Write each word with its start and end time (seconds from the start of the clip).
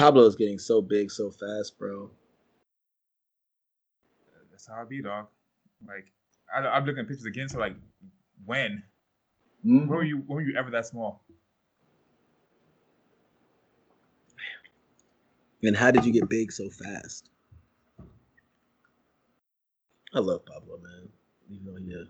Pablo 0.00 0.24
is 0.24 0.34
getting 0.34 0.58
so 0.58 0.80
big 0.80 1.10
so 1.10 1.30
fast, 1.30 1.78
bro. 1.78 2.10
That's 4.50 4.66
how 4.66 4.80
I 4.80 4.84
be, 4.84 5.02
dog. 5.02 5.26
Like 5.86 6.10
I, 6.54 6.66
I'm 6.66 6.86
looking 6.86 7.00
at 7.00 7.06
pictures 7.08 7.26
again. 7.26 7.50
So 7.50 7.58
like, 7.58 7.76
when? 8.46 8.82
Mm-hmm. 9.62 9.80
When 9.80 9.88
were 9.90 10.02
you? 10.02 10.16
When 10.26 10.36
were 10.36 10.40
you 10.40 10.56
ever 10.56 10.70
that 10.70 10.86
small? 10.86 11.22
And 15.62 15.76
how 15.76 15.90
did 15.90 16.06
you 16.06 16.14
get 16.14 16.30
big 16.30 16.50
so 16.50 16.70
fast? 16.70 17.28
I 20.14 20.20
love 20.20 20.46
Pablo, 20.46 20.78
man. 20.82 21.10
Even 21.50 21.66
though 21.66 21.76
he, 21.78 21.94
uh, 21.94 22.04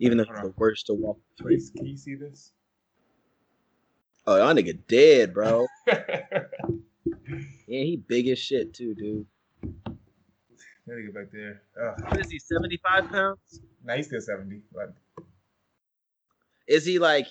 even 0.00 0.18
though 0.18 0.24
he's 0.24 0.42
the 0.42 0.52
worst 0.58 0.84
to 0.88 0.92
walk. 0.92 1.16
Please, 1.40 1.72
can 1.74 1.86
you 1.86 1.96
see 1.96 2.14
this? 2.14 2.52
Oh, 4.26 4.36
y'all 4.36 4.54
nigga 4.54 4.78
dead, 4.86 5.32
bro. 5.32 5.66
yeah, 7.66 7.82
he 7.84 7.96
big 7.96 8.28
as 8.28 8.38
shit 8.38 8.74
too, 8.74 8.94
dude. 8.94 9.26
That 10.86 10.96
nigga 10.96 11.14
back 11.14 11.30
there. 11.32 11.62
What 12.08 12.20
is 12.20 12.30
he? 12.30 12.38
Seventy 12.38 12.76
five 12.76 13.08
pounds? 13.08 13.60
Nah, 13.84 13.94
he's 13.96 14.06
still 14.06 14.20
seventy. 14.20 14.62
But... 14.74 14.94
Is 16.66 16.84
he 16.84 16.98
like 16.98 17.26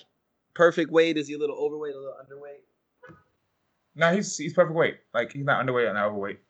perfect 0.54 0.90
weight? 0.90 1.16
Is 1.16 1.28
he 1.28 1.34
a 1.34 1.38
little 1.38 1.56
overweight, 1.56 1.94
a 1.94 1.98
little 1.98 2.14
underweight? 2.14 2.62
No, 3.94 4.08
nah, 4.08 4.14
he's 4.14 4.36
he's 4.36 4.54
perfect 4.54 4.74
weight. 4.74 4.96
Like 5.12 5.32
he's 5.32 5.44
not 5.44 5.64
underweight 5.64 5.90
or 5.90 5.94
not 5.94 6.06
overweight. 6.06 6.40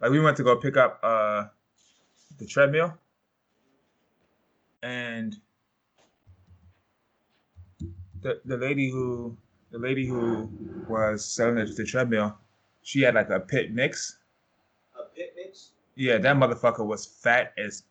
Like 0.00 0.10
we 0.10 0.20
went 0.20 0.36
to 0.36 0.44
go 0.44 0.56
pick 0.56 0.76
up 0.76 1.00
uh 1.02 1.46
the 2.38 2.46
treadmill, 2.46 2.94
and 4.82 5.36
the 8.20 8.40
the 8.44 8.56
lady 8.56 8.90
who 8.90 9.36
the 9.76 9.82
lady 9.82 10.06
who 10.06 10.48
was 10.88 11.24
selling 11.24 11.56
the, 11.56 11.66
the 11.66 11.84
treadmill, 11.84 12.36
she 12.82 13.02
had 13.02 13.14
like 13.14 13.28
a 13.28 13.40
pit 13.40 13.72
mix. 13.72 14.16
A 14.98 15.02
pit 15.14 15.34
mix. 15.36 15.72
Yeah, 15.96 16.18
that 16.18 16.36
motherfucker 16.36 16.86
was 16.86 17.04
fat 17.04 17.52
as 17.58 17.82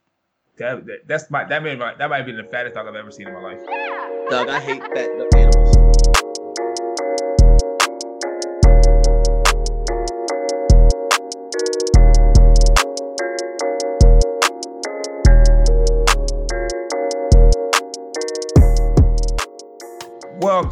that. 0.57 0.85
that 0.87 1.07
that's 1.07 1.29
my 1.29 1.43
that 1.45 1.61
made 1.61 1.77
my, 1.77 1.93
that 1.95 2.09
might 2.09 2.23
be 2.23 2.31
the 2.31 2.43
fattest 2.43 2.75
dog 2.75 2.87
I've 2.87 2.95
ever 2.95 3.11
seen 3.11 3.27
in 3.27 3.33
my 3.33 3.41
life. 3.41 3.59
Dog, 4.29 4.49
I 4.49 4.59
hate 4.59 4.81
fat 4.81 5.34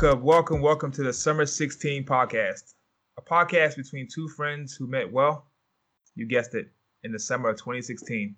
Welcome, 0.03 0.23
welcome, 0.25 0.61
welcome 0.61 0.91
to 0.91 1.03
the 1.03 1.13
Summer 1.13 1.45
16 1.45 2.03
podcast, 2.03 2.73
a 3.17 3.21
podcast 3.21 3.77
between 3.77 4.05
two 4.05 4.27
friends 4.27 4.75
who 4.75 4.85
met 4.85 5.09
well, 5.09 5.47
you 6.13 6.25
guessed 6.25 6.55
it, 6.55 6.67
in 7.03 7.13
the 7.13 7.19
summer 7.19 7.47
of 7.47 7.55
2016. 7.55 8.35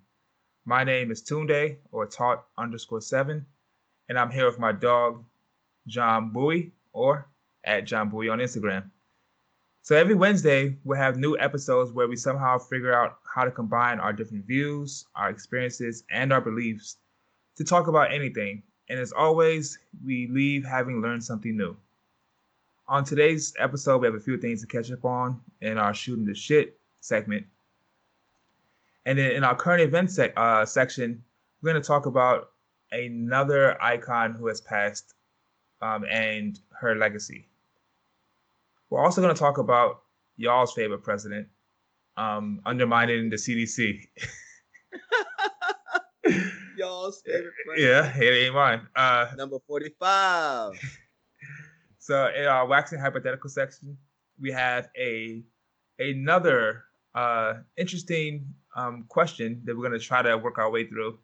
My 0.66 0.83
name 0.83 1.09
is 1.09 1.23
Tunde, 1.23 1.77
or 1.91 2.05
Taught 2.05 2.45
underscore 2.59 3.02
seven, 3.02 3.44
and 4.09 4.19
I'm 4.19 4.30
here 4.30 4.45
with 4.45 4.59
my 4.59 4.73
dog, 4.73 5.23
John 5.88 6.30
Bowie, 6.30 6.72
or 6.94 7.27
at 7.63 7.85
John 7.85 8.09
Bowie 8.09 8.29
on 8.29 8.38
Instagram. 8.38 8.91
So 9.81 9.95
every 9.95 10.13
Wednesday, 10.13 10.77
we'll 10.83 11.00
have 11.00 11.17
new 11.17 11.35
episodes 11.39 11.91
where 11.91 12.07
we 12.07 12.16
somehow 12.16 12.59
figure 12.59 12.94
out 12.94 13.17
how 13.23 13.44
to 13.44 13.50
combine 13.50 14.00
our 14.00 14.13
different 14.13 14.45
views, 14.45 15.07
our 15.16 15.31
experiences, 15.31 16.03
and 16.11 16.31
our 16.31 16.41
beliefs 16.41 16.97
to 17.55 17.63
talk 17.63 17.88
about 17.88 18.13
anything 18.13 18.61
and 18.89 19.00
as 19.00 19.11
always, 19.11 19.80
we 20.03 20.28
leave 20.28 20.66
having 20.66 21.02
learned 21.02 21.23
something 21.23 21.58
new. 21.58 21.75
On 22.88 23.03
today's 23.03 23.53
episode, 23.59 24.00
we 24.00 24.08
have 24.08 24.16
a 24.16 24.19
few 24.19 24.38
things 24.38 24.61
to 24.61 24.67
catch 24.67 24.91
up 24.91 25.03
on 25.05 25.41
in 25.61 25.78
our 25.78 25.94
shooting 25.94 26.25
the 26.25 26.36
shit 26.36 26.80
segment. 27.00 27.45
And 29.06 29.18
then 29.18 29.31
in 29.31 29.44
our 29.44 29.56
current 29.56 29.81
event 29.81 30.12
sec- 30.12 30.34
uh, 30.38 30.66
section, 30.66 31.24
we're 31.62 31.72
going 31.72 31.81
to 31.81 31.88
talk 31.88 32.06
about 32.06 32.51
another 32.91 33.81
icon 33.81 34.34
who 34.34 34.47
has 34.47 34.62
passed 34.62 35.16
um, 35.81 36.06
and 36.09 36.59
her 36.79 36.95
legacy. 36.95 37.47
We're 38.90 39.03
also 39.03 39.22
going 39.22 39.34
to 39.34 39.40
talk 39.40 39.57
about 39.57 40.01
y'all's 40.38 40.74
favorite 40.74 41.03
president 41.03 41.47
um, 42.18 42.62
undermining 42.66 43.29
the 43.29 43.35
CDC. 43.35 44.07
y'all's 46.85 47.22
favorite 47.25 47.53
Yeah, 47.78 48.16
it 48.16 48.46
ain't 48.46 48.53
mine. 48.53 48.88
Uh, 48.96 49.28
Number 49.35 49.57
45. 49.68 50.73
so 52.00 52.29
in 52.35 52.46
our 52.46 52.68
waxing 52.68 53.00
hypothetical 53.00 53.50
section, 53.50 53.97
we 54.40 54.51
have 54.51 54.90
a 54.97 55.44
another 56.00 56.84
uh, 57.16 57.56
interesting 57.78 58.45
um, 58.75 59.06
question 59.07 59.62
that 59.66 59.75
we're 59.75 59.88
going 59.88 60.00
to 60.00 60.06
try 60.06 60.22
to 60.22 60.38
work 60.38 60.57
our 60.57 60.69
way 60.69 60.85
through. 60.85 61.18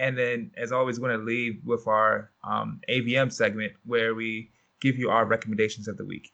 And 0.00 0.18
then, 0.18 0.50
as 0.56 0.72
always, 0.72 0.98
we're 0.98 1.08
going 1.08 1.20
to 1.20 1.26
leave 1.26 1.60
with 1.64 1.86
our 1.86 2.30
um, 2.42 2.80
AVM 2.88 3.32
segment 3.32 3.72
where 3.84 4.14
we 4.14 4.50
give 4.80 4.98
you 4.98 5.08
our 5.08 5.24
recommendations 5.24 5.88
of 5.88 5.96
the 5.96 6.04
week. 6.04 6.32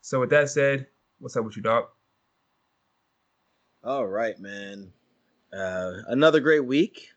So, 0.00 0.20
with 0.20 0.30
that 0.30 0.48
said, 0.50 0.86
what's 1.18 1.36
up 1.36 1.44
with 1.44 1.56
you, 1.56 1.62
dog? 1.62 1.84
All 3.84 4.06
right, 4.06 4.38
man. 4.40 4.90
Uh, 5.52 5.92
another 6.08 6.40
great 6.40 6.64
week 6.64 7.10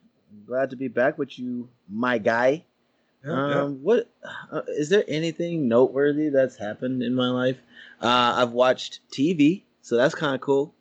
glad 0.46 0.70
to 0.72 0.76
be 0.76 0.88
back 0.88 1.18
with 1.18 1.38
you, 1.38 1.70
my 1.90 2.18
guy. 2.18 2.66
Yeah, 3.26 3.32
um, 3.32 3.52
yeah. 3.52 3.66
what 3.68 4.10
uh, 4.52 4.62
is 4.70 4.90
there 4.90 5.04
anything 5.08 5.68
noteworthy 5.68 6.30
that's 6.30 6.58
happened 6.58 7.04
in 7.04 7.14
my 7.14 7.30
life? 7.30 7.58
Uh, 8.02 8.34
I've 8.38 8.52
watched 8.52 9.00
TV, 9.12 9.64
so 9.82 9.96
that's 9.96 10.16
kind 10.16 10.34
of 10.34 10.42
cool. 10.42 10.74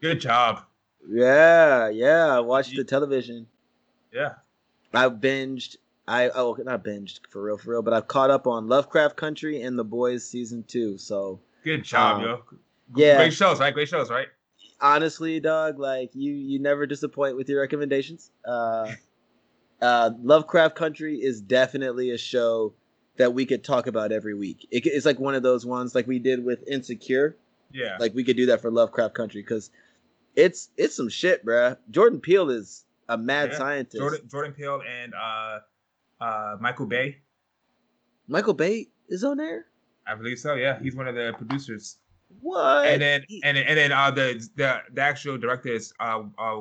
Good 0.00 0.20
job. 0.20 0.62
Yeah, 1.08 1.88
yeah. 1.88 2.26
I 2.26 2.40
watched 2.40 2.72
you, 2.72 2.78
the 2.78 2.84
television. 2.84 3.46
Yeah. 4.12 4.34
I 4.92 5.08
binged. 5.08 5.76
I 6.08 6.28
oh 6.30 6.56
not 6.64 6.84
binged 6.84 7.20
for 7.30 7.42
real, 7.42 7.58
for 7.58 7.72
real, 7.72 7.82
but 7.82 7.92
I've 7.92 8.06
caught 8.06 8.30
up 8.30 8.46
on 8.46 8.68
Lovecraft 8.68 9.16
Country 9.16 9.62
and 9.62 9.78
The 9.78 9.84
Boys 9.84 10.24
season 10.24 10.64
two. 10.68 10.98
So 10.98 11.40
good 11.64 11.82
job, 11.82 12.18
um, 12.18 12.22
yo. 12.22 12.42
Yeah, 12.94 13.16
great 13.16 13.32
shows, 13.32 13.58
right? 13.58 13.74
Great 13.74 13.88
shows, 13.88 14.10
right? 14.10 14.28
Honestly, 14.80 15.40
dog, 15.40 15.78
like 15.78 16.10
you 16.14 16.32
you 16.32 16.58
never 16.58 16.86
disappoint 16.86 17.36
with 17.36 17.48
your 17.48 17.60
recommendations. 17.60 18.30
Uh, 18.44 18.92
uh, 19.80 20.10
Lovecraft 20.22 20.74
Country 20.74 21.16
is 21.16 21.40
definitely 21.40 22.10
a 22.10 22.18
show 22.18 22.74
that 23.16 23.34
we 23.34 23.46
could 23.46 23.64
talk 23.64 23.86
about 23.86 24.12
every 24.12 24.34
week. 24.34 24.66
It, 24.70 24.86
it's 24.86 25.06
like 25.06 25.18
one 25.18 25.34
of 25.34 25.42
those 25.42 25.64
ones 25.64 25.94
like 25.94 26.06
we 26.06 26.18
did 26.18 26.44
with 26.44 26.66
Insecure. 26.68 27.36
Yeah, 27.72 27.96
like 27.98 28.14
we 28.14 28.24
could 28.24 28.36
do 28.36 28.46
that 28.46 28.62
for 28.62 28.70
Lovecraft 28.70 29.14
Country 29.14 29.42
because 29.42 29.70
it's 30.34 30.70
it's 30.76 30.96
some 30.96 31.08
shit, 31.08 31.44
bruh. 31.44 31.76
Jordan 31.90 32.20
Peele 32.20 32.50
is 32.50 32.84
a 33.08 33.18
mad 33.18 33.50
yeah. 33.52 33.58
scientist. 33.58 33.98
Jordan, 33.98 34.28
Jordan 34.30 34.52
Peele 34.52 34.82
and 35.02 35.12
uh, 35.14 35.58
uh, 36.20 36.56
Michael 36.60 36.86
Bay. 36.86 37.18
Michael 38.28 38.54
Bay 38.54 38.88
is 39.08 39.24
on 39.24 39.36
there. 39.36 39.66
I 40.06 40.14
believe 40.14 40.38
so. 40.38 40.54
Yeah, 40.54 40.78
he's 40.80 40.94
one 40.94 41.08
of 41.08 41.14
the 41.14 41.34
producers. 41.36 41.98
What? 42.40 42.86
And 42.86 43.02
then 43.02 43.24
and 43.42 43.56
and 43.58 43.78
then 43.78 43.92
uh, 43.92 44.10
the 44.10 44.48
the 44.56 44.82
the 44.92 45.00
actual 45.00 45.38
director 45.38 45.70
is 45.70 45.92
uh, 46.00 46.22
uh 46.38 46.60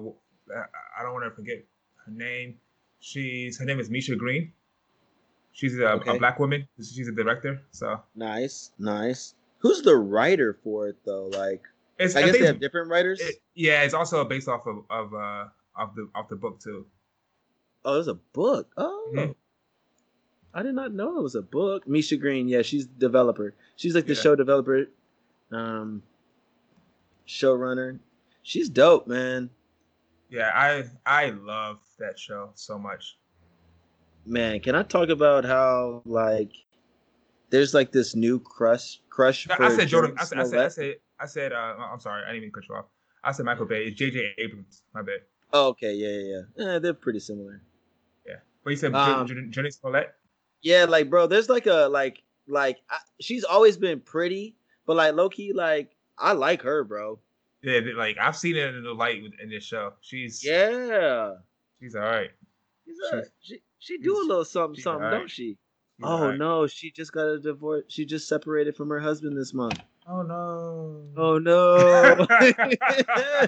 I 0.97 1.03
don't 1.03 1.13
want 1.13 1.25
to 1.25 1.31
forget 1.31 1.63
her 2.05 2.11
name. 2.11 2.55
She's 2.99 3.57
her 3.59 3.65
name 3.65 3.79
is 3.79 3.89
Misha 3.89 4.15
Green. 4.15 4.51
She's 5.51 5.77
a, 5.79 5.91
okay. 5.93 6.15
a 6.15 6.19
black 6.19 6.39
woman. 6.39 6.67
She's 6.77 7.07
a 7.07 7.11
director. 7.11 7.61
So 7.71 8.01
nice, 8.15 8.71
nice. 8.77 9.35
Who's 9.59 9.81
the 9.81 9.95
writer 9.95 10.57
for 10.63 10.89
it 10.89 10.97
though? 11.05 11.27
Like, 11.27 11.63
it's, 11.97 12.15
I, 12.15 12.21
I 12.21 12.25
guess 12.25 12.37
they 12.37 12.45
have 12.45 12.59
different 12.59 12.89
writers. 12.89 13.19
It, 13.21 13.35
yeah, 13.55 13.83
it's 13.83 13.93
also 13.93 14.23
based 14.25 14.47
off 14.47 14.67
of 14.67 14.83
of 14.89 15.13
uh 15.13 15.45
of 15.77 15.95
the 15.95 16.09
of 16.13 16.27
the 16.29 16.35
book 16.35 16.59
too. 16.59 16.85
Oh, 17.83 17.93
there's 17.93 18.07
a 18.07 18.15
book. 18.15 18.71
Oh. 18.77 19.11
Mm-hmm. 19.13 19.31
I 20.53 20.63
did 20.63 20.73
not 20.73 20.93
know 20.93 21.17
it 21.17 21.23
was 21.23 21.35
a 21.35 21.41
book. 21.41 21.87
Misha 21.87 22.15
Green, 22.15 22.47
yeah, 22.47 22.61
she's 22.61 22.85
developer. 22.85 23.53
She's 23.75 23.93
like 23.93 24.07
the 24.07 24.13
yeah. 24.13 24.21
show 24.21 24.35
developer 24.35 24.87
um, 25.51 26.01
showrunner. 27.27 27.99
She's 28.43 28.69
dope, 28.69 29.07
man. 29.07 29.49
Yeah, 30.29 30.51
I 30.53 30.83
I 31.05 31.29
love 31.29 31.79
that 31.99 32.19
show 32.19 32.51
so 32.55 32.77
much. 32.77 33.17
Man, 34.25 34.59
can 34.59 34.75
I 34.75 34.83
talk 34.83 35.09
about 35.09 35.45
how 35.45 36.01
like 36.05 36.51
there's 37.49 37.73
like 37.73 37.91
this 37.91 38.15
new 38.15 38.39
crush 38.39 38.99
crush? 39.09 39.47
No, 39.47 39.55
I 39.59 39.75
said 39.75 39.87
Jordan. 39.87 40.15
I 40.19 40.25
said, 40.25 40.39
I 40.39 40.43
said 40.43 40.59
I 40.59 40.67
said 40.67 40.95
I 41.19 41.25
said 41.25 41.53
uh, 41.53 41.75
I'm 41.79 41.99
sorry, 41.99 42.23
I 42.23 42.27
didn't 42.27 42.43
even 42.43 42.51
cut 42.51 42.67
you 42.67 42.75
off. 42.75 42.85
I 43.23 43.31
said 43.31 43.45
Michael 43.45 43.65
Bay. 43.65 43.85
It's 43.85 43.97
J.J. 43.97 44.33
Abrams. 44.37 44.83
My 44.93 45.01
bad. 45.01 45.21
Oh, 45.51 45.69
okay, 45.69 45.93
yeah, 45.93 46.09
yeah, 46.09 46.41
yeah. 46.57 46.75
Eh, 46.75 46.79
they're 46.79 46.93
pretty 46.93 47.19
similar. 47.19 47.61
Yeah, 48.25 48.35
but 48.63 48.69
you 48.71 48.75
said 48.75 48.93
um, 48.93 49.27
Jurnee 49.27 49.73
Smollett. 49.73 50.13
Yeah, 50.61 50.85
like 50.85 51.09
bro, 51.09 51.27
there's 51.27 51.49
like 51.49 51.67
a 51.67 51.87
like 51.89 52.21
like 52.47 52.77
I, 52.89 52.97
she's 53.21 53.43
always 53.43 53.77
been 53.77 53.99
pretty, 53.99 54.55
but 54.85 54.95
like 54.95 55.13
Loki, 55.15 55.53
like 55.53 55.95
I 56.17 56.33
like 56.33 56.61
her, 56.61 56.83
bro. 56.83 57.19
Yeah, 57.61 57.79
like 57.95 58.17
I've 58.21 58.35
seen 58.35 58.55
her 58.55 58.67
in 58.67 58.83
the 58.83 58.93
light 58.93 59.21
in 59.41 59.49
this 59.49 59.63
show. 59.63 59.93
She's 60.01 60.43
yeah, 60.45 61.31
she's 61.79 61.95
all 61.95 62.01
right. 62.01 62.29
She's, 62.85 62.97
she's 63.11 63.31
she 63.39 63.61
she 63.79 63.97
do 63.97 64.17
a 64.17 64.25
little 64.25 64.45
something 64.45 64.81
something, 64.81 65.03
right. 65.03 65.11
don't 65.11 65.29
she? 65.29 65.57
Oh 66.03 66.29
right. 66.29 66.37
no, 66.37 66.67
she 66.67 66.91
just 66.91 67.11
got 67.11 67.25
a 67.25 67.39
divorce. 67.39 67.85
She 67.87 68.05
just 68.05 68.27
separated 68.27 68.75
from 68.75 68.89
her 68.89 68.99
husband 68.99 69.37
this 69.37 69.53
month. 69.53 69.79
Oh 70.07 70.21
no. 70.21 71.03
Oh 71.17 71.39
no. 71.39 72.27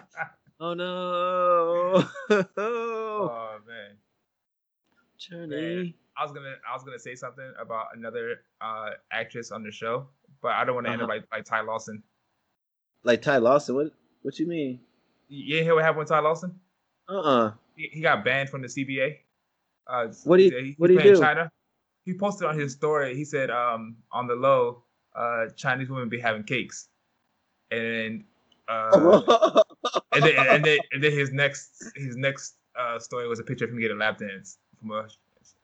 oh 0.59 0.73
no. 0.73 2.09
oh 2.57 3.57
man. 3.67 3.97
Jurnee. 5.19 5.93
I 6.17 6.23
was 6.23 6.31
gonna 6.31 6.55
I 6.67 6.73
was 6.73 6.83
gonna 6.83 6.99
say 6.99 7.15
something 7.15 7.53
about 7.59 7.87
another 7.95 8.41
uh, 8.61 8.91
actress 9.11 9.51
on 9.51 9.63
the 9.63 9.71
show, 9.71 10.07
but 10.41 10.51
I 10.51 10.65
don't 10.65 10.75
want 10.75 10.87
to 10.87 10.93
uh-huh. 10.93 11.01
end 11.01 11.03
up 11.03 11.09
like, 11.09 11.23
like 11.31 11.45
Ty 11.45 11.61
Lawson. 11.61 12.03
Like 13.03 13.21
Ty 13.21 13.37
Lawson? 13.37 13.75
What 13.75 13.91
what 14.21 14.39
you 14.39 14.47
mean? 14.47 14.79
You 15.29 15.63
hear 15.63 15.75
what 15.75 15.83
happened 15.83 15.99
with 15.99 16.09
Ty 16.09 16.19
Lawson? 16.19 16.59
Uh 17.09 17.13
uh-uh. 17.13 17.45
uh 17.47 17.51
he, 17.75 17.89
he, 17.93 18.01
got 18.01 18.25
banned 18.25 18.49
from 18.49 18.61
the 18.61 18.67
CBA. 18.67 19.17
Uh, 19.85 20.07
what 20.23 20.37
do 20.37 20.43
you 20.43 20.57
he, 20.57 20.75
what 20.77 20.87
do 20.87 20.93
you 20.93 21.01
do? 21.01 21.19
China. 21.19 21.51
He 22.03 22.13
posted 22.13 22.47
on 22.47 22.57
his 22.57 22.73
story. 22.73 23.15
He 23.15 23.25
said, 23.25 23.49
um, 23.49 23.97
on 24.11 24.27
the 24.27 24.35
low, 24.35 24.83
uh, 25.15 25.47
Chinese 25.55 25.89
women 25.89 26.09
be 26.09 26.19
having 26.19 26.43
cakes, 26.43 26.87
and 27.71 28.23
uh, 28.67 29.21
and, 30.13 30.23
then, 30.23 30.33
and, 30.37 30.65
then, 30.65 30.77
and 30.91 31.03
then 31.03 31.11
his 31.11 31.31
next 31.31 31.91
his 31.95 32.15
next 32.15 32.55
uh, 32.77 32.99
story 32.99 33.27
was 33.27 33.39
a 33.39 33.43
picture 33.43 33.65
of 33.65 33.71
him 33.71 33.79
getting 33.79 33.97
a 33.97 33.99
lap 33.99 34.17
dance 34.17 34.57
from 34.79 34.91
a, 34.91 35.07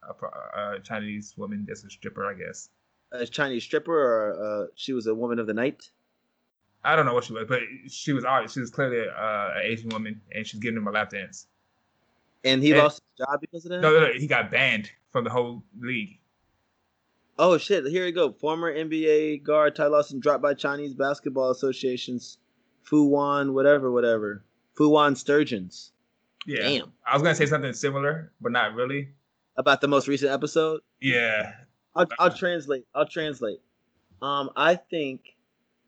a, 0.07 0.75
a 0.75 0.79
Chinese 0.79 1.33
woman 1.37 1.65
that's 1.67 1.83
a 1.83 1.89
stripper, 1.89 2.25
I 2.25 2.33
guess. 2.33 2.69
A 3.13 3.27
Chinese 3.27 3.63
stripper, 3.63 3.93
or 3.93 4.63
uh, 4.63 4.67
she 4.75 4.93
was 4.93 5.07
a 5.07 5.13
woman 5.13 5.39
of 5.39 5.47
the 5.47 5.53
night. 5.53 5.89
I 6.83 6.95
don't 6.95 7.05
know 7.05 7.13
what 7.13 7.23
she 7.23 7.33
was, 7.33 7.45
but 7.47 7.61
she 7.87 8.11
was 8.11 8.25
obvious. 8.25 8.53
She 8.53 8.59
was 8.59 8.71
clearly 8.71 9.07
uh, 9.07 9.49
an 9.55 9.61
Asian 9.63 9.89
woman, 9.89 10.21
and 10.33 10.45
she's 10.45 10.59
giving 10.59 10.77
him 10.77 10.87
a 10.87 10.91
lap 10.91 11.11
dance. 11.11 11.47
And 12.43 12.61
he 12.61 12.71
and, 12.71 12.81
lost 12.81 13.01
his 13.01 13.25
job 13.25 13.39
because 13.39 13.65
of 13.65 13.71
that. 13.71 13.81
No, 13.81 13.93
no, 13.93 14.07
no, 14.07 14.13
he 14.13 14.27
got 14.27 14.51
banned 14.51 14.91
from 15.11 15.23
the 15.23 15.29
whole 15.29 15.63
league. 15.79 16.19
Oh 17.39 17.57
shit! 17.57 17.85
Here 17.85 18.05
we 18.05 18.11
go. 18.11 18.31
Former 18.33 18.73
NBA 18.73 19.43
guard 19.43 19.75
Ty 19.75 19.87
Lawson 19.87 20.19
dropped 20.19 20.43
by 20.43 20.53
Chinese 20.53 20.93
Basketball 20.93 21.51
Association's 21.51 22.37
Fuwan, 22.85 23.53
whatever, 23.53 23.91
whatever. 23.91 24.43
Fuwan 24.77 25.17
Sturgeons. 25.17 25.91
Yeah. 26.45 26.61
Damn. 26.61 26.91
I 27.07 27.13
was 27.13 27.23
gonna 27.23 27.35
say 27.35 27.45
something 27.45 27.73
similar, 27.73 28.31
but 28.41 28.51
not 28.51 28.75
really. 28.75 29.09
About 29.55 29.81
the 29.81 29.87
most 29.87 30.07
recent 30.07 30.31
episode. 30.31 30.81
Yeah. 30.99 31.53
I'll, 31.95 32.07
I'll 32.19 32.33
translate. 32.33 32.85
I'll 32.93 33.07
translate. 33.07 33.59
Um, 34.21 34.49
I 34.55 34.75
think 34.75 35.35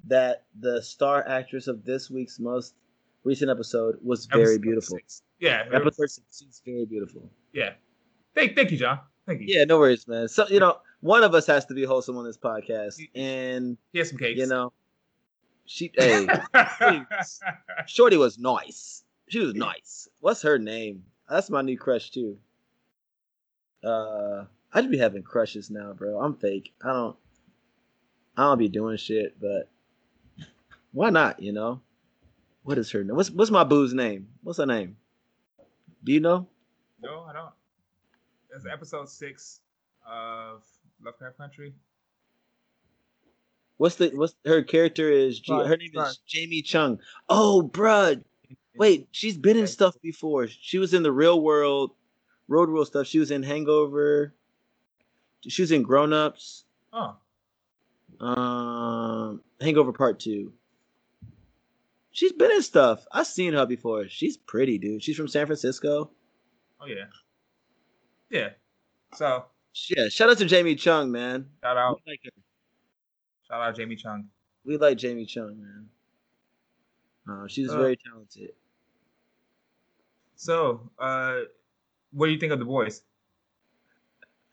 that 0.08 0.44
the 0.60 0.82
star 0.82 1.28
actress 1.28 1.68
of 1.68 1.84
this 1.84 2.10
week's 2.10 2.40
most 2.40 2.76
recent 3.24 3.50
episode 3.50 3.98
was 4.04 4.26
very 4.26 4.44
episode 4.44 4.62
beautiful. 4.62 4.98
Six. 4.98 5.22
Yeah. 5.40 5.64
Episode 5.74 6.10
six 6.10 6.42
is 6.42 6.62
very 6.66 6.86
beautiful. 6.86 7.30
Yeah. 7.54 7.74
Thank, 8.36 8.56
thank 8.56 8.72
you, 8.72 8.78
John. 8.78 9.00
Thank 9.26 9.42
you. 9.42 9.48
Yeah, 9.50 9.64
no 9.66 9.80
worries, 9.80 10.08
man. 10.08 10.28
So 10.28 10.46
you 10.50 10.60
know, 10.60 10.78
one 11.00 11.24
of 11.24 11.34
us 11.34 11.48
has 11.48 11.66
to 11.66 11.74
be 11.74 11.84
wholesome 11.84 12.18
on 12.18 12.26
this 12.26 12.38
podcast, 12.38 13.02
and 13.16 13.78
here's 13.92 14.10
some 14.10 14.20
cakes. 14.20 14.40
You 14.40 14.48
know, 14.48 14.72
she 15.66 15.92
hey, 15.98 16.28
Shorty 17.88 18.18
was 18.18 18.38
nice. 18.38 19.04
She 19.28 19.40
was 19.40 19.56
nice. 19.56 20.08
What's 20.20 20.44
her 20.44 20.60
name? 20.60 21.04
That's 21.28 21.50
my 21.50 21.64
new 21.64 21.78
crush 21.78 22.12
too. 22.12 22.38
Uh, 23.84 24.46
I 24.76 24.82
just 24.82 24.92
be 24.92 24.98
having 24.98 25.24
crushes 25.24 25.72
now, 25.72 25.94
bro. 25.94 26.20
I'm 26.20 26.36
fake. 26.36 26.74
I 26.84 26.92
don't. 26.92 27.16
I 28.36 28.44
don't 28.44 28.58
be 28.58 28.68
doing 28.68 28.98
shit, 28.98 29.40
but 29.40 29.70
why 30.92 31.12
not? 31.12 31.42
You 31.42 31.54
know. 31.54 31.82
What 32.64 32.78
is 32.78 32.92
her 32.92 33.04
name? 33.04 33.16
What's 33.16 33.32
What's 33.32 33.52
my 33.52 33.64
boo's 33.64 33.94
name? 33.94 34.28
What's 34.44 34.60
her 34.60 34.66
name? 34.66 34.98
Do 36.04 36.12
you 36.12 36.20
know? 36.20 36.48
No, 37.02 37.24
I 37.24 37.32
don't. 37.32 37.52
It's 38.54 38.66
episode 38.66 39.08
six 39.08 39.62
of 40.06 40.62
Lovecraft 41.02 41.38
Country. 41.38 41.74
What's 43.78 43.96
the 43.96 44.10
what's 44.14 44.36
her 44.46 44.62
character 44.62 45.10
is? 45.10 45.40
G, 45.40 45.54
her 45.54 45.78
name 45.78 45.92
is 45.96 46.20
Jamie 46.28 46.62
Chung. 46.62 47.00
Oh, 47.30 47.70
bruh. 47.72 48.22
Wait, 48.76 49.08
she's 49.12 49.38
been 49.38 49.56
in 49.56 49.68
stuff 49.68 49.96
before. 50.02 50.50
She 50.50 50.80
was 50.80 50.94
in 50.94 51.02
the 51.02 51.14
real 51.14 51.42
world, 51.42 51.92
road 52.50 52.68
rule 52.68 52.84
stuff. 52.84 53.08
She 53.08 53.20
was 53.20 53.32
in 53.32 53.42
Hangover. 53.42 54.34
She 55.48 55.62
was 55.62 55.72
in 55.72 55.84
Grown 55.84 56.14
Ups. 56.14 56.66
Oh. 56.94 57.16
Um, 58.20 59.42
Hangover 59.62 59.94
Part 59.94 60.20
Two. 60.20 60.54
She's 62.12 62.32
been 62.32 62.52
in 62.52 62.62
stuff. 62.62 63.06
I've 63.12 63.28
seen 63.28 63.54
her 63.54 63.66
before. 63.66 64.08
She's 64.08 64.38
pretty, 64.38 64.78
dude. 64.78 65.04
She's 65.04 65.18
from 65.18 65.28
San 65.28 65.46
Francisco. 65.46 66.12
Oh 66.80 66.86
yeah. 66.86 67.06
Yeah. 68.30 68.50
So 69.14 69.46
yeah, 69.90 70.08
shout 70.10 70.30
out 70.30 70.38
to 70.38 70.46
Jamie 70.46 70.76
Chung, 70.76 71.12
man. 71.12 71.48
Shout 71.62 71.78
out. 71.78 72.02
Like 72.08 72.22
shout 73.48 73.62
out 73.62 73.76
Jamie 73.76 73.96
Chung. 73.96 74.30
We 74.64 74.78
like 74.78 74.98
Jamie 74.98 75.26
Chung, 75.26 75.62
man. 75.62 75.90
Uh, 77.28 77.48
she's 77.48 77.70
uh, 77.70 77.78
very 77.78 77.98
talented. 77.98 78.52
So, 80.36 80.90
uh, 81.00 81.40
what 82.12 82.28
do 82.28 82.32
you 82.34 82.40
think 82.40 82.52
of 82.52 82.60
the 82.60 82.66
boys? 82.66 83.02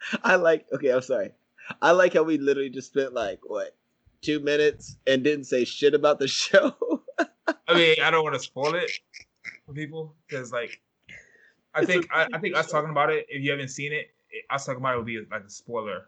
I 0.24 0.36
like. 0.36 0.66
Okay, 0.72 0.90
I'm 0.90 1.02
sorry. 1.02 1.32
I 1.80 1.92
like 1.92 2.14
how 2.14 2.22
we 2.22 2.38
literally 2.38 2.70
just 2.70 2.88
spent 2.88 3.12
like 3.12 3.40
what 3.44 3.76
two 4.20 4.40
minutes 4.40 4.96
and 5.06 5.22
didn't 5.22 5.44
say 5.44 5.64
shit 5.64 5.94
about 5.94 6.18
the 6.18 6.28
show. 6.28 6.74
I 7.68 7.74
mean, 7.74 7.96
I 8.02 8.10
don't 8.10 8.22
want 8.22 8.34
to 8.34 8.40
spoil 8.40 8.74
it 8.74 8.90
for 9.66 9.72
people 9.72 10.14
because, 10.28 10.52
like, 10.52 10.80
I 11.74 11.84
think 11.84 12.08
I, 12.12 12.26
I, 12.32 12.38
think 12.38 12.56
us 12.56 12.70
talking 12.70 12.90
about 12.90 13.10
it. 13.10 13.26
If 13.28 13.42
you 13.42 13.50
haven't 13.50 13.68
seen 13.68 13.92
it, 13.92 14.10
us 14.50 14.66
talking 14.66 14.80
about 14.80 14.94
it 14.94 14.96
would 14.98 15.06
be 15.06 15.20
like 15.30 15.44
a 15.44 15.50
spoiler. 15.50 16.06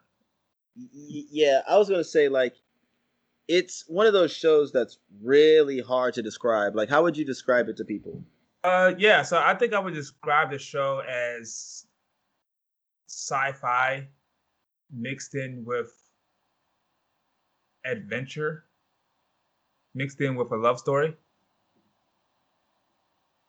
Yeah, 0.92 1.62
I 1.68 1.78
was 1.78 1.88
gonna 1.88 2.04
say 2.04 2.28
like 2.28 2.54
it's 3.48 3.84
one 3.88 4.06
of 4.06 4.12
those 4.12 4.32
shows 4.32 4.72
that's 4.72 4.98
really 5.22 5.80
hard 5.80 6.14
to 6.14 6.22
describe. 6.22 6.74
Like, 6.74 6.88
how 6.88 7.02
would 7.02 7.16
you 7.16 7.24
describe 7.24 7.68
it 7.68 7.76
to 7.78 7.84
people? 7.84 8.22
Uh, 8.62 8.94
yeah. 8.98 9.22
So 9.22 9.38
I 9.38 9.54
think 9.54 9.74
I 9.74 9.78
would 9.78 9.94
describe 9.94 10.50
the 10.50 10.58
show 10.58 11.02
as 11.08 11.86
sci-fi 13.06 14.06
mixed 14.92 15.34
in 15.34 15.64
with 15.64 15.92
adventure, 17.84 18.64
mixed 19.94 20.20
in 20.20 20.36
with 20.36 20.50
a 20.52 20.56
love 20.56 20.78
story. 20.78 21.16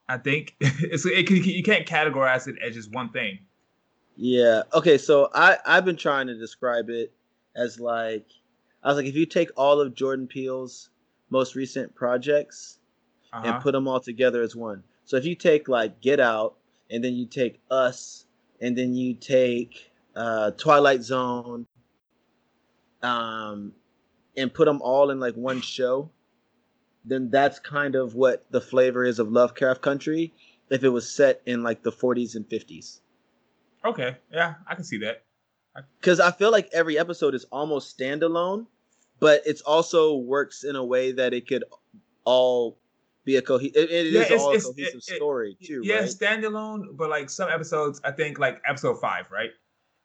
I 0.08 0.18
think 0.18 0.56
it's 0.60 1.06
it, 1.06 1.30
you 1.30 1.64
can't 1.64 1.88
categorize 1.88 2.48
it 2.48 2.56
as 2.64 2.76
just 2.76 2.92
one 2.92 3.10
thing. 3.10 3.40
Yeah. 4.16 4.64
Okay. 4.74 4.98
So 4.98 5.30
I 5.34 5.58
I've 5.66 5.86
been 5.86 5.98
trying 5.98 6.28
to 6.28 6.36
describe 6.36 6.90
it 6.90 7.12
as 7.56 7.80
like 7.80 8.28
I 8.84 8.90
was 8.90 8.98
like 8.98 9.08
if 9.08 9.16
you 9.16 9.26
take 9.26 9.50
all 9.56 9.80
of 9.80 9.96
Jordan 9.96 10.28
Peele's 10.28 10.90
most 11.30 11.56
recent 11.56 11.94
projects 11.96 12.80
uh-huh. 13.34 13.44
and 13.46 13.64
put 13.64 13.72
them 13.72 13.88
all 13.88 14.00
together 14.00 14.42
as 14.42 14.56
one. 14.56 14.84
So 15.06 15.18
if 15.18 15.26
you 15.26 15.36
take 15.36 15.68
like 15.68 16.02
Get 16.02 16.20
Out 16.20 16.56
and 16.90 17.04
then 17.04 17.14
you 17.16 17.26
take 17.26 17.60
Us 17.72 18.26
and 18.62 18.78
then 18.78 18.94
you 18.94 19.14
take 19.14 19.92
uh, 20.16 20.52
Twilight 20.52 21.04
Zone 21.04 21.68
um 23.04 23.74
and 24.38 24.54
put 24.54 24.66
them 24.66 24.82
all 24.82 25.12
in 25.12 25.20
like 25.20 25.36
one 25.36 25.62
show, 25.62 26.10
then 27.06 27.30
that's 27.30 27.60
kind 27.60 27.96
of 27.96 28.16
what 28.16 28.46
the 28.52 28.62
flavor 28.62 29.04
is 29.04 29.20
of 29.20 29.32
Lovecraft 29.32 29.82
Country 29.82 30.34
if 30.70 30.84
it 30.84 30.90
was 30.90 31.10
set 31.10 31.42
in 31.46 31.64
like 31.64 31.84
the 31.84 31.92
40s 31.92 32.36
and 32.36 32.48
50s. 32.50 33.00
Okay, 33.84 34.18
yeah, 34.32 34.56
I 34.68 34.76
can 34.76 34.84
see 34.84 34.98
that. 35.00 35.24
Because 36.00 36.20
I 36.20 36.32
feel 36.32 36.52
like 36.52 36.70
every 36.74 36.98
episode 36.98 37.36
is 37.36 37.46
almost 37.52 37.98
standalone, 37.98 38.66
but 39.20 39.42
it's 39.46 39.62
also 39.62 40.16
works 40.16 40.64
in 40.64 40.76
a 40.76 40.84
way 40.84 41.12
that 41.12 41.34
it 41.34 41.48
could 41.48 41.64
all 42.24 42.78
be 43.26 43.38
a 43.38 43.42
cohesive. 43.42 43.76
it, 43.76 43.92
it 43.92 44.12
yeah, 44.12 44.22
is 44.22 44.32
it's, 44.32 44.44
all 44.44 44.54
it's, 44.54 44.66
a 44.66 44.70
cohesive 44.70 45.02
it, 45.08 45.16
story 45.16 45.58
too. 45.62 45.82
Yeah, 45.84 45.96
right? 45.96 46.06
standalone, 46.06 46.96
but 46.96 47.10
like 47.10 47.30
some 47.30 47.50
episodes, 47.50 48.00
I 48.04 48.12
think 48.12 48.40
like 48.40 48.62
episode 48.68 49.02
five, 49.02 49.30
right? 49.32 49.50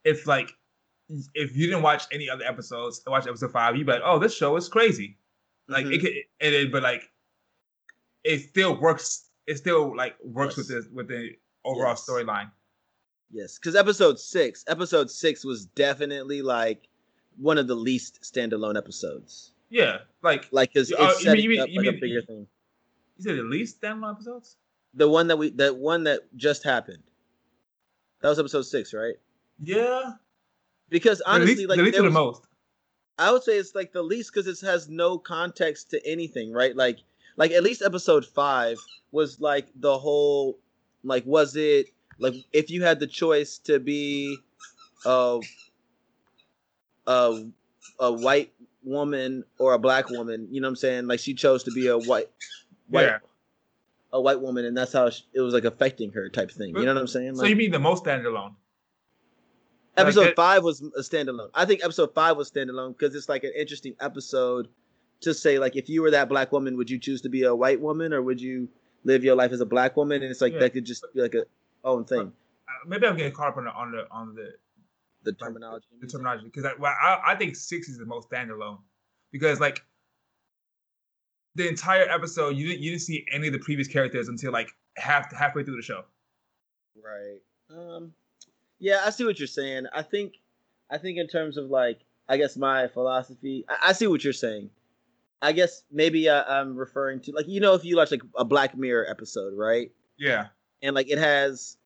It's 0.04 0.26
like 0.26 0.52
if 1.34 1.56
you 1.56 1.66
didn't 1.66 1.82
watch 1.82 2.04
any 2.12 2.28
other 2.30 2.44
episodes, 2.44 3.02
watch 3.06 3.26
episode 3.26 3.52
five, 3.52 3.76
you'd 3.76 3.86
be 3.86 3.92
like, 3.92 4.02
"Oh, 4.04 4.18
this 4.18 4.34
show 4.34 4.56
is 4.56 4.68
crazy." 4.68 5.18
Like 5.68 5.84
mm-hmm. 5.84 5.94
it 5.94 6.00
could, 6.00 6.12
and 6.40 6.54
it, 6.54 6.72
but 6.72 6.82
like 6.82 7.10
it 8.24 8.48
still 8.48 8.80
works. 8.80 9.26
It 9.46 9.58
still 9.58 9.94
like 9.96 10.16
works 10.24 10.56
yes. 10.56 10.68
with 10.68 10.68
the 10.68 10.94
with 10.94 11.08
the 11.08 11.30
overall 11.64 11.90
yes. 11.90 12.06
storyline. 12.08 12.50
Yes, 13.30 13.58
because 13.58 13.76
episode 13.76 14.18
six, 14.18 14.64
episode 14.66 15.10
six 15.10 15.44
was 15.44 15.66
definitely 15.66 16.42
like 16.42 16.88
one 17.36 17.58
of 17.58 17.68
the 17.68 17.74
least 17.74 18.20
standalone 18.22 18.76
episodes. 18.76 19.52
Yeah, 19.68 19.98
like 20.22 20.48
like 20.50 20.72
because 20.72 20.92
uh, 20.92 20.96
it's 20.98 21.22
setting 21.22 21.44
you 21.44 21.50
mean, 21.50 21.60
up 21.60 21.68
you 21.68 21.76
like 21.76 21.86
mean, 21.86 21.94
a 21.96 22.00
bigger 22.00 22.22
thing. 22.22 22.46
You 23.20 23.24
said 23.24 23.36
the 23.36 23.42
least 23.42 23.82
standalone 23.82 24.14
episodes. 24.14 24.56
The 24.94 25.06
one 25.06 25.26
that 25.26 25.36
we, 25.36 25.50
that 25.50 25.76
one 25.76 26.04
that 26.04 26.20
just 26.36 26.64
happened. 26.64 27.02
That 28.22 28.30
was 28.30 28.38
episode 28.38 28.62
six, 28.62 28.94
right? 28.94 29.16
Yeah. 29.62 30.12
Because 30.88 31.20
honestly, 31.26 31.54
least, 31.54 31.68
like 31.68 31.76
the 31.76 31.82
least 31.84 32.00
was, 32.00 32.04
the 32.04 32.10
most. 32.10 32.42
I 33.18 33.30
would 33.30 33.42
say 33.42 33.58
it's 33.58 33.74
like 33.74 33.92
the 33.92 34.02
least 34.02 34.32
because 34.32 34.46
it 34.46 34.66
has 34.66 34.88
no 34.88 35.18
context 35.18 35.90
to 35.90 36.00
anything, 36.06 36.50
right? 36.50 36.74
Like, 36.74 37.00
like 37.36 37.50
at 37.50 37.62
least 37.62 37.82
episode 37.82 38.24
five 38.24 38.78
was 39.12 39.38
like 39.38 39.68
the 39.76 39.98
whole, 39.98 40.58
like, 41.04 41.24
was 41.26 41.56
it 41.56 41.90
like 42.18 42.34
if 42.54 42.70
you 42.70 42.82
had 42.82 43.00
the 43.00 43.06
choice 43.06 43.58
to 43.58 43.78
be, 43.78 44.38
uh, 45.04 45.40
a 47.06 47.44
a 47.98 48.12
white 48.12 48.52
woman 48.82 49.44
or 49.58 49.74
a 49.74 49.78
black 49.78 50.08
woman. 50.08 50.48
You 50.50 50.60
know 50.60 50.68
what 50.68 50.70
I'm 50.70 50.76
saying? 50.76 51.06
Like 51.06 51.20
she 51.20 51.34
chose 51.34 51.64
to 51.64 51.70
be 51.70 51.88
a 51.88 51.98
white, 51.98 52.28
white, 52.90 53.06
Yeah. 53.06 53.18
a 54.12 54.20
white 54.20 54.40
woman, 54.40 54.64
and 54.66 54.76
that's 54.76 54.92
how 54.92 55.09
she, 55.11 55.25
it 55.32 55.40
was 55.40 55.54
like 55.54 55.64
affecting 55.64 56.12
her 56.12 56.28
type 56.28 56.50
thing. 56.50 56.76
You 56.76 56.85
know 56.85 56.94
what 56.94 57.00
I'm 57.00 57.06
saying? 57.06 57.37
So 57.37 57.47
you 57.47 57.56
mean 57.56 57.70
the 57.70 57.78
most 57.78 58.04
standalone? 58.04 58.54
like 59.97 60.06
episode 60.06 60.26
it- 60.28 60.37
five 60.37 60.62
was 60.62 60.80
a 60.82 61.00
standalone. 61.00 61.50
I 61.54 61.64
think 61.64 61.82
episode 61.85 62.14
five 62.14 62.37
was 62.37 62.50
standalone 62.50 62.97
because 62.97 63.14
it's 63.14 63.28
like 63.28 63.44
an 63.44 63.52
interesting 63.56 63.94
episode 64.00 64.68
to 65.20 65.35
say 65.35 65.59
like 65.59 65.76
if 65.76 65.88
you 65.88 66.00
were 66.02 66.11
that 66.12 66.28
black 66.28 66.52
woman, 66.52 66.76
would 66.76 66.88
you 66.90 66.99
choose 66.99 67.20
to 67.23 67.28
be 67.28 67.42
a 67.42 67.54
white 67.54 67.80
woman 67.80 68.12
or 68.12 68.23
would 68.23 68.40
you 68.40 68.68
live 69.04 69.25
your 69.25 69.35
life 69.37 69.52
as 69.52 69.61
a 69.61 69.66
black 69.66 69.97
woman? 69.97 70.23
And 70.23 70.30
it's 70.30 70.40
like 70.40 70.52
Yeah. 70.54 70.61
that 70.61 70.73
could 70.73 70.85
just 70.87 71.04
be 71.14 71.20
like 71.20 71.35
a 71.35 71.44
own 71.85 72.04
thing. 72.04 72.20
Uh, 72.68 72.73
maybe 72.87 73.06
I'm 73.06 73.16
getting 73.16 73.32
caught 73.32 73.49
up 73.49 73.56
on 73.59 73.64
the 73.64 73.73
on 73.73 73.90
the 73.92 74.06
on 74.11 74.35
the, 74.35 74.52
The 75.25 75.32
terminology. 75.32 75.87
the 76.00 76.06
terminology 76.06 76.44
because 76.47 76.64
I, 76.64 76.73
well, 76.78 76.94
I 77.00 77.20
I 77.32 77.35
think 77.37 77.56
six 77.56 77.88
is 77.88 77.99
the 77.99 78.06
most 78.06 78.30
standalone 78.30 78.78
because 79.32 79.61
like 79.61 79.85
the 81.54 81.69
entire 81.69 82.09
episode 82.09 82.57
you 82.57 82.69
didn't 82.69 82.83
you 82.83 82.90
didn't 82.90 83.02
see 83.02 83.26
any 83.33 83.49
of 83.49 83.52
the 83.52 83.59
previous 83.59 83.88
characters 83.88 84.28
until 84.28 84.52
like 84.52 84.71
half 84.97 85.35
halfway 85.35 85.64
through 85.64 85.76
the 85.76 85.83
show. 85.83 86.04
Right. 87.02 87.40
Um. 87.71 88.12
Yeah, 88.78 89.02
I 89.04 89.11
see 89.11 89.25
what 89.25 89.38
you're 89.38 89.47
saying. 89.47 89.87
I 89.92 90.02
think, 90.02 90.37
I 90.90 90.97
think 90.97 91.19
in 91.19 91.28
terms 91.28 91.59
of 91.59 91.66
like, 91.66 92.00
I 92.30 92.38
guess 92.38 92.57
my 92.57 92.88
philosophy, 92.88 93.64
I, 93.69 93.90
I 93.90 93.92
see 93.92 94.07
what 94.07 94.25
you're 94.25 94.33
saying. 94.33 94.71
I 95.42 95.52
guess 95.52 95.83
maybe 95.92 96.28
I, 96.28 96.61
I'm 96.61 96.76
referring 96.76 97.21
to 97.21 97.33
like 97.33 97.49
you 97.49 97.61
know 97.61 97.75
if 97.75 97.85
you 97.85 97.97
watch 97.97 98.11
like 98.11 98.23
a 98.37 98.45
Black 98.45 98.76
Mirror 98.76 99.07
episode, 99.09 99.54
right? 99.57 99.90
Yeah. 100.19 100.49
And 100.83 100.95
like 100.95 101.11
it 101.11 101.19
has, 101.19 101.76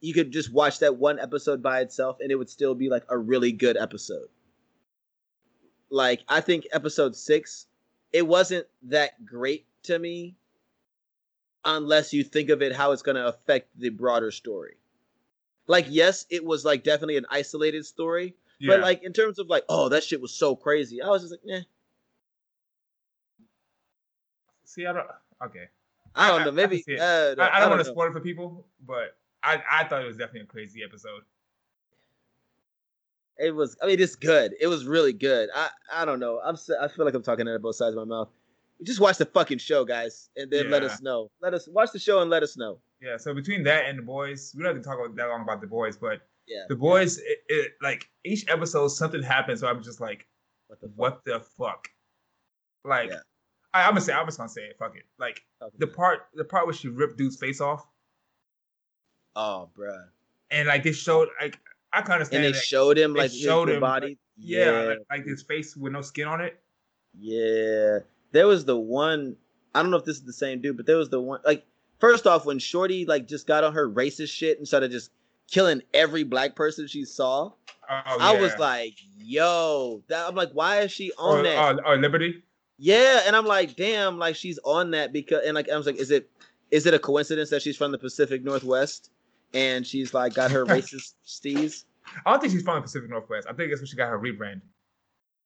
you 0.00 0.14
could 0.14 0.32
just 0.32 0.52
watch 0.52 0.80
that 0.80 0.96
one 0.96 1.18
episode 1.18 1.62
by 1.62 1.80
itself, 1.80 2.18
and 2.20 2.30
it 2.30 2.36
would 2.36 2.50
still 2.50 2.74
be 2.74 2.88
like 2.88 3.04
a 3.08 3.18
really 3.18 3.52
good 3.52 3.76
episode. 3.76 4.28
Like 5.90 6.22
I 6.28 6.40
think 6.40 6.66
episode 6.72 7.16
six, 7.16 7.66
it 8.12 8.26
wasn't 8.26 8.66
that 8.84 9.24
great 9.24 9.66
to 9.84 9.98
me, 9.98 10.36
unless 11.64 12.12
you 12.12 12.24
think 12.24 12.48
of 12.50 12.62
it 12.62 12.74
how 12.74 12.92
it's 12.92 13.02
going 13.02 13.16
to 13.16 13.26
affect 13.28 13.68
the 13.78 13.88
broader 13.90 14.30
story. 14.30 14.76
Like 15.66 15.86
yes, 15.88 16.26
it 16.30 16.44
was 16.44 16.64
like 16.64 16.82
definitely 16.82 17.16
an 17.16 17.26
isolated 17.30 17.86
story, 17.86 18.34
Yeah. 18.58 18.74
but 18.74 18.80
like 18.80 19.02
in 19.04 19.12
terms 19.12 19.38
of 19.38 19.48
like, 19.48 19.64
oh, 19.68 19.88
that 19.90 20.02
shit 20.02 20.20
was 20.20 20.32
so 20.34 20.56
crazy. 20.56 21.00
I 21.00 21.08
was 21.08 21.22
just 21.22 21.32
like, 21.32 21.60
eh. 21.60 21.62
see, 24.64 24.86
I 24.86 24.92
don't. 24.92 25.06
Okay. 25.44 25.68
I 26.14 26.28
don't 26.28 26.42
I- 26.42 26.44
know. 26.46 26.52
Maybe 26.52 26.82
can 26.82 26.96
see 26.96 26.98
uh, 27.00 27.34
I, 27.38 27.56
I 27.56 27.60
don't 27.60 27.70
want 27.70 27.80
to 27.84 27.90
spoil 27.90 28.08
it 28.08 28.12
for 28.12 28.20
people, 28.20 28.66
but 28.86 29.16
I 29.42 29.62
I 29.70 29.84
thought 29.84 30.02
it 30.02 30.06
was 30.06 30.16
definitely 30.16 30.40
a 30.42 30.46
crazy 30.46 30.82
episode. 30.82 31.22
It 33.42 33.54
was. 33.54 33.76
I 33.82 33.86
mean, 33.86 33.98
it's 34.00 34.16
good. 34.16 34.54
It 34.60 34.66
was 34.66 34.84
really 34.84 35.12
good. 35.12 35.48
I. 35.54 35.70
I 35.92 36.04
don't 36.04 36.20
know. 36.20 36.40
I'm. 36.44 36.56
I 36.80 36.88
feel 36.88 37.04
like 37.04 37.14
I'm 37.14 37.22
talking 37.22 37.48
out 37.48 37.54
of 37.54 37.62
both 37.62 37.76
sides 37.76 37.96
of 37.96 38.06
my 38.06 38.16
mouth. 38.16 38.28
Just 38.82 39.00
watch 39.00 39.18
the 39.18 39.26
fucking 39.26 39.58
show, 39.58 39.84
guys, 39.84 40.30
and 40.36 40.50
then 40.50 40.70
let 40.70 40.82
us 40.82 41.02
know. 41.02 41.30
Let 41.42 41.52
us 41.54 41.68
watch 41.68 41.90
the 41.92 41.98
show 41.98 42.20
and 42.20 42.30
let 42.30 42.42
us 42.42 42.56
know. 42.56 42.78
Yeah. 43.02 43.16
So 43.18 43.34
between 43.34 43.62
that 43.64 43.86
and 43.86 43.98
the 43.98 44.02
boys, 44.02 44.52
we 44.56 44.62
don't 44.62 44.74
have 44.74 44.82
to 44.82 44.88
talk 44.88 44.98
about 44.98 45.14
that 45.16 45.26
long 45.28 45.42
about 45.42 45.60
the 45.60 45.66
boys, 45.66 45.96
but 45.98 46.20
Yeah. 46.46 46.64
the 46.68 46.76
boys, 46.76 47.18
it, 47.18 47.38
it 47.48 47.72
like 47.82 48.08
each 48.24 48.44
episode 48.48 48.88
something 48.88 49.22
happens, 49.22 49.60
so 49.60 49.68
I'm 49.68 49.82
just 49.82 50.00
like, 50.00 50.26
What 50.68 50.80
the 50.80 50.88
fuck? 50.88 50.96
what 50.96 51.24
the 51.26 51.40
fuck? 51.40 51.88
Like, 52.84 53.10
Yeah. 53.10 53.18
I, 53.74 53.82
I'm 53.84 53.90
gonna 53.90 54.00
say, 54.00 54.14
I'm 54.14 54.24
just 54.26 54.38
gonna 54.38 54.48
say 54.48 54.62
it. 54.62 54.76
Fuck 54.78 54.96
it. 54.96 55.04
Like 55.18 55.42
the 55.78 55.86
part, 55.86 56.20
the 56.34 56.44
part 56.44 56.64
where 56.66 56.74
she 56.74 56.88
ripped 56.88 57.18
dude's 57.18 57.36
face 57.36 57.60
off, 57.60 57.86
Oh, 59.36 59.68
bruh. 59.78 60.06
and 60.50 60.68
like 60.68 60.82
they 60.82 60.92
showed, 60.92 61.28
like 61.40 61.58
I 61.92 62.02
can 62.02 62.12
understand. 62.14 62.44
And 62.44 62.54
they 62.54 62.58
that- 62.58 62.64
showed 62.64 62.98
him 62.98 63.12
they 63.14 63.20
like 63.20 63.30
showed 63.32 63.68
his 63.68 63.76
him, 63.76 63.80
body. 63.80 64.06
like, 64.08 64.18
yeah, 64.36 64.64
yeah. 64.64 64.88
like, 64.88 64.98
like 65.10 65.24
his 65.26 65.42
face 65.42 65.76
with 65.76 65.92
no 65.92 66.00
skin 66.02 66.26
on 66.28 66.40
it. 66.40 66.60
Yeah. 67.18 67.98
There 68.32 68.46
was 68.46 68.64
the 68.64 68.76
one 68.76 69.36
I 69.74 69.82
don't 69.82 69.90
know 69.90 69.96
if 69.96 70.04
this 70.04 70.16
is 70.16 70.24
the 70.24 70.32
same 70.32 70.60
dude, 70.60 70.76
but 70.76 70.86
there 70.86 70.96
was 70.96 71.10
the 71.10 71.20
one 71.20 71.40
like 71.44 71.64
first 71.98 72.26
off 72.26 72.46
when 72.46 72.58
Shorty 72.58 73.04
like 73.06 73.26
just 73.28 73.46
got 73.46 73.64
on 73.64 73.74
her 73.74 73.88
racist 73.88 74.30
shit 74.30 74.58
and 74.58 74.66
started 74.66 74.90
just 74.90 75.10
killing 75.50 75.82
every 75.92 76.22
black 76.24 76.54
person 76.54 76.86
she 76.86 77.04
saw, 77.04 77.50
Oh, 77.92 78.16
I 78.20 78.40
was 78.40 78.56
like, 78.58 78.94
yo, 79.18 80.02
that, 80.08 80.28
I'm 80.28 80.36
like, 80.36 80.52
why 80.52 80.82
is 80.82 80.92
she 80.92 81.10
on 81.18 81.40
oh, 81.40 81.42
that? 81.42 81.78
or, 81.80 81.86
or 81.86 81.96
Liberty. 81.98 82.40
yeah, 82.78 83.22
and 83.26 83.34
I'm 83.34 83.46
like, 83.46 83.74
damn, 83.74 84.16
like 84.16 84.36
she's 84.36 84.60
on 84.64 84.92
that 84.92 85.12
because 85.12 85.42
and 85.44 85.54
like 85.56 85.68
I 85.68 85.76
was 85.76 85.86
like, 85.86 85.96
is 85.96 86.10
it 86.12 86.30
is 86.70 86.86
it 86.86 86.94
a 86.94 87.00
coincidence 87.00 87.50
that 87.50 87.62
she's 87.62 87.76
from 87.76 87.90
the 87.90 87.98
Pacific 87.98 88.44
Northwest 88.44 89.09
and 89.54 89.86
she's 89.86 90.12
like 90.14 90.34
got 90.34 90.50
her 90.50 90.64
racist 90.66 91.14
steez? 91.26 91.84
I 92.26 92.30
don't 92.32 92.40
think 92.40 92.52
she's 92.52 92.62
from 92.62 92.76
the 92.76 92.82
Pacific 92.82 93.08
Northwest. 93.10 93.46
I 93.48 93.52
think 93.52 93.70
that's 93.70 93.80
when 93.80 93.86
she 93.86 93.96
got 93.96 94.08
her 94.08 94.18
rebrand. 94.18 94.60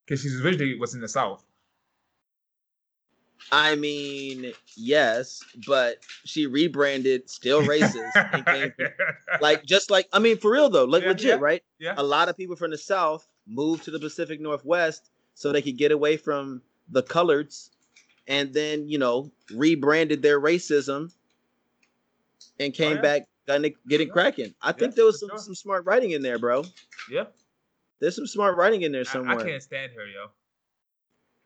Because 0.06 0.20
she's 0.22 0.40
originally 0.40 0.78
was 0.78 0.94
in 0.94 1.00
the 1.00 1.08
South. 1.08 1.44
I 3.52 3.74
mean, 3.76 4.52
yes, 4.76 5.42
but 5.66 5.98
she 6.24 6.46
rebranded, 6.46 7.28
still 7.28 7.62
racist, 7.62 8.44
came 8.46 8.72
like 9.40 9.64
just 9.64 9.90
like 9.90 10.08
I 10.12 10.18
mean 10.18 10.38
for 10.38 10.50
real 10.50 10.70
though, 10.70 10.84
like 10.84 11.02
Yeah, 11.02 11.08
legit, 11.10 11.26
yeah. 11.26 11.36
right? 11.40 11.62
yeah. 11.78 11.94
A 11.98 12.02
lot 12.02 12.28
of 12.28 12.36
people 12.36 12.56
from 12.56 12.70
the 12.70 12.78
South 12.78 13.26
moved 13.46 13.84
to 13.84 13.90
the 13.90 13.98
Pacific 13.98 14.40
Northwest 14.40 15.10
so 15.34 15.52
they 15.52 15.60
could 15.60 15.76
get 15.76 15.92
away 15.92 16.16
from 16.16 16.62
the 16.88 17.02
coloreds, 17.02 17.70
and 18.28 18.52
then 18.54 18.88
you 18.88 18.98
know 18.98 19.30
rebranded 19.54 20.22
their 20.22 20.40
racism 20.40 21.12
and 22.58 22.72
oh, 22.72 22.76
came 22.76 22.92
Oh, 22.92 22.94
yeah. 22.96 23.00
back 23.02 23.22
getting 23.46 23.74
getting 23.88 24.08
Yeah. 24.08 24.12
cracking. 24.12 24.54
I 24.62 24.72
think 24.72 24.94
there 24.94 25.04
was 25.04 25.20
some, 25.20 25.28
sure. 25.30 25.38
some 25.38 25.54
smart 25.54 25.84
writing 25.84 26.12
in 26.12 26.22
there, 26.22 26.38
bro. 26.38 26.64
Yeah. 27.10 27.24
There's 28.00 28.16
some 28.16 28.26
smart 28.26 28.56
writing 28.56 28.82
in 28.82 28.92
there 28.92 29.04
somewhere. 29.04 29.38
I 29.38 29.44
can't 29.44 29.62
stand 29.62 29.92
her, 29.92 30.06
yo. 30.06 30.26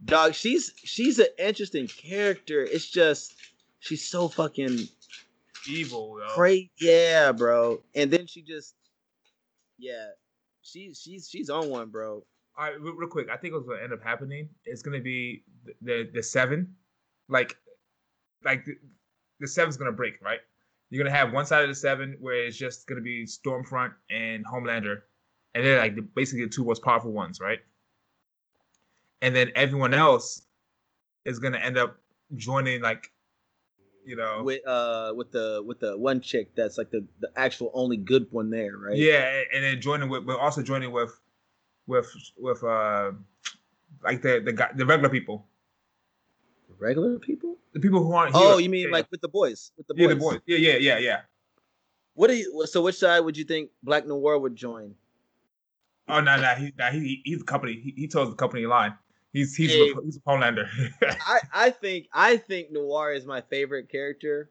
Dog, 0.05 0.35
she's 0.35 0.73
she's 0.77 1.19
an 1.19 1.27
interesting 1.39 1.87
character. 1.89 2.63
It's 2.63 2.89
just 2.89 3.35
she's 3.81 4.09
so 4.09 4.29
fucking 4.29 4.79
Evil, 5.69 6.19
yo. 6.21 6.35
crazy. 6.35 6.71
Yeah, 6.81 7.33
bro. 7.33 7.83
And 7.95 8.11
then 8.11 8.27
she 8.27 8.43
just, 8.43 8.75
yeah, 9.77 10.07
she's 10.63 11.01
she's 11.01 11.29
she's 11.29 11.51
on 11.51 11.69
one, 11.69 11.91
bro. 11.91 12.25
All 12.57 12.65
right, 12.65 12.81
real, 12.81 12.95
real 12.95 13.09
quick. 13.09 13.29
I 13.31 13.37
think 13.37 13.55
what's 13.55 13.67
gonna 13.67 13.83
end 13.83 13.93
up 13.93 14.03
happening 14.03 14.49
is 14.67 14.83
gonna 14.83 15.01
be 15.01 15.43
the 15.65 15.75
the, 15.83 16.11
the 16.15 16.23
seven, 16.23 16.75
like, 17.29 17.57
like 18.45 18.65
the, 18.65 18.77
the 19.41 19.49
seven's 19.49 19.77
gonna 19.77 19.93
break, 19.93 20.21
right? 20.23 20.41
You're 20.91 21.05
gonna 21.05 21.15
have 21.17 21.33
one 21.33 21.45
side 21.47 21.63
of 21.63 21.69
the 21.69 21.75
seven 21.75 22.17
where 22.21 22.47
it's 22.47 22.57
just 22.57 22.87
gonna 22.87 23.01
be 23.03 23.27
Stormfront 23.27 23.93
and 24.11 24.45
Homelander, 24.47 25.03
and 25.55 25.65
they're 25.65 25.79
like 25.79 25.97
the, 25.97 26.03
basically 26.03 26.45
the 26.45 26.51
two 26.51 26.65
most 26.65 26.83
powerful 26.83 27.13
ones, 27.13 27.41
right? 27.41 27.59
And 29.21 29.35
then 29.35 29.51
everyone 29.55 29.93
else 29.93 30.43
is 31.25 31.39
gonna 31.39 31.59
end 31.59 31.77
up 31.77 31.99
joining, 32.37 32.81
like, 32.81 33.11
you 34.07 34.17
know, 34.17 34.43
With 34.43 34.67
uh 34.67 35.13
with 35.15 35.31
the 35.33 35.63
with 35.67 35.81
the 35.81 35.99
one 35.99 36.23
chick 36.23 36.55
that's 36.55 36.79
like 36.79 36.91
the 36.91 37.05
the 37.21 37.31
actual 37.37 37.71
only 37.75 37.99
good 37.99 38.27
one 38.31 38.49
there, 38.49 38.79
right? 38.79 38.97
Yeah, 38.97 39.43
and 39.55 39.63
then 39.65 39.81
joining 39.83 40.09
with, 40.09 40.25
but 40.25 40.39
also 40.39 40.63
joining 40.63 40.93
with, 40.93 41.21
with, 41.87 42.11
with, 42.39 42.65
uh, 42.65 43.13
like 44.03 44.23
the 44.23 44.41
the 44.43 44.53
guy, 44.53 44.71
the 44.75 44.87
regular 44.87 45.11
people, 45.11 45.48
Regular 46.79 47.19
people. 47.19 47.57
the 47.73 47.81
people 47.81 48.03
who 48.03 48.13
aren't. 48.13 48.35
Oh, 48.35 48.59
you 48.59 48.69
mean 48.69 48.87
Yeah, 48.87 48.93
like 48.93 49.11
with 49.11 49.21
the 49.21 49.29
boys? 49.29 49.73
With 49.77 49.87
the 49.89 49.95
boys. 49.95 50.01
yeah, 50.03 50.09
the 50.09 50.17
boys. 50.17 50.41
Yeah, 50.47 50.57
yeah, 50.59 50.77
yeah, 50.77 50.99
yeah. 50.99 51.21
What 52.15 52.29
do 52.29 52.37
you? 52.37 52.67
So 52.67 52.83
which 52.83 52.97
side 52.97 53.21
would 53.21 53.37
you 53.37 53.45
think 53.45 53.71
Black 53.83 54.07
Noir 54.07 54.39
would 54.39 54.57
join? 54.57 54.95
Oh 56.09 56.21
no, 56.21 56.37
no, 56.41 56.55
he, 56.55 56.73
nah, 56.79 56.91
he, 56.91 57.21
he's 57.25 57.39
the 57.41 57.45
company. 57.45 57.75
He, 57.75 57.93
he 57.97 58.09
told 58.09 58.31
the 58.33 58.37
company 58.37 58.67
line. 58.67 58.95
He's 59.33 59.55
he's 59.55 59.75
Yeah. 59.75 59.93
a, 59.97 60.05
he's 60.05 60.17
a 60.17 60.21
Homelander. 60.21 60.67
I 61.03 61.41
I 61.53 61.71
think 61.71 62.09
I 62.13 62.37
think 62.39 62.71
Noir 62.73 63.13
is 63.13 63.27
my 63.27 63.41
favorite 63.43 63.89
character, 63.91 64.51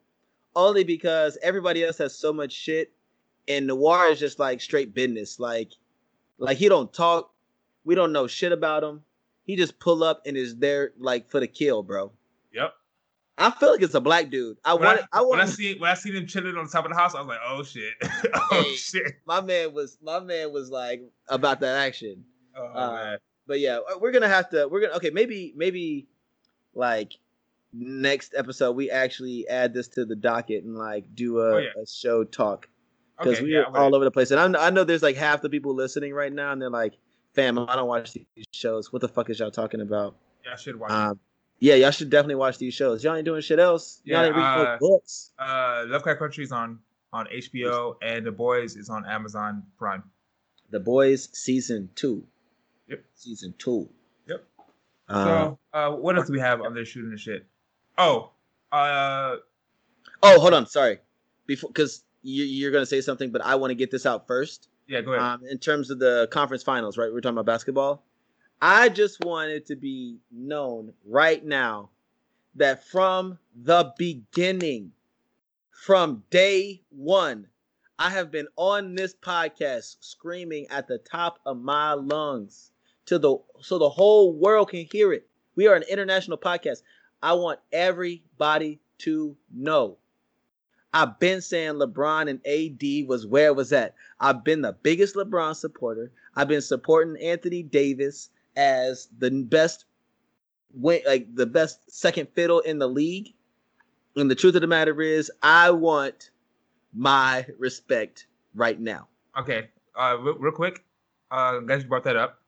only 0.54 0.84
because 0.84 1.36
everybody 1.42 1.84
else 1.84 1.98
has 1.98 2.14
so 2.16 2.32
much 2.32 2.52
shit, 2.52 2.92
and 3.48 3.66
Noir 3.66 4.06
is 4.12 4.18
just 4.20 4.38
like 4.38 4.60
straight 4.60 4.94
business. 4.94 5.40
Like, 5.40 5.72
like 6.38 6.58
he 6.58 6.68
don't 6.68 6.92
talk. 6.92 7.32
We 7.84 7.94
don't 7.94 8.12
know 8.12 8.26
shit 8.26 8.52
about 8.52 8.84
him. 8.84 9.02
He 9.44 9.56
just 9.56 9.78
pull 9.80 10.04
up 10.04 10.22
and 10.26 10.36
is 10.36 10.56
there 10.56 10.92
like 10.98 11.28
for 11.28 11.40
the 11.40 11.46
kill, 11.48 11.82
bro. 11.82 12.12
Yep. 12.52 12.72
I 13.40 13.50
feel 13.52 13.70
like 13.70 13.82
it's 13.82 13.94
a 13.94 14.00
black 14.00 14.30
dude. 14.30 14.56
I 14.64 14.74
want. 14.74 15.00
I, 15.12 15.20
I, 15.20 15.22
when 15.22 15.40
I 15.40 15.46
see 15.46 15.78
when 15.78 15.90
I 15.90 15.94
seen 15.94 16.16
him 16.16 16.26
chilling 16.26 16.56
on 16.56 16.64
the 16.64 16.70
top 16.70 16.84
of 16.84 16.90
the 16.90 16.96
house, 16.96 17.14
I 17.14 17.20
was 17.20 17.28
like, 17.28 17.38
oh 17.46 17.62
shit, 17.62 17.94
oh 18.34 18.48
Hey. 18.64 18.74
shit. 18.74 19.12
My 19.26 19.40
man 19.40 19.72
was. 19.72 19.96
My 20.02 20.18
man 20.18 20.52
was 20.52 20.70
like 20.70 21.02
about 21.28 21.60
that 21.60 21.76
action. 21.76 22.24
Oh 22.56 22.64
Uh, 22.66 22.92
man. 22.94 23.18
But 23.46 23.60
yeah, 23.60 23.78
we're 24.00 24.10
gonna 24.12 24.28
have 24.28 24.48
to. 24.50 24.66
We're 24.68 24.80
gonna. 24.80 24.94
Okay, 24.94 25.10
maybe 25.10 25.52
maybe 25.56 26.08
like 26.74 27.12
next 27.72 28.34
episode 28.36 28.72
we 28.72 28.90
actually 28.90 29.46
add 29.48 29.72
this 29.74 29.88
to 29.88 30.04
the 30.04 30.16
docket 30.16 30.64
and 30.64 30.74
like 30.76 31.04
do 31.14 31.38
a, 31.38 31.54
Oh, 31.54 31.58
yeah. 31.58 31.68
a 31.82 31.86
show 31.86 32.24
talk 32.24 32.68
because 33.18 33.34
Okay, 33.36 33.42
we're 33.44 33.60
yeah, 33.60 33.64
I'm 33.68 33.76
all 33.76 33.94
over 33.94 34.04
the 34.04 34.10
place. 34.10 34.30
And 34.32 34.56
I, 34.56 34.66
I 34.66 34.70
know 34.70 34.84
there's 34.84 35.02
like 35.02 35.16
half 35.16 35.42
the 35.42 35.50
people 35.50 35.74
listening 35.74 36.12
right 36.12 36.32
now, 36.32 36.50
and 36.52 36.60
they're 36.60 36.70
like, 36.70 36.94
"Fam, 37.34 37.58
I 37.58 37.76
don't 37.76 37.86
watch 37.88 38.12
these 38.14 38.24
shows. 38.52 38.92
What 38.92 39.00
the 39.00 39.08
fuck 39.08 39.30
is 39.30 39.38
y'all 39.38 39.50
talking 39.52 39.80
about?" 39.80 40.16
Yeah, 40.44 40.54
I 40.54 40.56
should 40.56 40.76
watch. 40.76 40.90
Um, 40.90 41.20
yeah, 41.58 41.74
y'all 41.74 41.90
should 41.90 42.10
definitely 42.10 42.36
watch 42.36 42.58
these 42.58 42.74
shows. 42.74 43.02
Y'all 43.02 43.16
ain't 43.16 43.24
doing 43.24 43.40
shit 43.42 43.58
else. 43.58 44.00
Y'all 44.04 44.20
Yeah, 44.20 44.26
ain't 44.26 44.36
reading 44.36 44.50
no 44.54 44.62
uh, 44.62 44.78
books. 44.78 45.32
Uh, 45.38 45.84
Lovecraft 45.88 46.18
Country 46.20 46.44
is 46.44 46.52
on 46.52 46.78
on 47.12 47.26
HBO, 47.26 47.94
and 48.02 48.24
The 48.26 48.30
Boys 48.32 48.76
is 48.76 48.90
on 48.90 49.06
Amazon 49.06 49.62
Prime. 49.78 50.02
The 50.70 50.80
Boys 50.80 51.28
season 51.32 51.88
two. 51.94 52.24
Yep. 52.88 53.04
Season 53.14 53.54
two. 53.58 53.88
Yep. 54.26 54.44
Uh, 55.08 55.24
so, 55.24 55.58
uh, 55.72 55.90
what 55.92 56.16
else 56.16 56.26
do 56.26 56.32
we 56.34 56.40
have 56.40 56.60
under 56.60 56.84
shooting 56.84 57.10
the 57.10 57.16
shit? 57.16 57.46
Oh, 57.96 58.30
uh, 58.72 59.36
oh, 60.22 60.40
hold 60.40 60.52
on. 60.54 60.66
Sorry. 60.66 60.98
Before, 61.46 61.70
because 61.70 62.04
you, 62.22 62.44
you're 62.44 62.70
gonna 62.70 62.84
say 62.86 63.00
something, 63.00 63.30
but 63.30 63.40
I 63.42 63.54
want 63.54 63.70
to 63.70 63.74
get 63.74 63.90
this 63.90 64.04
out 64.04 64.26
first. 64.26 64.68
yeah, 64.86 65.00
go 65.00 65.12
ahead. 65.12 65.22
Um, 65.24 65.40
in 65.50 65.58
terms 65.58 65.90
of 65.90 65.98
the 65.98 66.28
conference 66.30 66.62
finals, 66.62 66.98
right? 66.98 67.10
We're 67.12 67.20
talking 67.22 67.38
about 67.38 67.46
basketball. 67.46 68.04
I 68.60 68.88
just 68.88 69.24
want 69.24 69.50
it 69.50 69.66
to 69.66 69.76
be 69.76 70.18
known 70.32 70.92
right 71.06 71.44
now 71.44 71.90
that 72.56 72.82
from 72.82 73.38
the 73.54 73.92
beginning, 73.96 74.90
from 75.70 76.24
day 76.30 76.82
one, 76.90 77.46
I 78.00 78.10
have 78.10 78.32
been 78.32 78.48
on 78.56 78.96
this 78.96 79.14
podcast 79.14 79.98
screaming 80.00 80.66
at 80.70 80.88
the 80.88 80.98
top 80.98 81.38
of 81.46 81.60
my 81.60 81.92
lungs 81.92 82.72
to 83.06 83.20
the 83.20 83.36
so 83.60 83.78
the 83.78 83.88
whole 83.88 84.32
world 84.32 84.70
can 84.70 84.86
hear 84.90 85.12
it. 85.12 85.28
We 85.54 85.68
are 85.68 85.76
an 85.76 85.84
international 85.84 86.36
podcast. 86.36 86.82
I 87.22 87.34
want 87.34 87.60
everybody 87.72 88.80
to 88.98 89.36
know. 89.54 89.98
I've 90.92 91.20
been 91.20 91.42
saying 91.42 91.74
LeBron 91.74 92.28
and 92.28 92.40
AD 92.44 93.08
was 93.08 93.24
where 93.24 93.48
it 93.48 93.56
was 93.56 93.72
at. 93.72 93.94
I've 94.18 94.42
been 94.42 94.62
the 94.62 94.72
biggest 94.72 95.14
LeBron 95.14 95.54
supporter. 95.54 96.10
I've 96.34 96.48
been 96.48 96.62
supporting 96.62 97.22
Anthony 97.22 97.62
Davis 97.62 98.30
as 98.58 99.08
the 99.18 99.30
best 99.30 99.84
win, 100.74 101.00
like 101.06 101.34
the 101.34 101.46
best 101.46 101.90
second 101.90 102.28
fiddle 102.34 102.60
in 102.60 102.78
the 102.78 102.88
league. 102.88 103.32
And 104.16 104.28
the 104.30 104.34
truth 104.34 104.56
of 104.56 104.60
the 104.62 104.66
matter 104.66 105.00
is, 105.00 105.30
I 105.42 105.70
want 105.70 106.30
my 106.92 107.46
respect 107.58 108.26
right 108.54 108.78
now. 108.78 109.06
Okay, 109.38 109.68
uh, 109.94 110.16
real, 110.20 110.34
real 110.34 110.52
quick, 110.52 110.84
uh, 111.30 111.60
guys, 111.60 111.82
you 111.84 111.88
brought 111.88 112.02
that 112.04 112.16
up. 112.16 112.40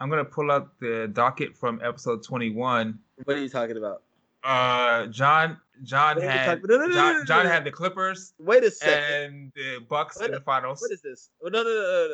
I'm 0.00 0.10
gonna 0.10 0.24
pull 0.24 0.50
up 0.50 0.74
the 0.80 1.08
docket 1.12 1.56
from 1.56 1.80
episode 1.82 2.22
21. 2.22 2.98
What 3.24 3.36
are 3.36 3.40
you 3.40 3.48
talking 3.48 3.78
about? 3.78 4.02
Uh, 4.42 5.06
John, 5.06 5.56
John 5.82 6.16
What 6.16 6.24
are 6.24 6.26
you 6.26 6.30
had 6.38 6.62
no, 6.62 6.76
no, 6.76 6.86
no, 6.88 6.92
John, 6.94 7.26
John 7.26 7.46
had 7.46 7.64
the 7.64 7.70
Clippers 7.70 8.34
Wait 8.38 8.62
a 8.62 8.70
second. 8.70 9.02
and 9.32 9.52
the 9.56 9.78
Bucks 9.88 10.16
What 10.18 10.26
in 10.26 10.32
the 10.32 10.40
finals. 10.40 10.82
what 10.82 10.90
is 10.92 11.00
this? 11.00 11.30
Oh, 11.42 11.48
no, 11.48 11.62
no, 11.62 11.68
no, 11.70 12.08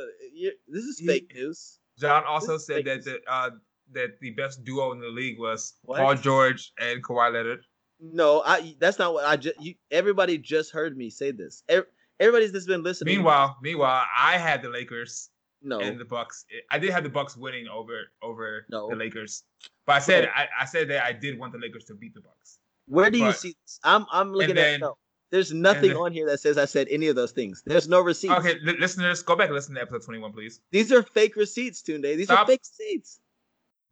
no, 0.44 0.50
This 0.68 0.84
is 0.84 0.98
He- 1.00 1.06
fake 1.08 1.32
news. 1.34 1.79
John 2.00 2.24
also 2.24 2.54
This 2.54 2.66
said 2.66 2.84
that 2.86 3.04
the 3.04 3.20
uh, 3.28 3.50
that 3.92 4.20
the 4.20 4.30
best 4.30 4.64
duo 4.64 4.92
in 4.92 5.00
the 5.00 5.08
league 5.08 5.38
was 5.38 5.74
What? 5.82 5.98
Paul 5.98 6.14
George 6.16 6.72
and 6.80 7.02
Kawhi 7.04 7.32
Leonard. 7.32 7.60
No, 8.00 8.42
I. 8.44 8.74
That's 8.80 8.98
not 8.98 9.12
what 9.12 9.26
I 9.26 9.36
just. 9.36 9.60
You, 9.60 9.74
everybody 9.90 10.38
just 10.38 10.72
heard 10.72 10.96
me 10.96 11.10
say 11.10 11.32
this. 11.32 11.62
Ev- 11.68 11.86
Everybody's 12.18 12.52
just 12.52 12.66
been 12.68 12.82
listening. 12.82 13.14
Meanwhile, 13.16 13.56
meanwhile, 13.62 14.04
I 14.16 14.36
had 14.36 14.60
the 14.62 14.68
Lakers 14.68 15.30
no. 15.62 15.80
and 15.80 15.98
the 15.98 16.04
Bucks. 16.04 16.44
I 16.70 16.78
did 16.78 16.90
have 16.90 17.02
the 17.02 17.08
Bucks 17.10 17.36
winning 17.36 17.66
over 17.68 17.94
over 18.22 18.66
No. 18.70 18.88
the 18.90 18.96
Lakers, 18.96 19.44
but 19.86 19.96
I 19.96 19.98
said 20.00 20.24
No. 20.24 20.30
I, 20.34 20.48
I 20.60 20.64
said 20.66 20.88
that 20.90 21.04
I 21.04 21.12
did 21.12 21.38
want 21.38 21.52
the 21.52 21.58
Lakers 21.58 21.84
to 21.84 21.94
beat 21.94 22.14
the 22.14 22.20
Bucks. 22.20 22.58
Where 22.86 23.10
do 23.10 23.18
you 23.18 23.32
see 23.32 23.54
this? 23.64 23.80
I'm 23.84 24.04
I'm 24.12 24.32
looking 24.32 24.50
at 24.50 24.54
then- 24.56 24.80
no. 24.80 24.96
There's 25.30 25.52
nothing 25.52 25.90
then- 25.90 25.96
on 25.96 26.12
here 26.12 26.26
that 26.26 26.40
says 26.40 26.58
I 26.58 26.64
said 26.64 26.88
any 26.90 27.06
of 27.08 27.16
those 27.16 27.32
things. 27.32 27.62
There's 27.64 27.88
no 27.88 28.00
receipts. 28.00 28.34
Okay, 28.34 28.54
li- 28.62 28.76
listeners, 28.78 29.22
go 29.22 29.36
back 29.36 29.46
and 29.46 29.54
listen 29.54 29.74
to 29.76 29.80
episode 29.80 30.02
21, 30.04 30.32
please. 30.32 30.60
These 30.72 30.90
are 30.92 31.02
fake 31.02 31.36
receipts, 31.36 31.82
Tunde. 31.82 32.02
These 32.16 32.26
Stop. 32.26 32.40
are 32.40 32.46
fake 32.46 32.62
receipts. 32.62 33.20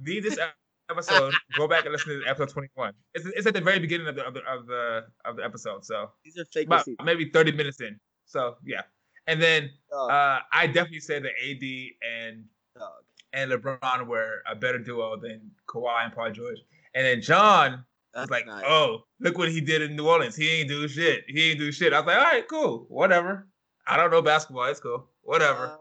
Leave 0.05 0.25
this 0.25 0.39
episode. 0.91 1.33
go 1.57 1.69
back 1.69 1.85
and 1.85 1.93
listen 1.93 2.21
to 2.21 2.27
episode 2.29 2.49
21. 2.51 2.93
It's, 3.15 3.27
it's 3.27 3.47
at 3.47 3.55
the 3.55 3.61
very 3.61 3.79
beginning 3.79 4.09
of 4.09 4.17
the 4.17 4.25
of 4.27 4.35
the 4.35 4.41
of 4.51 4.67
the, 4.67 5.05
of 5.25 5.37
the 5.37 5.45
episode, 5.45 5.85
so 5.85 6.11
These 6.25 6.39
are 6.39 6.45
fake 6.47 6.67
about 6.67 6.79
receipts. 6.87 7.05
maybe 7.05 7.31
30 7.31 7.53
minutes 7.53 7.81
in. 7.81 7.99
So 8.27 8.57
yeah, 8.65 8.83
and 9.27 9.41
then 9.41 9.71
Dog, 9.91 10.11
uh, 10.11 10.41
I 10.53 10.67
definitely 10.67 11.01
said 11.01 11.23
that 11.25 11.33
AD 11.43 11.63
and 12.03 12.45
dog. 12.77 12.91
and 13.33 13.51
LeBron 13.53 14.07
were 14.07 14.43
a 14.51 14.55
better 14.57 14.79
duo 14.79 15.17
than 15.17 15.51
Kawhi 15.69 16.05
and 16.07 16.13
Paul 16.15 16.31
George. 16.33 16.59
And 16.95 17.07
then 17.07 17.21
John 17.23 17.85
That's 18.15 18.31
like, 18.31 18.47
not- 18.47 18.65
"Oh, 18.67 19.03
look 19.21 19.37
what 19.39 19.51
he 19.51 19.61
did 19.61 19.83
in 19.83 19.97
New 19.97 20.09
Orleans. 20.09 20.35
He 20.37 20.49
ain't 20.49 20.69
do 20.69 20.89
shit. 20.89 21.25
He 21.29 21.51
ain't 21.51 21.59
do 21.59 21.71
shit." 21.73 21.93
I 21.93 22.01
was 22.01 22.07
like, 22.07 22.17
"All 22.19 22.25
right, 22.25 22.49
cool, 22.49 22.87
whatever. 22.89 23.49
I 23.87 23.97
don't 23.97 24.11
know 24.11 24.23
basketball. 24.23 24.65
It's 24.65 24.81
cool, 24.81 25.09
whatever." 25.23 25.79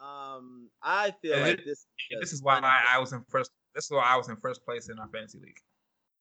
Um, 0.00 0.06
um, 0.06 0.70
I 0.82 1.12
feel 1.22 1.34
And 1.34 1.42
like 1.42 1.64
this. 1.64 1.86
this 2.20 2.32
is 2.32 2.42
why 2.42 2.58
I, 2.58 2.96
I 2.96 2.98
was 2.98 3.12
in 3.12 3.22
first. 3.28 3.50
This 3.74 3.84
is 3.84 3.90
why 3.90 4.02
I 4.04 4.16
was 4.16 4.28
in 4.28 4.36
first 4.36 4.64
place 4.64 4.88
in 4.88 4.98
our 4.98 5.08
fantasy 5.08 5.38
league. 5.38 5.58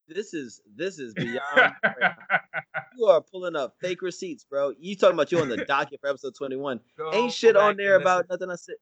This 0.07 0.33
is 0.33 0.62
this 0.75 0.99
is 0.99 1.13
beyond. 1.15 1.73
you 2.97 3.05
are 3.05 3.21
pulling 3.21 3.55
up 3.55 3.75
fake 3.81 4.01
receipts, 4.01 4.45
bro. 4.45 4.73
You 4.79 4.95
talking 4.95 5.15
about 5.15 5.31
you 5.31 5.39
on 5.39 5.49
the 5.49 5.57
docket 5.65 5.99
for 6.01 6.10
episode 6.10 6.33
21? 6.38 6.79
Ain't 7.13 7.31
shit 7.33 7.55
on 7.55 7.77
there 7.77 7.95
about 7.95 8.25
nothing 8.29 8.49
I 8.49 8.55
said. 8.55 8.75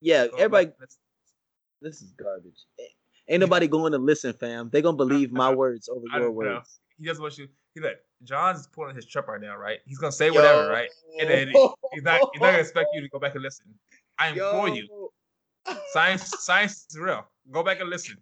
Yeah, 0.00 0.26
everybody. 0.38 0.70
This 1.82 2.00
is 2.02 2.12
garbage. 2.12 2.64
Ain't 3.28 3.40
nobody 3.40 3.66
going 3.66 3.92
to 3.92 3.98
listen, 3.98 4.32
fam. 4.32 4.70
They 4.70 4.82
gonna 4.82 4.96
believe 4.96 5.32
my 5.32 5.52
words 5.54 5.88
over 5.88 6.04
your 6.12 6.20
don't 6.20 6.28
know. 6.28 6.30
words. 6.30 6.80
He 6.98 7.06
doesn't 7.06 7.22
want 7.22 7.36
you. 7.38 7.48
He 7.74 7.80
like 7.80 7.98
John's 8.22 8.66
pulling 8.68 8.94
his 8.94 9.04
trip 9.06 9.26
right 9.28 9.40
now, 9.40 9.56
right? 9.56 9.80
He's 9.84 9.98
gonna 9.98 10.12
say 10.12 10.30
whatever, 10.30 10.68
right? 10.68 10.88
And 11.20 11.28
then 11.28 11.48
he's 11.92 12.02
not. 12.02 12.20
He's 12.32 12.40
not 12.40 12.50
gonna 12.52 12.58
expect 12.58 12.88
you 12.94 13.00
to 13.00 13.08
go 13.08 13.18
back 13.18 13.34
and 13.34 13.42
listen. 13.42 13.66
I 14.18 14.28
implore 14.28 14.68
you. 14.68 15.10
Science, 15.92 16.32
science 16.44 16.86
is 16.90 16.98
real. 16.98 17.26
Go 17.50 17.62
back 17.62 17.80
and 17.80 17.90
listen. 17.90 18.16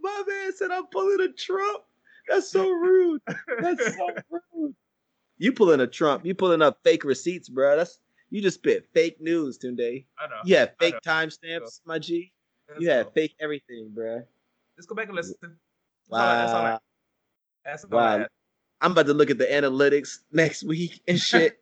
My 0.00 0.22
man 0.26 0.52
said 0.54 0.70
I'm 0.70 0.86
pulling 0.86 1.20
a 1.20 1.32
Trump. 1.32 1.82
That's 2.28 2.50
so 2.50 2.68
rude. 2.70 3.22
That's 3.60 3.96
so 3.96 4.08
rude. 4.52 4.74
You 5.38 5.52
pulling 5.52 5.80
a 5.80 5.86
Trump. 5.86 6.26
You 6.26 6.34
pulling 6.34 6.62
up 6.62 6.80
fake 6.82 7.04
receipts, 7.04 7.48
bro. 7.48 7.76
That's 7.76 7.98
you 8.30 8.42
just 8.42 8.58
spit 8.58 8.86
fake 8.92 9.20
news, 9.20 9.58
Tunde. 9.58 10.04
I 10.18 10.26
know. 10.26 10.34
You 10.44 10.56
have 10.56 10.72
fake 10.80 10.96
timestamps, 11.06 11.80
my 11.84 11.98
G. 11.98 12.32
You 12.78 12.90
have 12.90 13.12
fake 13.12 13.34
everything, 13.40 13.90
bro. 13.94 14.22
Let's 14.76 14.86
go 14.86 14.94
back 14.94 15.06
and 15.06 15.14
listen. 15.16 15.36
That's 15.40 15.52
all 16.12 16.18
that's 16.18 16.52
all 16.52 16.58
I- 16.66 16.70
Wow. 16.72 16.80
That's 17.64 17.84
all 17.84 17.90
Wow. 17.90 18.26
I'm 18.80 18.92
about 18.92 19.06
to 19.06 19.14
look 19.14 19.30
at 19.30 19.38
the 19.38 19.46
analytics 19.46 20.18
next 20.32 20.62
week 20.64 21.00
and 21.08 21.18
shit. 21.30 21.58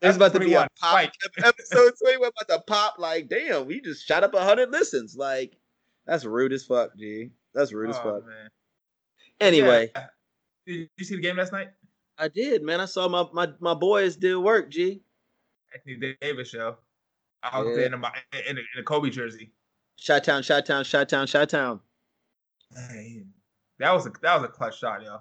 There's 0.00 0.16
about 0.16 0.32
to 0.32 0.40
be 0.40 0.54
a 0.54 0.66
21. 0.66 0.68
pop 0.80 0.90
Spike. 0.90 1.12
episode 1.44 1.92
21 2.02 2.30
about 2.40 2.48
to 2.58 2.64
pop 2.66 2.94
like 2.98 3.28
damn, 3.28 3.66
we 3.66 3.80
just 3.80 4.06
shot 4.06 4.24
up 4.24 4.34
hundred 4.34 4.70
listens. 4.70 5.14
Like 5.16 5.56
that's 6.06 6.24
rude 6.24 6.52
as 6.52 6.64
fuck, 6.64 6.96
G. 6.96 7.30
That's 7.54 7.72
rude 7.72 7.90
as 7.90 7.98
Oh, 7.98 8.02
fuck. 8.14 8.26
man. 8.26 8.48
Anyway, 9.40 9.90
Yeah. 9.94 10.06
Did 10.66 10.88
you 10.96 11.04
see 11.04 11.16
the 11.16 11.22
game 11.22 11.36
last 11.36 11.52
night? 11.52 11.68
I 12.18 12.28
did, 12.28 12.62
man. 12.62 12.80
I 12.80 12.84
saw 12.86 13.08
my 13.08 13.24
my, 13.32 13.48
my 13.60 13.74
boys 13.74 14.16
did 14.16 14.36
work, 14.36 14.70
G. 14.70 15.02
Anthony 15.74 16.16
Davis 16.20 16.48
show. 16.48 16.76
I 17.42 17.60
was 17.60 17.68
Yeah. 17.70 17.74
there 17.84 17.94
in, 17.94 18.00
my, 18.00 18.12
in, 18.48 18.56
a, 18.58 18.60
in 18.60 18.80
a 18.80 18.82
Kobe 18.82 19.10
jersey. 19.10 19.52
Shot 19.96 20.24
town, 20.24 20.42
shot 20.42 20.66
town, 20.66 20.84
shot 20.84 21.08
town, 21.08 21.26
shot 21.26 21.48
town. 21.50 21.80
Man, 22.74 23.26
that 23.78 23.92
was 23.92 24.06
a 24.06 24.12
that 24.22 24.34
was 24.40 24.44
a 24.44 24.52
clutch 24.52 24.78
shot, 24.78 25.02
yo. 25.02 25.18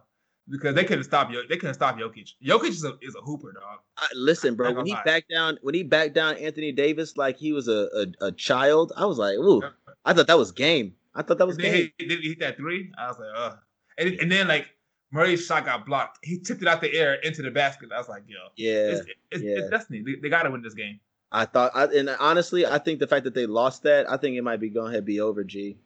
Because 0.49 0.73
they 0.73 0.83
couldn't 0.83 1.03
stop 1.03 1.31
Yo- 1.31 1.43
they 1.47 1.57
couldn't 1.57 1.75
stop 1.75 1.97
Jokic. 1.97 2.31
Jokic 2.43 2.69
is 2.69 2.83
a 2.83 2.97
is 3.01 3.15
a 3.15 3.21
hooper, 3.21 3.51
dog. 3.53 3.79
I, 3.97 4.07
listen, 4.15 4.55
bro. 4.55 4.71
When 4.73 4.85
he 4.85 4.93
lie. 4.93 5.03
backed 5.05 5.29
down, 5.29 5.57
when 5.62 5.75
he 5.75 5.83
backed 5.83 6.13
down 6.15 6.35
Anthony 6.38 6.71
Davis 6.71 7.17
like 7.17 7.38
he 7.38 7.53
was 7.53 7.67
a 7.67 7.89
a, 8.21 8.25
a 8.27 8.31
child, 8.31 8.91
I 8.97 9.05
was 9.05 9.17
like, 9.17 9.38
ooh. 9.38 9.62
I 10.05 10.13
thought 10.13 10.27
that 10.27 10.38
was 10.38 10.51
game. 10.51 10.95
I 11.13 11.21
thought 11.23 11.38
that 11.39 11.45
was 11.47 11.57
And 11.57 11.63
game. 11.65 11.91
he, 11.97 12.07
then 12.07 12.21
he 12.21 12.29
hit 12.29 12.39
that 12.39 12.57
three. 12.57 12.91
I 12.97 13.07
was 13.07 13.19
like, 13.19 13.29
ugh. 13.35 13.57
And, 13.97 14.09
and 14.21 14.31
then 14.31 14.47
like 14.47 14.67
Murray's 15.12 15.45
shot 15.45 15.65
got 15.65 15.86
blocked. 15.86 16.19
He 16.24 16.39
tipped 16.39 16.62
it 16.62 16.67
out 16.67 16.82
the 16.82 16.93
air 16.93 17.15
into 17.15 17.41
the 17.41 17.52
basket. 17.52 17.89
I 17.93 17.98
was 17.98 18.10
like, 18.10 18.24
yo, 18.28 18.38
Yeah, 18.56 18.91
it's, 18.91 19.08
it's, 19.32 19.43
yeah. 19.43 19.58
it's 19.58 19.69
destiny. 19.69 20.04
They, 20.06 20.15
they 20.22 20.30
got 20.30 20.43
to 20.43 20.52
win 20.52 20.62
this 20.62 20.76
game. 20.76 21.00
I 21.32 21.45
thought, 21.45 21.72
I, 21.76 21.86
and 21.86 22.10
honestly, 22.19 22.65
I 22.65 22.80
think 22.80 23.00
the 23.00 23.08
fact 23.08 23.24
that 23.26 23.34
they 23.36 23.45
lost 23.45 23.84
that, 23.84 24.10
I 24.10 24.17
think 24.17 24.38
it 24.38 24.43
might 24.43 24.60
be 24.60 24.69
going 24.69 24.91
ahead 24.91 25.06
be 25.06 25.19
over. 25.19 25.43
G, 25.43 25.78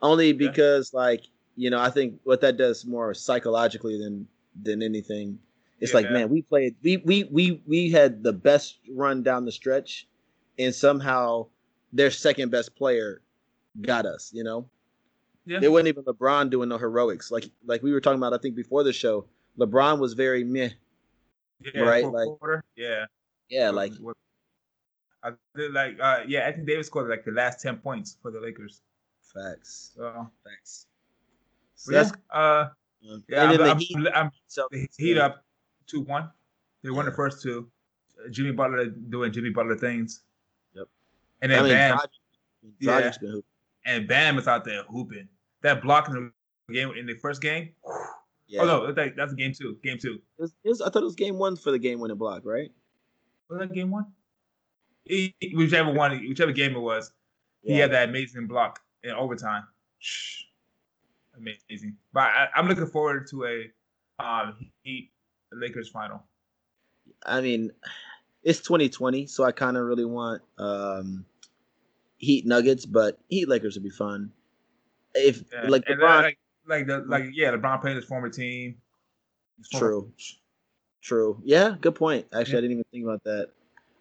only 0.00 0.32
because 0.32 0.94
like 0.94 1.24
you 1.56 1.70
know, 1.70 1.80
I 1.80 1.90
think 1.90 2.20
what 2.24 2.40
that 2.40 2.56
does 2.56 2.86
more 2.86 3.12
psychologically 3.14 3.98
than 3.98 4.26
than 4.60 4.82
anything. 4.82 5.38
It's 5.80 5.94
like, 5.94 6.06
Yeah. 6.06 6.12
man, 6.12 6.28
we 6.30 6.42
played, 6.42 6.76
we 6.82 6.98
we 6.98 7.24
we 7.24 7.62
we 7.66 7.90
had 7.90 8.22
the 8.22 8.32
best 8.32 8.78
run 8.90 9.22
down 9.22 9.44
the 9.44 9.52
stretch, 9.52 10.06
and 10.58 10.72
somehow 10.74 11.46
their 11.92 12.10
second 12.10 12.50
best 12.50 12.76
player 12.76 13.22
got 13.80 14.06
us. 14.06 14.30
You 14.32 14.44
know, 14.44 14.68
Yeah. 15.44 15.58
it 15.62 15.70
wasn't 15.70 15.88
even 15.88 16.04
LeBron 16.04 16.50
doing 16.50 16.68
no 16.68 16.78
heroics. 16.78 17.30
Like 17.30 17.46
like 17.64 17.82
we 17.82 17.92
were 17.92 18.00
talking 18.00 18.18
about, 18.18 18.32
I 18.34 18.38
think 18.38 18.54
before 18.54 18.84
the 18.84 18.92
show, 18.92 19.26
LeBron 19.58 19.98
was 19.98 20.14
very 20.14 20.44
meh. 20.44 20.70
yeah 21.74 21.80
right, 21.82 22.04
like- 22.04 22.26
quarter. 22.38 22.64
Yeah. 22.76 23.06
Yeah, 23.48 23.70
like 23.70 23.92
I 25.22 25.32
did 25.54 25.72
like 25.72 25.98
uh 26.00 26.20
yeah, 26.26 26.40
Anthony 26.40 26.66
Davis 26.66 26.86
scored 26.86 27.08
like 27.10 27.24
the 27.24 27.32
last 27.32 27.60
ten 27.60 27.76
points 27.76 28.16
for 28.22 28.30
the 28.30 28.40
Lakers. 28.40 28.80
facts, 29.34 29.92
So 29.96 30.30
facts. 30.44 30.86
but 31.86 31.92
yeah, 31.94 32.36
uh 32.36 32.68
yeah, 33.28 33.50
and 33.52 33.62
I'm, 33.62 33.78
Heat, 33.78 33.96
I'm, 34.14 34.30
so 34.46 34.68
Heat 34.96 35.18
up 35.18 35.44
two 35.86 36.00
one. 36.02 36.30
They 36.82 36.90
won 36.90 37.04
the 37.04 37.12
first 37.12 37.42
two. 37.42 37.68
Uh, 38.18 38.28
Jimmy 38.30 38.52
Butler 38.52 38.86
doing 38.86 39.32
Jimmy 39.32 39.50
Butler 39.50 39.76
things. 39.76 40.22
Yep. 40.74 40.86
And 41.42 41.52
I 41.52 41.54
then 41.56 41.64
mean, 41.64 41.72
Bam 41.74 41.98
Dragic, 43.02 43.16
Yeah. 43.22 43.40
Dragic's 43.86 43.98
been 43.98 43.98
hooping. 43.98 43.98
and 44.00 44.08
Bam 44.08 44.38
is 44.38 44.48
out 44.48 44.64
there 44.64 44.82
hooping. 44.84 45.28
That 45.62 45.82
block 45.82 46.08
in 46.08 46.32
the 46.68 46.74
game 46.74 46.92
in 46.96 47.06
the 47.06 47.14
first 47.14 47.40
game. 47.42 47.70
Yeah. 48.46 48.62
Oh 48.62 48.66
no, 48.66 48.92
that, 48.92 49.16
that's 49.16 49.34
game 49.34 49.52
two. 49.52 49.78
Game 49.82 49.98
two. 49.98 50.20
It 50.38 50.42
was, 50.42 50.54
it 50.64 50.68
was- 50.68 50.82
I 50.82 50.90
thought 50.90 51.02
it 51.02 51.06
was 51.06 51.14
game 51.14 51.38
one 51.38 51.56
for 51.56 51.70
the 51.70 51.78
game 51.78 52.00
winning 52.00 52.18
block, 52.18 52.42
right? 52.44 52.70
Was 53.48 53.60
that 53.60 53.72
game 53.72 53.90
one? 53.90 54.06
he, 55.04 55.34
whichever 55.54 55.92
one, 55.92 56.18
whichever 56.28 56.52
game 56.52 56.74
it 56.74 56.80
was, 56.80 57.12
yeah. 57.62 57.74
he 57.74 57.80
had 57.80 57.92
that 57.92 58.08
amazing 58.08 58.46
block 58.46 58.80
in 59.02 59.10
overtime. 59.10 59.64
Amazing. 61.36 61.96
But 62.12 62.24
I, 62.24 62.48
am 62.56 62.68
looking 62.68 62.86
forward 62.86 63.26
to 63.30 63.44
a 63.44 64.24
um, 64.24 64.56
Heat 64.82 65.10
Lakers 65.52 65.88
final. 65.88 66.22
I 67.24 67.40
mean, 67.40 67.72
it's 68.42 68.60
2020, 68.60 69.26
so 69.26 69.44
I 69.44 69.52
kind 69.52 69.76
of 69.76 69.84
really 69.84 70.04
want 70.04 70.42
um, 70.58 71.24
Heat 72.22 72.46
Nuggets, 72.46 72.86
but 72.86 73.18
Heat 73.28 73.48
Lakers 73.48 73.74
would 73.74 73.82
be 73.82 73.90
fun. 73.90 74.30
If 75.14 75.42
yeah. 75.52 75.68
like 75.68 75.84
LeBron, 75.84 76.22
like, 76.22 76.38
like 76.66 76.86
the 76.86 76.98
like 77.00 77.24
yeah, 77.32 77.50
LeBron 77.50 77.82
played 77.82 77.96
his 77.96 78.04
former 78.04 78.30
team. 78.30 78.76
His 79.58 79.68
former 79.68 79.86
True. 79.86 80.12
True. 81.02 81.42
Yeah, 81.44 81.74
good 81.80 81.96
point. 81.96 82.26
Actually, 82.32 82.52
yeah. 82.52 82.58
I 82.58 82.60
didn't 82.60 82.72
even 82.72 82.84
think 82.92 83.04
about 83.04 83.24
that. 83.24 83.48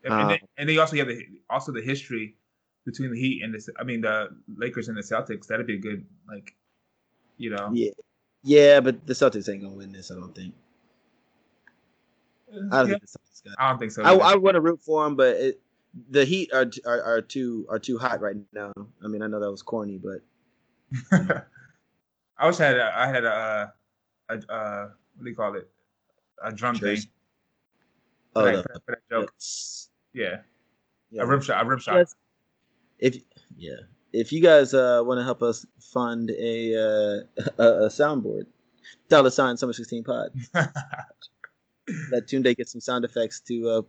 And, 0.04 0.14
um, 0.14 0.28
they, 0.30 0.42
and 0.58 0.70
they 0.70 0.78
also 0.78 0.96
have 0.98 1.08
the 1.08 1.26
also 1.50 1.72
the 1.72 1.82
history 1.82 2.36
between 2.86 3.12
the 3.12 3.20
Heat 3.20 3.42
and 3.44 3.54
the 3.54 3.74
I 3.80 3.84
mean 3.84 4.02
the 4.02 4.30
Lakers 4.56 4.88
and 4.88 4.96
the 4.96 5.02
Celtics. 5.02 5.48
That'd 5.48 5.66
be 5.66 5.76
a 5.76 5.80
good 5.80 6.06
like, 6.30 6.56
you 7.38 7.50
know. 7.50 7.72
Yeah, 7.74 7.90
yeah, 8.44 8.80
but 8.82 9.08
the 9.08 9.14
Celtics 9.14 9.52
ain't 9.52 9.64
gonna 9.64 9.74
win 9.74 9.92
this. 9.92 10.12
I 10.12 10.14
don't 10.14 10.36
think. 10.36 10.54
I 12.50 12.54
don't 12.54 12.70
yeah. 12.72 12.84
think 12.84 13.02
the 13.02 13.08
Celtics 13.08 13.44
got. 13.46 13.56
I 13.58 13.70
don't 13.70 13.80
think 13.80 13.92
so. 13.92 14.04
I, 14.04 14.14
I 14.14 14.36
want 14.36 14.54
to 14.54 14.62
root 14.62 14.80
for 14.80 15.04
them, 15.04 15.16
but 15.16 15.38
it, 15.38 15.60
the 16.10 16.26
Heat 16.26 16.52
are, 16.54 16.70
are 16.86 17.04
are 17.04 17.22
too 17.22 17.66
are 17.70 17.80
too 17.80 17.98
hot 17.98 18.22
right 18.22 18.36
now. 18.54 18.72
I 19.04 19.08
mean, 19.08 19.22
I 19.22 19.28
know 19.28 19.40
that 19.40 19.52
was 19.52 19.62
corny, 19.62 20.00
but. 20.00 20.22
I 22.42 22.48
wish 22.48 22.60
I 22.60 22.66
had 22.66 22.78
a, 22.78 22.92
I 22.98 23.08
had 23.08 23.24
a, 23.24 23.74
a, 24.30 24.36
a 24.36 24.92
what 25.16 25.24
do 25.24 25.30
you 25.30 25.36
call 25.36 25.56
it? 25.56 25.70
A 26.44 26.52
drum 26.52 26.76
Cheers. 26.76 27.04
thing. 27.04 27.12
Oh, 28.36 28.50
no. 28.50 28.62
for 28.64 28.82
that 28.88 29.10
joke. 29.10 29.34
Yeah. 30.14 30.38
yeah. 31.12 31.22
A 31.22 31.26
rim 31.26 31.42
shot. 31.42 31.64
A 31.64 31.68
rim 31.68 31.80
shot. 31.80 31.98
Yes. 31.98 32.16
If 32.98 33.18
yeah, 33.58 33.78
if 34.14 34.32
you 34.32 34.42
guys 34.42 34.74
uh, 34.74 35.02
want 35.06 35.20
to 35.20 35.24
help 35.24 35.42
us 35.44 35.66
fund 35.80 36.32
a 36.32 36.76
uh, 36.76 37.44
a, 37.58 37.86
a 37.86 37.90
soundboard, 37.90 38.46
dollar 39.10 39.30
sign 39.30 39.58
summer 39.58 39.74
sixteen 39.74 40.04
pod. 40.04 40.32
Let 42.12 42.28
Tunde 42.28 42.56
get 42.56 42.70
some 42.70 42.80
sound 42.82 43.06
effects 43.06 43.42
to 43.42 43.70
uh, 43.70 43.82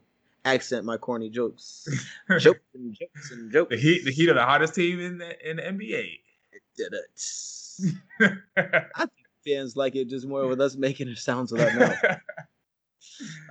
accent 0.44 0.84
my 0.84 0.96
corny 0.96 1.30
jokes. 1.30 1.88
jokes 2.38 2.60
and 2.74 2.94
jokes 2.94 3.30
and 3.30 3.52
jokes. 3.52 3.70
The 3.70 3.80
heat, 3.80 4.04
the 4.04 4.12
heat 4.12 4.28
of 4.28 4.36
the 4.36 4.44
hottest 4.44 4.74
team 4.74 5.00
in 5.00 5.18
the 5.18 5.50
in 5.50 5.56
the 5.56 5.62
NBA. 5.62 6.18
It 6.52 6.62
did 6.76 6.92
it. 6.92 8.38
I 8.94 9.00
think 9.00 9.26
fans 9.46 9.76
like 9.76 9.96
it 9.96 10.08
just 10.08 10.26
more 10.26 10.46
with 10.46 10.60
us 10.60 10.76
making 10.76 11.08
it 11.08 11.18
sounds 11.18 11.52
without 11.52 11.74
mouth. 11.74 12.20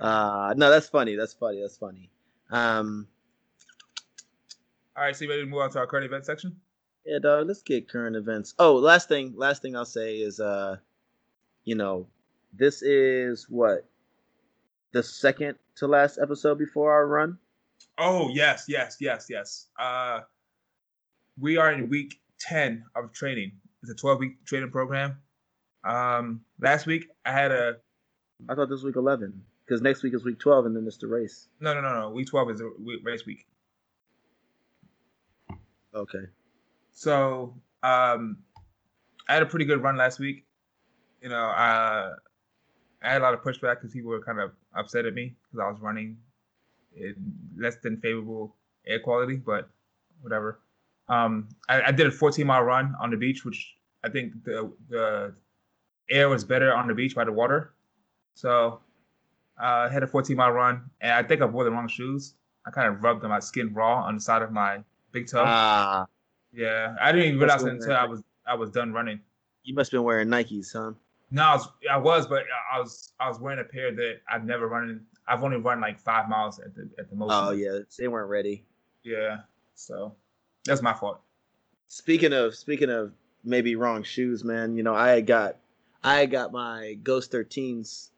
uh, 0.00 0.54
no, 0.56 0.70
that's 0.70 0.88
funny. 0.88 1.16
That's 1.16 1.34
funny. 1.34 1.60
That's 1.60 1.76
funny. 1.76 2.10
Um, 2.50 3.08
all 4.94 5.04
right, 5.04 5.16
so 5.16 5.24
you 5.24 5.30
ready 5.30 5.42
to 5.42 5.48
move 5.48 5.60
on 5.60 5.70
to 5.70 5.78
our 5.78 5.86
current 5.86 6.04
event 6.04 6.26
section? 6.26 6.54
Yeah, 7.06 7.18
dog. 7.18 7.48
Let's 7.48 7.62
get 7.62 7.88
current 7.88 8.14
events. 8.14 8.54
Oh, 8.58 8.74
last 8.74 9.08
thing, 9.08 9.32
last 9.36 9.62
thing 9.62 9.74
I'll 9.74 9.84
say 9.84 10.16
is, 10.16 10.38
uh, 10.38 10.76
you 11.64 11.74
know, 11.74 12.06
this 12.52 12.82
is 12.82 13.46
what 13.48 13.86
the 14.92 15.02
second 15.02 15.56
to 15.76 15.86
last 15.86 16.18
episode 16.22 16.58
before 16.58 16.92
our 16.92 17.06
run. 17.06 17.38
Oh 17.98 18.30
yes, 18.30 18.64
yes, 18.68 18.96
yes, 19.00 19.26
yes. 19.28 19.66
Uh, 19.78 20.20
we 21.38 21.56
are 21.56 21.72
in 21.72 21.88
week 21.88 22.20
ten 22.38 22.84
of 22.94 23.12
training. 23.12 23.52
It's 23.82 23.90
a 23.90 23.94
twelve 23.94 24.18
week 24.18 24.44
training 24.44 24.70
program. 24.70 25.18
Um, 25.84 26.42
last 26.60 26.86
week 26.86 27.08
I 27.24 27.32
had 27.32 27.52
a. 27.52 27.76
I 28.48 28.54
thought 28.54 28.68
this 28.68 28.76
was 28.76 28.84
week 28.84 28.96
eleven 28.96 29.42
because 29.64 29.82
next 29.82 30.02
week 30.02 30.14
is 30.14 30.24
week 30.24 30.38
twelve, 30.38 30.66
and 30.66 30.76
then 30.76 30.86
it's 30.86 30.98
the 30.98 31.06
race. 31.06 31.48
No, 31.60 31.74
no, 31.74 31.80
no, 31.80 32.00
no. 32.00 32.10
Week 32.10 32.28
twelve 32.28 32.50
is 32.50 32.60
a 32.60 32.70
race 33.02 33.26
week. 33.26 33.46
Okay. 35.94 36.26
So 36.92 37.54
um, 37.82 38.38
I 39.28 39.34
had 39.34 39.42
a 39.42 39.46
pretty 39.46 39.64
good 39.64 39.82
run 39.82 39.96
last 39.96 40.18
week. 40.18 40.44
You 41.20 41.28
know, 41.28 41.44
uh, 41.44 42.14
I 43.02 43.12
had 43.12 43.22
a 43.22 43.24
lot 43.24 43.34
of 43.34 43.42
pushback 43.42 43.76
because 43.76 43.92
people 43.92 44.10
were 44.10 44.22
kind 44.22 44.40
of 44.40 44.52
upset 44.74 45.06
at 45.06 45.14
me 45.14 45.34
because 45.42 45.64
I 45.64 45.70
was 45.70 45.80
running 45.80 46.16
in 46.96 47.14
less 47.56 47.76
than 47.76 47.96
favorable 47.98 48.54
air 48.86 49.00
quality, 49.00 49.36
but 49.36 49.68
whatever. 50.20 50.60
Um, 51.08 51.48
I, 51.68 51.82
I, 51.82 51.92
did 51.92 52.06
a 52.06 52.10
14 52.10 52.46
mile 52.46 52.62
run 52.62 52.94
on 53.00 53.10
the 53.10 53.16
beach, 53.16 53.44
which 53.44 53.74
I 54.04 54.08
think 54.08 54.44
the 54.44 54.70
the 54.88 55.34
air 56.10 56.28
was 56.28 56.44
better 56.44 56.72
on 56.72 56.86
the 56.86 56.94
beach 56.94 57.14
by 57.14 57.24
the 57.24 57.32
water. 57.32 57.72
So 58.34 58.80
uh, 59.60 59.88
I 59.88 59.88
had 59.88 60.02
a 60.02 60.06
14 60.06 60.36
mile 60.36 60.52
run, 60.52 60.82
and 61.00 61.12
I 61.12 61.22
think 61.22 61.42
I 61.42 61.44
wore 61.44 61.64
the 61.64 61.70
wrong 61.70 61.88
shoes. 61.88 62.34
I 62.66 62.70
kind 62.70 62.88
of 62.88 63.02
rubbed 63.02 63.22
my 63.24 63.40
skin 63.40 63.74
raw 63.74 64.04
on 64.04 64.14
the 64.14 64.20
side 64.20 64.42
of 64.42 64.52
my 64.52 64.78
big 65.10 65.26
toe. 65.26 65.42
Ah. 65.44 66.06
Yeah, 66.52 66.94
I 67.00 67.12
didn't 67.12 67.28
even 67.28 67.38
realize 67.40 67.62
until 67.62 67.96
I 67.96 68.04
was 68.04 68.22
I 68.46 68.54
was 68.54 68.70
done 68.70 68.92
running. 68.92 69.20
You 69.64 69.74
must 69.74 69.90
have 69.92 69.98
been 69.98 70.04
wearing 70.04 70.28
Nikes, 70.28 70.72
huh? 70.72 70.92
No, 71.34 71.42
I 71.42 71.54
was, 71.54 71.68
I 71.90 71.96
was, 71.96 72.26
but 72.26 72.44
I 72.72 72.78
was 72.78 73.12
I 73.18 73.26
was 73.26 73.40
wearing 73.40 73.58
a 73.58 73.64
pair 73.64 73.90
that 73.90 74.20
I've 74.30 74.44
never 74.44 74.68
run 74.68 74.90
in. 74.90 75.00
I've 75.26 75.42
only 75.42 75.56
run 75.56 75.80
like 75.80 75.98
five 75.98 76.28
miles 76.28 76.58
at 76.58 76.74
the 76.74 76.90
at 76.98 77.08
the 77.08 77.16
most. 77.16 77.30
Oh 77.32 77.52
yeah, 77.52 77.78
they 77.98 78.06
weren't 78.06 78.28
ready. 78.28 78.64
Yeah, 79.02 79.38
so 79.74 80.14
that's 80.66 80.82
my 80.82 80.92
fault. 80.92 81.20
Speaking 81.88 82.34
of 82.34 82.54
speaking 82.54 82.90
of 82.90 83.12
maybe 83.42 83.76
wrong 83.76 84.02
shoes, 84.02 84.44
man. 84.44 84.76
You 84.76 84.82
know, 84.82 84.94
I 84.94 85.22
got 85.22 85.56
I 86.04 86.26
got 86.26 86.52
my 86.52 86.98
Ghost 87.02 87.32
13s 87.32 88.10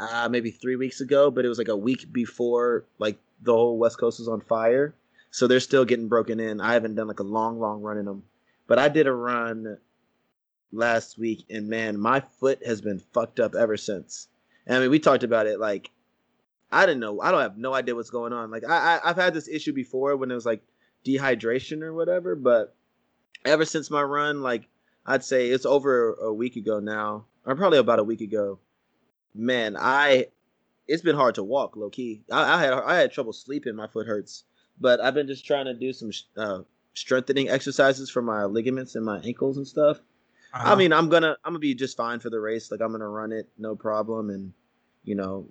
uh, 0.00 0.28
maybe 0.28 0.50
three 0.50 0.74
weeks 0.74 1.00
ago, 1.00 1.30
but 1.30 1.44
it 1.44 1.48
was 1.48 1.58
like 1.58 1.68
a 1.68 1.76
week 1.76 2.12
before 2.12 2.84
like 2.98 3.18
the 3.42 3.52
whole 3.52 3.78
West 3.78 3.98
Coast 3.98 4.18
was 4.18 4.28
on 4.28 4.40
fire. 4.40 4.94
So 5.30 5.46
they're 5.46 5.60
still 5.60 5.84
getting 5.84 6.08
broken 6.08 6.40
in. 6.40 6.60
I 6.60 6.74
haven't 6.74 6.96
done 6.96 7.06
like 7.06 7.20
a 7.20 7.24
long, 7.24 7.60
long 7.60 7.80
run 7.80 7.96
in 7.96 8.06
them, 8.06 8.24
but 8.66 8.80
I 8.80 8.88
did 8.88 9.06
a 9.06 9.12
run 9.12 9.78
last 10.72 11.18
week, 11.18 11.44
and 11.50 11.68
man, 11.68 11.98
my 11.98 12.20
foot 12.20 12.64
has 12.66 12.80
been 12.80 12.98
fucked 12.98 13.40
up 13.40 13.54
ever 13.54 13.76
since. 13.76 14.28
And 14.66 14.76
I 14.76 14.80
mean, 14.80 14.90
we 14.90 14.98
talked 14.98 15.22
about 15.24 15.46
it. 15.46 15.60
Like, 15.60 15.90
I 16.70 16.86
didn't 16.86 17.00
know. 17.00 17.20
I 17.20 17.30
don't 17.30 17.42
have 17.42 17.58
no 17.58 17.74
idea 17.74 17.94
what's 17.94 18.10
going 18.10 18.32
on. 18.32 18.50
Like, 18.50 18.64
I, 18.64 18.96
I 18.96 19.10
I've 19.10 19.16
had 19.16 19.34
this 19.34 19.48
issue 19.48 19.72
before 19.72 20.16
when 20.16 20.30
it 20.30 20.34
was 20.34 20.46
like 20.46 20.62
dehydration 21.04 21.82
or 21.82 21.92
whatever, 21.92 22.34
but 22.34 22.74
ever 23.44 23.64
since 23.64 23.90
my 23.90 24.02
run, 24.02 24.42
like 24.42 24.68
I'd 25.04 25.24
say 25.24 25.48
it's 25.48 25.66
over 25.66 26.14
a 26.14 26.32
week 26.32 26.56
ago 26.56 26.80
now, 26.80 27.26
or 27.44 27.54
probably 27.56 27.78
about 27.78 27.98
a 27.98 28.04
week 28.04 28.20
ago. 28.20 28.58
Man, 29.34 29.76
I 29.78 30.26
it's 30.86 31.02
been 31.02 31.16
hard 31.16 31.36
to 31.36 31.42
walk, 31.44 31.76
low 31.76 31.90
key. 31.90 32.22
I, 32.30 32.54
I 32.54 32.60
had 32.60 32.72
I 32.72 32.96
had 32.96 33.12
trouble 33.12 33.32
sleeping. 33.32 33.74
My 33.74 33.86
foot 33.86 34.06
hurts 34.06 34.44
but 34.80 35.00
I've 35.00 35.14
been 35.14 35.26
just 35.26 35.46
trying 35.46 35.66
to 35.66 35.74
do 35.74 35.92
some 35.92 36.10
uh, 36.36 36.62
strengthening 36.94 37.48
exercises 37.48 38.10
for 38.10 38.22
my 38.22 38.44
ligaments 38.44 38.94
and 38.94 39.04
my 39.04 39.20
ankles 39.20 39.56
and 39.56 39.66
stuff. 39.66 40.00
Uh-huh. 40.54 40.72
I 40.72 40.76
mean, 40.76 40.92
I'm 40.92 41.08
gonna 41.08 41.36
I'm 41.44 41.52
gonna 41.52 41.58
be 41.58 41.74
just 41.74 41.96
fine 41.96 42.20
for 42.20 42.30
the 42.30 42.40
race. 42.40 42.70
Like 42.70 42.80
I'm 42.80 42.92
gonna 42.92 43.08
run 43.08 43.32
it, 43.32 43.48
no 43.58 43.74
problem, 43.74 44.30
and 44.30 44.52
you 45.04 45.14
know, 45.14 45.48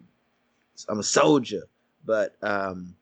I'm 0.89 0.99
a 0.99 1.03
soldier. 1.03 1.63
But 2.05 2.35
um, 2.41 2.95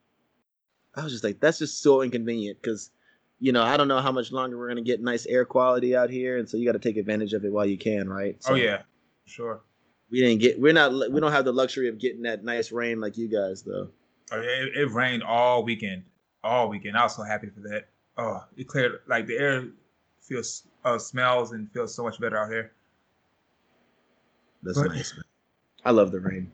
I 0.96 1.04
was 1.04 1.12
just 1.12 1.24
like, 1.24 1.40
that's 1.40 1.60
just 1.60 1.82
so 1.82 2.02
inconvenient 2.02 2.62
because, 2.62 2.92
you 3.40 3.54
know, 3.54 3.64
I 3.64 3.78
don't 3.78 3.88
know 3.88 4.02
how 4.02 4.12
much 4.12 4.32
longer 4.32 4.58
we're 4.58 4.68
gonna 4.68 4.82
get 4.82 5.02
nice 5.02 5.26
air 5.26 5.46
quality 5.46 5.96
out 5.96 6.10
here, 6.10 6.38
and 6.38 6.50
so 6.50 6.58
you 6.58 6.66
got 6.66 6.74
to 6.74 6.80
take 6.80 6.98
advantage 6.98 7.34
of 7.34 7.46
it 7.46 7.52
while 7.52 7.66
you 7.66 7.78
can, 7.78 8.10
right? 8.10 8.36
Oh, 8.42 8.48
so, 8.48 8.54
oh 8.54 8.56
yeah, 8.56 8.82
sure. 9.26 9.62
We 10.12 10.22
didn't 10.22 10.42
get. 10.42 10.60
We're 10.60 10.74
not. 10.74 10.92
We 10.92 11.20
don't 11.20 11.32
have 11.32 11.46
the 11.46 11.54
luxury 11.54 11.88
of 11.88 12.00
getting 12.00 12.24
that 12.24 12.44
nice 12.44 12.72
rain 12.72 13.00
like 13.00 13.18
you 13.18 13.28
guys, 13.28 13.62
though. 13.62 13.90
Oh, 14.32 14.40
it, 14.40 14.76
it 14.76 14.92
rained 14.92 15.24
all 15.24 15.64
weekend 15.64 16.04
all 16.44 16.70
weekend. 16.70 16.98
I 16.98 17.04
was 17.04 17.16
so 17.16 17.24
happy 17.24 17.48
for 17.48 17.62
that. 17.70 17.86
Oh, 18.18 18.44
it 18.58 18.68
cleared 18.68 19.00
like 19.08 19.28
the 19.28 19.38
air 19.38 19.68
feels 20.30 20.64
uh, 20.86 20.98
smells 20.98 21.52
and 21.52 21.70
feels 21.72 21.94
so 21.94 22.04
much 22.04 22.20
better 22.20 22.38
out 22.38 22.50
here. 22.50 22.72
That's 24.64 24.80
but, 24.80 24.90
nice, 24.90 25.14
man. 25.16 25.24
I 25.84 25.92
love 25.92 26.12
the 26.12 26.20
rain. 26.20 26.52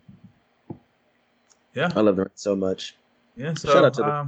Yeah, 1.74 1.92
I 1.96 2.00
love 2.00 2.16
the 2.16 2.24
rain 2.24 2.32
so 2.36 2.56
much. 2.56 2.96
Yeah, 3.36 3.54
so 3.54 3.72
shout 3.72 3.86
out 3.86 3.94
to 3.96 4.04
um, 4.04 4.28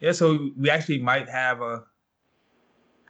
the- 0.00 0.06
yeah, 0.06 0.12
so 0.12 0.50
we 0.58 0.68
actually 0.68 0.98
might 0.98 1.28
have 1.28 1.60
a 1.60 1.84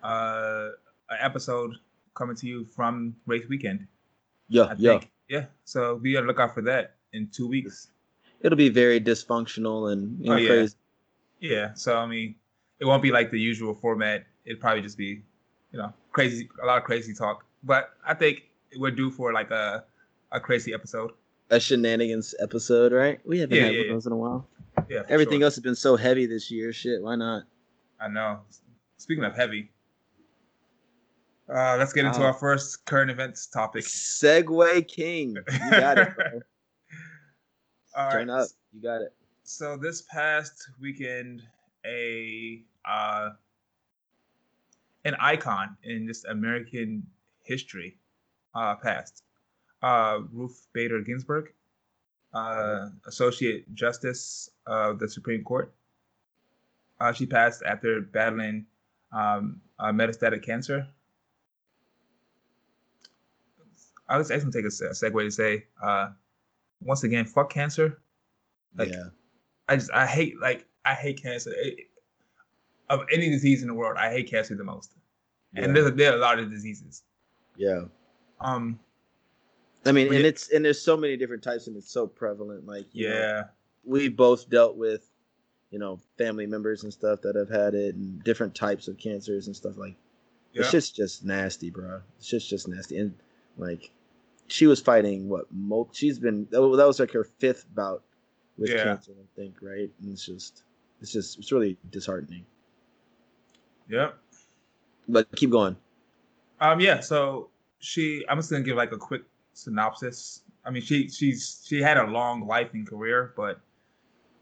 uh 0.03 0.71
an 1.11 1.19
episode 1.21 1.75
coming 2.15 2.37
to 2.37 2.47
you 2.47 2.65
from 2.65 3.17
race 3.27 3.49
weekend. 3.49 3.87
Yeah, 4.49 4.65
I 4.65 4.75
yeah, 4.77 4.99
think. 4.99 5.11
yeah. 5.29 5.45
So 5.65 5.97
be 5.97 6.17
on 6.17 6.25
the 6.25 6.29
lookout 6.29 6.55
for 6.55 6.63
that 6.63 6.97
in 7.13 7.29
two 7.33 7.49
weeks. 7.49 7.89
It'll 8.41 8.57
be 8.57 8.69
very 8.69 9.01
dysfunctional 9.01 9.93
and 9.93 10.19
you 10.21 10.31
know, 10.31 10.35
oh, 10.35 10.39
yeah. 10.39 10.49
crazy. 10.49 10.77
Yeah. 11.41 11.75
So 11.75 11.97
I 11.97 12.07
mean, 12.07 12.35
it 12.79 12.85
won't 12.85 13.03
be 13.03 13.13
like 13.13 13.31
the 13.31 13.41
usual 13.41 13.75
format. 13.75 14.27
It'd 14.45 14.61
probably 14.61 14.83
just 14.83 14.99
be, 14.99 15.23
you 15.73 15.79
know, 15.79 15.93
crazy, 16.13 16.49
a 16.63 16.67
lot 16.67 16.79
of 16.79 16.85
crazy 16.85 17.15
talk. 17.15 17.45
But 17.63 17.91
I 18.07 18.15
think 18.15 18.45
we're 18.77 18.91
due 18.91 19.11
for 19.11 19.33
like 19.33 19.51
a 19.51 19.85
a 20.33 20.41
crazy 20.41 20.73
episode. 20.75 21.13
A 21.51 21.59
shenanigans 21.59 22.35
episode, 22.41 22.93
right? 22.93 23.19
We 23.27 23.41
haven't 23.41 23.57
yeah, 23.57 23.65
had 23.65 23.75
yeah, 23.75 23.93
those 23.93 24.07
in 24.07 24.13
a 24.13 24.17
while. 24.17 24.47
Yeah. 24.89 25.03
Everything 25.09 25.41
sure. 25.41 25.47
else 25.47 25.57
has 25.57 25.63
been 25.63 25.75
so 25.75 25.97
heavy 25.97 26.27
this 26.27 26.51
year. 26.51 26.73
Shit, 26.73 27.03
why 27.03 27.17
not? 27.17 27.43
I 28.01 28.09
know. 28.09 28.41
Speaking 28.99 29.25
of 29.25 29.35
heavy, 29.35 29.71
uh, 31.53 31.77
let's 31.79 31.93
get 31.93 32.05
into 32.05 32.21
uh, 32.21 32.27
our 32.27 32.33
first 32.33 32.85
current 32.85 33.11
events 33.11 33.47
topic. 33.47 33.85
Segue 33.85 34.87
King. 34.87 35.37
You 35.53 35.71
got 35.71 35.99
it, 35.99 36.15
bro. 36.15 36.25
Turn 38.11 38.29
right. 38.29 38.43
up. 38.43 38.49
You 38.73 38.83
got 38.83 39.03
it. 39.03 39.13
so 39.43 39.77
this 39.77 40.03
past 40.03 40.71
weekend, 40.81 41.43
a 41.85 42.63
uh, 42.89 43.31
an 45.05 45.15
icon 45.21 45.77
in 45.83 46.07
just 46.07 46.25
American 46.27 47.07
history 47.43 47.97
uh, 48.55 48.75
passed. 48.77 49.23
Uh, 49.83 50.21
Ruth 50.33 50.67
Bader 50.73 51.01
Ginsburg, 51.01 51.53
uh, 52.35 52.89
Associate 53.07 53.73
Justice 53.75 54.51
of 54.67 54.99
the 54.99 55.09
Supreme 55.09 55.43
Court. 55.43 55.73
Uh, 57.01 57.13
she 57.13 57.25
passed 57.25 57.63
after 57.65 58.01
battling 58.03 58.67
um, 59.13 59.61
uh, 59.79 59.87
metastatic 59.87 60.45
cancer. 60.45 60.87
I 64.09 64.19
was 64.19 64.31
actually 64.31 64.53
take 64.53 64.65
a, 64.65 64.85
a 64.85 64.91
segue 64.91 65.25
to 65.25 65.31
say, 65.31 65.65
uh, 65.83 66.11
once 66.83 67.05
again, 67.05 67.25
fuck 67.25 67.51
cancer. 67.51 68.01
Like, 68.77 68.91
yeah. 68.91 69.05
I 69.69 69.77
just 69.77 69.91
I 69.93 70.07
hate 70.07 70.41
like 70.41 70.67
I 70.85 70.95
hate 70.95 71.23
cancer. 71.23 71.53
It, 71.57 71.90
of 72.91 73.07
any 73.11 73.31
disease 73.31 73.63
in 73.63 73.69
the 73.69 73.75
world, 73.75 73.97
I 73.97 74.11
hate 74.11 74.31
cancer 74.31 74.55
the 74.55 74.65
most. 74.65 74.93
Yeah. 75.55 75.65
And 75.65 75.75
there's 75.75 75.91
there 75.95 76.13
are 76.13 76.17
a 76.17 76.21
lot 76.21 76.39
of 76.39 76.51
diseases. 76.51 77.03
Yeah. 77.57 77.85
Um. 78.41 78.79
I 79.87 79.93
mean, 79.93 80.13
and 80.13 80.27
it's 80.27 80.51
and 80.51 80.63
there's 80.63 80.83
so 80.83 80.95
many 80.95 81.17
different 81.17 81.43
types, 81.43 81.67
and 81.67 81.75
it's 81.77 81.91
so 81.91 82.07
prevalent. 82.07 82.67
Like, 82.67 82.85
yeah, 82.93 83.09
know, 83.09 83.43
we 83.85 84.09
both 84.11 84.51
dealt 84.51 84.77
with, 84.77 85.09
you 85.71 85.79
know, 85.79 85.99
family 86.19 86.47
members 86.47 86.85
and 86.85 86.93
stuff 86.93 87.23
that 87.23 87.35
have 87.35 87.49
had 87.49 87.75
it, 87.75 87.95
and 87.95 88.23
different 88.23 88.55
types 88.55 88.89
of 88.89 88.99
cancers 88.99 89.47
and 89.47 89.57
stuff 89.57 89.79
like. 89.79 89.97
Yeah. 90.53 90.63
It's 90.63 90.71
just 90.73 90.97
just 90.97 91.25
nasty, 91.25 91.71
bro. 91.71 92.03
It's 92.19 92.29
just 92.29 92.51
just 92.51 92.69
nasty, 92.69 92.99
and 92.99 93.15
like, 93.57 93.91
she 94.49 94.67
was 94.67 94.81
fighting 94.81 95.29
what? 95.29 95.47
Mo- 95.51 95.89
she's 95.93 96.19
been 96.19 96.47
that 96.51 96.61
was 96.61 97.01
like 97.01 97.13
her 97.13 97.25
fifth 97.25 97.67
bout 97.75 98.03
with 98.59 98.71
yeah. 98.71 98.85
cancer, 98.85 99.13
I 99.13 99.41
think, 99.41 99.57
right? 99.63 99.89
And 100.03 100.13
it's 100.13 100.27
just, 100.27 100.65
it's 101.01 101.13
just, 101.13 101.39
it's 101.39 101.51
really 101.51 101.79
disheartening. 101.91 102.45
Yep. 103.91 104.17
But 105.09 105.37
keep 105.37 105.51
going. 105.51 105.77
Um. 106.61 106.81
Yeah. 106.81 107.01
So 107.01 107.51
she, 107.81 108.25
I'm 108.29 108.39
just 108.39 108.51
gonna 108.51 108.63
give 108.63 108.77
like 108.77 108.93
a 108.93 108.99
quick 108.99 109.23
synopsis. 109.53 110.43
I 110.65 110.71
mean, 110.71 110.83
she 110.83 111.09
she's 111.09 111.63
she 111.67 111.83
had 111.83 111.97
a 111.97 112.07
long 112.07 112.47
life 112.47 112.73
and 112.73 112.87
career, 112.89 113.33
but 113.37 113.61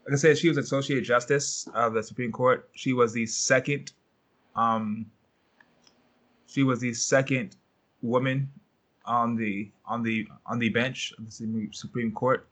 like 0.05 0.13
I 0.13 0.15
said, 0.17 0.37
she 0.37 0.49
was 0.49 0.57
Associate 0.57 1.01
Justice 1.01 1.67
of 1.73 1.93
the 1.93 2.03
Supreme 2.03 2.31
Court. 2.31 2.69
She 2.73 2.93
was 2.93 3.13
the 3.13 3.25
second, 3.25 3.91
um, 4.55 5.05
she 6.47 6.63
was 6.63 6.79
the 6.79 6.93
second 6.93 7.55
woman 8.01 8.51
on 9.05 9.35
the 9.35 9.71
on 9.85 10.03
the 10.03 10.27
on 10.45 10.59
the 10.59 10.69
bench 10.69 11.13
of 11.17 11.25
the 11.25 11.69
Supreme 11.71 12.11
Court. 12.11 12.47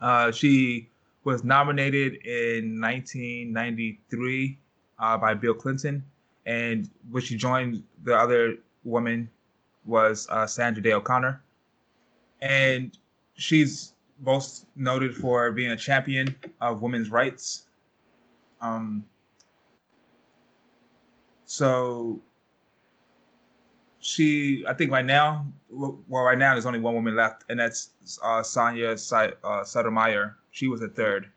Uh, 0.00 0.32
she 0.32 0.88
was 1.24 1.44
nominated 1.44 2.14
in 2.26 2.80
1993 2.80 4.58
uh, 5.02 5.18
by 5.18 5.34
Bill 5.34 5.52
Clinton, 5.52 6.02
and 6.46 6.88
when 7.10 7.22
she 7.22 7.36
joined 7.36 7.82
the 8.04 8.16
other 8.16 8.56
woman 8.84 9.28
was 9.84 10.28
uh, 10.30 10.46
Sandra 10.46 10.82
Day 10.82 10.92
O'Connor, 10.92 11.42
and 12.40 12.96
she's 13.34 13.94
most 14.24 14.66
noted 14.76 15.14
for 15.14 15.50
being 15.50 15.72
a 15.72 15.76
champion 15.76 16.34
of 16.60 16.80
women's 16.80 17.10
rights. 17.10 17.66
Um, 18.60 19.04
so 21.44 22.20
she, 23.98 24.64
I 24.68 24.74
think 24.74 24.92
right 24.92 25.04
now, 25.04 25.44
well, 25.68 25.98
right 26.08 26.38
now 26.38 26.54
there's 26.54 26.66
only 26.66 26.78
one 26.78 26.94
woman 26.94 27.16
left, 27.16 27.44
and 27.48 27.58
that's 27.58 27.90
uh, 28.22 28.42
Sonia 28.44 28.90
uh, 28.92 29.64
Sotomayor. 29.64 30.36
She 30.52 30.68
was 30.68 30.80
a 30.80 30.88
third. 30.88 31.28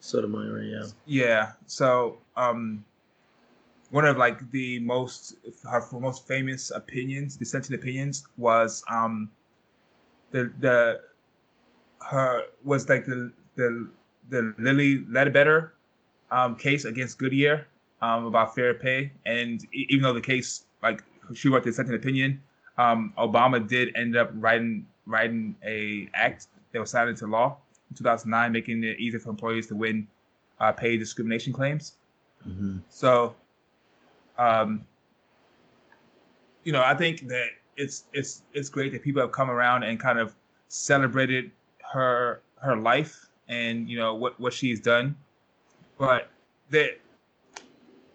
Sotomayor, 0.00 0.62
yeah. 0.62 0.84
Yeah. 1.06 1.52
So, 1.66 2.18
um, 2.36 2.84
one 3.90 4.04
of 4.04 4.16
like 4.16 4.50
the 4.50 4.80
most 4.80 5.36
her 5.70 5.82
most 5.92 6.26
famous 6.26 6.70
opinions, 6.70 7.36
dissenting 7.36 7.74
opinions, 7.74 8.26
was 8.36 8.82
um, 8.90 9.30
the 10.30 10.52
the 10.60 11.00
her 12.00 12.42
was 12.64 12.88
like 12.88 13.06
the 13.06 13.32
the 13.54 13.88
the 14.28 14.54
Lilly 14.58 15.04
Ledbetter 15.08 15.74
um, 16.30 16.56
case 16.56 16.84
against 16.84 17.18
Goodyear 17.18 17.66
um, 18.02 18.26
about 18.26 18.54
fair 18.54 18.74
pay, 18.74 19.12
and 19.24 19.64
even 19.72 20.02
though 20.02 20.12
the 20.12 20.20
case 20.20 20.64
like 20.82 21.02
she 21.34 21.48
wrote 21.48 21.64
the 21.64 21.70
dissenting 21.70 21.94
opinion. 21.94 22.42
Um, 22.78 23.14
Obama 23.16 23.66
did 23.66 23.96
end 23.96 24.16
up 24.16 24.30
writing 24.34 24.86
writing 25.06 25.56
a 25.64 26.08
act 26.14 26.48
that 26.72 26.80
was 26.80 26.90
signed 26.90 27.10
into 27.10 27.26
law 27.26 27.56
in 27.90 27.96
2009, 27.96 28.52
making 28.52 28.84
it 28.84 28.98
easier 28.98 29.20
for 29.20 29.30
employees 29.30 29.66
to 29.68 29.76
win 29.76 30.06
uh, 30.60 30.72
pay 30.72 30.96
discrimination 30.96 31.52
claims. 31.52 31.94
Mm-hmm. 32.46 32.78
So, 32.90 33.34
um, 34.38 34.84
you 36.64 36.72
know, 36.72 36.82
I 36.82 36.94
think 36.94 37.28
that 37.28 37.48
it's 37.76 38.04
it's 38.12 38.42
it's 38.52 38.68
great 38.68 38.92
that 38.92 39.02
people 39.02 39.22
have 39.22 39.32
come 39.32 39.50
around 39.50 39.82
and 39.82 40.00
kind 40.00 40.18
of 40.18 40.34
celebrated 40.68 41.50
her 41.92 42.42
her 42.60 42.76
life 42.76 43.28
and 43.48 43.88
you 43.88 43.96
know 43.98 44.14
what 44.14 44.38
what 44.40 44.52
she's 44.52 44.80
done, 44.80 45.16
but 45.98 46.30
there 46.70 46.90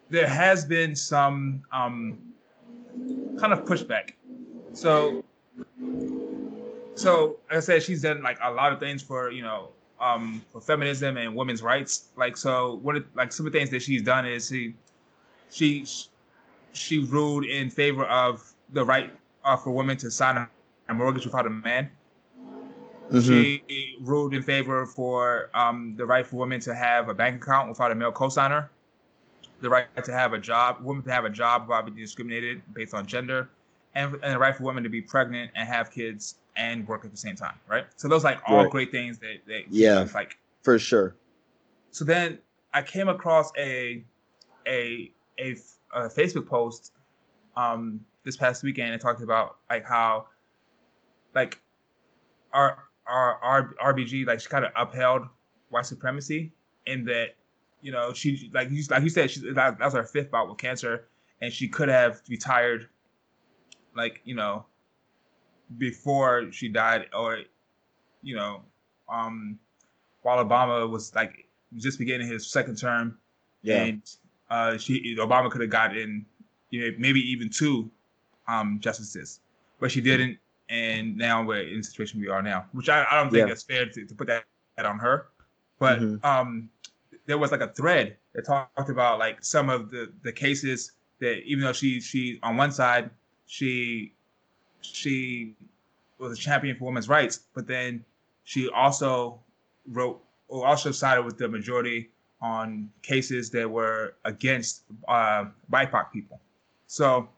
there 0.10 0.28
has 0.28 0.66
been 0.66 0.96
some 0.96 1.64
um, 1.72 2.20
kind 3.40 3.54
of 3.54 3.64
pushback. 3.64 4.12
So, 4.74 5.24
so 6.96 7.38
like 7.50 7.58
I 7.58 7.60
said, 7.62 7.84
she's 7.84 8.02
done 8.02 8.22
like 8.22 8.38
a 8.44 8.52
lot 8.52 8.74
of 8.74 8.80
things 8.80 9.02
for 9.02 9.32
you 9.32 9.42
know 9.42 9.70
um, 10.00 10.42
for 10.52 10.60
feminism 10.60 11.18
and 11.18 11.36
women's 11.36 11.62
rights. 11.62 12.10
Like 12.18 12.36
so, 12.36 12.80
what 12.82 12.98
it, 12.98 13.06
like 13.16 13.32
some 13.32 13.48
of 13.48 13.54
the 13.54 13.60
things 13.60 13.70
that 13.72 13.82
she's 13.82 14.02
done 14.02 14.26
is 14.26 14.50
she 14.50 14.76
she 15.50 15.86
she 16.74 17.00
ruled 17.00 17.46
in 17.46 17.70
favor 17.70 18.06
of 18.06 18.54
the 18.74 18.84
right 18.84 19.14
uh, 19.44 19.58
for 19.58 19.72
women 19.72 19.98
to 19.98 20.12
sign 20.12 20.38
a, 20.38 20.94
mortgage 20.94 21.26
without 21.26 21.48
a 21.48 21.50
man. 21.50 21.90
Mm-hmm. 23.10 23.20
She 23.22 23.98
ruled 24.02 24.34
in 24.34 24.44
favor 24.44 24.86
for 24.86 25.50
um, 25.54 25.96
the 25.98 26.06
right 26.06 26.28
for 26.28 26.36
women 26.36 26.60
to 26.62 26.76
have 26.76 27.08
a 27.08 27.14
bank 27.14 27.42
account 27.42 27.70
without 27.70 27.92
a 27.92 27.96
male 27.96 28.12
cosigner 28.12 28.68
the 29.62 29.70
right 29.70 29.88
to 30.04 30.12
have 30.12 30.34
a 30.34 30.40
job, 30.40 30.78
women 30.82 31.04
to 31.04 31.12
have 31.12 31.26
a 31.26 31.30
job 31.30 31.68
without 31.68 31.86
being 31.86 31.98
discriminated 31.98 32.62
based 32.74 32.94
on 32.94 33.06
gender, 33.06 33.50
and, 33.96 34.14
and 34.24 34.34
the 34.34 34.40
right 34.40 34.56
for 34.56 34.64
women 34.64 34.84
to 34.84 34.90
be 34.90 35.02
pregnant 35.02 35.52
and 35.56 35.68
have 35.68 35.92
kids 35.92 36.36
and 36.58 36.88
work 36.88 37.06
at 37.06 37.12
the 37.12 37.18
same 37.18 37.36
time, 37.36 37.56
right? 37.68 37.86
So 37.96 38.08
those 38.08 38.24
like 38.24 38.40
all 38.48 38.64
right. 38.64 38.70
great 38.70 38.92
things 38.92 39.20
that, 39.20 39.38
that 39.48 39.64
yeah, 39.70 40.06
like 40.14 40.38
for 40.64 40.78
sure. 40.78 41.16
So 41.92 42.04
then 42.04 42.40
I 42.74 42.82
came 42.82 43.08
across 43.08 43.52
a 43.58 44.04
a 44.68 45.12
a, 45.40 45.56
a 45.94 46.10
Facebook 46.10 46.48
post 46.48 46.94
um 47.58 48.00
this 48.24 48.38
past 48.38 48.64
weekend 48.64 48.94
and 48.94 49.02
talked 49.02 49.22
about 49.22 49.58
like 49.70 49.86
how 49.86 50.28
like 51.36 51.60
our 52.54 52.78
our, 53.08 53.38
our 53.44 53.94
RBG 53.94 54.26
like 54.26 54.40
she 54.40 54.48
kind 54.48 54.66
of 54.66 54.72
upheld 54.76 55.24
white 55.70 55.86
supremacy 55.86 56.52
in 56.86 57.06
that 57.06 57.36
you 57.82 57.92
know, 57.92 58.14
she 58.14 58.50
like 58.54 58.70
you 58.70 58.84
like 58.90 59.04
you 59.04 59.10
said, 59.10 59.32
she 59.32 59.40
that, 59.54 59.80
that 59.80 59.86
was 59.86 59.94
her 59.94 60.04
fifth 60.04 60.32
bout 60.32 60.48
with 60.48 60.58
cancer, 60.58 61.08
and 61.42 61.52
she 61.52 61.68
could 61.68 61.90
have 61.90 62.22
retired, 62.30 62.88
like 63.96 64.22
you 64.24 64.36
know, 64.36 64.66
before 65.78 66.52
she 66.52 66.70
died, 66.70 67.08
or 67.18 67.40
you 68.22 68.36
know, 68.36 68.62
um, 69.12 69.58
while 70.22 70.44
Obama 70.44 70.88
was 70.90 71.14
like 71.16 71.48
just 71.76 71.98
beginning 71.98 72.28
his 72.28 72.52
second 72.52 72.78
term, 72.78 73.18
yeah. 73.64 73.84
and 73.84 74.02
uh, 74.52 74.78
she 74.78 75.16
Obama 75.18 75.50
could 75.50 75.62
have 75.62 75.70
gotten 75.70 76.26
you 76.70 76.82
know 76.82 76.98
maybe 77.00 77.20
even 77.20 77.50
two 77.50 77.90
um 78.48 78.80
justices, 78.80 79.40
but 79.80 79.90
she 79.90 80.02
didn't, 80.02 80.38
and 80.70 81.18
now 81.18 81.44
we're 81.44 81.62
in 81.62 81.78
the 81.78 81.84
situation 81.84 82.20
we 82.20 82.28
are 82.28 82.42
now, 82.42 82.66
which 82.74 82.90
I, 82.90 83.06
I 83.10 83.16
don't 83.16 83.32
think 83.32 83.48
yeah. 83.48 83.54
it's 83.54 83.64
fair 83.64 83.86
to, 83.88 84.06
to 84.06 84.14
put 84.14 84.28
that, 84.28 84.44
that 84.76 84.86
on 84.86 85.00
her, 85.00 85.28
but 85.80 86.00
mm-hmm. 86.00 86.26
um 86.26 86.70
there 87.26 87.38
was 87.38 87.52
like 87.52 87.62
a 87.62 87.70
thread 87.70 88.18
that 88.34 88.46
talked 88.46 88.90
about 88.90 89.18
like 89.18 89.44
some 89.44 89.70
of 89.70 89.90
the 89.90 90.12
the 90.24 90.32
cases 90.32 90.92
that 91.20 91.42
even 91.46 91.64
though 91.64 91.74
she 91.74 92.02
she 92.02 92.40
on 92.44 92.58
one 92.58 92.72
side 92.72 93.10
she 93.46 94.14
she 94.82 95.56
was 96.18 96.34
a 96.34 96.36
champion 96.36 96.76
for 96.76 96.86
women's 96.86 97.08
rights, 97.08 97.42
but 97.54 97.68
then 97.68 98.04
she 98.44 98.70
also 98.70 99.40
wrote 99.88 100.22
or 100.50 100.68
also 100.68 100.92
sided 100.92 101.24
with 101.24 101.38
the 101.38 101.48
majority 101.48 102.10
on 102.42 102.90
cases 103.02 103.50
that 103.52 103.70
were 103.70 104.16
against 104.26 104.84
uh, 105.08 105.46
BIPOC 105.72 106.12
people. 106.12 106.40
So 106.88 107.30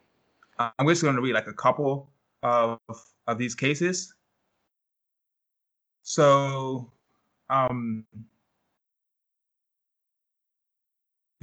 I'm 0.60 0.88
just 0.88 1.02
going 1.02 1.16
to 1.16 1.22
read 1.22 1.34
like 1.34 1.48
a 1.48 1.54
couple 1.54 2.10
of 2.42 2.80
of 3.28 3.38
these 3.38 3.56
cases. 3.56 4.14
So 6.04 6.92
um, 7.50 8.06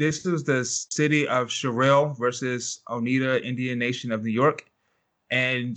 This 0.01 0.25
was 0.25 0.45
the 0.45 0.65
city 0.65 1.29
of 1.29 1.51
Sherrill 1.51 2.15
versus 2.15 2.81
Oneida 2.89 3.47
Indian 3.47 3.79
Nation 3.79 4.13
of 4.13 4.23
New 4.23 4.31
York. 4.31 4.65
And 5.31 5.77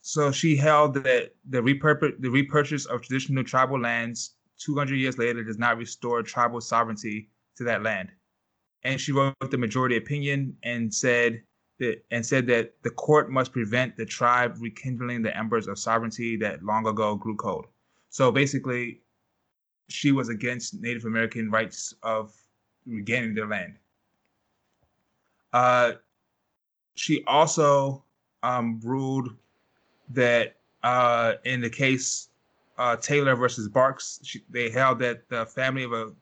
so 0.00 0.32
she 0.32 0.56
held 0.56 0.94
that 0.94 1.34
the, 1.46 1.58
repurpose, 1.58 2.18
the 2.22 2.30
repurchase 2.30 2.86
of 2.86 3.02
traditional 3.02 3.44
tribal 3.44 3.78
lands 3.78 4.36
200 4.60 4.94
years 4.96 5.18
later 5.18 5.42
does 5.42 5.58
not 5.58 5.78
restore 5.78 6.22
tribal 6.22 6.60
sovereignty 6.60 7.28
to 7.56 7.64
that 7.64 7.82
land. 7.82 8.10
And 8.82 9.00
she 9.00 9.12
wrote 9.12 9.34
the 9.50 9.58
majority 9.58 9.96
opinion 9.96 10.56
and 10.62 10.92
said 10.92 11.42
that 11.78 12.04
and 12.10 12.24
said 12.24 12.46
that 12.46 12.74
the 12.82 12.90
court 12.90 13.30
must 13.30 13.52
prevent 13.52 13.96
the 13.96 14.06
tribe 14.06 14.56
rekindling 14.60 15.22
the 15.22 15.36
embers 15.36 15.66
of 15.66 15.78
sovereignty 15.78 16.36
that 16.36 16.62
long 16.62 16.86
ago 16.86 17.14
grew 17.14 17.36
cold. 17.36 17.66
So 18.10 18.30
basically, 18.30 19.00
she 19.88 20.12
was 20.12 20.28
against 20.28 20.80
Native 20.80 21.04
American 21.04 21.50
rights 21.50 21.94
of 22.02 22.34
regaining 22.86 23.34
their 23.34 23.46
land. 23.46 23.74
Uh, 25.52 25.92
she 26.94 27.24
also 27.26 28.04
um, 28.42 28.80
ruled 28.82 29.34
that 30.10 30.56
uh, 30.82 31.34
in 31.44 31.60
the 31.60 31.70
case 31.70 32.29
uh, 32.80 32.96
Taylor 32.96 33.36
versus 33.36 33.68
Barkes, 33.68 34.20
she, 34.24 34.40
they 34.48 34.70
held 34.70 34.98
that 35.00 35.28
the 35.28 35.44
family 35.44 35.84
of 35.84 35.92
a 35.92 36.12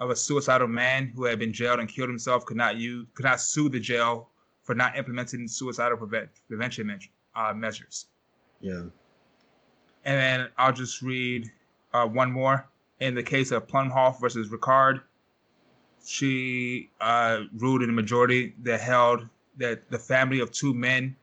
of 0.00 0.10
a 0.10 0.16
suicidal 0.16 0.66
man 0.66 1.12
who 1.14 1.24
had 1.24 1.38
been 1.38 1.52
jailed 1.52 1.78
and 1.78 1.88
killed 1.88 2.08
himself 2.08 2.46
could 2.46 2.56
not 2.56 2.76
use 2.76 3.06
could 3.14 3.26
not 3.26 3.40
sue 3.40 3.68
the 3.68 3.78
jail 3.78 4.30
for 4.62 4.74
not 4.74 4.96
implementing 4.96 5.46
suicidal 5.46 5.98
prevent, 5.98 6.30
prevention 6.48 6.86
me- 6.86 7.10
uh, 7.36 7.52
measures. 7.52 8.06
Yeah. 8.60 8.84
And 10.04 10.18
then 10.18 10.48
I'll 10.56 10.72
just 10.72 11.02
read 11.02 11.50
uh, 11.92 12.06
one 12.06 12.32
more. 12.32 12.66
In 13.00 13.14
the 13.14 13.22
case 13.22 13.50
of 13.50 13.66
Plumhoff 13.66 14.18
versus 14.18 14.48
Rickard, 14.50 15.02
she 16.04 16.90
uh, 17.00 17.40
ruled 17.58 17.82
in 17.82 17.88
the 17.88 17.94
majority 17.94 18.54
that 18.62 18.80
held 18.80 19.26
that 19.58 19.90
the 19.90 19.98
family 19.98 20.40
of 20.40 20.50
two 20.52 20.72
men 20.72 21.14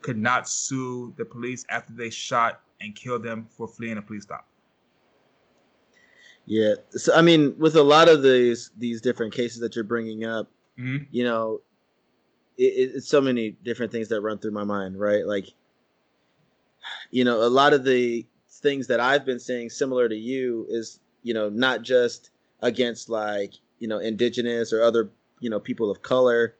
could 0.00 0.18
not 0.18 0.48
sue 0.48 1.14
the 1.16 1.24
police 1.24 1.64
after 1.68 1.92
they 1.92 2.10
shot 2.10 2.62
and 2.82 2.94
killed 2.94 3.22
them 3.22 3.46
for 3.56 3.66
fleeing 3.66 3.98
a 3.98 4.02
police 4.02 4.24
stop. 4.24 4.46
Yeah. 6.44 6.74
So 6.90 7.14
I 7.14 7.22
mean, 7.22 7.54
with 7.58 7.76
a 7.76 7.82
lot 7.82 8.08
of 8.08 8.22
these 8.22 8.70
these 8.76 9.00
different 9.00 9.32
cases 9.32 9.60
that 9.60 9.76
you're 9.76 9.84
bringing 9.84 10.24
up, 10.24 10.50
mm-hmm. 10.78 11.04
you 11.10 11.24
know, 11.24 11.60
it, 12.58 12.90
it's 12.94 13.08
so 13.08 13.20
many 13.20 13.50
different 13.50 13.92
things 13.92 14.08
that 14.08 14.20
run 14.20 14.38
through 14.38 14.50
my 14.50 14.64
mind, 14.64 14.98
right? 14.98 15.26
Like, 15.26 15.52
you 17.10 17.24
know, 17.24 17.42
a 17.42 17.48
lot 17.48 17.72
of 17.72 17.84
the 17.84 18.26
things 18.50 18.86
that 18.88 19.00
I've 19.00 19.24
been 19.24 19.38
saying 19.38 19.70
similar 19.70 20.08
to 20.08 20.16
you 20.16 20.66
is, 20.68 21.00
you 21.22 21.32
know, 21.32 21.48
not 21.48 21.82
just 21.82 22.30
against 22.60 23.08
like, 23.08 23.54
you 23.78 23.88
know, 23.88 23.98
indigenous 23.98 24.72
or 24.72 24.82
other, 24.82 25.10
you 25.40 25.50
know, 25.50 25.60
people 25.60 25.90
of 25.90 26.02
color, 26.02 26.56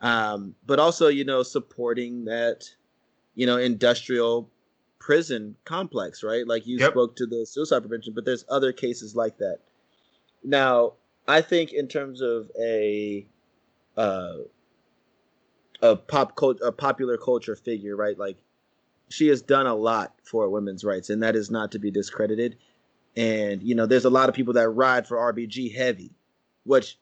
um, 0.00 0.54
but 0.66 0.78
also, 0.78 1.08
you 1.08 1.24
know, 1.24 1.42
supporting 1.42 2.24
that, 2.24 2.64
you 3.34 3.46
know, 3.46 3.58
industrial 3.58 4.50
prison 4.98 5.56
complex, 5.64 6.22
right? 6.22 6.46
Like 6.46 6.66
you 6.66 6.78
yep. 6.78 6.92
spoke 6.92 7.16
to 7.16 7.26
the 7.26 7.46
suicide 7.46 7.80
prevention, 7.80 8.14
but 8.14 8.24
there's 8.24 8.44
other 8.48 8.72
cases 8.72 9.14
like 9.14 9.38
that. 9.38 9.58
Now, 10.44 10.94
I 11.26 11.40
think 11.40 11.72
in 11.72 11.88
terms 11.88 12.20
of 12.20 12.50
a 12.60 13.26
uh, 13.96 14.34
a 15.82 15.96
pop 15.96 16.36
culture, 16.36 16.64
a 16.64 16.72
popular 16.72 17.16
culture 17.16 17.56
figure, 17.56 17.96
right? 17.96 18.18
Like 18.18 18.38
she 19.08 19.28
has 19.28 19.42
done 19.42 19.66
a 19.66 19.74
lot 19.74 20.14
for 20.22 20.48
women's 20.48 20.84
rights, 20.84 21.10
and 21.10 21.22
that 21.22 21.36
is 21.36 21.50
not 21.50 21.72
to 21.72 21.78
be 21.78 21.90
discredited. 21.90 22.56
And 23.16 23.62
you 23.62 23.74
know, 23.74 23.86
there's 23.86 24.04
a 24.04 24.10
lot 24.10 24.28
of 24.28 24.34
people 24.34 24.54
that 24.54 24.68
ride 24.68 25.06
for 25.06 25.16
RBG 25.16 25.74
heavy, 25.74 26.12
which 26.64 26.98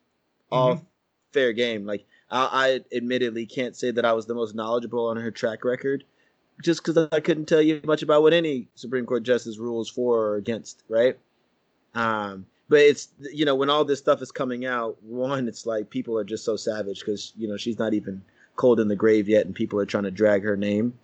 mm-hmm. 0.50 0.56
all 0.56 0.86
fair 1.32 1.52
game. 1.52 1.86
Like 1.86 2.06
I, 2.30 2.80
I 2.92 2.96
admittedly 2.96 3.46
can't 3.46 3.76
say 3.76 3.90
that 3.90 4.04
I 4.04 4.12
was 4.12 4.26
the 4.26 4.34
most 4.34 4.54
knowledgeable 4.54 5.06
on 5.08 5.16
her 5.16 5.30
track 5.30 5.64
record, 5.64 6.04
just 6.62 6.84
because 6.84 7.08
I 7.12 7.20
couldn't 7.20 7.46
tell 7.46 7.62
you 7.62 7.80
much 7.84 8.02
about 8.02 8.22
what 8.22 8.32
any 8.32 8.68
Supreme 8.74 9.06
Court 9.06 9.22
justice 9.22 9.58
rules 9.58 9.88
for 9.88 10.18
or 10.18 10.36
against, 10.36 10.82
right? 10.88 11.18
Um, 11.94 12.46
but 12.68 12.80
it's 12.80 13.08
you 13.32 13.44
know 13.44 13.54
when 13.54 13.70
all 13.70 13.84
this 13.84 13.98
stuff 13.98 14.22
is 14.22 14.32
coming 14.32 14.66
out, 14.66 15.02
one, 15.02 15.48
it's 15.48 15.66
like 15.66 15.90
people 15.90 16.18
are 16.18 16.24
just 16.24 16.44
so 16.44 16.56
savage 16.56 17.00
because 17.00 17.32
you 17.36 17.48
know 17.48 17.56
she's 17.56 17.78
not 17.78 17.94
even 17.94 18.22
cold 18.56 18.80
in 18.80 18.88
the 18.88 18.96
grave 18.96 19.28
yet, 19.28 19.46
and 19.46 19.54
people 19.54 19.78
are 19.80 19.86
trying 19.86 20.04
to 20.04 20.10
drag 20.10 20.42
her 20.42 20.56
name, 20.56 20.98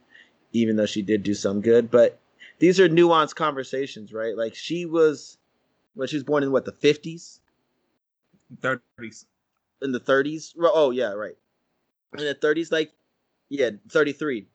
even 0.53 0.77
though 0.77 0.87
she 0.87 1.03
did 1.03 1.23
do 1.23 1.35
some 1.35 1.61
good. 1.61 1.91
But 1.91 2.19
these 2.59 2.81
are 2.81 2.89
nuanced 2.89 3.35
conversations, 3.37 4.13
right? 4.13 4.37
Like 4.37 4.55
she 4.55 4.87
was, 4.87 5.39
well, 5.95 6.09
she 6.09 6.17
was 6.17 6.25
born 6.25 6.43
in 6.43 6.53
what 6.53 6.65
the 6.65 6.73
fifties, 6.73 7.41
thirties, 8.61 9.27
in 9.81 9.93
the 9.93 10.01
thirties. 10.01 10.55
Oh 10.59 10.91
yeah, 10.91 11.13
right. 11.13 11.37
In 12.19 12.25
the 12.25 12.35
thirties, 12.35 12.73
like 12.73 12.93
yeah, 13.49 13.71
thirty 13.89 14.13
three. 14.13 14.47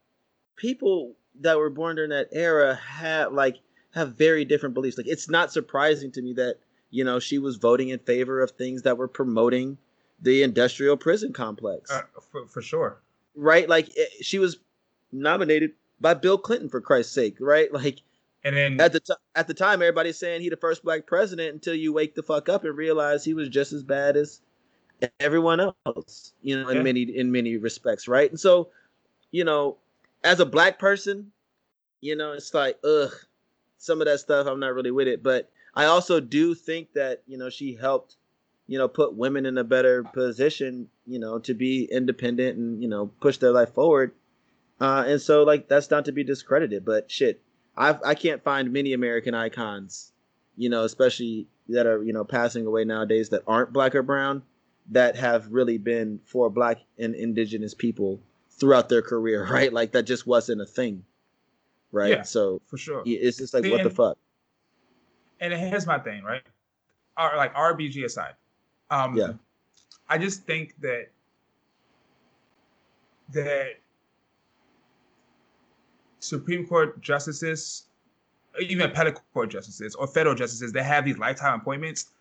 People 0.57 1.15
that 1.41 1.57
were 1.57 1.69
born 1.69 1.95
during 1.95 2.09
that 2.09 2.29
era 2.31 2.75
have 2.75 3.31
like 3.31 3.57
have 3.93 4.15
very 4.15 4.45
different 4.45 4.75
beliefs. 4.75 4.97
Like 4.97 5.07
it's 5.07 5.29
not 5.29 5.51
surprising 5.51 6.11
to 6.13 6.21
me 6.21 6.33
that 6.33 6.57
you 6.89 7.03
know 7.03 7.19
she 7.19 7.39
was 7.39 7.57
voting 7.57 7.89
in 7.89 7.99
favor 7.99 8.41
of 8.41 8.51
things 8.51 8.81
that 8.83 8.97
were 8.97 9.07
promoting 9.07 9.77
the 10.21 10.43
industrial 10.43 10.97
prison 10.97 11.33
complex. 11.33 11.91
Uh, 11.91 12.01
for, 12.31 12.47
for 12.47 12.61
sure. 12.61 13.01
Right? 13.35 13.69
Like 13.69 13.89
it, 13.95 14.09
eh, 14.19 14.21
she 14.21 14.39
was 14.39 14.57
nominated 15.11 15.73
by 15.99 16.13
Bill 16.13 16.37
Clinton 16.37 16.69
for 16.69 16.81
Christ's 16.81 17.13
sake, 17.13 17.37
right? 17.39 17.71
Like 17.71 18.01
and 18.43 18.55
then 18.55 18.79
at 18.79 18.93
the 18.93 18.99
t- 18.99 19.13
at 19.35 19.47
the 19.47 19.53
time 19.53 19.81
everybody's 19.81 20.17
saying 20.17 20.41
he 20.41 20.49
the 20.49 20.57
first 20.57 20.83
black 20.83 21.05
president 21.05 21.53
until 21.53 21.75
you 21.75 21.91
wake 21.91 22.15
the 22.15 22.23
fuck 22.23 22.49
up 22.49 22.63
and 22.63 22.77
realize 22.77 23.23
he 23.23 23.33
was 23.33 23.49
just 23.49 23.73
as 23.73 23.83
bad 23.83 24.15
as 24.15 24.41
everyone 25.19 25.59
else, 25.59 26.33
you 26.41 26.59
know, 26.59 26.69
in 26.69 26.77
yeah. 26.77 26.83
many 26.83 27.01
in 27.01 27.31
many 27.31 27.57
respects, 27.57 28.07
right? 28.07 28.29
And 28.29 28.39
so, 28.39 28.69
you 29.31 29.43
know, 29.43 29.77
as 30.23 30.39
a 30.39 30.45
black 30.45 30.79
person, 30.79 31.31
you 32.01 32.15
know, 32.15 32.33
it's 32.33 32.53
like 32.53 32.77
ugh, 32.83 33.11
some 33.77 34.01
of 34.01 34.07
that 34.07 34.19
stuff 34.19 34.47
I'm 34.47 34.59
not 34.59 34.73
really 34.73 34.91
with 34.91 35.07
it, 35.07 35.23
but 35.23 35.49
I 35.75 35.85
also 35.85 36.19
do 36.19 36.55
think 36.55 36.93
that, 36.93 37.23
you 37.27 37.37
know, 37.37 37.49
she 37.49 37.75
helped 37.75 38.17
you 38.67 38.77
know, 38.77 38.87
put 38.87 39.15
women 39.15 39.45
in 39.45 39.57
a 39.57 39.63
better 39.63 40.03
position, 40.03 40.89
you 41.05 41.19
know, 41.19 41.39
to 41.39 41.53
be 41.53 41.85
independent 41.85 42.57
and, 42.57 42.81
you 42.81 42.89
know, 42.89 43.07
push 43.21 43.37
their 43.37 43.51
life 43.51 43.73
forward. 43.73 44.11
Uh, 44.79 45.05
and 45.07 45.21
so 45.21 45.43
like 45.43 45.67
that's 45.67 45.89
not 45.89 46.05
to 46.05 46.11
be 46.11 46.23
discredited, 46.23 46.85
but 46.85 47.09
shit, 47.09 47.41
I 47.75 47.97
I 48.05 48.13
can't 48.13 48.43
find 48.43 48.71
many 48.71 48.93
American 48.93 49.33
icons, 49.33 50.11
you 50.55 50.69
know, 50.69 50.83
especially 50.83 51.47
that 51.69 51.87
are, 51.87 52.03
you 52.03 52.13
know, 52.13 52.23
passing 52.23 52.67
away 52.67 52.83
nowadays 52.83 53.29
that 53.29 53.43
aren't 53.47 53.73
black 53.73 53.95
or 53.95 54.03
brown 54.03 54.43
that 54.91 55.15
have 55.15 55.51
really 55.51 55.77
been 55.77 56.19
for 56.25 56.49
black 56.49 56.77
and 56.99 57.15
indigenous 57.15 57.73
people 57.73 58.19
throughout 58.59 58.89
their 58.89 59.01
career, 59.01 59.47
right? 59.51 59.71
Like 59.71 59.91
that 59.93 60.03
just 60.03 60.27
wasn't 60.27 60.61
a 60.61 60.65
thing. 60.65 61.03
Right? 61.91 62.11
Yeah, 62.11 62.21
so 62.23 62.61
for 62.65 62.77
sure. 62.77 63.03
It's 63.05 63.37
just 63.37 63.53
like 63.53 63.63
what 63.65 63.83
the 63.83 63.89
fuck. 63.89 64.17
And 65.39 65.53
here's 65.53 65.87
my 65.87 65.99
thing, 65.99 66.23
right? 66.23 66.41
Our, 67.15 67.37
like 67.37 67.53
RBG 67.55 68.03
aside, 68.03 68.33
um, 68.89 69.15
yeah. 69.15 69.33
I 70.09 70.17
just 70.17 70.43
think 70.43 70.75
that 70.81 71.07
that 73.33 73.79
Supreme 76.19 76.65
Court 76.65 77.01
justices, 77.01 77.83
even 78.59 78.89
appellate 78.89 79.19
court 79.33 79.49
justices 79.49 79.95
or 79.95 80.07
federal 80.07 80.35
justices, 80.35 80.71
they 80.71 80.83
have 80.83 81.05
these 81.05 81.17
lifetime 81.17 81.59
appointments. 81.59 82.11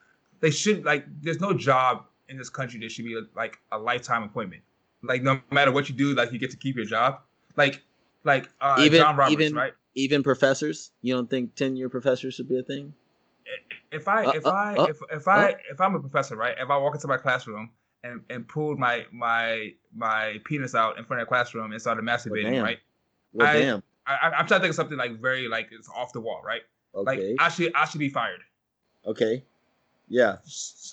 They 0.41 0.51
should 0.51 0.85
like. 0.85 1.05
There's 1.23 1.41
no 1.41 1.53
job 1.53 2.07
in 2.29 2.37
this 2.37 2.51
country 2.51 2.81
that 2.81 2.91
should 2.91 3.05
be 3.05 3.21
like 3.35 3.59
a 3.73 3.79
lifetime 3.79 4.23
appointment. 4.23 4.63
Like 5.07 5.23
no 5.23 5.41
matter 5.51 5.73
what 5.73 5.89
you 5.89 5.95
do, 5.95 6.15
like 6.15 6.33
you 6.33 6.39
get 6.39 6.51
to 6.51 6.57
keep 6.57 6.77
your 6.77 6.85
job. 6.85 7.21
Like 7.57 7.83
like 8.25 8.49
uh, 8.61 8.77
even, 8.81 9.01
John 9.01 9.17
Roberts, 9.17 9.33
even, 9.33 9.55
right? 9.55 9.73
Even 9.95 10.23
professors, 10.23 10.91
you 11.03 11.15
don't 11.15 11.31
think 11.31 11.55
tenure 11.55 11.89
professors 11.89 12.35
should 12.35 12.49
be 12.49 12.59
a 12.59 12.63
thing? 12.63 12.93
if 13.93 14.09
I 14.09 14.31
if 14.35 14.47
uh, 14.47 14.51
I 14.51 14.75
uh, 14.77 14.85
if 14.85 14.99
if 15.11 15.29
I 15.29 15.55
if 15.71 15.81
I'm 15.81 15.95
a 15.95 16.01
professor, 16.01 16.37
right? 16.37 16.55
If 16.59 16.71
I 16.71 16.77
walk 16.77 16.95
into 16.95 17.09
my 17.09 17.17
classroom 17.17 17.71
and 18.05 18.21
and 18.31 18.47
pulled 18.47 18.79
my 18.79 19.07
my 19.13 19.73
my 19.95 20.41
penis 20.45 20.75
out 20.75 20.99
in 20.99 21.05
front 21.05 21.23
of 21.23 21.27
the 21.27 21.29
classroom 21.29 21.73
and 21.73 21.81
started 21.81 22.05
masturbating, 22.05 22.53
well, 22.53 22.63
right? 22.63 22.79
Well, 23.33 23.47
I, 23.47 23.53
damn. 23.59 23.83
I, 24.07 24.33
am 24.39 24.47
trying 24.47 24.61
to 24.61 24.61
think 24.61 24.71
of 24.71 24.77
something 24.77 24.99
like 24.99 25.21
very 25.21 25.49
like 25.49 25.69
it's 25.73 25.89
off 25.89 26.13
the 26.13 26.21
wall, 26.21 26.43
right? 26.45 26.63
Okay. 26.95 27.31
Like 27.33 27.41
I 27.41 27.49
should 27.49 27.73
I 27.75 27.85
should 27.87 28.01
be 28.01 28.09
fired. 28.09 28.41
Okay. 29.07 29.43
Yeah. 30.09 30.37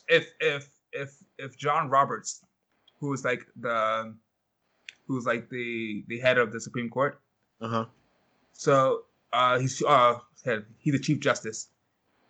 If 0.08 0.34
if 0.40 0.70
if 0.92 1.16
if 1.38 1.58
John 1.58 1.90
Roberts, 1.90 2.44
who 3.04 3.10
was 3.10 3.26
like 3.26 3.46
the 3.60 4.16
who 5.08 5.16
was 5.16 5.26
like 5.26 5.50
the 5.50 6.06
the 6.08 6.20
head 6.20 6.38
of 6.38 6.54
the 6.54 6.60
Supreme 6.60 6.90
Court. 6.90 7.20
Uh 7.60 7.68
huh. 7.68 7.86
So 8.54 9.04
uh 9.34 9.60
he's 9.60 9.84
uh 9.84 10.20
head 10.46 10.66
he's 10.78 10.94
the 10.94 11.00
Chief 11.00 11.20
Justice 11.20 11.70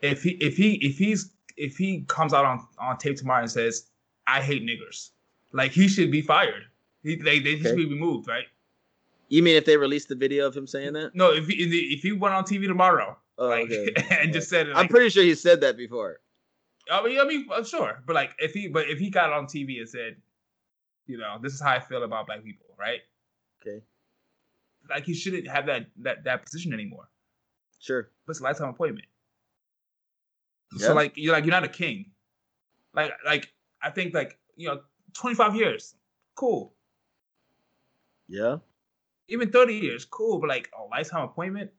if 0.02 0.24
he 0.24 0.32
if 0.32 0.58
he 0.58 0.74
if 0.86 0.98
he's 0.98 1.32
if 1.58 1.78
he 1.78 2.02
comes 2.08 2.34
out 2.34 2.46
on 2.46 2.66
on 2.80 2.98
tape 2.98 3.18
tomorrow 3.18 3.42
and 3.42 3.52
says 3.52 3.86
I 4.28 4.42
hate 4.42 4.64
niggers, 4.64 5.12
like 5.52 5.72
he 5.72 5.88
should 5.88 6.12
be 6.12 6.22
fired. 6.22 6.64
He 7.04 7.16
they, 7.16 7.40
they 7.40 7.56
okay. 7.56 7.64
should 7.64 7.78
be 7.78 7.86
removed, 7.86 8.28
right? 8.28 8.46
You 9.30 9.44
mean 9.44 9.56
if 9.56 9.66
they 9.66 9.78
released 9.78 10.10
the 10.10 10.16
video 10.16 10.48
of 10.48 10.56
him 10.56 10.68
saying 10.68 10.94
that? 10.94 11.16
No, 11.16 11.32
if 11.32 11.48
he 11.48 11.54
if 11.94 12.02
he 12.02 12.12
went 12.12 12.34
on 12.34 12.44
TV 12.44 12.68
tomorrow, 12.68 13.16
oh, 13.38 13.48
like, 13.48 13.72
okay. 13.72 13.94
and 14.12 14.34
just 14.34 14.50
said, 14.50 14.68
it, 14.68 14.74
like, 14.74 14.84
I'm 14.84 14.88
pretty 14.88 15.10
sure 15.10 15.24
he 15.24 15.36
said 15.36 15.62
that 15.62 15.78
before. 15.78 16.20
I 16.92 17.04
mean, 17.04 17.20
I 17.20 17.26
mean, 17.26 17.48
I'm 17.54 17.64
sure, 17.64 18.04
but 18.06 18.14
like, 18.14 18.36
if 18.40 18.54
he, 18.54 18.68
but 18.68 18.90
if 18.90 19.00
he 19.00 19.10
got 19.10 19.32
on 19.32 19.46
TV 19.46 19.80
and 19.80 19.88
said, 19.88 20.18
you 21.06 21.18
know, 21.18 21.38
this 21.42 21.54
is 21.54 21.62
how 21.62 21.72
I 21.72 21.80
feel 21.80 22.04
about 22.04 22.28
black 22.28 22.44
people, 22.44 22.68
right? 22.80 23.02
Okay. 23.62 23.84
Like 24.90 25.06
he 25.06 25.14
shouldn't 25.14 25.48
have 25.48 25.66
that 25.68 25.88
that 26.02 26.24
that 26.26 26.44
position 26.44 26.74
anymore. 26.74 27.10
Sure. 27.80 28.10
But 28.26 28.32
it's 28.32 28.40
a 28.40 28.44
lifetime 28.44 28.70
appointment. 28.70 29.08
Yeah. 30.78 30.88
So 30.88 30.94
like 30.94 31.14
you're 31.16 31.34
like 31.34 31.46
you're 31.46 31.52
not 31.52 31.64
a 31.64 31.70
king. 31.70 32.12
Like 32.94 33.12
like 33.26 33.54
I 33.82 33.90
think 33.90 34.14
like 34.14 34.38
you 34.56 34.68
know 34.68 34.82
25 35.14 35.56
years, 35.56 35.96
cool. 36.36 36.74
Yeah. 38.28 38.58
Even 39.30 39.52
30 39.52 39.76
years, 39.76 40.06
cool. 40.06 40.40
But 40.40 40.50
like 40.50 40.70
a 40.78 40.84
lifetime 40.84 41.24
appointment, 41.24 41.72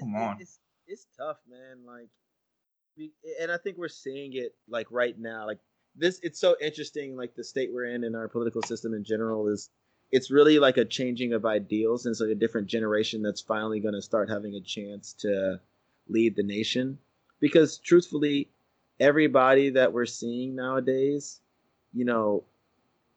come 0.00 0.14
on. 0.14 0.38
It's, 0.40 0.58
it's 0.86 1.06
tough, 1.16 1.38
man. 1.48 1.84
Like, 1.86 2.08
and 3.40 3.50
I 3.50 3.58
think 3.58 3.76
we're 3.76 3.88
seeing 3.88 4.32
it 4.34 4.54
like 4.68 4.86
right 4.90 5.18
now. 5.18 5.46
Like 5.46 5.58
this, 5.96 6.20
it's 6.22 6.38
so 6.38 6.56
interesting. 6.60 7.16
Like 7.16 7.34
the 7.34 7.44
state 7.44 7.70
we're 7.72 7.86
in 7.86 8.04
and 8.04 8.16
our 8.16 8.28
political 8.28 8.62
system 8.62 8.94
in 8.94 9.04
general 9.04 9.48
is. 9.48 9.70
It's 10.12 10.30
really 10.30 10.60
like 10.60 10.76
a 10.76 10.84
changing 10.84 11.32
of 11.32 11.44
ideals, 11.44 12.06
and 12.06 12.12
it's 12.12 12.20
like 12.20 12.30
a 12.30 12.36
different 12.36 12.68
generation 12.68 13.20
that's 13.20 13.40
finally 13.40 13.80
going 13.80 13.94
to 13.94 14.02
start 14.02 14.28
having 14.28 14.54
a 14.54 14.60
chance 14.60 15.12
to 15.14 15.58
lead 16.08 16.36
the 16.36 16.44
nation. 16.44 16.98
Because 17.40 17.78
truthfully, 17.78 18.48
everybody 19.00 19.70
that 19.70 19.92
we're 19.92 20.06
seeing 20.06 20.54
nowadays, 20.54 21.40
you 21.92 22.04
know, 22.04 22.44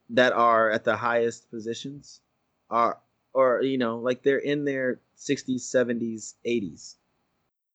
that 0.10 0.34
are 0.34 0.70
at 0.72 0.84
the 0.84 0.96
highest 0.96 1.50
positions 1.52 2.22
are 2.70 2.98
or 3.34 3.62
you 3.62 3.78
know 3.78 3.98
like 3.98 4.24
they're 4.24 4.38
in 4.38 4.66
their 4.66 5.00
60s 5.18 5.62
70s 5.62 6.36
80s 6.46 6.96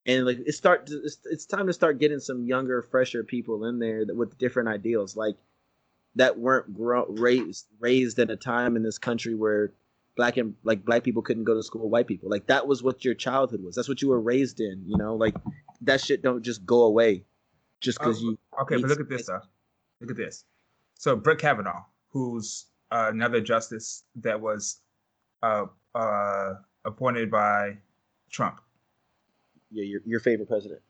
and 0.07 0.27
like 0.27 0.39
it's 0.47 0.57
start 0.57 0.87
to, 0.87 1.01
it's, 1.05 1.19
it's 1.25 1.47
time 1.47 1.67
to 1.67 1.73
start 1.73 1.99
getting 1.99 2.21
some 2.21 2.45
younger 2.45 2.83
fresher 2.83 3.23
people 3.23 3.65
in 3.67 3.79
there 3.79 4.05
that, 4.05 4.17
with 4.17 4.37
different 4.39 4.69
ideals 4.69 5.17
like 5.17 5.37
that 6.17 6.39
weren't 6.39 6.75
grow, 6.75 7.07
raised 7.09 7.67
raised 7.79 8.19
at 8.19 8.31
a 8.31 8.37
time 8.37 8.77
in 8.77 8.83
this 8.83 8.99
country 8.99 9.35
where 9.35 9.73
black 10.17 10.37
and 10.37 10.55
like 10.63 10.85
black 10.85 11.05
people 11.05 11.23
couldn't 11.23 11.45
go 11.45 11.55
to 11.55 11.63
school 11.63 11.89
white 11.89 12.07
people. 12.07 12.29
Like 12.29 12.47
that 12.47 12.67
was 12.67 12.83
what 12.83 13.05
your 13.05 13.15
childhood 13.15 13.63
was. 13.63 13.75
That's 13.75 13.89
what 13.89 14.03
you 14.03 14.09
were 14.09 14.21
raised 14.21 14.61
in 14.61 14.85
you 14.87 14.97
know? 14.97 15.15
Like 15.15 15.37
that 15.83 16.01
shit 16.01 16.23
don't 16.23 16.43
just 16.43 16.67
go 16.67 16.83
away 16.83 17.25
just 17.81 17.99
because 17.99 18.19
oh, 18.19 18.31
you 18.31 18.39
okay 18.63 18.77
but 18.77 18.89
look 18.89 19.01
at 19.01 19.09
this 19.09 19.27
though. 19.27 19.41
Look 20.01 20.11
at 20.11 20.17
this. 20.17 20.45
So 20.95 21.17
brett 21.17 21.39
kavanaugh 21.39 21.83
who's 22.11 22.67
uh, 22.91 23.09
another 23.11 23.41
justice 23.41 24.05
that 24.17 24.41
was 24.41 24.81
uh, 25.43 25.65
uh, 25.95 26.55
appointed 26.85 27.31
by 27.31 27.79
Trump. 28.31 28.61
Yeah, 29.73 29.85
your 29.85 30.01
your 30.05 30.21
favorite 30.21 30.49
president. 30.49 30.81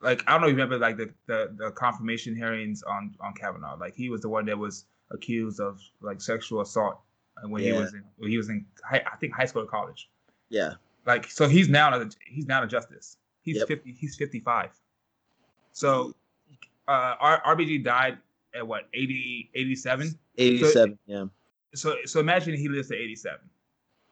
Like 0.00 0.22
I 0.26 0.32
don't 0.32 0.40
know 0.40 0.46
if 0.48 0.52
you 0.52 0.56
remember 0.56 0.78
like 0.78 0.96
the, 0.96 1.10
the, 1.26 1.54
the 1.56 1.70
confirmation 1.72 2.34
hearings 2.34 2.82
on 2.82 3.14
on 3.20 3.34
Kavanaugh. 3.34 3.76
Like 3.76 3.94
he 3.94 4.08
was 4.08 4.20
the 4.20 4.28
one 4.28 4.44
that 4.46 4.58
was 4.58 4.86
accused 5.10 5.60
of 5.60 5.80
like 6.00 6.20
sexual 6.20 6.60
assault 6.60 7.00
when 7.44 7.62
yeah. 7.62 7.72
he 7.72 7.78
was 7.78 7.94
in 7.94 8.02
when 8.16 8.30
he 8.30 8.36
was 8.36 8.48
in 8.48 8.64
high, 8.84 9.02
I 9.10 9.16
think 9.16 9.34
high 9.34 9.46
school 9.46 9.62
or 9.62 9.66
college. 9.66 10.08
Yeah. 10.48 10.74
Like 11.06 11.30
so 11.30 11.48
he's 11.48 11.68
now 11.68 11.94
a, 11.94 12.08
he's 12.26 12.46
now 12.46 12.62
a 12.62 12.66
justice. 12.66 13.16
He's 13.42 13.56
yep. 13.56 13.68
50 13.68 13.92
he's 13.92 14.16
55. 14.16 14.70
So 15.72 16.14
uh 16.88 17.38
RBG 17.46 17.84
died 17.84 18.18
at 18.54 18.66
what 18.66 18.88
80 18.92 19.50
87 19.54 20.18
87 20.36 20.92
so, 20.92 20.98
yeah 21.06 21.24
so 21.74 21.96
so 22.04 22.20
imagine 22.20 22.54
he 22.56 22.68
lives 22.68 22.88
to 22.88 22.96
87 22.96 23.38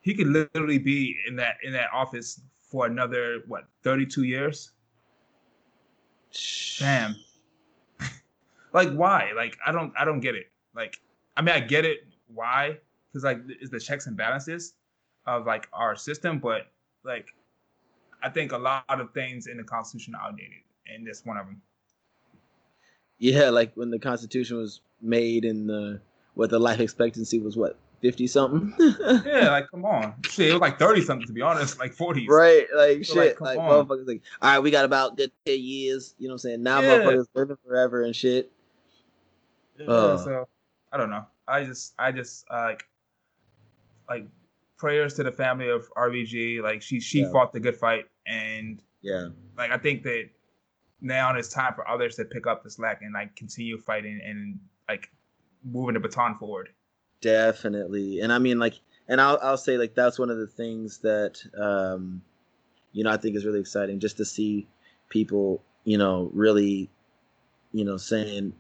he 0.00 0.14
could 0.14 0.28
literally 0.28 0.78
be 0.78 1.16
in 1.28 1.36
that 1.36 1.56
in 1.62 1.72
that 1.72 1.88
office 1.92 2.40
for 2.70 2.86
another 2.86 3.40
what 3.46 3.64
32 3.84 4.22
years? 4.24 4.72
Damn. 6.78 7.16
Like 8.72 8.92
why? 8.92 9.32
Like 9.34 9.58
i 9.66 9.72
don't 9.72 9.92
i 9.98 10.04
don't 10.04 10.20
get 10.20 10.36
it. 10.36 10.46
Like 10.76 11.00
i 11.36 11.42
mean 11.42 11.54
i 11.54 11.60
get 11.60 11.84
it 11.84 12.04
why 12.34 12.76
because 13.10 13.24
like 13.24 13.40
is 13.60 13.70
the 13.70 13.80
checks 13.80 14.06
and 14.06 14.16
balances 14.16 14.74
of 15.26 15.46
like 15.46 15.68
our 15.72 15.96
system 15.96 16.38
but 16.38 16.70
like 17.04 17.28
i 18.22 18.28
think 18.28 18.52
a 18.52 18.58
lot 18.58 18.84
of 18.88 19.12
things 19.12 19.46
in 19.46 19.56
the 19.56 19.64
constitution 19.64 20.14
are 20.14 20.28
outdated 20.28 20.62
and 20.86 21.06
that's 21.06 21.24
one 21.24 21.36
of 21.36 21.46
them 21.46 21.60
yeah 23.18 23.48
like 23.48 23.72
when 23.74 23.90
the 23.90 23.98
constitution 23.98 24.56
was 24.56 24.80
made 25.00 25.44
and 25.44 25.68
the 25.68 26.00
what 26.34 26.50
the 26.50 26.58
life 26.58 26.80
expectancy 26.80 27.38
was 27.38 27.56
what 27.56 27.78
fifty 28.00 28.26
something. 28.26 28.74
yeah, 29.24 29.50
like 29.50 29.68
come 29.70 29.84
on, 29.84 30.14
shit, 30.28 30.48
it 30.48 30.52
was 30.52 30.60
like 30.60 30.78
thirty 30.78 31.02
something 31.02 31.26
to 31.26 31.32
be 31.32 31.42
honest, 31.42 31.78
like 31.78 31.92
forty. 31.92 32.26
Right, 32.28 32.66
like 32.74 33.04
so, 33.04 33.14
shit, 33.14 33.40
like, 33.40 33.56
like 33.56 33.58
motherfuckers 33.58 34.06
like, 34.06 34.22
all 34.42 34.50
right, 34.50 34.58
we 34.58 34.70
got 34.70 34.84
about 34.84 35.16
good 35.16 35.32
ten 35.46 35.60
years. 35.60 36.14
You 36.18 36.28
know 36.28 36.32
what 36.32 36.36
I'm 36.36 36.38
saying? 36.38 36.62
Now 36.62 36.80
yeah. 36.80 36.98
motherfuckers 36.98 37.26
living 37.34 37.56
forever 37.66 38.04
and 38.04 38.14
shit. 38.14 38.50
Yeah, 39.78 39.86
uh. 39.86 40.18
So 40.18 40.48
I 40.92 40.96
don't 40.96 41.10
know. 41.10 41.24
I 41.46 41.64
just, 41.64 41.94
I 41.98 42.12
just 42.12 42.44
uh, 42.50 42.62
like, 42.62 42.84
like 44.08 44.26
prayers 44.76 45.14
to 45.14 45.24
the 45.24 45.32
family 45.32 45.68
of 45.68 45.90
RBG. 45.96 46.62
Like 46.62 46.82
she, 46.82 47.00
she 47.00 47.20
yeah. 47.22 47.32
fought 47.32 47.52
the 47.52 47.60
good 47.60 47.76
fight, 47.76 48.06
and 48.26 48.82
yeah, 49.02 49.28
like 49.56 49.70
I 49.70 49.78
think 49.78 50.02
that 50.04 50.28
now 51.00 51.34
it's 51.34 51.48
time 51.48 51.74
for 51.74 51.88
others 51.88 52.16
to 52.16 52.24
pick 52.24 52.46
up 52.46 52.62
the 52.62 52.70
slack 52.70 53.00
and 53.02 53.14
like 53.14 53.34
continue 53.36 53.78
fighting 53.78 54.20
and 54.24 54.58
like 54.88 55.10
moving 55.64 55.94
the 55.94 56.00
baton 56.00 56.36
forward. 56.36 56.70
Definitely, 57.20 58.20
and 58.20 58.32
I 58.32 58.38
mean 58.38 58.58
like, 58.58 58.74
and 59.08 59.20
I'll 59.20 59.38
I'll 59.42 59.58
say 59.58 59.76
like 59.76 59.94
that's 59.94 60.18
one 60.18 60.30
of 60.30 60.38
the 60.38 60.46
things 60.46 60.98
that 60.98 61.40
um, 61.58 62.22
you 62.92 63.04
know 63.04 63.10
I 63.10 63.16
think 63.16 63.36
is 63.36 63.44
really 63.44 63.60
exciting 63.60 64.00
just 64.00 64.16
to 64.18 64.24
see 64.24 64.66
people 65.08 65.62
you 65.84 65.98
know 65.98 66.30
really, 66.32 66.90
you 67.72 67.84
know 67.84 67.96
saying 67.96 68.54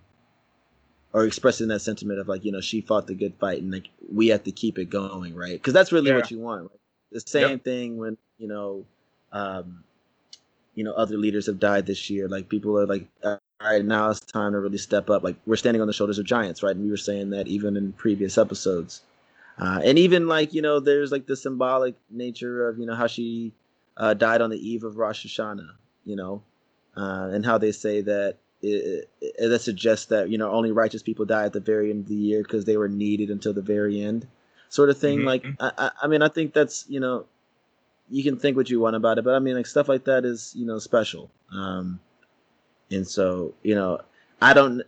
or 1.12 1.24
expressing 1.24 1.68
that 1.68 1.80
sentiment 1.80 2.20
of 2.20 2.28
like 2.28 2.44
you 2.44 2.52
know 2.52 2.60
she 2.60 2.80
fought 2.80 3.06
the 3.06 3.14
good 3.14 3.34
fight 3.40 3.60
and 3.60 3.72
like 3.72 3.88
we 4.12 4.28
have 4.28 4.44
to 4.44 4.52
keep 4.52 4.78
it 4.78 4.90
going 4.90 5.34
right 5.34 5.54
because 5.54 5.74
that's 5.74 5.92
really 5.92 6.10
yeah. 6.10 6.16
what 6.16 6.30
you 6.30 6.38
want 6.38 6.62
right? 6.62 6.80
the 7.12 7.20
same 7.20 7.50
yep. 7.50 7.64
thing 7.64 7.96
when 7.96 8.16
you 8.38 8.48
know 8.48 8.84
um 9.32 9.82
you 10.74 10.84
know 10.84 10.92
other 10.92 11.16
leaders 11.16 11.46
have 11.46 11.58
died 11.58 11.86
this 11.86 12.10
year 12.10 12.28
like 12.28 12.48
people 12.48 12.78
are 12.78 12.86
like 12.86 13.08
all 13.60 13.70
right, 13.70 13.84
now 13.84 14.10
it's 14.10 14.20
time 14.20 14.52
to 14.52 14.60
really 14.60 14.78
step 14.78 15.10
up. 15.10 15.22
Like 15.22 15.36
we're 15.46 15.56
standing 15.56 15.80
on 15.80 15.86
the 15.86 15.92
shoulders 15.92 16.18
of 16.18 16.24
giants, 16.24 16.62
right? 16.62 16.74
And 16.74 16.84
we 16.84 16.90
were 16.90 16.96
saying 16.96 17.30
that 17.30 17.46
even 17.46 17.76
in 17.76 17.92
previous 17.92 18.38
episodes. 18.38 19.02
Uh, 19.58 19.80
and 19.84 19.98
even 19.98 20.26
like, 20.26 20.54
you 20.54 20.62
know, 20.62 20.80
there's 20.80 21.12
like 21.12 21.26
the 21.26 21.36
symbolic 21.36 21.94
nature 22.10 22.66
of, 22.66 22.78
you 22.78 22.86
know, 22.86 22.94
how 22.94 23.06
she 23.06 23.52
uh, 23.98 24.14
died 24.14 24.40
on 24.40 24.48
the 24.48 24.56
eve 24.56 24.84
of 24.84 24.96
Rosh 24.96 25.26
Hashanah, 25.26 25.72
you 26.06 26.16
know, 26.16 26.42
uh, 26.96 27.28
and 27.32 27.44
how 27.44 27.58
they 27.58 27.70
say 27.70 28.00
that 28.00 28.36
it, 28.62 29.10
it, 29.20 29.48
that 29.48 29.60
suggests 29.60 30.06
that, 30.06 30.30
you 30.30 30.38
know, 30.38 30.50
only 30.50 30.72
righteous 30.72 31.02
people 31.02 31.26
die 31.26 31.44
at 31.44 31.52
the 31.52 31.60
very 31.60 31.90
end 31.90 32.04
of 32.04 32.08
the 32.08 32.14
year 32.14 32.42
because 32.42 32.64
they 32.64 32.78
were 32.78 32.88
needed 32.88 33.30
until 33.30 33.52
the 33.52 33.60
very 33.60 34.00
end, 34.00 34.26
sort 34.70 34.88
of 34.88 34.96
thing. 34.96 35.18
Mm-hmm. 35.18 35.26
Like, 35.26 35.44
I, 35.60 35.90
I 36.02 36.06
mean, 36.06 36.22
I 36.22 36.28
think 36.28 36.54
that's, 36.54 36.86
you 36.88 37.00
know, 37.00 37.26
you 38.08 38.22
can 38.22 38.38
think 38.38 38.56
what 38.56 38.70
you 38.70 38.80
want 38.80 38.96
about 38.96 39.18
it, 39.18 39.24
but 39.24 39.34
I 39.34 39.38
mean, 39.38 39.54
like 39.54 39.66
stuff 39.66 39.88
like 39.88 40.04
that 40.04 40.24
is, 40.24 40.54
you 40.56 40.64
know, 40.64 40.78
special. 40.78 41.30
Um, 41.52 42.00
and 42.90 43.06
so 43.06 43.54
you 43.62 43.74
know 43.74 44.00
i 44.42 44.52
don't 44.52 44.82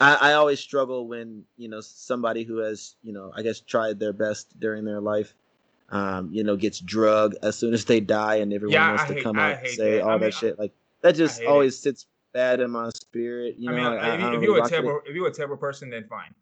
I, 0.00 0.14
I 0.14 0.32
always 0.34 0.60
struggle 0.60 1.06
when 1.06 1.44
you 1.56 1.68
know 1.68 1.80
somebody 1.80 2.42
who 2.42 2.58
has 2.58 2.96
you 3.02 3.12
know 3.12 3.32
i 3.36 3.42
guess 3.42 3.60
tried 3.60 3.98
their 3.98 4.12
best 4.12 4.58
during 4.58 4.84
their 4.84 5.00
life 5.00 5.34
um, 5.90 6.30
you 6.32 6.42
know 6.42 6.56
gets 6.56 6.80
drug 6.80 7.34
as 7.42 7.56
soon 7.56 7.74
as 7.74 7.84
they 7.84 8.00
die 8.00 8.36
and 8.36 8.52
everyone 8.52 8.72
yeah, 8.72 8.88
wants 8.88 9.04
I 9.04 9.08
to 9.08 9.14
hate, 9.14 9.22
come 9.22 9.38
out 9.38 9.58
and 9.58 9.68
say 9.68 9.92
that. 9.92 10.02
all 10.02 10.10
I 10.10 10.12
mean, 10.12 10.20
that 10.20 10.34
shit 10.34 10.58
like 10.58 10.72
that 11.02 11.14
just 11.14 11.42
always 11.44 11.74
it. 11.74 11.82
sits 11.82 12.06
bad 12.32 12.60
in 12.60 12.70
my 12.70 12.88
spirit 12.90 13.56
you 13.58 13.70
know 13.70 13.76
I 13.76 13.90
mean, 13.90 13.98
I, 14.00 14.34
if, 14.34 14.38
if 14.38 14.42
you're 14.42 14.64
a 14.64 14.68
terrible 14.68 15.00
if 15.06 15.14
you're 15.14 15.28
a 15.28 15.32
terrible 15.32 15.56
person 15.56 15.90
then 15.90 16.04
fine 16.08 16.34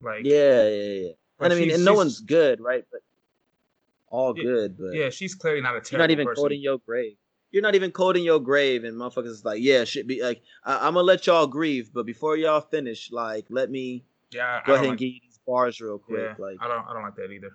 like 0.00 0.24
yeah 0.24 0.68
yeah 0.68 0.68
yeah 0.68 1.08
and 1.40 1.52
i 1.52 1.56
mean 1.56 1.70
and 1.70 1.84
no 1.84 1.94
one's 1.94 2.20
good 2.20 2.60
right 2.60 2.84
but 2.90 3.02
all 4.08 4.34
yeah, 4.36 4.42
good 4.42 4.78
but 4.78 4.94
yeah 4.94 5.10
she's 5.10 5.34
clearly 5.34 5.60
not 5.60 5.76
a 5.76 5.80
terrible 5.80 5.92
you're 5.92 5.98
not 5.98 6.10
even 6.10 6.26
person. 6.26 6.42
quoting 6.42 6.60
your 6.60 6.78
grave 6.78 7.16
you're 7.52 7.62
not 7.62 7.74
even 7.74 7.92
cold 7.92 8.16
in 8.16 8.24
your 8.24 8.40
grave, 8.40 8.82
and 8.84 8.96
motherfuckers 8.96 9.26
is 9.26 9.44
like, 9.44 9.60
yeah, 9.62 9.84
should 9.84 10.06
be 10.06 10.22
like, 10.22 10.42
I- 10.64 10.88
am 10.88 10.94
gonna 10.94 11.02
let 11.02 11.26
y'all 11.26 11.46
grieve, 11.46 11.92
but 11.92 12.06
before 12.06 12.36
y'all 12.36 12.62
finish, 12.62 13.12
like, 13.12 13.46
let 13.50 13.70
me 13.70 14.04
yeah, 14.32 14.62
go 14.66 14.72
ahead 14.74 14.84
like, 14.84 14.90
and 14.90 14.98
give 14.98 15.08
you 15.10 15.20
these 15.22 15.38
bars 15.46 15.80
real 15.80 15.98
quick. 15.98 16.32
Yeah, 16.38 16.44
like, 16.44 16.56
I 16.60 16.66
don't, 16.66 16.86
I 16.88 16.92
don't 16.94 17.02
like 17.02 17.16
that 17.16 17.30
either. 17.30 17.52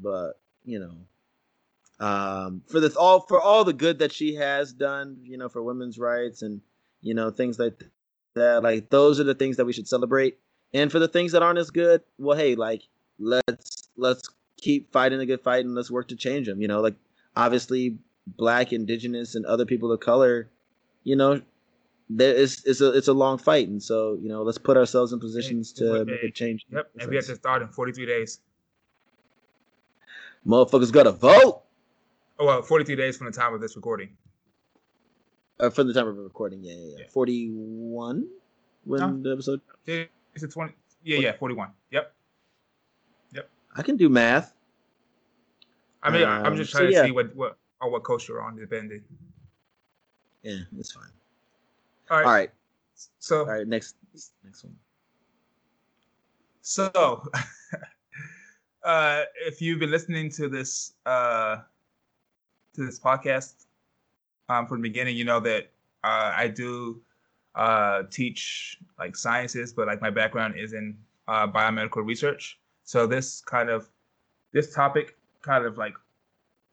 But 0.00 0.40
you 0.64 0.78
know, 0.78 2.04
um, 2.04 2.62
for 2.68 2.80
this 2.80 2.96
all 2.96 3.20
for 3.20 3.40
all 3.40 3.64
the 3.64 3.72
good 3.72 3.98
that 3.98 4.12
she 4.12 4.34
has 4.36 4.72
done, 4.72 5.18
you 5.22 5.36
know, 5.36 5.48
for 5.48 5.62
women's 5.62 5.98
rights 5.98 6.42
and 6.42 6.60
you 7.02 7.14
know 7.14 7.30
things 7.30 7.58
like 7.58 7.84
that, 8.34 8.62
like 8.62 8.90
those 8.90 9.20
are 9.20 9.24
the 9.24 9.34
things 9.34 9.56
that 9.56 9.64
we 9.64 9.72
should 9.72 9.88
celebrate. 9.88 10.38
And 10.72 10.90
for 10.90 10.98
the 10.98 11.06
things 11.08 11.32
that 11.32 11.42
aren't 11.42 11.58
as 11.58 11.70
good, 11.70 12.02
well, 12.18 12.36
hey, 12.36 12.54
like 12.54 12.82
let's 13.18 13.88
let's 13.96 14.28
keep 14.56 14.92
fighting 14.92 15.20
a 15.20 15.26
good 15.26 15.40
fight 15.42 15.64
and 15.64 15.74
let's 15.74 15.90
work 15.90 16.08
to 16.08 16.16
change 16.16 16.46
them. 16.46 16.60
You 16.60 16.68
know, 16.68 16.80
like 16.80 16.96
obviously 17.36 17.98
black, 18.26 18.72
indigenous, 18.72 19.34
and 19.34 19.44
other 19.46 19.66
people 19.66 19.92
of 19.92 20.00
color, 20.00 20.50
you 21.04 21.16
know, 21.16 21.40
there 22.10 22.34
is 22.34 22.62
it's 22.64 22.80
a 22.80 22.90
it's 22.90 23.08
a 23.08 23.12
long 23.12 23.38
fight, 23.38 23.68
and 23.68 23.82
so 23.82 24.18
you 24.20 24.28
know, 24.28 24.42
let's 24.42 24.58
put 24.58 24.76
ourselves 24.76 25.12
in 25.12 25.20
positions 25.20 25.72
to 25.74 26.04
make 26.04 26.22
a 26.22 26.30
change. 26.30 26.66
Yep, 26.70 26.90
and 27.00 27.10
we 27.10 27.16
have 27.16 27.26
to 27.26 27.36
start 27.36 27.62
in 27.62 27.68
43 27.68 28.06
days. 28.06 28.40
Motherfuckers 30.46 30.92
got 30.92 31.04
to 31.04 31.12
vote. 31.12 31.62
Oh 32.38 32.46
well, 32.46 32.62
43 32.62 32.96
days 32.96 33.16
from 33.16 33.26
the 33.26 33.32
time 33.32 33.54
of 33.54 33.60
this 33.60 33.76
recording. 33.76 34.10
Uh, 35.58 35.70
from 35.70 35.86
the 35.86 35.94
time 35.94 36.08
of 36.08 36.16
recording, 36.16 36.62
yeah, 36.62 36.74
yeah, 36.74 36.96
yeah. 36.98 37.04
41 37.10 38.26
when 38.84 39.00
no. 39.00 39.22
the 39.22 39.32
episode. 39.32 39.60
Is 39.86 40.42
it 40.42 40.50
20? 40.50 40.74
Yeah, 41.04 41.18
yeah, 41.18 41.32
41. 41.36 41.70
Yep. 41.90 42.12
Yep. 43.34 43.50
I 43.76 43.82
can 43.82 43.96
do 43.96 44.08
math. 44.08 44.52
I 46.02 46.10
mean, 46.10 46.24
um, 46.24 46.44
I'm 46.44 46.56
just 46.56 46.72
trying 46.72 46.82
so, 46.82 46.86
to 46.88 46.92
yeah. 46.92 47.04
see 47.04 47.12
what 47.12 47.34
what 47.34 47.56
coach 48.00 48.28
you're 48.28 48.42
on, 48.42 48.56
depending. 48.56 49.02
Yeah, 50.42 50.60
it's 50.78 50.92
fine. 50.92 51.04
All 52.10 52.18
right. 52.18 52.26
All 52.26 52.32
right. 52.32 52.50
So 53.18 53.40
all 53.40 53.46
right, 53.46 53.66
next 53.66 53.96
next 54.44 54.64
one. 54.64 54.76
So 56.60 56.90
uh 58.84 59.22
if 59.46 59.60
you've 59.60 59.78
been 59.80 59.90
listening 59.90 60.30
to 60.30 60.48
this 60.48 60.94
uh 61.06 61.56
to 62.74 62.84
this 62.86 63.00
podcast 63.00 63.66
um 64.48 64.66
from 64.66 64.82
the 64.82 64.88
beginning, 64.88 65.16
you 65.16 65.24
know 65.24 65.40
that 65.40 65.70
uh 66.04 66.32
I 66.36 66.48
do 66.48 67.00
uh 67.54 68.02
teach 68.10 68.78
like 68.98 69.16
sciences, 69.16 69.72
but 69.72 69.86
like 69.86 70.00
my 70.00 70.10
background 70.10 70.54
is 70.58 70.72
in 70.72 70.96
uh 71.26 71.46
biomedical 71.46 72.04
research. 72.04 72.60
So 72.84 73.06
this 73.06 73.40
kind 73.40 73.70
of 73.70 73.88
this 74.52 74.74
topic 74.74 75.16
kind 75.42 75.64
of 75.64 75.78
like 75.78 75.94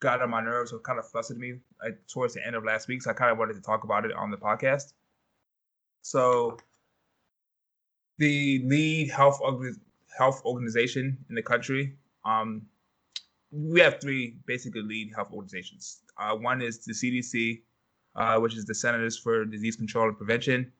got 0.01 0.21
on 0.21 0.29
my 0.29 0.41
nerves 0.41 0.73
or 0.73 0.79
kind 0.79 0.99
of 0.99 1.07
flustered 1.07 1.37
me 1.37 1.53
like, 1.81 1.97
towards 2.07 2.33
the 2.33 2.45
end 2.45 2.55
of 2.55 2.65
last 2.65 2.89
week. 2.89 3.01
So 3.01 3.11
I 3.11 3.13
kind 3.13 3.31
of 3.31 3.37
wanted 3.37 3.53
to 3.53 3.61
talk 3.61 3.85
about 3.85 4.03
it 4.03 4.11
on 4.13 4.31
the 4.31 4.37
podcast. 4.37 4.93
So 6.01 6.57
the 8.17 8.61
lead 8.65 9.09
health 9.11 9.39
health 10.17 10.41
organization 10.43 11.17
in 11.29 11.35
the 11.35 11.41
country, 11.41 11.95
um, 12.25 12.63
we 13.51 13.79
have 13.79 14.01
three 14.01 14.37
basically 14.45 14.81
lead 14.81 15.11
health 15.15 15.29
organizations. 15.31 16.01
Uh, 16.17 16.35
one 16.35 16.61
is 16.61 16.83
the 16.83 16.93
CDC, 16.93 17.61
uh, 18.15 18.39
which 18.39 18.55
is 18.55 18.65
the 18.65 18.75
Centers 18.75 19.17
for 19.17 19.45
Disease 19.45 19.75
Control 19.75 20.07
and 20.07 20.17
Prevention, 20.17 20.71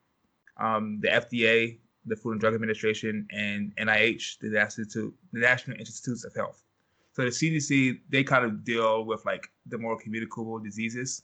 um, 0.58 1.00
the 1.02 1.10
FDA, 1.10 1.80
the 2.06 2.16
Food 2.16 2.32
and 2.32 2.42
Drug 2.42 2.56
Administration, 2.56 3.28
and 3.32 3.72
NIH, 3.78 4.40
the 4.40 4.50
National, 4.50 5.12
the 5.32 5.40
National 5.40 5.78
Institutes 5.78 6.24
of 6.26 6.34
Health. 6.34 6.64
So 7.14 7.24
the 7.24 7.30
CDC, 7.30 8.00
they 8.10 8.24
kind 8.24 8.46
of 8.46 8.64
deal 8.64 9.06
with 9.06 9.26
like 9.26 9.48
the 9.66 9.78
more 9.78 9.98
communicable 10.00 10.60
diseases. 10.60 11.24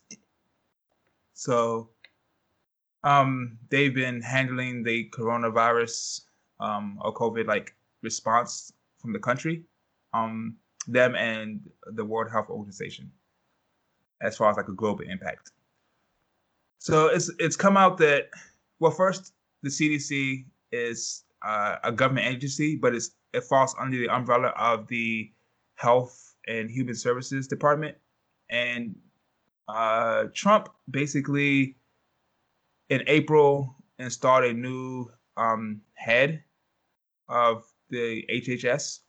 So 1.34 1.90
um, 3.04 3.58
they've 3.70 3.94
been 3.94 4.22
handling 4.22 4.84
the 4.84 5.10
coronavirus 5.12 6.22
um, 6.60 7.00
or 7.02 7.14
COVID 7.14 7.48
like 7.48 7.76
response 8.02 8.74
from 9.00 9.14
the 9.14 9.20
country, 9.20 9.64
um, 10.14 10.58
them 10.88 11.16
and 11.16 11.70
the 11.94 12.04
World 12.04 12.32
Health 12.32 12.50
Organization, 12.50 13.12
as 14.22 14.36
far 14.36 14.50
as 14.50 14.58
like 14.58 14.68
a 14.68 14.74
global 14.74 15.06
impact. 15.08 15.52
So 16.80 17.08
it's 17.08 17.32
it's 17.40 17.56
come 17.56 17.78
out 17.78 17.98
that 18.00 18.30
well, 18.80 18.92
first 18.92 19.34
the 19.64 19.70
CDC 19.70 20.46
is 20.72 21.24
uh, 21.46 21.78
a 21.84 21.92
government 21.92 22.28
agency, 22.28 22.76
but 22.76 22.94
it's 22.94 23.12
it 23.34 23.44
falls 23.44 23.76
under 23.80 23.98
the 23.98 24.10
umbrella 24.10 24.54
of 24.58 24.88
the 24.88 25.32
Health 25.78 26.36
and 26.48 26.70
Human 26.70 26.96
Services 26.96 27.48
Department, 27.48 27.96
and 28.50 28.96
uh, 29.68 30.26
Trump 30.34 30.70
basically 30.92 31.76
in 32.90 33.04
April 33.08 33.76
installed 34.00 34.44
a 34.44 34.54
new 34.54 35.08
um, 35.38 35.82
head 35.94 36.44
of 37.30 37.66
the 37.90 38.26
HHS. 38.30 39.00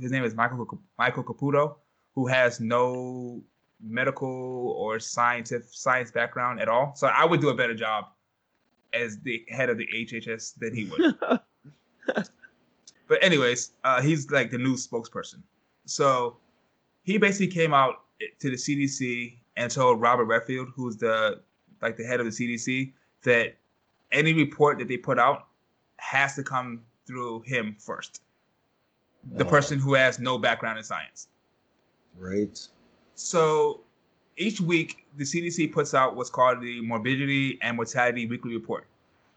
His 0.00 0.10
name 0.10 0.24
is 0.24 0.34
Michael 0.34 0.66
Michael 0.98 1.24
Caputo, 1.24 1.76
who 2.14 2.26
has 2.26 2.60
no 2.60 3.42
medical 3.82 4.74
or 4.78 4.98
scientific 4.98 5.68
science 5.70 6.10
background 6.10 6.60
at 6.60 6.68
all. 6.68 6.94
So 6.94 7.08
I 7.08 7.24
would 7.24 7.40
do 7.40 7.50
a 7.50 7.54
better 7.54 7.74
job 7.74 8.06
as 8.92 9.18
the 9.20 9.44
head 9.48 9.68
of 9.68 9.78
the 9.78 9.86
HHS 9.94 10.54
than 10.58 10.74
he 10.74 10.84
would. 10.84 11.14
but 13.08 13.22
anyways, 13.22 13.72
uh, 13.82 14.00
he's 14.00 14.30
like 14.30 14.50
the 14.50 14.58
new 14.58 14.74
spokesperson. 14.74 15.42
So 15.86 16.36
he 17.02 17.18
basically 17.18 17.48
came 17.48 17.74
out 17.74 18.02
to 18.40 18.50
the 18.50 18.56
CDC 18.56 19.38
and 19.56 19.70
told 19.70 20.00
Robert 20.00 20.24
Redfield, 20.24 20.68
who's 20.74 20.96
the 20.96 21.40
like 21.82 21.96
the 21.96 22.04
head 22.04 22.20
of 22.20 22.26
the 22.26 22.32
CDC, 22.32 22.92
that 23.24 23.54
any 24.12 24.32
report 24.32 24.78
that 24.78 24.88
they 24.88 24.96
put 24.96 25.18
out 25.18 25.48
has 25.98 26.34
to 26.36 26.42
come 26.42 26.82
through 27.06 27.40
him 27.42 27.76
first. 27.78 28.22
The 29.36 29.44
person 29.44 29.78
who 29.78 29.94
has 29.94 30.18
no 30.18 30.38
background 30.38 30.78
in 30.78 30.84
science. 30.84 31.28
Right. 32.18 32.58
So 33.14 33.80
each 34.36 34.60
week 34.60 35.06
the 35.16 35.24
CDC 35.24 35.72
puts 35.72 35.94
out 35.94 36.16
what's 36.16 36.30
called 36.30 36.60
the 36.60 36.80
Morbidity 36.82 37.58
and 37.62 37.76
Mortality 37.76 38.26
Weekly 38.26 38.54
Report. 38.54 38.86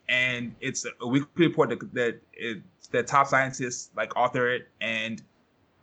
And 0.10 0.56
it's 0.62 0.86
a 1.02 1.08
weekly 1.08 1.48
report 1.48 1.70
that 1.70 1.94
that, 1.94 2.20
it, 2.34 2.62
that 2.92 3.08
top 3.08 3.28
scientists 3.28 3.92
like 3.96 4.16
author 4.16 4.50
it 4.50 4.70
and 4.82 5.22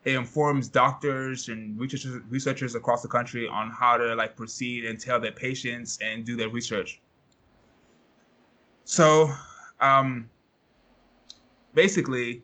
it 0.05 0.14
informs 0.14 0.68
doctors 0.68 1.48
and 1.48 1.78
researchers, 1.80 2.20
researchers 2.28 2.74
across 2.74 3.02
the 3.02 3.09
country 3.09 3.48
on 3.48 3.70
how 3.70 3.96
to 3.96 4.14
like 4.14 4.36
proceed 4.36 4.84
and 4.84 5.00
tell 5.00 5.18
their 5.18 5.32
patients 5.32 5.98
and 6.02 6.24
do 6.24 6.36
their 6.36 6.50
research. 6.50 7.00
So, 8.84 9.32
um, 9.80 10.28
basically, 11.72 12.42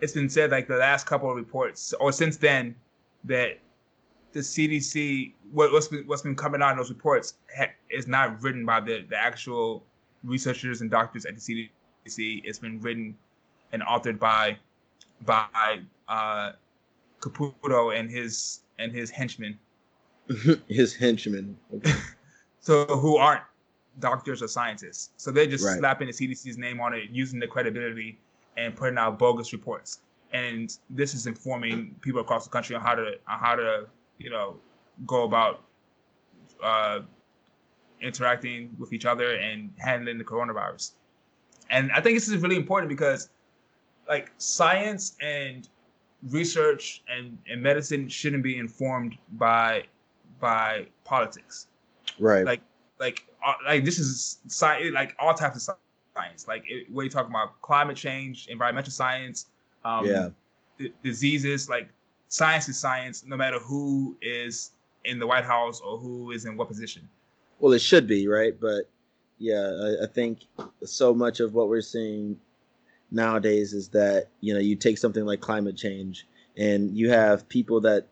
it's 0.00 0.12
been 0.12 0.28
said 0.28 0.50
like 0.50 0.68
the 0.68 0.76
last 0.76 1.06
couple 1.06 1.30
of 1.30 1.36
reports 1.36 1.94
or 2.00 2.12
since 2.12 2.36
then 2.36 2.74
that 3.24 3.58
the 4.32 4.40
CDC 4.40 5.32
what, 5.52 5.72
has 5.72 5.88
been 5.88 6.06
what's 6.06 6.22
been 6.22 6.36
coming 6.36 6.62
out 6.62 6.72
in 6.72 6.76
those 6.76 6.90
reports 6.90 7.34
ha- 7.56 7.72
is 7.90 8.06
not 8.06 8.40
written 8.42 8.64
by 8.64 8.80
the 8.80 9.04
the 9.08 9.16
actual 9.16 9.82
researchers 10.22 10.80
and 10.80 10.90
doctors 10.90 11.24
at 11.24 11.34
the 11.34 11.40
CDC. 11.40 12.42
It's 12.44 12.58
been 12.58 12.80
written 12.80 13.16
and 13.72 13.82
authored 13.82 14.18
by 14.18 14.58
by 15.24 15.80
uh, 16.08 16.52
Caputo 17.20 17.98
and 17.98 18.10
his 18.10 18.60
and 18.78 18.92
his 18.92 19.10
henchmen. 19.10 19.58
his 20.68 20.94
henchmen. 20.94 21.56
Okay. 21.74 21.92
so 22.60 22.84
who 22.86 23.16
aren't 23.16 23.42
doctors 23.98 24.42
or 24.42 24.48
scientists. 24.48 25.10
So 25.16 25.30
they're 25.30 25.46
just 25.46 25.64
right. 25.64 25.78
slapping 25.78 26.06
the 26.06 26.12
CDC's 26.12 26.56
name 26.56 26.80
on 26.80 26.94
it, 26.94 27.10
using 27.10 27.38
the 27.38 27.46
credibility 27.46 28.18
and 28.56 28.74
putting 28.74 28.98
out 28.98 29.18
bogus 29.18 29.52
reports. 29.52 30.00
And 30.32 30.76
this 30.88 31.14
is 31.14 31.26
informing 31.26 31.94
people 32.00 32.20
across 32.20 32.44
the 32.44 32.50
country 32.50 32.76
on 32.76 32.82
how 32.82 32.94
to 32.94 33.14
on 33.28 33.38
how 33.38 33.56
to 33.56 33.86
you 34.18 34.30
know 34.30 34.56
go 35.06 35.24
about 35.24 35.64
uh, 36.62 37.00
interacting 38.00 38.70
with 38.78 38.92
each 38.92 39.06
other 39.06 39.34
and 39.34 39.72
handling 39.78 40.18
the 40.18 40.24
coronavirus. 40.24 40.92
And 41.70 41.90
I 41.92 42.00
think 42.00 42.16
this 42.16 42.28
is 42.28 42.36
really 42.38 42.56
important 42.56 42.88
because 42.88 43.28
like 44.08 44.32
science 44.38 45.16
and 45.20 45.68
research 46.28 47.02
and, 47.08 47.38
and 47.48 47.62
medicine 47.62 48.08
shouldn't 48.08 48.42
be 48.42 48.58
informed 48.58 49.16
by 49.32 49.84
by 50.40 50.86
politics. 51.04 51.68
Right. 52.18 52.44
Like 52.44 52.60
like 52.98 53.26
uh, 53.46 53.54
like 53.64 53.84
this 53.84 53.98
is 53.98 54.38
science 54.46 54.92
like 54.94 55.14
all 55.18 55.34
types 55.34 55.56
of 55.56 55.76
science. 56.14 56.46
Like 56.46 56.64
it, 56.68 56.86
we're 56.90 57.04
you 57.04 57.10
talking 57.10 57.30
about 57.30 57.60
climate 57.62 57.96
change, 57.96 58.48
environmental 58.48 58.92
science, 58.92 59.46
um, 59.84 60.06
yeah, 60.06 60.28
d- 60.78 60.92
diseases. 61.02 61.68
Like 61.68 61.88
science 62.28 62.68
is 62.68 62.78
science, 62.78 63.24
no 63.26 63.36
matter 63.36 63.58
who 63.58 64.16
is 64.20 64.72
in 65.04 65.18
the 65.18 65.26
White 65.26 65.44
House 65.44 65.80
or 65.80 65.98
who 65.98 66.32
is 66.32 66.44
in 66.44 66.56
what 66.56 66.68
position. 66.68 67.08
Well, 67.58 67.72
it 67.72 67.80
should 67.80 68.06
be 68.06 68.26
right, 68.28 68.58
but 68.58 68.84
yeah, 69.38 69.96
I, 70.00 70.04
I 70.04 70.06
think 70.06 70.40
so 70.84 71.14
much 71.14 71.40
of 71.40 71.54
what 71.54 71.68
we're 71.68 71.80
seeing 71.80 72.38
nowadays 73.10 73.72
is 73.72 73.88
that 73.88 74.28
you 74.40 74.54
know 74.54 74.60
you 74.60 74.76
take 74.76 74.98
something 74.98 75.24
like 75.24 75.40
climate 75.40 75.76
change 75.76 76.26
and 76.56 76.96
you 76.96 77.10
have 77.10 77.48
people 77.48 77.80
that 77.80 78.06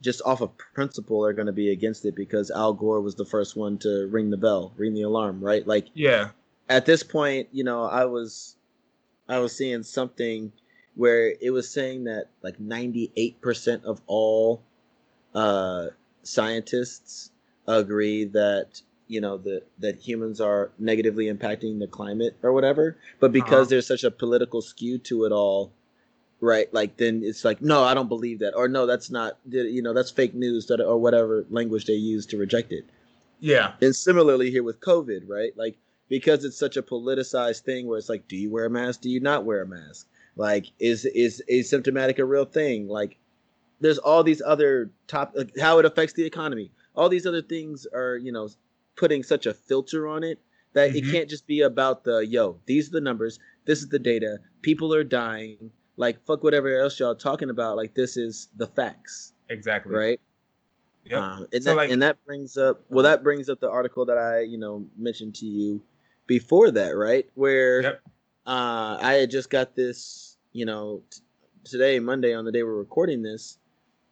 just 0.00 0.20
off 0.26 0.42
of 0.42 0.50
principle 0.74 1.24
are 1.24 1.32
going 1.32 1.46
to 1.46 1.52
be 1.52 1.70
against 1.70 2.04
it 2.04 2.14
because 2.14 2.50
Al 2.50 2.74
Gore 2.74 3.00
was 3.00 3.14
the 3.14 3.24
first 3.24 3.56
one 3.56 3.78
to 3.78 4.06
ring 4.10 4.28
the 4.30 4.36
bell, 4.36 4.72
ring 4.76 4.92
the 4.92 5.02
alarm, 5.02 5.40
right? 5.42 5.66
Like 5.66 5.88
yeah. 5.94 6.30
At 6.68 6.86
this 6.86 7.02
point, 7.02 7.48
you 7.52 7.64
know, 7.64 7.84
I 7.84 8.04
was 8.04 8.56
I 9.28 9.38
was 9.38 9.56
seeing 9.56 9.82
something 9.82 10.52
where 10.94 11.34
it 11.40 11.50
was 11.50 11.70
saying 11.70 12.04
that 12.04 12.26
like 12.42 12.58
98% 12.58 13.84
of 13.84 14.00
all 14.06 14.62
uh 15.34 15.86
scientists 16.22 17.30
agree 17.66 18.24
that 18.24 18.80
you 19.08 19.20
know 19.20 19.36
that 19.38 19.62
that 19.78 20.00
humans 20.00 20.40
are 20.40 20.70
negatively 20.78 21.26
impacting 21.26 21.78
the 21.78 21.86
climate 21.86 22.36
or 22.42 22.52
whatever 22.52 22.96
but 23.20 23.32
because 23.32 23.52
uh-huh. 23.52 23.70
there's 23.70 23.86
such 23.86 24.04
a 24.04 24.10
political 24.10 24.62
skew 24.62 24.98
to 24.98 25.24
it 25.24 25.32
all 25.32 25.72
right 26.40 26.72
like 26.74 26.96
then 26.96 27.22
it's 27.24 27.44
like 27.44 27.60
no 27.62 27.84
i 27.84 27.94
don't 27.94 28.08
believe 28.08 28.38
that 28.38 28.54
or 28.54 28.68
no 28.68 28.86
that's 28.86 29.10
not 29.10 29.38
you 29.48 29.82
know 29.82 29.92
that's 29.92 30.10
fake 30.10 30.34
news 30.34 30.66
that 30.66 30.80
or 30.80 30.98
whatever 30.98 31.44
language 31.50 31.84
they 31.86 31.94
use 31.94 32.26
to 32.26 32.36
reject 32.36 32.72
it. 32.72 32.84
Yeah. 33.40 33.72
And 33.82 33.94
similarly 33.94 34.50
here 34.50 34.62
with 34.62 34.80
covid 34.80 35.28
right 35.28 35.56
like 35.56 35.76
because 36.08 36.44
it's 36.44 36.58
such 36.58 36.76
a 36.76 36.82
politicized 36.82 37.60
thing 37.60 37.86
where 37.86 37.98
it's 37.98 38.08
like 38.08 38.28
do 38.28 38.36
you 38.36 38.50
wear 38.50 38.66
a 38.66 38.70
mask? 38.70 39.00
Do 39.00 39.10
you 39.10 39.20
not 39.20 39.44
wear 39.44 39.62
a 39.62 39.66
mask? 39.66 40.06
Like 40.36 40.66
is 40.78 41.04
is 41.04 41.42
asymptomatic 41.50 42.18
a 42.18 42.24
real 42.24 42.44
thing? 42.44 42.88
Like 42.88 43.16
there's 43.80 43.98
all 43.98 44.22
these 44.22 44.42
other 44.44 44.90
top 45.06 45.32
like 45.34 45.58
how 45.58 45.78
it 45.78 45.84
affects 45.84 46.14
the 46.14 46.24
economy. 46.24 46.70
All 46.94 47.08
these 47.08 47.26
other 47.26 47.42
things 47.42 47.86
are 47.92 48.16
you 48.16 48.32
know 48.32 48.48
putting 48.96 49.22
such 49.22 49.46
a 49.46 49.54
filter 49.54 50.06
on 50.08 50.22
it 50.22 50.40
that 50.72 50.90
mm-hmm. 50.90 50.98
it 51.08 51.12
can't 51.12 51.30
just 51.30 51.46
be 51.46 51.60
about 51.60 52.04
the 52.04 52.26
yo 52.26 52.58
these 52.66 52.88
are 52.88 52.92
the 52.92 53.00
numbers 53.00 53.38
this 53.64 53.80
is 53.80 53.88
the 53.88 53.98
data 53.98 54.38
people 54.62 54.94
are 54.94 55.04
dying 55.04 55.70
like 55.96 56.24
fuck 56.26 56.42
whatever 56.42 56.76
else 56.78 56.98
y'all 56.98 57.14
talking 57.14 57.50
about 57.50 57.76
like 57.76 57.94
this 57.94 58.16
is 58.16 58.48
the 58.56 58.66
facts 58.66 59.32
exactly 59.48 59.94
right 59.94 60.20
yeah 61.04 61.18
um, 61.18 61.46
and, 61.52 61.62
so 61.62 61.70
that, 61.70 61.76
like, 61.76 61.90
and 61.90 62.02
that 62.02 62.16
brings 62.24 62.56
up 62.56 62.82
well 62.88 63.04
that 63.04 63.22
brings 63.22 63.48
up 63.48 63.60
the 63.60 63.70
article 63.70 64.06
that 64.06 64.18
i 64.18 64.40
you 64.40 64.58
know 64.58 64.84
mentioned 64.96 65.34
to 65.34 65.46
you 65.46 65.82
before 66.26 66.70
that, 66.72 66.96
right? 66.96 67.26
Where 67.34 67.82
Yep. 67.82 68.00
uh, 68.46 68.98
I 69.00 69.14
had 69.14 69.30
just 69.30 69.50
got 69.50 69.74
this, 69.74 70.36
you 70.52 70.66
know, 70.66 71.02
t- 71.10 71.20
today, 71.64 71.98
Monday, 71.98 72.34
on 72.34 72.44
the 72.44 72.52
day 72.52 72.62
we're 72.62 72.74
recording 72.74 73.22
this, 73.22 73.58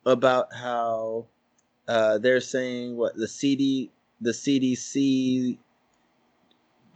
about 0.04 0.52
how 0.54 1.26
uh, 1.88 2.18
they're 2.18 2.40
saying 2.40 2.96
what 2.96 3.16
the 3.16 3.28
CD, 3.28 3.90
the 4.22 4.30
CDC, 4.32 5.58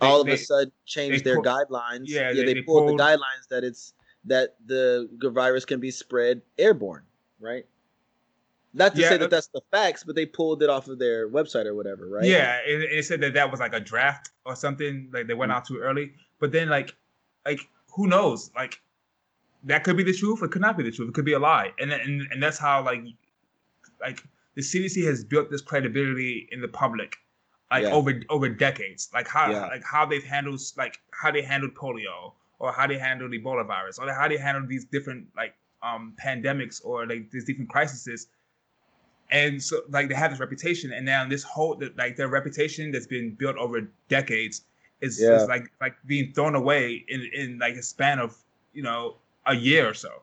They- 0.00 0.06
all 0.06 0.20
of 0.20 0.26
they- 0.26 0.34
a 0.34 0.38
sudden 0.38 0.72
changed 0.84 1.24
their 1.24 1.36
pull- 1.36 1.44
guidelines. 1.44 2.04
Yeah, 2.06 2.32
they, 2.32 2.44
they- 2.44 2.54
they 2.54 2.62
pulled, 2.62 2.86
pulled- 2.88 2.98
the 2.98 3.02
guidelines 3.02 3.48
that 3.50 3.64
it's 3.64 3.92
that 4.24 4.56
the 4.66 5.08
virus 5.22 5.64
can 5.64 5.78
be 5.78 5.90
spread 5.90 6.42
airborne, 6.58 7.04
right? 7.38 7.64
Not 8.74 8.94
to 8.96 9.00
Yeah, 9.00 9.08
say 9.10 9.14
uh, 9.14 9.18
that 9.18 9.30
that's 9.30 9.46
the 9.46 9.60
facts, 9.70 10.02
but 10.04 10.16
they 10.16 10.26
pulled 10.26 10.62
it 10.62 10.68
off 10.68 10.88
of 10.88 10.98
their 10.98 11.28
website 11.30 11.64
or 11.64 11.74
whatever, 11.74 12.08
right? 12.08 12.24
Yeah, 12.24 12.58
it, 12.66 12.82
it 12.92 13.04
said 13.04 13.20
that 13.22 13.34
that 13.34 13.50
was 13.50 13.60
like 13.60 13.72
a 13.72 13.80
draft 13.80 14.30
or 14.44 14.54
something. 14.56 15.08
Like 15.12 15.28
they 15.28 15.34
went 15.34 15.52
Mm. 15.52 15.54
out 15.54 15.64
too 15.66 15.78
early. 15.78 16.12
But 16.40 16.50
then, 16.52 16.68
like, 16.68 16.94
like 17.46 17.60
who 17.94 18.06
knows? 18.08 18.50
Like 18.54 18.80
that 19.64 19.82
could 19.84 19.96
be 19.96 20.02
the 20.02 20.12
truth. 20.12 20.42
It 20.42 20.50
could 20.50 20.60
not 20.60 20.76
be 20.76 20.82
the 20.82 20.90
truth. 20.90 21.08
It 21.08 21.14
could 21.14 21.24
be 21.24 21.32
a 21.34 21.38
lie. 21.38 21.72
And 21.78 21.90
and 21.92 22.26
and 22.32 22.42
that's 22.42 22.58
how 22.58 22.84
like 22.84 23.02
like 24.00 24.22
the 24.56 24.62
CDC 24.62 25.04
has 25.06 25.22
built 25.24 25.50
this 25.50 25.60
credibility 25.60 26.48
in 26.50 26.60
the 26.60 26.68
public, 26.68 27.16
like 27.70 27.84
Yeah. 27.84 27.92
over 27.92 28.12
over 28.30 28.48
decades. 28.48 29.10
Like 29.14 29.28
how 29.28 29.50
Yeah. 29.52 29.66
like 29.68 29.84
how 29.84 30.04
they've 30.06 30.24
handled 30.24 30.60
like 30.76 30.98
how 31.12 31.30
they 31.30 31.42
handled 31.42 31.74
polio 31.74 32.32
or 32.58 32.72
how 32.72 32.86
they 32.86 32.98
handled 32.98 33.32
Ebola 33.32 33.66
virus 33.66 33.98
or 33.98 34.10
how 34.12 34.28
they 34.28 34.38
handled 34.38 34.68
these 34.68 34.84
different 34.86 35.28
like 35.36 35.54
um 35.82 36.14
pandemics 36.24 36.80
or 36.84 37.06
like 37.06 37.30
these 37.30 37.44
different 37.44 37.70
crises 37.70 38.28
and 39.30 39.62
so 39.62 39.82
like 39.90 40.08
they 40.08 40.14
have 40.14 40.30
this 40.30 40.40
reputation 40.40 40.92
and 40.92 41.04
now 41.04 41.26
this 41.28 41.42
whole 41.42 41.80
like 41.96 42.16
their 42.16 42.28
reputation 42.28 42.92
that's 42.92 43.06
been 43.06 43.34
built 43.34 43.56
over 43.56 43.80
decades 44.08 44.64
is, 45.00 45.20
Yeah. 45.20 45.34
is 45.34 45.48
like 45.48 45.70
like 45.80 45.96
being 46.06 46.32
thrown 46.32 46.54
away 46.54 47.04
in 47.08 47.20
in 47.34 47.58
like 47.58 47.74
a 47.74 47.82
span 47.82 48.18
of 48.18 48.36
you 48.72 48.82
know 48.82 49.16
a 49.46 49.54
year 49.54 49.88
or 49.88 49.94
so 49.94 50.22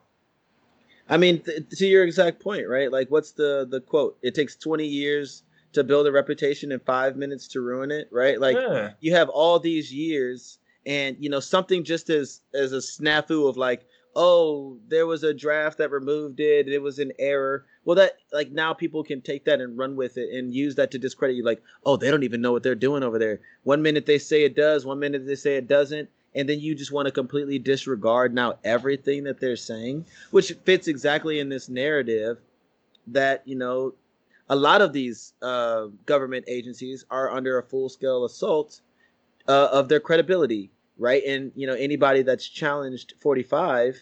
I 1.13 1.17
mean, 1.17 1.41
th- 1.43 1.69
to 1.69 1.85
your 1.85 2.03
exact 2.03 2.41
point, 2.41 2.67
right? 2.67 2.91
Like, 2.91 3.11
what's 3.11 3.33
the 3.33 3.67
the 3.69 3.81
quote? 3.81 4.17
It 4.23 4.33
takes 4.33 4.55
twenty 4.55 4.87
years 4.87 5.43
to 5.73 5.83
build 5.83 6.07
a 6.07 6.11
reputation 6.11 6.71
and 6.71 6.81
five 6.81 7.15
minutes 7.15 7.47
to 7.49 7.61
ruin 7.61 7.91
it, 7.91 8.07
right? 8.11 8.39
Like, 8.39 8.55
yeah 8.55 8.91
you 8.99 9.13
have 9.13 9.29
all 9.29 9.59
these 9.59 9.93
years, 9.93 10.57
and 10.87 11.15
you 11.19 11.29
know 11.29 11.39
something 11.39 11.83
just 11.83 12.09
as 12.09 12.41
as 12.55 12.73
a 12.73 12.77
snafu 12.77 13.47
of 13.47 13.57
like, 13.57 13.85
oh, 14.15 14.79
there 14.87 15.05
was 15.05 15.23
a 15.23 15.35
draft 15.35 15.77
that 15.77 15.91
removed 15.91 16.39
it, 16.39 16.67
it 16.67 16.81
was 16.81 16.97
an 16.97 17.11
error. 17.19 17.65
Well, 17.85 17.95
that 17.97 18.13
like 18.31 18.51
now 18.51 18.73
people 18.73 19.03
can 19.03 19.21
take 19.21 19.45
that 19.45 19.61
and 19.61 19.77
run 19.77 19.95
with 19.95 20.17
it 20.17 20.33
and 20.33 20.51
use 20.51 20.73
that 20.75 20.89
to 20.91 20.97
discredit 20.97 21.37
you. 21.37 21.45
Like, 21.45 21.61
oh, 21.85 21.95
they 21.95 22.09
don't 22.09 22.23
even 22.23 22.41
know 22.41 22.53
what 22.53 22.63
they're 22.63 22.73
doing 22.73 23.03
over 23.03 23.19
there. 23.19 23.39
One 23.61 23.83
minute 23.83 24.07
they 24.07 24.17
say 24.17 24.45
it 24.45 24.55
does, 24.55 24.83
one 24.83 24.99
minute 24.99 25.27
they 25.27 25.35
say 25.35 25.57
it 25.57 25.67
doesn't, 25.67 26.09
and 26.35 26.47
then 26.49 26.59
you 26.59 26.75
just 26.75 26.91
want 26.91 27.05
to 27.07 27.11
completely 27.11 27.59
disregard 27.59 28.33
now 28.33 28.57
everything 28.63 29.23
that 29.25 29.39
they're 29.39 29.55
saying, 29.55 30.05
which 30.31 30.51
fits 30.65 30.87
exactly 30.87 31.39
in 31.39 31.49
this 31.49 31.69
narrative 31.69 32.37
that 33.07 33.41
you 33.45 33.55
know 33.55 33.93
a 34.49 34.55
lot 34.55 34.81
of 34.81 34.93
these 34.93 35.33
uh, 35.41 35.87
government 36.05 36.45
agencies 36.47 37.05
are 37.09 37.31
under 37.31 37.57
a 37.57 37.63
full 37.63 37.89
scale 37.89 38.25
assault 38.25 38.81
uh, 39.47 39.69
of 39.71 39.89
their 39.89 39.99
credibility, 39.99 40.69
right? 40.97 41.23
And 41.23 41.51
you 41.55 41.67
know 41.67 41.73
anybody 41.73 42.21
that's 42.23 42.47
challenged 42.47 43.13
45, 43.21 44.01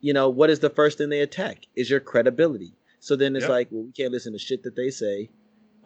you 0.00 0.12
know 0.12 0.28
what 0.28 0.50
is 0.50 0.60
the 0.60 0.70
first 0.70 0.98
thing 0.98 1.08
they 1.08 1.20
attack 1.20 1.66
is 1.74 1.90
your 1.90 2.00
credibility. 2.00 2.72
So 3.00 3.14
then 3.14 3.36
it's 3.36 3.44
Yep. 3.44 3.50
like, 3.50 3.68
well, 3.70 3.84
we 3.84 3.92
can't 3.92 4.12
listen 4.12 4.32
to 4.32 4.38
shit 4.38 4.62
that 4.64 4.74
they 4.74 4.90
say. 4.90 5.30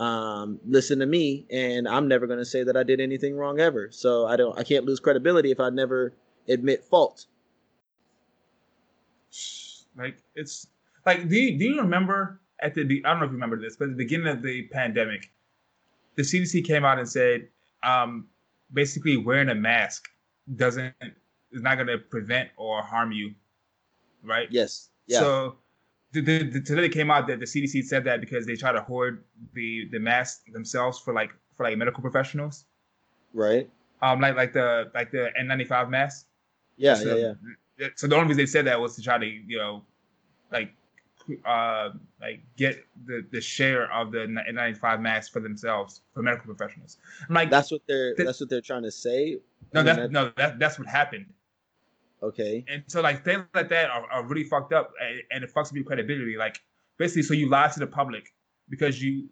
Um, 0.01 0.59
listen 0.67 0.99
to 1.01 1.07
me, 1.07 1.47
and 1.51 1.87
I'm 1.87 2.09
never 2.09 2.27
going 2.27 2.39
to 2.39 2.45
say 2.45 2.65
that 2.65 2.77
I 2.77 2.83
did 2.83 3.01
anything 3.01 3.37
wrong 3.37 3.61
ever. 3.61 3.91
So 3.93 4.27
I 4.27 4.37
don't, 4.37 4.59
I 4.59 4.65
can't 4.65 4.87
lose 4.87 4.99
credibility 4.99 5.51
if 5.51 5.61
I 5.61 5.69
never 5.69 6.15
admit 6.49 6.85
fault. 6.85 7.27
like 9.97 10.17
it's 10.35 10.67
like 11.07 11.29
do 11.29 11.37
you, 11.37 11.59
do 11.59 11.65
you 11.65 11.81
remember 11.81 12.41
at 12.63 12.75
the 12.75 12.83
I 13.05 13.11
don't 13.11 13.21
know 13.21 13.27
if 13.27 13.31
you 13.31 13.35
remember 13.35 13.61
this 13.61 13.77
but 13.77 13.85
at 13.85 13.91
the 13.91 13.97
beginning 13.97 14.29
of 14.29 14.43
the 14.43 14.63
pandemic 14.69 15.31
the 16.17 16.23
CDC 16.23 16.65
came 16.65 16.85
out 16.85 16.99
and 16.99 17.09
said 17.09 17.49
um 17.83 18.27
basically 18.73 19.17
wearing 19.17 19.49
a 19.49 19.55
mask 19.55 20.09
doesn't 20.57 20.95
is 21.53 21.63
not 21.63 21.77
going 21.77 21.87
to 21.87 21.99
prevent 21.99 22.51
or 22.57 22.83
harm 22.83 23.13
you 23.13 23.35
right 24.23 24.49
Yes. 24.51 24.91
Yeah. 25.07 25.21
So 25.21 25.57
the, 26.13 26.21
the, 26.21 26.45
the, 26.45 26.61
today 26.61 26.87
it 26.87 26.93
came 26.93 27.11
out 27.11 27.27
that 27.29 27.39
the 27.39 27.47
CDC 27.47 27.85
said 27.85 28.05
that 28.05 28.21
because 28.21 28.47
they 28.47 28.57
try 28.57 28.73
to 28.73 28.81
hoard 28.81 29.25
the 29.55 29.89
the 29.93 29.99
masks 29.99 30.43
themselves 30.53 30.99
for 30.99 31.15
like 31.15 31.31
for 31.57 31.65
like 31.65 31.77
medical 31.79 32.03
professionals, 32.03 32.65
right. 33.33 33.71
um, 34.03 34.21
like 34.21 34.37
like 34.37 34.53
the 34.53 34.91
like 34.95 35.11
the 35.13 35.31
N95 35.41 35.91
masks. 35.91 36.27
Yeah. 36.77 36.95
so, 36.95 37.17
yeah. 37.17 37.33
Yeah. 37.79 37.89
So 37.95 38.07
the 38.07 38.17
only 38.17 38.29
reason 38.29 38.39
they 38.39 38.47
said 38.47 38.67
that 38.67 38.81
was 38.81 38.97
to 38.97 39.03
try 39.03 39.19
to 39.19 39.27
you 39.27 39.59
know, 39.59 39.83
like, 40.51 40.73
uh, 41.45 41.91
like 42.21 42.41
get 42.57 42.85
the 43.07 43.25
the 43.31 43.41
share 43.41 43.93
of 43.93 44.11
the 44.11 44.27
N95 44.51 45.01
masks 45.01 45.29
for 45.29 45.41
themselves 45.41 46.01
for 46.13 46.23
medical 46.23 46.47
professionals. 46.53 46.99
I'm 47.29 47.35
like, 47.35 47.51
That's 47.51 47.71
what 47.71 47.83
they're. 47.87 48.15
Th- 48.17 48.27
that's 48.27 48.41
what 48.41 48.51
they're 48.51 48.61
trying 48.61 48.83
to 48.83 48.91
say. 48.91 49.39
no, 49.73 49.83
that's 49.83 49.99
that- 49.99 50.11
no, 50.11 50.33
that 50.37 50.59
that's 50.59 50.79
what 50.79 50.89
happened. 50.89 51.27
Okay. 52.23 52.65
and 52.69 52.83
so 52.87 53.01
like 53.01 53.25
things 53.25 53.45
like 53.55 53.69
that 53.71 53.89
are, 53.91 54.05
are 54.13 54.25
really 54.27 54.45
fucked 54.45 54.73
up 54.73 54.93
and, 55.33 55.43
it 55.45 55.51
fucks 55.55 55.71
with 55.71 55.77
your 55.77 55.85
credibility 55.85 56.37
like 56.37 56.61
basically 56.99 57.23
so 57.23 57.33
you 57.35 57.49
lie 57.49 57.69
to 57.69 57.79
the 57.81 57.87
public 57.87 58.35
because 58.69 59.03
you 59.03 59.29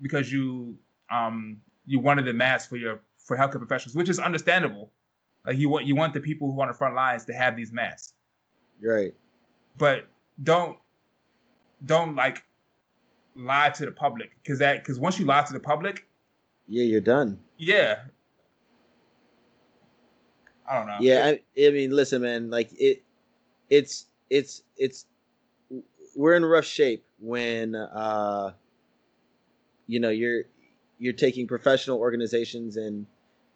because 0.00 0.30
you 0.32 0.76
um 1.10 1.56
you 1.86 1.98
wanted 1.98 2.24
the 2.26 2.32
mask 2.32 2.68
for 2.68 2.76
your 2.76 3.00
for 3.18 3.36
healthcare 3.36 3.58
professionals 3.58 3.96
which 3.96 4.08
is 4.08 4.18
understandable 4.20 4.92
like 5.46 5.56
you 5.58 5.68
want 5.68 5.84
you 5.86 5.96
want 5.96 6.14
the 6.14 6.20
people 6.20 6.52
who 6.52 6.60
are 6.60 6.62
on 6.62 6.68
the 6.68 6.74
front 6.74 6.94
lines 6.94 7.24
to 7.24 7.32
have 7.32 7.56
these 7.56 7.72
masks 7.72 8.14
Right. 8.80 9.12
but 9.76 10.06
don't 10.44 10.78
don't 11.86 12.14
like 12.14 12.44
lie 13.34 13.70
to 13.70 13.84
the 13.84 13.92
public 13.92 14.30
because 14.42 14.58
that 14.60 14.82
because 14.84 14.98
once 15.00 15.18
you 15.18 15.24
lie 15.24 15.42
to 15.42 15.52
the 15.52 15.60
public 15.60 16.06
Yeah, 16.68 16.84
you're 16.84 17.00
done. 17.00 17.38
yeah 17.56 18.00
i 20.68 20.76
don't 20.76 20.86
know 20.86 20.96
Yeah, 21.00 21.26
I, 21.26 21.66
I 21.66 21.70
mean, 21.70 21.90
listen, 21.90 22.22
man. 22.22 22.50
Like 22.50 22.70
it, 22.78 23.02
it's 23.70 24.06
it's 24.30 24.62
it's 24.76 25.06
we're 26.16 26.34
in 26.34 26.44
rough 26.44 26.64
shape 26.64 27.04
when 27.20 27.74
uh, 27.74 28.52
you 29.86 30.00
know 30.00 30.10
you're 30.10 30.44
you're 30.98 31.12
taking 31.12 31.46
professional 31.46 31.98
organizations 31.98 32.76
and 32.76 33.06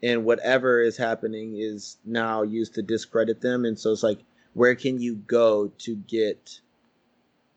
and 0.03 0.25
whatever 0.25 0.81
is 0.81 0.97
happening 0.97 1.57
is 1.59 1.99
now 2.05 2.43
used 2.43 2.75
to 2.75 2.83
discredit 2.83 3.41
them, 3.41 3.65
and 3.65 3.79
so 3.79 3.93
it's 3.93 4.03
like, 4.03 4.19
where 4.55 4.75
can 4.75 5.01
you 5.01 5.17
go 5.17 5.69
to 5.79 5.97
get 5.97 6.61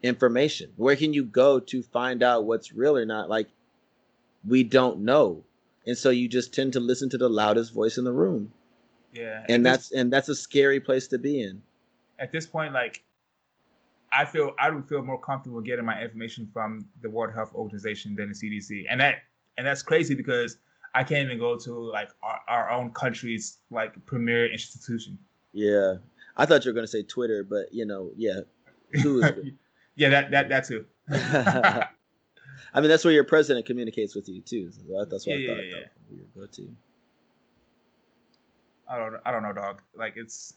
information? 0.03 0.71
Where 0.75 0.95
can 0.95 1.13
you 1.13 1.23
go 1.23 1.59
to 1.59 1.81
find 1.81 2.21
out 2.21 2.45
what's 2.45 2.73
real 2.73 2.97
or 2.97 3.05
not? 3.05 3.29
Like, 3.29 3.49
we 4.47 4.63
don't 4.63 4.99
know, 4.99 5.43
and 5.87 5.97
so 5.97 6.09
you 6.09 6.27
just 6.27 6.53
tend 6.53 6.73
to 6.73 6.79
listen 6.79 7.09
to 7.09 7.17
the 7.17 7.29
loudest 7.29 7.73
voice 7.73 7.97
in 7.97 8.03
the 8.03 8.13
room 8.13 8.51
yeah 9.15 9.45
and 9.49 9.65
that's 9.65 9.91
and 9.91 10.11
that's 10.13 10.29
a 10.29 10.35
scary 10.35 10.79
place 10.79 11.07
to 11.07 11.17
be 11.17 11.41
in. 11.41 11.61
at 12.19 12.31
this 12.31 12.45
point, 12.45 12.73
like 12.73 13.03
I 14.13 14.23
feel 14.25 14.53
I 14.59 14.69
would 14.69 14.87
feel 14.87 15.01
more 15.01 15.19
comfortable 15.19 15.61
getting 15.61 15.85
my 15.85 16.01
information 16.01 16.47
from 16.53 16.87
the 17.01 17.09
World 17.09 17.33
Health 17.33 17.53
Organization 17.55 18.15
than 18.15 18.29
the 18.29 18.35
CDC, 18.35 18.85
and 18.89 18.99
that 19.01 19.15
and 19.57 19.65
that's 19.67 19.81
crazy 19.81 20.15
because 20.15 20.57
I 20.93 21.03
can't 21.03 21.25
even 21.25 21.39
go 21.39 21.57
to 21.57 21.71
like 21.91 22.09
our, 22.23 22.39
our 22.47 22.71
own 22.71 22.91
country's 22.91 23.57
like 23.71 23.93
premier 24.05 24.45
institution. 24.51 25.17
Yeah, 25.53 25.95
I 26.37 26.45
thought 26.45 26.63
you 26.65 26.71
were 26.71 26.75
gonna 26.75 26.87
say 26.87 27.03
Twitter, 27.03 27.43
but 27.43 27.73
you 27.73 27.85
know, 27.85 28.11
yeah, 28.15 28.41
Who 29.03 29.19
is 29.19 29.25
it? 29.25 29.53
yeah, 29.95 30.09
that 30.09 30.31
that 30.31 30.49
that 30.49 30.65
too. 30.65 30.85
I 32.73 32.81
mean 32.81 32.89
that's 32.89 33.03
where 33.05 33.13
your 33.13 33.23
president 33.23 33.65
communicates 33.65 34.15
with 34.15 34.27
you 34.29 34.41
too. 34.41 34.71
So 34.71 34.81
that- 34.99 35.09
that's 35.09 35.25
what 35.27 35.39
Yeah, 35.39 35.51
I 35.51 35.55
thought 35.55 35.63
yeah, 35.65 35.75
yeah. 35.79 35.85
we 36.09 36.17
would 36.17 36.33
go 36.33 36.45
to. 36.45 36.75
I 38.87 38.97
don't 38.97 39.15
I 39.25 39.31
don't 39.31 39.43
know, 39.43 39.53
dog. 39.53 39.81
Like 39.95 40.13
it's 40.15 40.53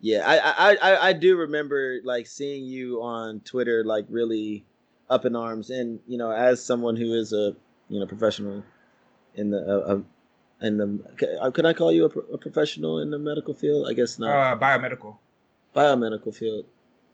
Yeah, 0.00 0.22
I, 0.26 0.70
I 0.72 0.76
I 0.76 1.08
I 1.08 1.12
do 1.12 1.36
remember 1.36 2.00
like 2.04 2.26
seeing 2.26 2.64
you 2.64 3.02
on 3.02 3.40
Twitter, 3.40 3.84
like 3.84 4.06
really 4.08 4.64
up 5.10 5.24
in 5.24 5.36
arms, 5.36 5.68
and 5.70 6.00
you 6.06 6.16
know, 6.16 6.30
as 6.30 6.62
someone 6.64 6.96
who 6.96 7.12
is 7.14 7.32
a 7.32 7.54
you 7.88 8.00
know 8.00 8.06
professional 8.06 8.64
in 9.34 9.50
the 9.50 9.58
uh, 9.60 9.94
uh, 9.94 10.00
in 10.66 10.76
the 10.78 11.38
uh, 11.40 11.50
could 11.50 11.66
I 11.66 11.72
call 11.74 11.92
you 11.92 12.06
a, 12.06 12.08
pro- 12.08 12.32
a 12.32 12.38
professional 12.38 12.98
in 13.00 13.10
the 13.10 13.18
medical 13.18 13.52
field? 13.54 13.86
I 13.88 13.92
guess 13.92 14.18
not. 14.18 14.30
uh, 14.30 14.58
biomedical. 14.58 15.16
Biomedical 15.74 16.34
field. 16.34 16.64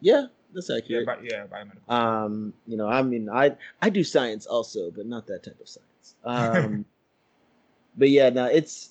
Yeah, 0.01 0.27
that's 0.55 0.71
Yeah, 0.71 0.79
accurate. 0.79 1.07
bi- 1.07 1.19
yeah, 1.23 1.47
biomedical. 1.47 1.89
um 1.89 2.53
you 2.67 2.77
know 2.77 2.89
i 2.89 3.01
mean 3.01 3.29
i 3.31 3.55
i 3.81 3.89
do 3.91 4.03
science 4.03 4.45
also 4.47 4.91
but 4.91 5.07
not 5.07 5.27
that 5.29 5.45
type 5.45 5.61
of 5.61 5.69
science 5.69 6.17
um 6.25 6.85
but 7.97 8.11
yeah 8.11 8.29
now 8.31 8.47
it's 8.47 8.91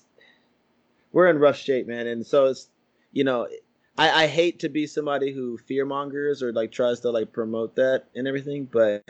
we're 1.16 1.28
in 1.28 1.38
rough 1.38 1.56
shape 1.56 1.86
man 1.86 2.06
and 2.06 2.26
so 2.26 2.44
it's 2.44 2.68
you 3.12 3.24
know 3.24 3.48
i 3.96 4.24
i 4.24 4.26
hate 4.26 4.58
to 4.58 4.68
be 4.68 4.86
somebody 4.86 5.32
who 5.32 5.56
fear 5.56 5.86
mongers 5.86 6.42
or 6.42 6.52
like 6.52 6.70
tries 6.70 7.00
to 7.00 7.10
like 7.10 7.32
promote 7.32 7.74
that 7.76 8.04
and 8.14 8.28
everything 8.28 8.68
but 8.70 9.02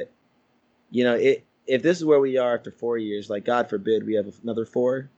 you 0.91 1.05
know 1.05 1.15
it 1.15 1.45
if 1.67 1.83
this 1.83 1.99
is 1.99 2.05
where 2.05 2.21
we 2.21 2.39
are 2.39 2.55
after 2.55 2.71
four 2.71 2.97
years 2.97 3.29
like 3.29 3.45
god 3.45 3.69
forbid 3.69 4.07
we 4.07 4.15
have 4.15 4.27
another 4.43 4.65
four 4.65 5.11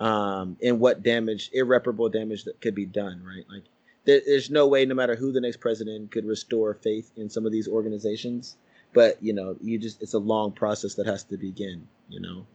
um, 0.00 0.56
and 0.62 0.80
what 0.80 1.02
damage, 1.02 1.50
irreparable 1.52 2.08
damage 2.08 2.44
that 2.44 2.60
could 2.60 2.74
be 2.74 2.86
done, 2.86 3.22
right? 3.24 3.44
Like, 3.50 3.64
there, 4.04 4.20
there's 4.26 4.50
no 4.50 4.66
way, 4.66 4.84
no 4.84 4.94
matter 4.94 5.14
who 5.14 5.32
the 5.32 5.40
next 5.40 5.58
president, 5.58 6.10
could 6.10 6.26
restore 6.26 6.74
faith 6.74 7.10
in 7.16 7.30
some 7.30 7.46
of 7.46 7.52
these 7.52 7.68
organizations. 7.68 8.56
But 8.92 9.22
you 9.22 9.32
know, 9.32 9.56
you 9.60 9.78
just 9.78 10.02
it's 10.02 10.14
a 10.14 10.18
long 10.18 10.52
process 10.52 10.94
that 10.96 11.06
has 11.06 11.24
to 11.24 11.36
begin. 11.36 11.86
You 12.08 12.20
know, 12.20 12.46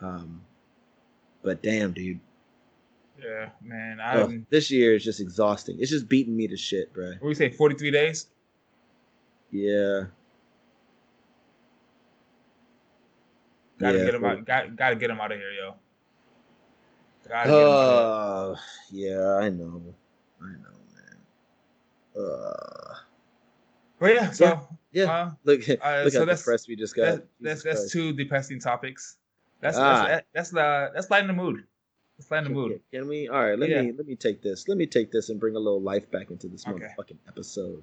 um, 0.00 0.42
but 1.42 1.62
damn, 1.62 1.92
dude. 1.92 2.20
Yeah, 3.20 3.50
man. 3.62 4.00
I 4.00 4.42
this 4.50 4.70
year 4.70 4.94
is 4.94 5.04
just 5.04 5.20
exhausting. 5.20 5.76
It's 5.78 5.90
just 5.90 6.08
beating 6.08 6.36
me 6.36 6.48
to 6.48 6.56
shit, 6.56 6.92
bro. 6.92 7.12
What 7.20 7.28
we 7.28 7.34
say, 7.34 7.50
forty 7.50 7.74
three 7.74 7.90
days? 7.90 8.26
Yeah. 9.50 10.04
Gotta 13.78 13.98
yeah, 13.98 14.04
get 14.04 14.14
him 14.14 14.24
out. 14.24 14.44
Got, 14.44 14.76
gotta 14.76 14.96
get 14.96 15.10
him 15.10 15.20
out 15.20 15.32
of 15.32 15.38
here, 15.38 15.52
yo. 15.52 15.74
Uh, 17.32 18.56
yeah, 18.90 19.36
I 19.36 19.48
know. 19.48 19.82
I 20.40 20.46
know, 20.46 20.76
man. 20.94 22.24
Uh. 22.24 22.94
But 23.98 24.14
yeah, 24.14 24.30
so 24.30 24.44
yeah, 24.44 24.60
yeah. 24.92 25.12
Uh, 25.12 25.30
look, 25.44 25.68
uh, 25.68 26.02
look 26.04 26.12
so 26.12 26.22
at 26.22 26.36
the 26.36 26.42
press 26.44 26.66
we 26.66 26.76
just 26.76 26.96
got. 26.96 27.22
That's 27.40 27.62
that's, 27.62 27.62
that's 27.62 27.92
two 27.92 28.12
depressing 28.12 28.58
topics. 28.58 29.16
That's 29.60 29.76
ah. 29.76 30.06
that's 30.08 30.26
that's 30.32 30.50
the 30.50 30.90
that's 30.94 31.10
lighten 31.10 31.28
the 31.28 31.34
mood. 31.34 31.64
Lighten 32.30 32.44
the 32.44 32.50
mood. 32.50 32.80
Can 32.92 33.08
we? 33.08 33.28
All 33.28 33.42
right, 33.42 33.58
let 33.58 33.70
yeah. 33.70 33.82
me 33.82 33.92
let 33.92 34.06
me 34.06 34.16
take 34.16 34.42
this. 34.42 34.68
Let 34.68 34.78
me 34.78 34.86
take 34.86 35.10
this 35.10 35.28
and 35.28 35.38
bring 35.38 35.56
a 35.56 35.58
little 35.58 35.80
life 35.80 36.10
back 36.10 36.30
into 36.30 36.48
this 36.48 36.66
okay. 36.66 36.78
motherfucking 36.78 37.18
episode. 37.28 37.82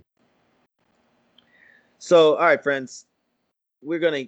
So, 2.00 2.36
all 2.36 2.46
right, 2.46 2.62
friends, 2.62 3.06
we're 3.82 4.00
gonna 4.00 4.26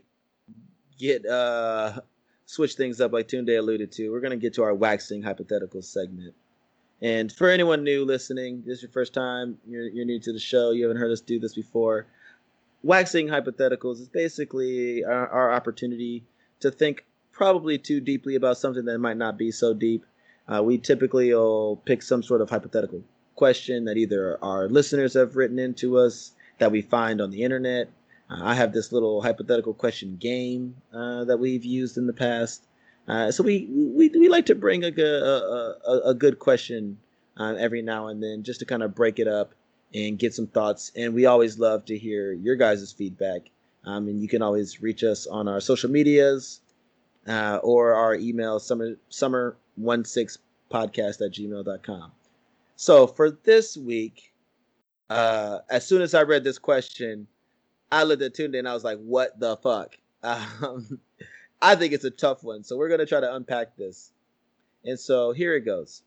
get 0.98 1.26
uh 1.26 2.02
switch 2.46 2.76
things 2.76 3.00
up 3.00 3.14
like 3.14 3.28
Tunde 3.28 3.58
alluded 3.58 3.92
to. 3.94 4.10
We're 4.10 4.20
gonna 4.20 4.38
get 4.38 4.54
to 4.56 4.64
our 4.64 4.74
waxing 4.74 5.24
hypothetical 5.24 5.82
segment. 5.82 6.36
And 7.02 7.32
for 7.32 7.50
anyone 7.50 7.84
new 7.84 8.06
listening, 8.06 8.64
this 8.66 8.78
is 8.78 8.84
your 8.84 8.92
first 8.92 9.14
time, 9.14 9.58
you're, 9.68 9.88
you're 9.88 10.06
new 10.06 10.20
to 10.20 10.34
the 10.34 10.40
show, 10.40 10.70
you 10.70 10.84
haven't 10.84 10.98
heard 10.98 11.12
us 11.12 11.22
do 11.22 11.40
this 11.40 11.56
before. 11.56 12.06
Waxing 12.84 13.28
hypotheticals 13.28 14.00
is 14.00 14.08
basically 14.08 15.04
our, 15.04 15.28
our 15.28 15.52
opportunity 15.52 16.24
to 16.60 16.70
think 16.70 17.06
probably 17.42 17.80
too 17.80 18.00
deeply 18.00 18.36
about 18.36 18.56
something 18.56 18.86
that 18.86 19.00
might 19.00 19.18
not 19.18 19.36
be 19.36 19.50
so 19.50 19.74
deep. 19.74 20.06
Uh, 20.48 20.62
we 20.62 20.78
typically 20.78 21.34
will 21.34 21.76
pick 21.86 22.04
some 22.04 22.22
sort 22.22 22.40
of 22.40 22.48
hypothetical 22.52 23.02
question 23.34 23.86
that 23.86 23.98
either 23.98 24.38
our 24.44 24.68
listeners 24.70 25.16
have 25.16 25.36
written 25.36 25.58
into 25.58 25.98
us, 25.98 26.34
that 26.60 26.72
we 26.72 26.84
find 26.84 27.20
on 27.20 27.32
the 27.32 27.42
internet, 27.42 27.90
uh, 28.30 28.38
I 28.44 28.54
have 28.54 28.74
this 28.74 28.92
little 28.92 29.24
hypothetical 29.24 29.74
question 29.74 30.18
game 30.18 30.76
uh, 30.94 31.24
that 31.24 31.40
we've 31.40 31.66
used 31.66 31.98
in 31.98 32.06
the 32.06 32.14
past. 32.14 32.62
Uh, 33.08 33.32
so 33.32 33.42
we, 33.42 33.68
we 33.72 34.10
we 34.10 34.30
like 34.30 34.46
to 34.46 34.54
bring 34.54 34.84
a, 34.84 34.92
a, 34.92 35.76
a, 35.88 36.02
a 36.12 36.14
good 36.14 36.38
question 36.38 37.00
uh, 37.38 37.56
every 37.58 37.82
now 37.82 38.06
and 38.10 38.22
then 38.22 38.44
just 38.44 38.60
to 38.60 38.68
kind 38.68 38.84
of 38.84 38.94
break 38.94 39.18
it 39.18 39.28
up 39.28 39.56
and 39.96 40.20
get 40.20 40.36
some 40.36 40.46
thoughts. 40.46 40.92
And 40.96 41.16
we 41.16 41.26
always 41.26 41.58
love 41.58 41.86
to 41.86 41.98
hear 41.98 42.34
your 42.34 42.56
guys' 42.56 42.92
feedback. 42.92 43.50
Um, 43.84 44.08
and 44.10 44.22
you 44.22 44.28
can 44.28 44.44
always 44.44 44.80
reach 44.80 45.04
us 45.04 45.26
on 45.26 45.48
our 45.48 45.60
social 45.60 45.90
medias 45.90 46.62
uh, 47.28 47.60
or 47.64 47.94
our 47.94 48.16
email 48.16 48.60
summer 48.60 48.98
summer16 49.10 50.38
podcast 50.72 51.22
at 51.22 51.34
gmail.com. 51.34 52.12
So 52.76 53.08
for 53.08 53.32
this 53.44 53.78
week, 53.78 54.34
uh, 55.10 55.60
as 55.70 55.86
soon 55.86 56.02
as 56.02 56.14
I 56.14 56.24
read 56.24 56.44
this 56.44 56.58
question, 56.58 57.28
I 57.92 58.04
looked 58.04 58.24
at 58.24 58.34
Tunde 58.34 58.58
and 58.58 58.68
I 58.68 58.74
was 58.74 58.84
like, 58.84 59.00
what 59.00 59.40
the 59.40 59.58
fuck? 59.58 59.98
Um, 60.24 61.00
I 61.62 61.76
think 61.76 61.94
it's 61.94 62.06
a 62.06 62.12
tough 62.12 62.44
one. 62.44 62.64
So 62.64 62.78
we're 62.78 62.88
going 62.88 63.00
to 63.00 63.06
try 63.06 63.20
to 63.20 63.36
unpack 63.36 63.76
this. 63.76 64.12
And 64.84 65.00
so 65.00 65.32
here 65.32 65.56
it 65.56 65.62
goes. 65.62 66.02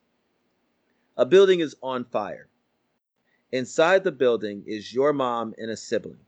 A 1.16 1.24
building 1.24 1.60
is 1.60 1.76
on 1.82 2.04
fire. 2.04 2.48
Inside 3.52 4.02
the 4.02 4.12
building 4.12 4.64
is 4.66 4.92
your 4.92 5.12
mom 5.12 5.54
and 5.58 5.70
a 5.70 5.76
sibling. 5.76 6.24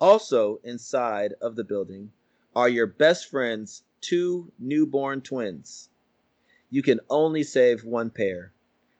Also, 0.00 0.60
inside 0.62 1.34
of 1.40 1.56
the 1.56 1.64
building 1.64 2.12
are 2.54 2.68
your 2.68 2.86
best 2.86 3.30
friend's 3.30 3.82
two 4.00 4.52
newborn 4.58 5.20
twins. 5.20 5.88
You 6.70 6.82
can 6.82 7.00
only 7.08 7.42
save 7.42 7.84
one 7.84 8.10
pair. 8.10 8.52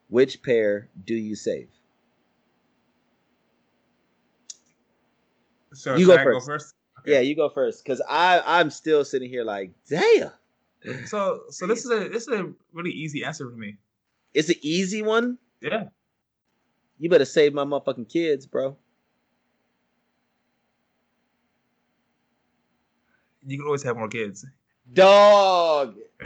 Which 0.09 0.41
pair 0.41 0.89
do 1.05 1.13
you 1.13 1.35
save? 1.35 1.69
So 5.73 5.95
you 5.95 6.07
go 6.07 6.17
first. 6.17 6.47
go 6.47 6.53
first. 6.53 6.75
Okay. 7.01 7.13
Yeah, 7.13 7.19
you 7.19 7.35
go 7.35 7.49
first 7.49 7.83
because 7.83 8.01
I 8.09 8.41
I'm 8.45 8.69
still 8.69 9.05
sitting 9.05 9.29
here 9.29 9.43
like, 9.43 9.71
damn. 9.87 10.31
So 11.05 11.41
so 11.49 11.67
this 11.67 11.85
is 11.85 11.91
a 11.91 12.09
this 12.09 12.27
is 12.27 12.39
a 12.39 12.51
really 12.73 12.91
easy 12.91 13.23
answer 13.23 13.49
for 13.49 13.55
me. 13.55 13.77
It's 14.33 14.49
an 14.49 14.55
easy 14.61 15.01
one. 15.01 15.37
Yeah. 15.61 15.85
You 16.97 17.09
better 17.09 17.25
save 17.25 17.53
my 17.53 17.63
motherfucking 17.63 18.11
kids, 18.11 18.45
bro. 18.45 18.77
You 23.49 23.57
can 23.57 23.65
always 23.65 23.83
have 23.83 23.97
more 23.97 24.07
kids. 24.07 24.45
Dog. 24.93 25.95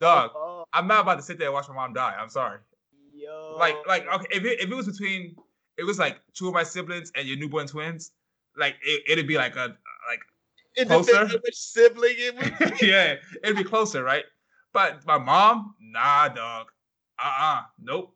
Dog. 0.00 0.30
I'm 0.72 0.86
not 0.86 1.00
about 1.00 1.16
to 1.16 1.22
sit 1.22 1.38
there 1.38 1.48
and 1.48 1.54
watch 1.54 1.68
my 1.68 1.74
mom 1.74 1.92
die. 1.92 2.14
I'm 2.18 2.28
sorry. 2.28 2.58
Yo. 3.14 3.56
Like, 3.58 3.76
like, 3.86 4.06
okay, 4.06 4.26
if 4.30 4.44
it, 4.44 4.60
if 4.60 4.70
it 4.70 4.74
was 4.74 4.86
between 4.86 5.34
it 5.78 5.84
was 5.84 5.98
like 5.98 6.20
two 6.34 6.48
of 6.48 6.54
my 6.54 6.62
siblings 6.62 7.12
and 7.14 7.26
your 7.26 7.36
newborn 7.36 7.66
twins, 7.66 8.12
like 8.56 8.76
it, 8.82 9.16
would 9.16 9.26
be 9.26 9.36
like 9.36 9.56
a 9.56 9.76
like 10.08 10.20
it 10.74 10.86
closer. 10.88 11.26
Which 11.26 11.54
sibling 11.54 12.14
it 12.16 12.34
would 12.34 12.78
be. 12.80 12.86
yeah, 12.86 13.16
it'd 13.42 13.56
be 13.56 13.64
closer, 13.64 14.02
right? 14.02 14.24
But 14.72 15.04
my 15.06 15.18
mom, 15.18 15.74
nah, 15.80 16.28
dog. 16.28 16.66
Uh 17.18 17.32
uh 17.40 17.62
nope. 17.80 18.14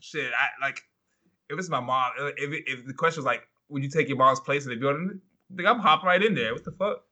Shit, 0.00 0.32
I 0.32 0.64
like 0.64 0.80
if 1.48 1.58
it's 1.58 1.68
my 1.68 1.80
mom. 1.80 2.12
If 2.18 2.50
if 2.66 2.86
the 2.86 2.94
question 2.94 3.20
was 3.20 3.26
like, 3.26 3.46
would 3.68 3.82
you 3.82 3.90
take 3.90 4.08
your 4.08 4.16
mom's 4.16 4.40
place 4.40 4.64
in 4.64 4.70
the 4.70 4.76
building? 4.76 5.20
Think 5.56 5.68
I'm 5.68 5.78
hopping 5.78 6.06
right 6.06 6.22
in 6.22 6.34
there. 6.34 6.52
What 6.52 6.64
the 6.64 6.72
fuck? 6.72 7.04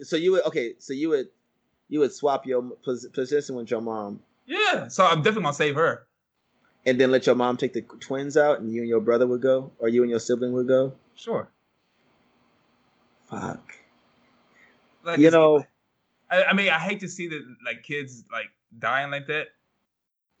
So 0.00 0.16
you 0.16 0.32
would 0.32 0.44
okay? 0.46 0.74
So 0.78 0.92
you 0.92 1.10
would 1.10 1.28
you 1.88 2.00
would 2.00 2.12
swap 2.12 2.46
your 2.46 2.62
position 3.12 3.56
with 3.56 3.70
your 3.70 3.80
mom? 3.80 4.20
Yeah. 4.46 4.88
So 4.88 5.04
I'm 5.04 5.18
definitely 5.18 5.44
gonna 5.44 5.54
save 5.54 5.74
her 5.76 6.06
and 6.84 7.00
then 7.00 7.10
let 7.10 7.26
your 7.26 7.34
mom 7.34 7.56
take 7.56 7.72
the 7.72 7.82
twins 7.82 8.36
out, 8.36 8.60
and 8.60 8.72
you 8.72 8.80
and 8.80 8.88
your 8.88 9.00
brother 9.00 9.26
would 9.26 9.40
go, 9.40 9.70
or 9.78 9.88
you 9.88 10.02
and 10.02 10.10
your 10.10 10.20
sibling 10.20 10.52
would 10.52 10.66
go. 10.66 10.92
Sure. 11.14 11.48
Fuck. 13.26 13.74
Like, 15.04 15.18
you 15.18 15.30
know, 15.30 15.64
I, 16.30 16.44
I, 16.44 16.52
mean, 16.52 16.70
I 16.70 16.78
hate 16.78 17.00
to 17.00 17.08
see 17.08 17.28
that 17.28 17.42
like 17.64 17.82
kids 17.82 18.24
like 18.32 18.50
dying 18.78 19.10
like 19.10 19.26
that, 19.28 19.48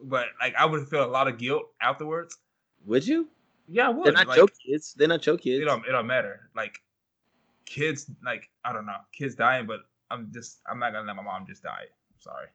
but 0.00 0.26
like 0.40 0.54
I 0.56 0.66
would 0.66 0.88
feel 0.88 1.04
a 1.04 1.10
lot 1.10 1.28
of 1.28 1.38
guilt 1.38 1.64
afterwards. 1.80 2.36
Would 2.86 3.06
you? 3.06 3.28
Yeah, 3.68 3.86
I 3.86 3.90
would. 3.90 4.06
They're 4.06 4.12
not 4.12 4.26
like, 4.26 4.36
your 4.36 4.48
kids. 4.48 4.94
They're 4.94 5.08
not 5.08 5.24
your 5.24 5.36
kids. 5.36 5.62
It 5.62 5.64
don't. 5.64 5.86
It 5.86 5.92
don't 5.92 6.06
matter. 6.06 6.48
Like 6.54 6.80
kids, 7.72 8.10
like 8.24 8.50
I 8.64 8.72
don't 8.72 8.86
know, 8.86 8.96
kids 9.12 9.34
dying, 9.34 9.66
but 9.66 9.80
I'm 10.10 10.30
just 10.32 10.60
I'm 10.70 10.78
not 10.78 10.92
gonna 10.92 11.06
let 11.06 11.16
my 11.16 11.22
mom 11.22 11.46
just 11.46 11.62
die. 11.62 11.86
I'm 11.88 12.20
sorry. 12.20 12.46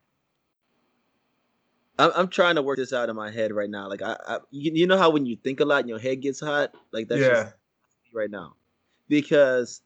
I'm, 2.00 2.12
I'm 2.16 2.28
trying 2.28 2.56
to 2.56 2.62
work 2.62 2.78
this 2.78 2.94
out 2.94 3.10
in 3.10 3.16
my 3.16 3.32
head 3.32 3.52
right 3.52 3.70
now. 3.70 3.90
Like 3.90 4.02
I, 4.02 4.16
I 4.28 4.38
you, 4.52 4.72
you 4.74 4.88
know 4.88 4.98
how 4.98 5.10
when 5.10 5.26
you 5.26 5.36
think 5.36 5.60
a 5.60 5.66
lot 5.66 5.80
and 5.80 5.90
your 5.90 6.00
head 6.00 6.22
gets 6.22 6.40
hot, 6.40 6.76
like 6.92 7.08
that's 7.08 7.22
yeah. 7.22 7.50
right 8.14 8.30
now, 8.30 8.54
because 9.10 9.82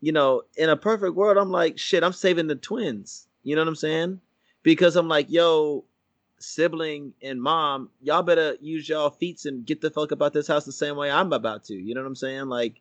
you 0.00 0.12
know 0.12 0.42
in 0.56 0.70
a 0.70 0.76
perfect 0.76 1.14
world 1.14 1.36
I'm 1.36 1.50
like 1.50 1.78
shit. 1.78 2.02
I'm 2.02 2.14
saving 2.14 2.46
the 2.46 2.56
twins. 2.56 3.28
You 3.42 3.56
know 3.56 3.62
what 3.62 3.68
I'm 3.68 3.76
saying? 3.76 4.20
Because 4.62 4.96
I'm 4.96 5.08
like 5.08 5.30
yo, 5.30 5.84
sibling 6.38 7.12
and 7.22 7.40
mom, 7.40 7.90
y'all 8.00 8.22
better 8.22 8.56
use 8.60 8.88
y'all 8.88 9.10
feet 9.10 9.44
and 9.44 9.66
get 9.66 9.82
the 9.82 9.90
fuck 9.90 10.10
about 10.10 10.32
this 10.32 10.48
house 10.48 10.64
the 10.64 10.72
same 10.72 10.96
way 10.96 11.10
I'm 11.10 11.32
about 11.32 11.64
to. 11.64 11.74
You 11.74 11.94
know 11.94 12.00
what 12.00 12.08
I'm 12.08 12.16
saying? 12.16 12.46
Like, 12.46 12.80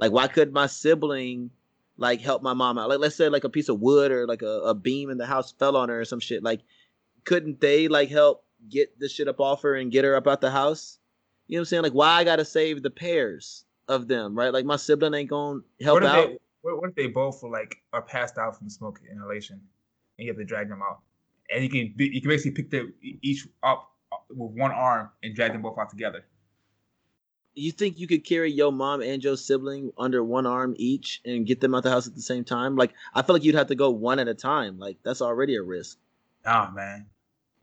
like 0.00 0.12
why 0.12 0.26
could 0.26 0.52
my 0.52 0.66
sibling 0.66 1.50
like 1.96 2.20
help 2.20 2.42
my 2.42 2.54
mom 2.54 2.78
out? 2.78 2.88
Like 2.88 2.98
let's 2.98 3.16
say 3.16 3.28
like 3.28 3.44
a 3.44 3.50
piece 3.50 3.68
of 3.68 3.80
wood 3.80 4.10
or 4.10 4.26
like 4.26 4.42
a, 4.42 4.60
a 4.62 4.74
beam 4.74 5.10
in 5.10 5.18
the 5.18 5.26
house 5.26 5.52
fell 5.52 5.76
on 5.76 5.88
her 5.88 6.00
or 6.00 6.04
some 6.04 6.20
shit. 6.20 6.42
Like 6.42 6.62
couldn't 7.24 7.60
they 7.60 7.88
like 7.88 8.08
help 8.08 8.44
get 8.68 8.98
the 8.98 9.08
shit 9.08 9.28
up 9.28 9.40
off 9.40 9.62
her 9.62 9.74
and 9.74 9.92
get 9.92 10.04
her 10.04 10.16
up 10.16 10.26
out 10.26 10.40
the 10.40 10.50
house? 10.50 10.98
You 11.46 11.56
know 11.56 11.60
what 11.60 11.62
I'm 11.62 11.66
saying? 11.66 11.82
Like, 11.82 11.92
why 11.92 12.12
I 12.12 12.24
gotta 12.24 12.44
save 12.44 12.82
the 12.82 12.90
pairs 12.90 13.64
of 13.88 14.08
them, 14.08 14.36
right? 14.36 14.52
Like, 14.52 14.64
my 14.64 14.76
sibling 14.76 15.14
ain't 15.14 15.30
gonna 15.30 15.60
help 15.82 16.02
what 16.02 16.06
out. 16.06 16.28
They, 16.28 16.38
what, 16.62 16.88
if 16.88 16.94
they 16.94 17.08
both 17.08 17.42
were 17.42 17.50
like 17.50 17.76
are 17.92 18.02
passed 18.02 18.38
out 18.38 18.56
from 18.56 18.68
smoke 18.68 19.00
inhalation, 19.10 19.60
and 20.18 20.26
you 20.26 20.28
have 20.28 20.38
to 20.38 20.44
drag 20.44 20.68
them 20.68 20.80
out, 20.82 21.00
and 21.52 21.64
you 21.64 21.68
can 21.70 21.94
you 21.96 22.20
can 22.20 22.28
basically 22.28 22.62
pick 22.62 22.70
them 22.70 22.94
each 23.02 23.48
up 23.62 23.90
with 24.28 24.52
one 24.52 24.70
arm 24.70 25.10
and 25.22 25.34
drag 25.34 25.52
them 25.52 25.62
both 25.62 25.78
out 25.78 25.90
together. 25.90 26.24
You 27.54 27.72
think 27.72 27.98
you 27.98 28.06
could 28.06 28.24
carry 28.24 28.52
your 28.52 28.72
mom 28.72 29.02
and 29.02 29.22
your 29.22 29.36
sibling 29.36 29.92
under 29.98 30.22
one 30.22 30.46
arm 30.46 30.74
each 30.76 31.20
and 31.24 31.46
get 31.46 31.60
them 31.60 31.74
out 31.74 31.82
the 31.82 31.90
house 31.90 32.06
at 32.06 32.14
the 32.14 32.22
same 32.22 32.44
time? 32.44 32.76
Like, 32.76 32.92
I 33.14 33.22
feel 33.22 33.34
like 33.34 33.44
you'd 33.44 33.56
have 33.56 33.66
to 33.68 33.74
go 33.74 33.90
one 33.90 34.18
at 34.18 34.28
a 34.28 34.34
time. 34.34 34.78
Like, 34.78 34.98
that's 35.02 35.20
already 35.20 35.56
a 35.56 35.62
risk. 35.62 35.98
Nah, 36.44 36.70
man. 36.70 37.06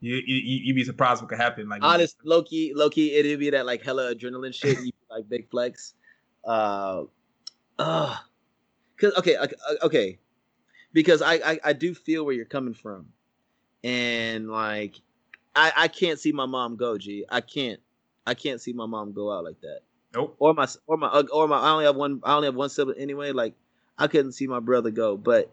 You 0.00 0.14
you 0.14 0.60
you'd 0.64 0.76
be 0.76 0.84
surprised 0.84 1.22
what 1.22 1.28
could 1.28 1.38
happen. 1.38 1.68
Like 1.68 1.82
honest, 1.82 2.18
low 2.24 2.44
key, 2.44 2.72
low 2.74 2.88
key, 2.88 3.14
it'd 3.14 3.40
be 3.40 3.50
that 3.50 3.66
like 3.66 3.82
hella 3.82 4.14
adrenaline 4.14 4.54
shit. 4.54 4.78
you 4.84 4.92
like 5.10 5.28
big 5.28 5.50
flex. 5.50 5.94
Uh, 6.44 7.04
uh, 7.78 8.16
cause 8.96 9.12
okay, 9.18 9.36
okay. 9.82 10.18
because 10.92 11.20
I, 11.20 11.34
I 11.34 11.60
I 11.64 11.72
do 11.72 11.94
feel 11.94 12.24
where 12.24 12.34
you're 12.34 12.44
coming 12.44 12.74
from, 12.74 13.06
and 13.82 14.48
like 14.48 15.00
I 15.56 15.72
I 15.76 15.88
can't 15.88 16.20
see 16.20 16.30
my 16.30 16.46
mom 16.46 16.76
go. 16.76 16.96
G, 16.96 17.24
I 17.28 17.40
can't 17.40 17.80
I 18.28 18.34
can't 18.34 18.60
see 18.60 18.74
my 18.74 18.84
mom 18.86 19.12
go 19.12 19.32
out 19.32 19.42
like 19.44 19.60
that. 19.62 19.80
Nope. 20.14 20.36
Or 20.38 20.52
my 20.54 20.68
or 20.86 20.96
my 20.98 21.08
or 21.32 21.48
my 21.48 21.58
I 21.58 21.70
only 21.70 21.84
have 21.86 21.96
one 21.96 22.20
I 22.22 22.34
only 22.34 22.46
have 22.46 22.54
one 22.54 22.68
sibling 22.68 22.98
anyway. 22.98 23.32
Like 23.32 23.54
I 23.96 24.06
couldn't 24.06 24.32
see 24.32 24.46
my 24.46 24.60
brother 24.60 24.90
go, 24.90 25.16
but 25.16 25.50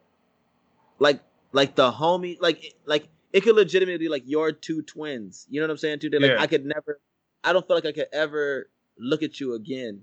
like 0.99 1.21
like 1.53 1.75
the 1.75 1.91
homie 1.91 2.37
like 2.41 2.75
like 2.85 3.07
it 3.31 3.41
could 3.41 3.55
legitimately 3.55 3.97
be 3.97 4.09
like 4.09 4.23
your 4.25 4.51
two 4.51 4.81
twins. 4.81 5.47
You 5.49 5.61
know 5.61 5.67
what 5.67 5.71
I'm 5.71 5.77
saying? 5.77 5.99
Two 5.99 6.09
like 6.09 6.21
Yeah. 6.31 6.41
I 6.41 6.47
could 6.47 6.65
never 6.65 6.99
I 7.43 7.53
don't 7.53 7.65
feel 7.65 7.77
like 7.77 7.85
I 7.85 7.91
could 7.93 8.07
ever 8.11 8.69
look 8.97 9.23
at 9.23 9.39
you 9.39 9.53
again 9.53 10.01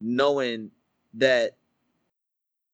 knowing 0.00 0.70
that 1.14 1.56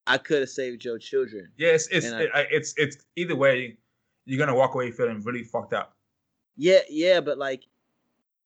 I 0.07 0.19
could 0.19 0.41
have 0.41 0.51
saved 0.51 0.85
your 0.85 0.99
children. 0.99 1.49
Yeah, 1.57 1.69
it's 1.71 1.89
it's 1.89 2.13
I- 2.13 2.23
it, 2.23 2.31
I- 2.35 2.47
it's 2.51 2.75
it's 2.77 2.97
either 3.17 3.37
way, 3.37 3.77
you're 4.27 4.39
gonna 4.39 4.55
walk 4.55 4.75
away 4.75 4.91
feeling 4.91 5.21
really 5.23 5.45
fucked 5.45 5.73
up. 5.73 5.97
Yeah, 6.57 6.81
yeah, 6.91 7.21
but 7.21 7.39
like 7.39 7.65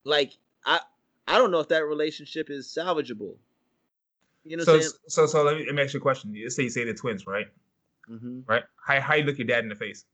like 0.09 0.32
I 0.64 0.80
I 1.26 1.38
don't 1.38 1.50
know 1.50 1.61
if 1.61 1.68
that 1.68 1.84
relationship 1.84 2.50
is 2.50 2.66
salvageable. 2.66 3.36
You 4.44 4.56
know 4.56 4.64
so 4.64 4.72
what 4.72 4.76
I'm 4.76 4.82
saying? 4.82 4.92
so 5.09 5.26
so 5.26 5.42
let 5.44 5.56
me, 5.56 5.66
let 5.66 5.74
me 5.74 5.82
ask 5.82 5.94
you 5.94 6.00
a 6.00 6.02
question. 6.02 6.34
Let's 6.42 6.56
say 6.56 6.64
you 6.64 6.70
say 6.70 6.84
the 6.84 6.94
twins, 6.94 7.26
right? 7.26 7.46
hmm 8.06 8.40
Right? 8.46 8.64
How 8.84 9.00
how 9.00 9.14
you 9.14 9.24
look 9.24 9.38
your 9.38 9.46
dad 9.46 9.62
in 9.62 9.68
the 9.68 9.76
face? 9.76 10.04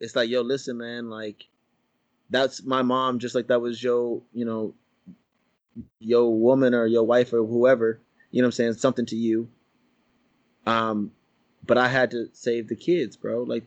It's 0.00 0.14
like, 0.14 0.28
yo, 0.28 0.42
listen, 0.42 0.76
man, 0.78 1.10
like 1.10 1.48
that's 2.30 2.62
my 2.62 2.82
mom, 2.82 3.18
just 3.18 3.34
like 3.34 3.48
that 3.48 3.60
was 3.60 3.82
your, 3.82 4.22
you 4.32 4.44
know, 4.44 4.74
your 5.98 6.38
woman 6.38 6.74
or 6.74 6.86
your 6.86 7.04
wife 7.04 7.32
or 7.32 7.44
whoever, 7.44 8.00
you 8.30 8.42
know 8.42 8.46
what 8.46 8.48
I'm 8.48 8.52
saying, 8.52 8.72
something 8.74 9.06
to 9.06 9.16
you. 9.16 9.48
Um, 10.66 11.12
but 11.66 11.78
I 11.78 11.88
had 11.88 12.10
to 12.12 12.28
save 12.32 12.68
the 12.68 12.76
kids, 12.76 13.16
bro. 13.16 13.42
Like 13.42 13.64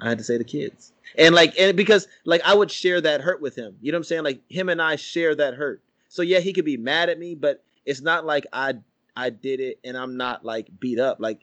I 0.00 0.08
had 0.08 0.18
to 0.18 0.24
say 0.24 0.38
the 0.38 0.44
kids. 0.44 0.92
And 1.18 1.34
like 1.34 1.58
and 1.58 1.76
because 1.76 2.08
like 2.24 2.42
I 2.44 2.54
would 2.54 2.70
share 2.70 3.00
that 3.00 3.20
hurt 3.20 3.40
with 3.40 3.56
him. 3.56 3.76
You 3.80 3.92
know 3.92 3.96
what 3.96 4.00
I'm 4.00 4.04
saying? 4.04 4.24
Like 4.24 4.42
him 4.48 4.68
and 4.68 4.80
I 4.80 4.96
share 4.96 5.34
that 5.34 5.54
hurt. 5.54 5.82
So 6.08 6.22
yeah, 6.22 6.40
he 6.40 6.52
could 6.52 6.64
be 6.64 6.76
mad 6.76 7.08
at 7.08 7.18
me, 7.18 7.34
but 7.34 7.64
it's 7.84 8.00
not 8.00 8.24
like 8.24 8.46
I 8.52 8.74
I 9.16 9.30
did 9.30 9.60
it 9.60 9.78
and 9.84 9.96
I'm 9.96 10.16
not 10.16 10.44
like 10.44 10.68
beat 10.78 10.98
up. 10.98 11.18
Like 11.20 11.40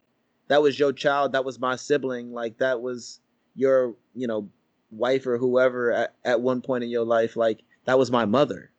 that 0.48 0.62
was 0.62 0.80
your 0.80 0.94
child, 0.94 1.34
that 1.34 1.46
was 1.46 1.60
my 1.60 1.76
sibling, 1.76 2.32
like 2.32 2.58
that 2.60 2.82
was 2.82 3.20
your, 3.56 3.96
you 4.14 4.28
know, 4.28 4.50
wife 4.92 5.28
or 5.28 5.38
whoever 5.38 5.92
at, 5.92 6.16
at 6.24 6.42
one 6.42 6.62
point 6.62 6.84
in 6.84 6.90
your 6.90 7.06
life, 7.06 7.36
like 7.36 7.62
that 7.86 8.00
was 8.00 8.10
my 8.10 8.26
mother. 8.26 8.72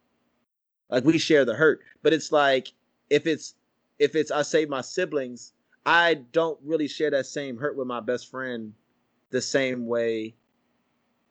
Like 0.89 1.05
we 1.05 1.19
share 1.19 1.45
the 1.45 1.55
hurt. 1.55 1.81
But 2.03 2.15
it's 2.15 2.33
like 2.33 2.73
if 3.11 3.27
it's 3.27 3.55
if 3.99 4.15
it's 4.15 4.31
I 4.31 4.43
say 4.43 4.65
my 4.65 4.81
siblings, 4.81 5.53
I 5.85 6.15
don't 6.33 6.59
really 6.65 6.89
share 6.89 7.11
that 7.11 7.27
same 7.27 7.59
hurt 7.59 7.77
with 7.77 7.87
my 7.87 8.01
best 8.01 8.31
friend 8.31 8.73
the 9.31 9.43
same 9.43 9.87
way 9.87 10.37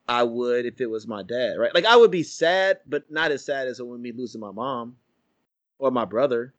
I 0.08 0.24
would 0.24 0.66
if 0.66 0.80
it 0.80 0.90
was 0.90 1.08
my 1.08 1.24
dad, 1.24 1.56
right? 1.58 1.74
Like 1.74 1.86
I 1.86 1.96
would 1.98 2.12
be 2.12 2.24
sad, 2.24 2.80
but 2.88 3.10
not 3.12 3.32
as 3.32 3.44
sad 3.44 3.68
as 3.68 3.80
it 3.80 3.88
would 3.88 4.00
me 4.00 4.12
losing 4.12 4.42
my 4.42 4.52
mom 4.52 4.98
or 5.80 5.92
my 5.92 6.06
brother. 6.06 6.54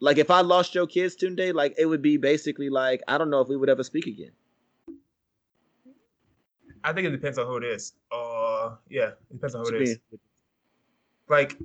Like 0.00 0.18
if 0.18 0.30
I 0.30 0.40
lost 0.40 0.74
your 0.74 0.86
kids 0.86 1.16
today, 1.16 1.52
like 1.52 1.74
it 1.78 1.86
would 1.86 2.02
be 2.02 2.16
basically 2.16 2.70
like 2.70 3.02
I 3.08 3.18
don't 3.18 3.30
know 3.30 3.40
if 3.40 3.48
we 3.48 3.56
would 3.56 3.68
ever 3.68 3.84
speak 3.84 4.06
again. 4.06 4.32
I 6.84 6.92
think 6.92 7.06
it 7.06 7.10
depends 7.10 7.38
on 7.38 7.46
who 7.46 7.56
it 7.56 7.64
is. 7.64 7.94
Uh 8.10 8.76
yeah, 8.88 9.08
it 9.30 9.32
depends 9.32 9.54
on 9.54 9.62
who 9.62 9.74
it 9.74 9.82
is. 9.82 9.98
Like 11.28 11.58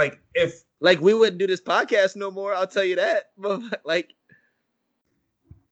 like 0.00 0.18
if 0.34 0.62
Like 0.80 1.00
we 1.00 1.12
wouldn't 1.14 1.38
do 1.38 1.46
this 1.46 1.60
podcast 1.60 2.16
no 2.16 2.30
more. 2.30 2.54
I'll 2.54 2.66
tell 2.66 2.84
you 2.84 2.96
that. 2.96 3.30
But 3.38 3.82
like, 3.84 4.14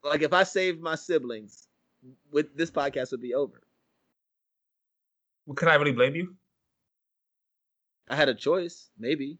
like 0.04 0.22
if 0.22 0.32
I 0.32 0.42
saved 0.44 0.80
my 0.80 0.94
siblings, 0.94 1.68
with 2.30 2.54
this 2.56 2.70
podcast 2.70 3.10
would 3.10 3.22
be 3.22 3.34
over. 3.34 3.60
can 5.56 5.68
I 5.68 5.74
really 5.74 5.92
blame 5.92 6.14
you? 6.14 6.34
I 8.08 8.16
had 8.16 8.28
a 8.28 8.34
choice, 8.34 8.90
maybe. 8.98 9.38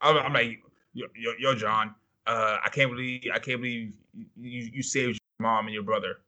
I'm, 0.00 0.16
I'm 0.16 0.32
like, 0.32 0.62
yo, 0.92 1.06
yo, 1.16 1.32
yo, 1.38 1.54
John. 1.54 1.94
Uh, 2.26 2.58
I 2.64 2.68
can't 2.68 2.90
believe 2.90 3.24
I 3.34 3.38
can't 3.38 3.60
believe 3.60 3.94
you 4.36 4.70
you 4.76 4.82
saved 4.82 5.18
your 5.18 5.48
mom 5.48 5.66
and 5.66 5.74
your 5.74 5.82
brother. 5.82 6.18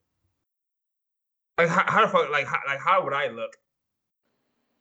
Like 1.59 1.69
how, 1.69 1.85
how 1.87 2.01
the 2.05 2.09
fuck 2.09 2.31
like 2.31 2.47
how, 2.47 2.59
like 2.67 2.81
how 2.81 3.05
would 3.05 3.13
I 3.13 3.29
look? 3.29 3.57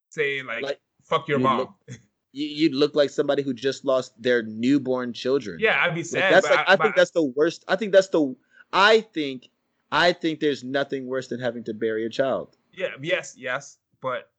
Saying 0.09 0.45
like, 0.47 0.63
Like, 0.63 0.79
fuck 1.03 1.27
your 1.27 1.37
you 1.39 1.43
mom. 1.43 1.57
look- 1.59 1.99
you'd 2.33 2.73
look 2.73 2.95
like 2.95 3.09
somebody 3.11 3.43
who 3.43 3.53
just 3.53 3.85
lost 3.85 4.11
their 4.21 4.41
newborn 4.43 5.13
children. 5.13 5.57
yeah, 5.59 5.81
I'd 5.83 5.93
be 5.93 6.01
Like, 6.01 6.05
sad. 6.07 6.33
that's 6.33 6.49
like 6.49 6.67
I, 6.67 6.75
but 6.75 6.83
think 6.83 6.95
that's 6.95 7.11
the 7.11 7.23
worst. 7.23 7.63
I 7.67 7.75
think 7.75 7.91
that's 7.93 8.07
the. 8.09 8.35
I 8.73 9.01
think, 9.01 9.49
I 9.91 10.13
think 10.13 10.39
there's 10.39 10.63
nothing 10.63 11.05
worse 11.05 11.27
than 11.27 11.39
having 11.39 11.63
to 11.65 11.73
bury 11.73 12.05
a 12.05 12.09
child. 12.09 12.57
yeah, 12.73 12.87
yes, 13.01 13.35
yes. 13.37 13.77
But 14.01 14.29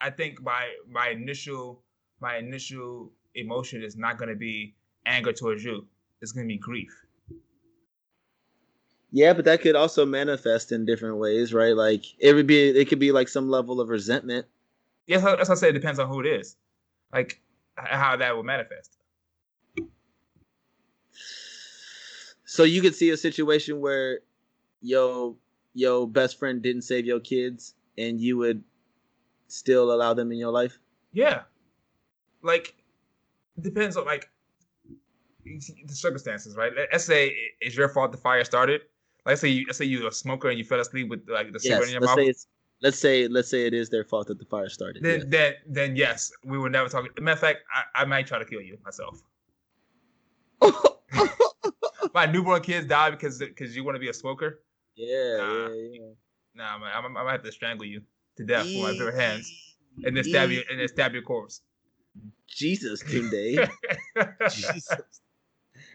I 0.00 0.10
think 0.10 0.40
my 0.42 0.70
my 0.88 1.08
initial 1.08 1.82
my 2.20 2.36
initial 2.38 3.12
emotion 3.34 3.82
is 3.82 3.96
not 3.96 4.16
gonna 4.16 4.36
be 4.36 4.74
anger 5.06 5.32
towards 5.32 5.64
you. 5.64 5.86
It's 6.22 6.32
gonna 6.32 6.46
be 6.46 6.56
grief. 6.56 6.94
Yeah, 9.12 9.32
but 9.32 9.44
that 9.46 9.60
could 9.60 9.74
also 9.74 10.06
manifest 10.06 10.70
in 10.70 10.86
different 10.86 11.16
ways, 11.16 11.52
right? 11.52 11.74
Like 11.74 12.04
it 12.20 12.32
would 12.34 12.46
be, 12.46 12.68
it 12.68 12.88
could 12.88 13.00
be 13.00 13.10
like 13.10 13.28
some 13.28 13.48
level 13.48 13.80
of 13.80 13.88
resentment. 13.88 14.46
Yes, 15.06 15.22
that's 15.22 15.48
what 15.48 15.56
I 15.58 15.60
said. 15.60 15.70
It 15.70 15.80
depends 15.80 15.98
on 15.98 16.06
who 16.08 16.20
it 16.20 16.26
is, 16.26 16.54
like 17.12 17.40
how 17.76 18.16
that 18.16 18.34
will 18.36 18.42
manifest. 18.42 18.96
So 22.44 22.64
you 22.64 22.82
could 22.82 22.94
see 22.94 23.10
a 23.10 23.16
situation 23.16 23.80
where 23.80 24.20
your 24.80 25.36
your 25.74 26.08
best 26.08 26.38
friend 26.38 26.62
didn't 26.62 26.82
save 26.82 27.06
your 27.06 27.20
kids, 27.20 27.74
and 27.96 28.20
you 28.20 28.36
would 28.38 28.64
still 29.48 29.92
allow 29.92 30.14
them 30.14 30.32
in 30.32 30.38
your 30.38 30.52
life. 30.52 30.78
Yeah, 31.12 31.42
like 32.42 32.74
depends 33.60 33.96
on 33.96 34.06
like 34.06 34.30
the 35.44 35.94
circumstances, 35.94 36.56
right? 36.56 36.72
Let- 36.74 36.88
Let's 36.92 37.04
say 37.04 37.34
it's 37.60 37.76
your 37.76 37.88
fault 37.88 38.12
the 38.12 38.18
fire 38.18 38.44
started. 38.44 38.82
Let's 39.26 39.40
say 39.40 39.48
you 39.48 39.66
let's 39.66 39.78
say 39.78 39.84
you're 39.84 40.08
a 40.08 40.12
smoker 40.12 40.48
and 40.48 40.58
you 40.58 40.64
fell 40.64 40.80
asleep 40.80 41.08
with 41.08 41.28
like 41.28 41.52
the 41.52 41.60
cigarette 41.60 41.80
Yes. 41.82 41.88
in 41.88 41.92
your 41.92 42.00
Let's 42.00 42.10
mouth. 42.10 42.18
say 42.18 42.26
it's 42.28 42.46
let's 42.82 42.98
say 42.98 43.28
let's 43.28 43.48
say 43.48 43.66
it 43.66 43.74
is 43.74 43.88
their 43.90 44.04
fault 44.04 44.28
that 44.28 44.38
the 44.38 44.44
fire 44.46 44.68
started. 44.68 45.02
then, 45.02 45.20
yes. 45.20 45.28
then 45.28 45.54
then 45.66 45.96
yes, 45.96 46.30
we 46.44 46.58
would 46.58 46.72
never 46.72 46.88
talk. 46.88 47.04
Matter 47.20 47.32
of 47.32 47.38
fact, 47.40 47.58
I, 47.74 48.02
I 48.02 48.04
might 48.04 48.26
try 48.26 48.38
to 48.38 48.44
kill 48.44 48.60
you 48.60 48.78
myself. 48.84 49.22
My 52.14 52.26
newborn 52.26 52.62
kids 52.62 52.86
die 52.86 53.10
because 53.10 53.38
because 53.38 53.76
you 53.76 53.84
want 53.84 53.94
to 53.96 54.00
be 54.00 54.08
a 54.08 54.14
smoker. 54.14 54.62
yeah, 54.96 55.36
Nah. 55.36 55.68
yeah, 55.68 55.74
yeah. 55.92 56.00
Nah, 56.54 56.78
man, 56.78 56.90
I'm, 56.94 57.04
I'm 57.06 57.14
gonna 57.14 57.30
have 57.30 57.42
to 57.44 57.52
strangle 57.52 57.86
you 57.86 58.02
to 58.36 58.44
death 58.44 58.66
with 58.66 58.82
my 58.82 58.98
bare 58.98 59.14
hands 59.16 59.76
and 60.04 60.16
then 60.16 60.24
stab 60.24 60.50
you 60.50 60.62
and 60.70 60.80
then 60.80 60.88
stab 60.88 61.12
your 61.12 61.22
corpse. 61.22 61.60
Jesus, 62.48 63.02
Tunde. 63.04 63.70
Jesus. 64.50 65.20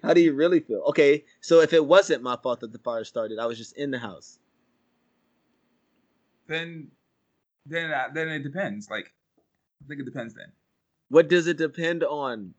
How 0.02 0.14
do 0.14 0.22
you 0.22 0.34
really 0.34 0.62
feel? 0.62 0.82
Okay, 0.88 1.26
so 1.42 1.60
if 1.60 1.74
it 1.74 1.86
wasn't 1.86 2.24
my 2.24 2.38
fault 2.42 2.62
that 2.62 2.72
the 2.72 2.80
fire 2.80 3.04
started, 3.04 3.40
I 3.40 3.46
was 3.46 3.58
just 3.58 3.76
in 3.78 3.92
the 3.92 4.00
house. 4.00 4.40
Then 6.48 6.90
then 7.66 7.92
uh, 7.92 8.08
then 8.14 8.30
it 8.30 8.44
depends. 8.44 8.90
Like 8.90 9.14
I 9.84 9.88
think 9.88 10.02
it 10.02 10.06
depends 10.06 10.34
then. 10.34 10.52
What 11.10 11.30
does 11.30 11.48
it 11.48 11.58
depend 11.58 12.04
on? 12.04 12.54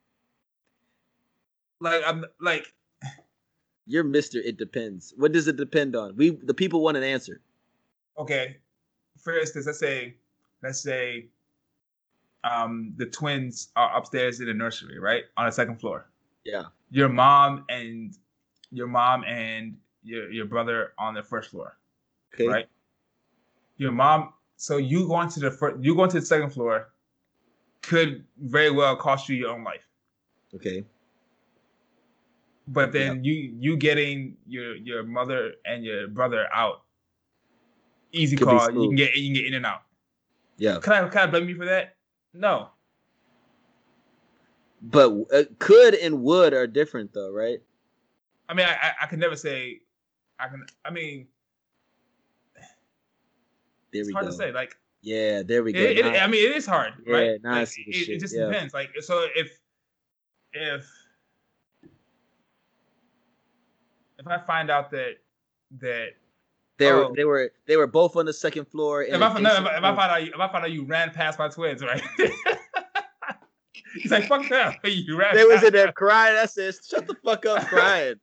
Like 1.81 2.03
I'm 2.07 2.25
like 2.41 2.73
You're 3.87 4.05
Mister. 4.05 4.39
It 4.39 4.57
depends. 4.57 5.15
What 5.17 5.33
does 5.33 5.49
it 5.49 5.57
depend 5.57 5.95
on? 5.97 6.17
We 6.17 6.31
the 6.31 6.55
people 6.55 6.83
want 6.83 6.97
an 6.97 7.03
answer. 7.03 7.41
okay. 8.19 8.57
For 9.23 9.39
instance, 9.39 9.67
let's 9.67 9.79
say 9.79 10.15
let's 10.63 10.81
say 10.81 11.27
um 12.45 12.93
the 12.97 13.07
twins 13.07 13.69
are 13.77 13.97
upstairs 13.97 14.41
in 14.41 14.47
the 14.47 14.55
nursery, 14.55 14.99
right? 14.99 15.25
On 15.37 15.47
the 15.47 15.53
second 15.53 15.81
floor. 15.81 16.09
Yeah. 16.45 16.65
Your 16.91 17.09
mom 17.09 17.65
and 17.69 18.17
your 18.71 18.87
mom 18.87 19.25
and 19.25 19.77
your 20.03 20.31
your 20.31 20.47
brother 20.47 20.93
on 20.99 21.15
the 21.15 21.23
first 21.23 21.51
floor. 21.51 21.77
Okay. 22.35 22.47
right? 22.47 22.67
Your 23.77 23.93
mom. 23.93 24.33
So 24.57 24.79
you 24.79 25.07
going 25.07 25.29
to 25.31 25.41
the 25.41 25.51
first, 25.51 25.83
you 25.85 25.95
going 25.95 26.11
to 26.11 26.21
the 26.21 26.27
second 26.27 26.51
floor, 26.51 26.89
could 27.83 28.25
very 28.39 28.71
well 28.71 28.97
cost 28.97 29.29
you 29.29 29.37
your 29.37 29.51
own 29.51 29.65
life. 29.65 29.87
Okay. 30.55 30.85
But 32.69 32.93
then 32.93 33.23
you 33.23 33.55
you 33.61 33.77
getting 33.77 34.37
your 34.47 34.75
your 34.75 35.05
mother 35.05 35.53
and 35.65 35.85
your 35.85 36.09
brother 36.09 36.49
out, 36.53 36.83
easy 38.13 38.37
Could 38.37 38.49
call. 38.49 38.73
You 38.73 38.89
can 38.89 38.97
get 38.97 39.15
you 39.15 39.29
can 39.29 39.35
get 39.35 39.47
in 39.47 39.55
and 39.55 39.67
out. 39.67 39.83
Yeah. 40.57 40.79
Can 40.81 40.93
I 40.93 41.09
can 41.09 41.29
I 41.29 41.31
blame 41.31 41.49
you 41.49 41.57
for 41.57 41.65
that? 41.67 41.95
No. 42.35 42.71
But 44.83 45.13
uh, 45.33 45.45
could 45.59 45.95
and 45.95 46.23
would 46.23 46.55
are 46.55 46.67
different 46.67 47.13
though, 47.13 47.33
right? 47.33 47.61
I 48.49 48.55
mean 48.55 48.67
I 48.67 48.73
I, 48.73 48.93
I 49.03 49.07
can 49.07 49.21
never 49.21 49.37
say. 49.37 49.81
I 50.39 50.49
can. 50.49 50.67
I 50.85 50.91
mean 50.91 51.29
There 53.97 54.01
it's 54.01 54.09
we 54.09 54.13
hard 54.13 54.27
go. 54.27 54.31
to 54.31 54.37
say. 54.37 54.53
Like 54.53 54.77
Yeah, 55.03 55.43
there 55.43 55.63
we 55.63 55.73
go. 55.73 55.81
It, 55.81 55.99
it, 55.99 56.23
I 56.23 56.27
mean, 56.27 56.45
it 56.51 56.57
is 56.57 56.67
hard, 56.67 56.95
yeah, 57.07 57.15
right? 57.15 57.43
Nah, 57.43 57.61
like, 57.61 57.69
it, 57.87 58.09
it, 58.09 58.21
just 58.21 58.35
yeah. 58.35 58.47
depends. 58.47 58.75
Like, 58.75 58.91
so 59.01 59.27
if 59.35 59.59
if 60.53 60.87
if 64.19 64.27
I 64.27 64.39
find 64.39 64.71
out 64.71 64.91
that 64.91 65.15
that 65.81 66.11
they 66.79 66.93
were 66.93 67.05
oh, 67.07 67.15
they 67.15 67.25
were 67.25 67.53
they 67.67 67.77
were 67.77 67.87
both 67.87 68.17
on 68.17 68.27
the 68.27 68.33
second 68.33 68.67
floor. 68.67 69.03
If 69.03 69.21
I, 69.21 69.41
no, 69.41 69.55
if, 69.55 69.61
if, 69.61 69.67
I 69.67 69.81
find 69.81 70.01
out 70.01 70.23
if 70.23 70.41
I 70.41 70.49
find 70.53 70.65
out 70.65 70.73
you 70.73 70.85
ran 70.85 71.11
past 71.11 71.39
my 71.39 71.49
twins, 71.49 71.83
right? 71.83 72.03
He's 74.01 74.11
like, 74.11 74.29
fuck 74.29 74.49
that. 74.51 74.79
You 74.85 75.19
ran 75.19 75.35
they 75.35 75.45
was 75.45 75.63
in 75.63 75.73
there 75.73 75.93
crying. 75.93 76.37
I 76.37 76.47
said, 76.47 76.75
shut 76.87 77.07
the 77.07 77.17
fuck 77.25 77.47
up 77.47 77.63
crying. 77.67 78.17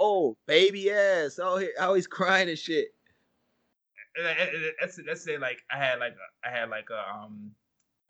oh, 0.00 0.36
baby 0.46 0.90
ass. 0.90 1.38
Oh, 1.42 1.58
he 1.58 1.68
always 1.80 2.06
crying 2.06 2.48
and 2.48 2.58
shit. 2.58 2.88
Let's 4.80 5.00
let's 5.06 5.24
say 5.24 5.38
like 5.38 5.58
I 5.72 5.76
had 5.76 5.98
like 5.98 6.14
I 6.44 6.50
had 6.50 6.70
like 6.70 6.88
a 6.90 7.14
um 7.16 7.50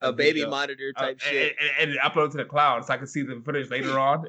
a, 0.03 0.09
a 0.09 0.13
baby 0.13 0.41
video, 0.41 0.51
monitor 0.51 0.93
type 0.93 1.19
uh, 1.21 1.25
shit, 1.25 1.57
and, 1.61 1.71
and, 1.81 1.91
and 1.93 2.01
upload 2.01 2.31
to 2.33 2.37
the 2.37 2.45
cloud 2.45 2.85
so 2.85 2.93
I 2.93 2.97
can 2.99 3.07
see 3.07 3.23
the 3.23 3.41
footage 3.45 3.71
later 3.71 3.99
on. 3.99 4.29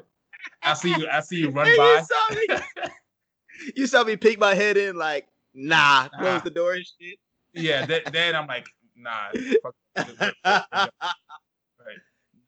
I 0.62 0.74
see 0.74 0.90
you. 0.90 1.08
I 1.10 1.20
see 1.20 1.36
you 1.38 1.50
run 1.50 1.66
by. 1.76 1.98
You 1.98 2.04
saw, 2.04 2.34
me, 2.34 2.90
you 3.76 3.86
saw 3.86 4.04
me 4.04 4.16
peek 4.16 4.38
my 4.38 4.54
head 4.54 4.76
in 4.76 4.96
like, 4.96 5.26
nah, 5.54 6.08
close 6.08 6.42
the 6.42 6.50
door 6.50 6.74
and 6.74 6.84
shit. 6.84 7.18
Yeah. 7.52 7.86
Then, 7.86 8.02
then 8.12 8.36
I'm 8.36 8.46
like, 8.46 8.68
nah. 8.96 9.28
right. 9.96 10.88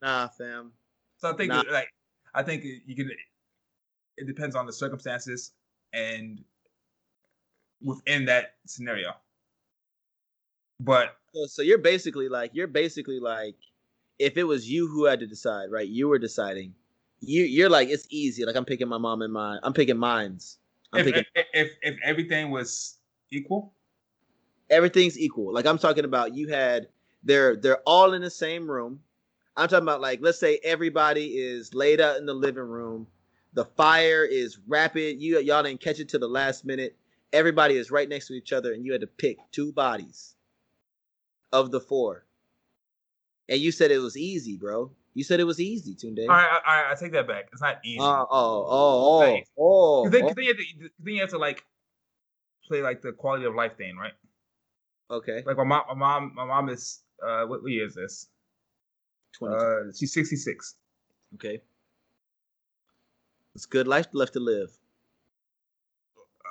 Nah, 0.03 0.29
fam. 0.29 0.73
So 1.19 1.31
I 1.31 1.37
think 1.37 1.53
nah. 1.53 1.65
like 1.71 1.89
I 2.35 2.43
think 2.43 2.65
you 2.65 2.95
can. 2.95 3.11
It 4.17 4.27
depends 4.27 4.57
on 4.57 4.67
the 4.67 4.73
circumstances 4.73 5.53
and 5.93 6.43
within 7.83 8.25
that 8.27 8.55
scenario. 8.67 9.13
But 10.81 11.17
so, 11.47 11.63
you're 11.63 11.79
basically 11.79 12.29
like 12.29 12.53
you're 12.55 12.67
basically 12.67 13.21
like 13.21 13.57
if 14.19 14.37
it 14.37 14.45
was 14.45 14.69
you 14.69 14.89
who 14.89 15.05
had 15.07 15.21
to 15.21 15.27
decide, 15.27 15.71
right? 15.71 15.89
You 15.89 16.09
were 16.09 16.19
deciding. 16.19 16.75
You 17.21 17.45
you're 17.45 17.69
like 17.69 17.89
it's 17.89 18.07
easy. 18.11 18.45
Like 18.45 18.57
I'm 18.57 18.65
picking 18.65 18.89
my 18.89 18.99
mom 18.99 19.23
and 19.23 19.33
mine. 19.33 19.59
I'm 19.63 19.73
picking 19.73 19.99
mines. 19.99 20.59
I'm 20.93 21.01
if, 21.01 21.07
picking 21.07 21.25
if, 21.35 21.47
if 21.53 21.71
if 21.83 21.97
everything 22.03 22.51
was 22.51 22.99
equal, 23.31 23.73
everything's 24.71 25.19
equal. 25.19 25.53
Like 25.53 25.67
I'm 25.67 25.79
talking 25.79 26.05
about 26.05 26.35
you 26.35 26.49
had 26.49 26.89
they're 27.25 27.57
they're 27.57 27.81
all 27.87 28.15
in 28.15 28.23
the 28.23 28.31
same 28.31 28.71
room. 28.71 29.01
I'm 29.57 29.69
talking 29.69 29.83
about 29.83 30.01
like 30.01 30.21
let's 30.23 30.39
say 30.39 30.61
everybody 30.63 31.39
is 31.39 31.75
laid 31.75 32.01
out 32.01 32.17
in 32.17 32.27
the 32.27 32.35
living 32.35 32.63
room. 32.63 33.07
The 33.55 33.65
fire 33.65 34.25
is 34.25 34.59
rapid. 34.69 35.21
You 35.21 35.41
y'all 35.41 35.63
didn't 35.63 35.81
catch 35.81 35.99
it 35.99 36.09
to 36.11 36.19
the 36.19 36.29
last 36.29 36.65
minute. 36.65 36.97
Everybody 37.33 37.77
is 37.77 37.91
right 37.91 38.09
next 38.09 38.29
to 38.29 38.35
each 38.35 38.53
other, 38.53 38.73
and 38.73 38.85
you 38.85 38.93
had 38.93 39.03
to 39.03 39.07
pick 39.07 39.37
two 39.53 39.73
bodies 39.73 40.35
of 41.53 41.71
the 41.71 41.81
four. 41.81 42.25
And 43.49 43.61
you 43.61 43.73
said 43.73 43.91
it 43.91 43.99
was 43.99 44.17
easy, 44.17 44.57
bro. 44.57 44.93
You 45.15 45.25
said 45.25 45.41
it 45.41 45.45
was 45.45 45.59
easy, 45.59 45.95
Tunde. 45.95 46.21
All 46.21 46.29
right, 46.29 46.61
all 46.67 46.83
right, 46.83 46.93
I 46.93 46.95
take 46.95 47.13
that 47.13 47.27
back. 47.27 47.49
It's 47.53 47.63
not 47.63 47.79
easy. 47.85 47.99
Uh, 47.99 48.05
oh, 48.05 48.27
oh, 48.31 48.67
oh, 48.71 49.41
oh. 49.59 50.05
Because 50.05 50.13
then, 50.13 50.31
oh. 50.31 50.35
then, 50.35 50.45
you 50.45 50.51
have 50.51 50.57
to, 50.57 50.91
then 51.01 51.15
you 51.15 51.21
have 51.21 51.31
to 51.31 51.39
like 51.39 51.65
play 52.67 52.83
like 52.83 53.03
the 53.03 53.13
quality 53.13 53.45
of 53.45 53.55
life 53.55 53.77
thing, 53.77 53.97
right? 53.97 54.13
Okay. 55.11 55.43
Like 55.45 55.57
my 55.57 55.65
mom, 55.65 55.83
my 55.89 55.95
mom, 55.95 56.33
my 56.35 56.45
mom 56.45 56.69
is 56.69 57.01
uh, 57.27 57.45
what 57.45 57.61
year 57.67 57.87
is 57.87 57.95
this? 57.95 58.29
Twenty. 59.37 59.57
Uh, 59.57 59.93
she's 59.99 60.13
sixty 60.13 60.37
six. 60.37 60.77
Okay. 61.35 61.61
It's 63.55 63.67
good 63.67 63.89
life 63.89 64.07
left 64.13 64.35
to 64.35 64.41
live. 64.41 64.71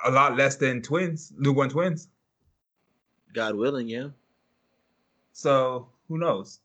A 0.04 0.10
lot 0.10 0.36
less 0.36 0.56
than 0.56 0.82
twins, 0.82 1.32
newborn 1.36 1.70
twins. 1.70 2.08
God 3.34 3.54
willing, 3.56 3.88
yeah. 3.88 4.08
So 5.32 5.88
who 6.08 6.18
knows? 6.18 6.60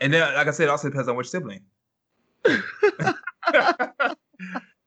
And 0.00 0.12
then, 0.12 0.34
like 0.34 0.48
I 0.48 0.50
said, 0.50 0.64
it 0.64 0.70
also 0.70 0.88
depends 0.88 1.08
on 1.08 1.16
which 1.16 1.30
sibling. 1.30 1.60
like 2.44 2.66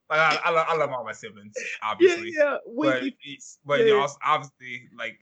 I, 0.10 0.40
I, 0.44 0.52
love, 0.52 0.68
I 0.70 0.76
love 0.76 0.92
all 0.92 1.06
my 1.06 1.14
siblings, 1.14 1.54
obviously. 1.82 2.34
Yeah, 2.36 2.44
yeah. 2.44 2.58
but 2.78 3.04
but 3.66 3.80
yeah. 3.80 3.86
you 3.86 4.00
also 4.00 4.18
obviously 4.24 4.90
like 4.98 5.18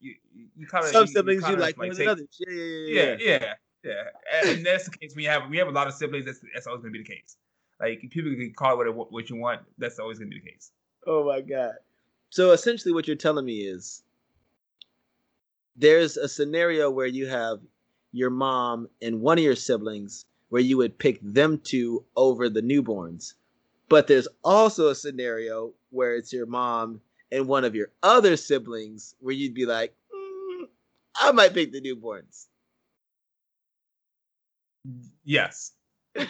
you 0.00 0.14
you 0.54 0.66
kind 0.66 0.84
of 0.84 0.90
some 0.90 1.06
siblings 1.06 1.42
you, 1.44 1.50
you 1.50 1.56
like 1.56 1.78
more 1.78 1.94
than 1.94 2.08
others. 2.08 2.28
Yeah, 2.38 2.52
yeah, 2.52 2.92
yeah, 2.92 3.16
yeah, 3.18 3.54
yeah. 3.82 3.92
yeah. 4.42 4.50
And 4.50 4.66
that's 4.66 4.84
the 4.84 4.96
case. 4.96 5.14
We 5.16 5.24
have 5.24 5.48
we 5.48 5.56
have 5.56 5.68
a 5.68 5.72
lot 5.72 5.86
of 5.86 5.94
siblings. 5.94 6.26
That's 6.26 6.40
that's 6.52 6.66
always 6.66 6.82
gonna 6.82 6.92
be 6.92 6.98
the 6.98 7.08
case. 7.08 7.36
Like 7.80 8.00
people 8.10 8.30
can 8.30 8.52
call 8.54 8.80
it 8.82 8.94
what, 8.94 9.10
what 9.10 9.30
you 9.30 9.36
want. 9.36 9.62
That's 9.78 9.98
always 9.98 10.18
gonna 10.18 10.30
be 10.30 10.40
the 10.40 10.50
case. 10.50 10.70
Oh 11.06 11.24
my 11.26 11.40
god. 11.40 11.74
So 12.30 12.52
essentially, 12.52 12.92
what 12.92 13.06
you're 13.06 13.16
telling 13.16 13.44
me 13.44 13.60
is 13.60 14.02
there's 15.76 16.16
a 16.16 16.28
scenario 16.28 16.90
where 16.90 17.06
you 17.06 17.26
have 17.26 17.60
your 18.12 18.30
mom 18.30 18.88
and 19.02 19.20
one 19.20 19.38
of 19.38 19.44
your 19.44 19.56
siblings 19.56 20.24
where 20.48 20.62
you 20.62 20.76
would 20.76 20.98
pick 20.98 21.18
them 21.22 21.60
two 21.64 22.04
over 22.16 22.48
the 22.48 22.62
newborns. 22.62 23.34
But 23.88 24.06
there's 24.06 24.28
also 24.44 24.88
a 24.88 24.94
scenario 24.94 25.72
where 25.90 26.14
it's 26.14 26.32
your 26.32 26.46
mom 26.46 27.00
and 27.32 27.48
one 27.48 27.64
of 27.64 27.74
your 27.74 27.88
other 28.02 28.36
siblings 28.36 29.14
where 29.20 29.34
you'd 29.34 29.54
be 29.54 29.66
like, 29.66 29.94
mm, 30.14 30.66
I 31.16 31.32
might 31.32 31.54
pick 31.54 31.72
the 31.72 31.80
newborns. 31.80 32.46
Yes. 35.24 35.72
and 36.14 36.28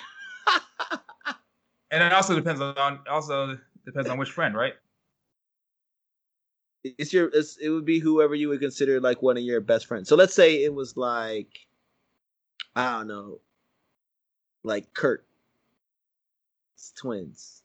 it 1.90 2.12
also 2.12 2.34
depends 2.34 2.60
on 2.60 3.00
also 3.08 3.58
depends 3.84 4.08
on 4.08 4.18
which 4.18 4.30
friend, 4.30 4.54
right? 4.54 4.74
It's 6.84 7.12
your 7.12 7.30
it's, 7.32 7.56
it 7.56 7.70
would 7.70 7.86
be 7.86 7.98
whoever 7.98 8.34
you 8.34 8.48
would 8.48 8.60
consider 8.60 9.00
like 9.00 9.22
one 9.22 9.36
of 9.36 9.42
your 9.42 9.60
best 9.60 9.86
friends. 9.86 10.08
So 10.08 10.16
let's 10.16 10.34
say 10.34 10.62
it 10.62 10.74
was 10.74 10.96
like 10.96 11.66
I 12.76 12.98
don't 12.98 13.08
know, 13.08 13.40
like 14.62 14.92
Kurt. 14.92 15.24
It's 16.74 16.92
twins. 16.92 17.62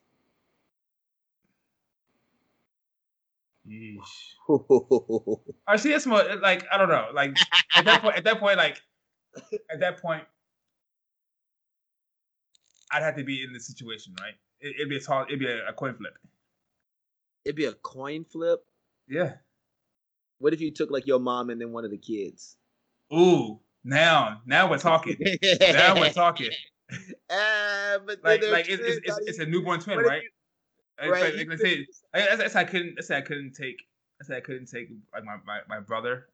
I 5.68 5.76
see 5.76 5.94
it's 5.94 6.06
more 6.06 6.24
like 6.42 6.66
I 6.72 6.78
don't 6.78 6.90
know. 6.90 7.10
Like 7.14 7.38
at 7.76 7.86
that 7.86 8.02
point, 8.02 8.16
at 8.18 8.24
that 8.24 8.40
point, 8.40 8.58
like 8.58 8.82
at 9.72 9.80
that 9.80 10.02
point, 10.02 10.24
I'd 12.92 13.04
have 13.04 13.16
to 13.18 13.24
be 13.24 13.44
in 13.44 13.54
the 13.54 13.60
situation, 13.60 14.16
right? 14.20 14.34
It, 14.62 14.76
would 14.80 14.90
be 14.90 14.98
a 14.98 15.00
tall, 15.00 15.26
it'd 15.28 15.40
be 15.40 15.48
a, 15.48 15.70
a, 15.70 15.74
coin 15.74 15.96
flip. 15.96 16.18
It'd 17.46 17.56
be 17.56 17.66
a 17.66 17.74
coin 17.74 18.26
flip. 18.26 18.60
Yeah. 19.08 19.34
What 20.40 20.54
if 20.54 20.62
you 20.62 20.72
took 20.72 20.92
like 20.92 21.08
your 21.08 21.20
mom 21.20 21.50
and 21.50 21.60
then 21.60 21.72
one 21.72 21.86
of 21.86 21.92
the 21.92 21.98
kids? 21.98 22.58
Ooh, 23.14 23.60
now, 23.84 24.42
now 24.46 24.70
we're 24.70 24.78
talking. 24.78 25.16
now 25.62 26.00
we're 26.00 26.12
talking. 26.12 26.52
Uh, 27.30 28.00
but 28.06 28.20
like, 28.24 28.44
like 28.44 28.70
it's, 28.70 28.82
it's, 28.82 29.00
it's, 29.04 29.20
it's, 29.28 29.40
a 29.40 29.46
newborn 29.46 29.80
twin, 29.80 30.00
right? 30.00 30.22
You, 31.04 31.12
right. 31.12 31.36
Like, 31.36 31.48
like, 31.48 31.60
say, 31.60 31.86
I, 32.14 32.28
I, 32.28 32.60
I 32.60 32.64
couldn't. 32.64 32.96
I 32.98 33.02
said 33.02 33.18
I 33.18 33.22
couldn't 33.22 33.54
take. 33.54 33.82
I 34.22 34.26
said 34.26 34.38
I 34.38 34.42
couldn't 34.42 34.68
take 34.68 34.90
like 35.14 35.24
my, 35.24 35.38
my, 35.46 35.60
my 35.68 35.80
brother, 35.80 36.28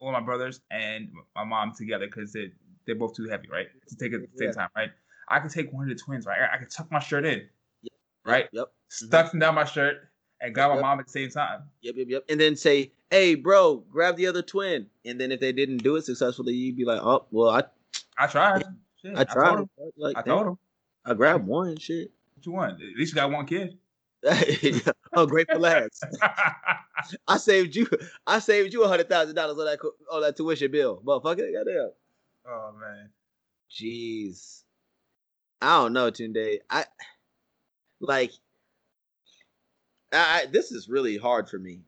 all 0.00 0.12
my 0.12 0.20
brothers, 0.20 0.60
and 0.70 1.10
my 1.34 1.44
mom 1.44 1.72
together 1.76 2.06
because 2.06 2.32
they 2.32 2.52
they're 2.86 2.94
both 2.94 3.14
too 3.14 3.28
heavy, 3.28 3.48
right? 3.50 3.66
To 3.88 3.96
take 3.96 4.12
at 4.12 4.20
the 4.20 4.28
same 4.36 4.48
yeah. 4.48 4.52
time, 4.52 4.68
right? 4.76 4.90
I 5.28 5.40
could 5.40 5.50
take 5.50 5.72
one 5.72 5.84
of 5.84 5.88
the 5.88 6.02
twins, 6.02 6.26
right? 6.26 6.38
I, 6.52 6.58
could 6.58 6.70
tuck 6.70 6.90
my 6.90 6.98
shirt 6.98 7.24
in, 7.24 7.40
yep. 7.82 7.92
right? 8.24 8.48
Yep. 8.52 8.72
Stuff 8.88 9.28
mm-hmm. 9.28 9.40
down 9.40 9.54
my 9.54 9.64
shirt 9.64 10.08
and 10.40 10.54
grab 10.54 10.70
yep. 10.70 10.76
my 10.76 10.88
mom 10.88 11.00
at 11.00 11.06
the 11.06 11.12
same 11.12 11.30
time. 11.30 11.62
Yep, 11.82 11.94
yep, 11.96 12.06
yep. 12.08 12.24
And 12.28 12.40
then 12.40 12.56
say, 12.56 12.92
"Hey, 13.10 13.34
bro, 13.34 13.76
grab 13.90 14.16
the 14.16 14.26
other 14.26 14.42
twin." 14.42 14.86
And 15.04 15.20
then 15.20 15.32
if 15.32 15.40
they 15.40 15.52
didn't 15.52 15.78
do 15.78 15.96
it 15.96 16.04
successfully, 16.04 16.54
you'd 16.54 16.76
be 16.76 16.84
like, 16.84 17.00
"Oh, 17.02 17.26
well, 17.30 17.50
I, 17.50 17.64
I 18.18 18.26
tried. 18.26 18.64
Shit, 19.02 19.16
I 19.16 19.24
tried. 19.24 19.46
I 19.46 19.54
told 19.54 19.58
him. 19.60 19.70
Like, 19.96 20.16
I 20.16 20.22
told 20.22 20.46
him. 20.46 20.58
I 21.04 21.14
grabbed 21.14 21.46
one. 21.46 21.76
Shit. 21.76 22.10
What 22.34 22.46
you 22.46 22.52
want? 22.52 22.72
At 22.74 22.96
least 22.96 23.12
you 23.12 23.16
got 23.16 23.30
one 23.30 23.46
kid. 23.46 23.78
oh, 25.12 25.26
great 25.26 25.46
for 25.50 25.64
ass. 25.66 26.00
I 27.28 27.36
saved 27.36 27.76
you. 27.76 27.86
I 28.26 28.38
saved 28.40 28.72
you 28.72 28.82
a 28.82 28.88
hundred 28.88 29.08
thousand 29.08 29.36
dollars 29.36 29.58
on 29.58 29.66
that 29.66 29.78
on 30.10 30.22
that 30.22 30.36
tuition 30.36 30.70
bill, 30.70 31.00
motherfucker. 31.04 31.52
Goddamn. 31.52 31.90
Oh 32.48 32.72
man. 32.80 33.10
Jeez. 33.70 34.62
I 35.60 35.78
don't 35.78 35.92
know, 35.92 36.10
Tunde. 36.10 36.58
I 36.68 36.84
like 38.00 38.32
I, 40.12 40.46
this 40.50 40.72
is 40.72 40.88
really 40.88 41.16
hard 41.16 41.48
for 41.48 41.58
me. 41.58 41.80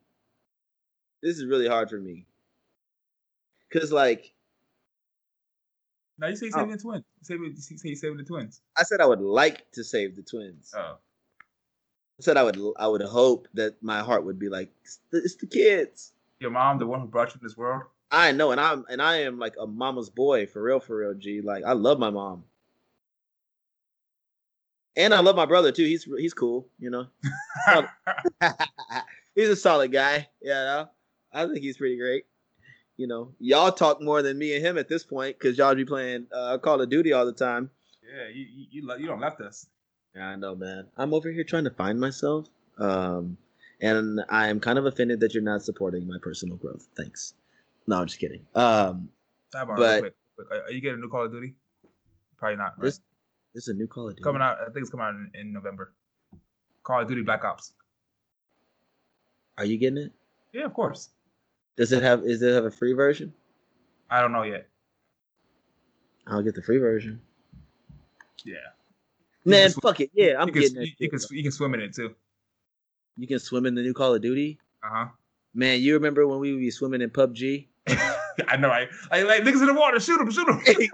This 1.22 1.38
is 1.38 1.46
really 1.46 1.68
hard 1.68 1.90
for 1.90 1.98
me. 1.98 2.26
Cause 3.72 3.92
like 3.92 4.32
now 6.18 6.28
you 6.28 6.36
say 6.36 6.50
saving 6.50 6.70
oh. 6.70 6.76
the 6.76 6.82
twins. 6.82 7.04
You 7.20 7.24
say, 7.24 7.74
you 7.74 7.78
say 7.78 7.94
saving 7.94 8.16
the 8.16 8.24
twins. 8.24 8.60
I 8.76 8.82
said 8.82 9.00
I 9.00 9.06
would 9.06 9.20
like 9.20 9.70
to 9.72 9.84
save 9.84 10.16
the 10.16 10.22
twins. 10.22 10.74
Oh. 10.76 10.96
I 12.18 12.20
said 12.22 12.36
I 12.36 12.42
would 12.42 12.58
I 12.78 12.88
would 12.88 13.02
hope 13.02 13.46
that 13.54 13.80
my 13.82 14.00
heart 14.00 14.24
would 14.24 14.38
be 14.38 14.48
like 14.48 14.70
it's 14.82 15.00
the, 15.10 15.18
it's 15.18 15.36
the 15.36 15.46
kids. 15.46 16.12
Your 16.40 16.50
mom, 16.50 16.78
the 16.78 16.86
one 16.86 17.00
who 17.00 17.06
brought 17.06 17.34
you 17.34 17.40
in 17.40 17.46
this 17.46 17.56
world. 17.56 17.82
I 18.10 18.32
know, 18.32 18.52
and 18.52 18.60
I'm 18.60 18.86
and 18.88 19.02
I 19.02 19.22
am 19.22 19.38
like 19.38 19.54
a 19.60 19.66
mama's 19.66 20.08
boy 20.08 20.46
for 20.46 20.62
real, 20.62 20.80
for 20.80 20.96
real. 20.96 21.14
G, 21.14 21.42
like 21.42 21.64
I 21.64 21.72
love 21.72 21.98
my 21.98 22.10
mom 22.10 22.44
and 24.98 25.14
I 25.14 25.20
love 25.20 25.36
my 25.36 25.46
brother 25.46 25.72
too. 25.72 25.84
He's 25.84 26.04
he's 26.18 26.34
cool, 26.34 26.68
you 26.78 26.90
know. 26.90 27.06
he's 29.34 29.48
a 29.48 29.56
solid 29.56 29.92
guy. 29.92 30.28
Yeah, 30.42 30.60
you 30.60 30.66
know? 30.66 30.88
I 31.32 31.46
think 31.46 31.58
he's 31.58 31.78
pretty 31.78 31.96
great. 31.96 32.24
You 32.96 33.06
know, 33.06 33.32
y'all 33.38 33.70
talk 33.70 34.02
more 34.02 34.22
than 34.22 34.36
me 34.36 34.56
and 34.56 34.66
him 34.66 34.76
at 34.76 34.88
this 34.88 35.04
point 35.04 35.38
because 35.38 35.56
y'all 35.56 35.74
be 35.74 35.84
playing 35.84 36.26
uh, 36.34 36.58
Call 36.58 36.80
of 36.82 36.90
Duty 36.90 37.12
all 37.12 37.24
the 37.24 37.32
time. 37.32 37.70
Yeah, 38.02 38.28
you 38.34 38.46
you 38.50 38.66
you, 38.70 38.94
you 38.98 39.06
don't 39.06 39.20
left 39.20 39.40
us. 39.40 39.66
Yeah, 40.16 40.26
I 40.26 40.36
know, 40.36 40.56
man. 40.56 40.88
I'm 40.96 41.14
over 41.14 41.30
here 41.30 41.44
trying 41.44 41.64
to 41.64 41.70
find 41.70 42.00
myself, 42.00 42.48
um, 42.78 43.36
and 43.80 44.20
I 44.28 44.48
am 44.48 44.58
kind 44.58 44.78
of 44.78 44.86
offended 44.86 45.20
that 45.20 45.32
you're 45.32 45.42
not 45.44 45.62
supporting 45.62 46.08
my 46.08 46.16
personal 46.20 46.56
growth. 46.56 46.88
Thanks. 46.96 47.34
No, 47.86 48.00
I'm 48.00 48.06
just 48.06 48.18
kidding. 48.18 48.44
Um, 48.54 49.10
Sidebar, 49.54 49.76
But- 49.76 50.02
real 50.02 50.10
quick, 50.10 50.14
are 50.66 50.72
you 50.72 50.80
getting 50.80 50.98
a 50.98 51.00
new 51.02 51.08
Call 51.08 51.26
of 51.26 51.32
Duty? 51.32 51.54
Probably 52.36 52.56
not. 52.56 52.78
Right? 52.78 52.84
this 52.84 53.00
this 53.58 53.66
is 53.66 53.74
a 53.74 53.76
new 53.76 53.88
Call 53.88 54.06
of 54.06 54.14
Duty. 54.14 54.22
coming 54.22 54.40
out. 54.40 54.56
I 54.60 54.66
think 54.66 54.82
it's 54.82 54.90
coming 54.90 55.04
out 55.04 55.14
in, 55.14 55.32
in 55.34 55.52
November. 55.52 55.92
Call 56.84 57.02
of 57.02 57.08
Duty 57.08 57.22
Black 57.22 57.44
Ops. 57.44 57.72
Are 59.56 59.64
you 59.64 59.76
getting 59.78 59.98
it? 59.98 60.12
Yeah, 60.52 60.64
of 60.64 60.74
course. 60.74 61.08
Does 61.76 61.90
it 61.90 62.00
have? 62.00 62.22
Is 62.22 62.40
it 62.40 62.54
have 62.54 62.66
a 62.66 62.70
free 62.70 62.92
version? 62.92 63.32
I 64.10 64.20
don't 64.20 64.30
know 64.30 64.44
yet. 64.44 64.68
I'll 66.28 66.40
get 66.40 66.54
the 66.54 66.62
free 66.62 66.78
version. 66.78 67.20
Yeah. 68.44 68.58
Man, 69.44 69.70
fuck 69.70 69.98
it. 69.98 70.10
Yeah, 70.14 70.34
I'm 70.38 70.46
you 70.46 70.52
can, 70.52 70.62
getting 70.62 70.82
it. 70.82 70.84
you, 70.86 70.92
you 71.00 71.10
can 71.10 71.18
you 71.32 71.42
can 71.42 71.50
swim 71.50 71.74
in 71.74 71.80
it 71.80 71.92
too. 71.92 72.14
You 73.16 73.26
can 73.26 73.40
swim 73.40 73.66
in 73.66 73.74
the 73.74 73.82
new 73.82 73.92
Call 73.92 74.14
of 74.14 74.22
Duty. 74.22 74.60
Uh 74.84 74.88
huh. 74.88 75.06
Man, 75.52 75.80
you 75.80 75.94
remember 75.94 76.28
when 76.28 76.38
we 76.38 76.52
would 76.52 76.60
be 76.60 76.70
swimming 76.70 77.00
in 77.00 77.10
PUBG? 77.10 77.66
I 78.48 78.56
know, 78.56 78.68
right? 78.68 78.88
Like, 79.10 79.24
like 79.24 79.42
niggas 79.42 79.60
in 79.60 79.66
the 79.66 79.74
water, 79.74 79.98
shoot 80.00 80.18
them, 80.18 80.30
shoot 80.30 80.46
them. 80.46 80.60
hey, 80.64 80.88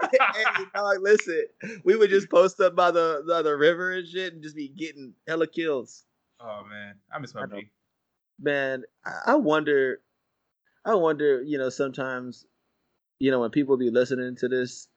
dog, 0.73 0.97
listen, 1.01 1.45
we 1.83 1.95
would 1.95 2.09
just 2.09 2.29
post 2.29 2.59
up 2.59 2.75
by 2.75 2.91
the, 2.91 3.23
by 3.27 3.41
the 3.41 3.55
river 3.55 3.91
and 3.91 4.07
shit 4.07 4.33
and 4.33 4.43
just 4.43 4.55
be 4.55 4.69
getting 4.69 5.13
hella 5.27 5.47
kills. 5.47 6.05
oh 6.39 6.63
man, 6.69 6.95
I 7.13 7.19
miss 7.19 7.35
I 7.35 7.45
my. 7.45 7.59
G. 7.59 7.69
Man, 8.39 8.83
I, 9.05 9.33
I 9.33 9.35
wonder, 9.35 10.01
I 10.85 10.95
wonder, 10.95 11.41
you 11.41 11.57
know, 11.57 11.69
sometimes, 11.69 12.45
you 13.19 13.31
know, 13.31 13.39
when 13.39 13.51
people 13.51 13.77
be 13.77 13.91
listening 13.91 14.35
to 14.37 14.47
this 14.47 14.87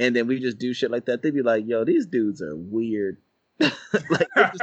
and 0.00 0.14
then 0.14 0.26
we 0.26 0.40
just 0.40 0.58
do 0.58 0.72
shit 0.72 0.90
like 0.90 1.06
that, 1.06 1.22
they 1.22 1.30
be 1.30 1.42
like, 1.42 1.64
yo, 1.66 1.84
these 1.84 2.06
dudes 2.06 2.42
are 2.42 2.56
weird. 2.56 3.18
like, 3.60 4.28
just, 4.36 4.62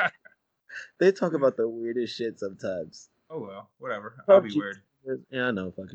they 1.00 1.12
talk 1.12 1.34
about 1.34 1.58
the 1.58 1.68
weirdest 1.68 2.16
shit 2.16 2.40
sometimes. 2.40 3.10
Oh 3.30 3.40
well, 3.40 3.70
whatever. 3.78 4.16
I'll 4.28 4.42
be 4.42 4.54
weird. 4.54 4.82
Yeah, 5.06 5.48
I 5.48 5.52
know. 5.52 5.72
Fuck? 5.72 5.88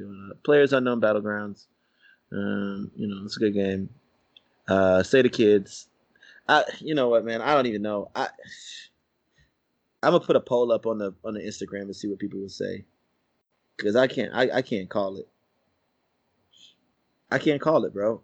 Players 0.45 0.73
Unknown 0.73 1.01
Battlegrounds. 1.01 1.67
Um, 2.33 2.91
you 2.97 3.07
know, 3.07 3.25
it's 3.25 3.37
a 3.37 3.41
good 3.41 3.55
game. 3.55 3.89
Uh, 4.69 5.03
say 5.03 5.23
to 5.23 5.29
kids. 5.29 5.89
I, 6.49 6.65
you 6.79 6.95
know 6.95 7.09
what, 7.09 7.25
man? 7.25 7.41
I 7.41 7.55
don't 7.55 7.67
even 7.67 7.83
know. 7.83 8.11
I, 8.15 8.29
I'm 10.03 10.13
gonna 10.13 10.21
put 10.25 10.37
a 10.37 10.41
poll 10.41 10.73
up 10.73 10.87
on 10.87 10.99
the 10.99 11.13
on 11.25 11.35
the 11.35 11.41
Instagram 11.41 11.83
and 11.83 11.97
see 11.97 12.09
what 12.09 12.19
people 12.19 12.41
will 12.41 12.49
say, 12.49 12.85
because 13.77 13.97
I 13.97 14.07
can't. 14.07 14.33
I, 14.33 14.59
I 14.59 14.63
can't 14.63 14.89
call 14.89 15.17
it. 15.17 15.29
I 17.31 17.39
can't 17.39 17.61
call 17.61 17.85
it, 17.85 17.93
bro. 17.93 18.21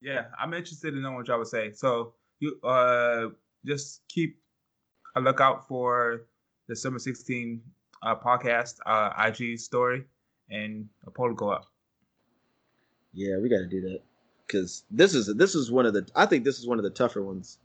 Yeah, 0.00 0.26
I'm 0.38 0.54
interested 0.54 0.94
in 0.94 1.02
knowing 1.02 1.16
what 1.16 1.28
y'all 1.28 1.38
would 1.38 1.48
say. 1.48 1.72
So 1.72 2.14
you 2.38 2.58
uh 2.62 3.28
just 3.64 4.02
keep 4.08 4.38
a 5.16 5.20
lookout 5.20 5.66
for 5.66 6.22
the 6.68 6.76
summer 6.76 6.98
16 6.98 7.60
uh, 8.02 8.14
podcast 8.16 8.76
uh, 8.86 9.10
IG 9.26 9.58
story 9.58 10.04
and 10.50 10.88
a 11.06 11.10
poll 11.10 11.32
go 11.34 11.50
up. 11.50 11.66
Yeah, 13.12 13.38
we 13.38 13.48
got 13.48 13.58
to 13.58 13.66
do 13.66 13.80
that 13.82 14.00
because 14.46 14.84
this 14.90 15.14
is 15.14 15.32
this 15.36 15.54
is 15.54 15.70
one 15.70 15.86
of 15.86 15.92
the. 15.94 16.06
I 16.14 16.26
think 16.26 16.44
this 16.44 16.58
is 16.58 16.66
one 16.66 16.78
of 16.78 16.84
the 16.84 16.90
tougher 16.90 17.22
ones. 17.22 17.58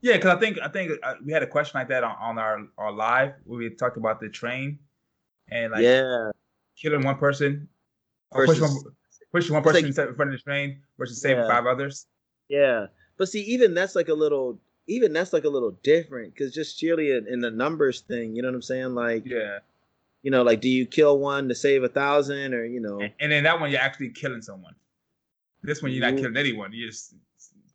Yeah, 0.00 0.16
because 0.16 0.36
I 0.36 0.40
think 0.40 0.58
I 0.62 0.68
think 0.68 0.92
uh, 1.02 1.14
we 1.24 1.32
had 1.32 1.42
a 1.42 1.46
question 1.46 1.78
like 1.78 1.88
that 1.88 2.02
on, 2.04 2.16
on 2.20 2.38
our 2.38 2.66
our 2.78 2.92
live 2.92 3.34
where 3.44 3.58
we 3.58 3.70
talked 3.70 3.98
about 3.98 4.20
the 4.20 4.28
train 4.30 4.78
and 5.50 5.72
like 5.72 5.82
yeah, 5.82 6.30
killing 6.80 7.02
one 7.04 7.16
person, 7.18 7.68
or 8.30 8.46
pushing 8.46 8.62
one, 8.62 8.72
pushing 9.32 9.52
one 9.54 9.60
It's 9.62 9.66
like- 9.66 9.84
person 9.84 10.08
in 10.08 10.14
front 10.14 10.32
of 10.32 10.38
the 10.38 10.42
train 10.42 10.80
versus 10.98 11.20
saving 11.20 11.44
Yeah. 11.44 11.48
five 11.48 11.66
others. 11.66 12.06
Yeah, 12.48 12.86
but 13.18 13.28
see, 13.28 13.42
even 13.42 13.74
that's 13.74 13.94
like 13.94 14.08
a 14.08 14.14
little, 14.14 14.58
even 14.86 15.12
that's 15.12 15.32
like 15.32 15.44
a 15.44 15.48
little 15.48 15.72
different 15.82 16.34
because 16.34 16.52
just 16.52 16.78
purely 16.78 17.12
in, 17.12 17.26
in 17.28 17.40
the 17.40 17.50
numbers 17.50 18.00
thing, 18.00 18.34
you 18.34 18.42
know 18.42 18.48
what 18.48 18.54
I'm 18.56 18.62
saying? 18.62 18.94
Like, 18.94 19.24
Yeah, 19.26 19.58
you 20.22 20.30
know, 20.30 20.42
like 20.42 20.60
do 20.60 20.68
you 20.68 20.86
kill 20.86 21.18
one 21.18 21.48
to 21.48 21.54
save 21.54 21.82
a 21.84 21.88
thousand, 21.88 22.54
or 22.54 22.64
you 22.64 22.80
know, 22.80 23.00
and, 23.00 23.12
and 23.20 23.32
then 23.32 23.44
that 23.44 23.60
one 23.60 23.70
you're 23.70 23.80
actually 23.80 24.10
killing 24.10 24.42
someone. 24.42 24.74
This 25.62 25.82
one 25.82 25.92
you're 25.92 26.00
not 26.00 26.14
Ooh. 26.14 26.22
killing 26.22 26.36
anyone. 26.36 26.70
You're 26.72 26.88
just 26.88 27.14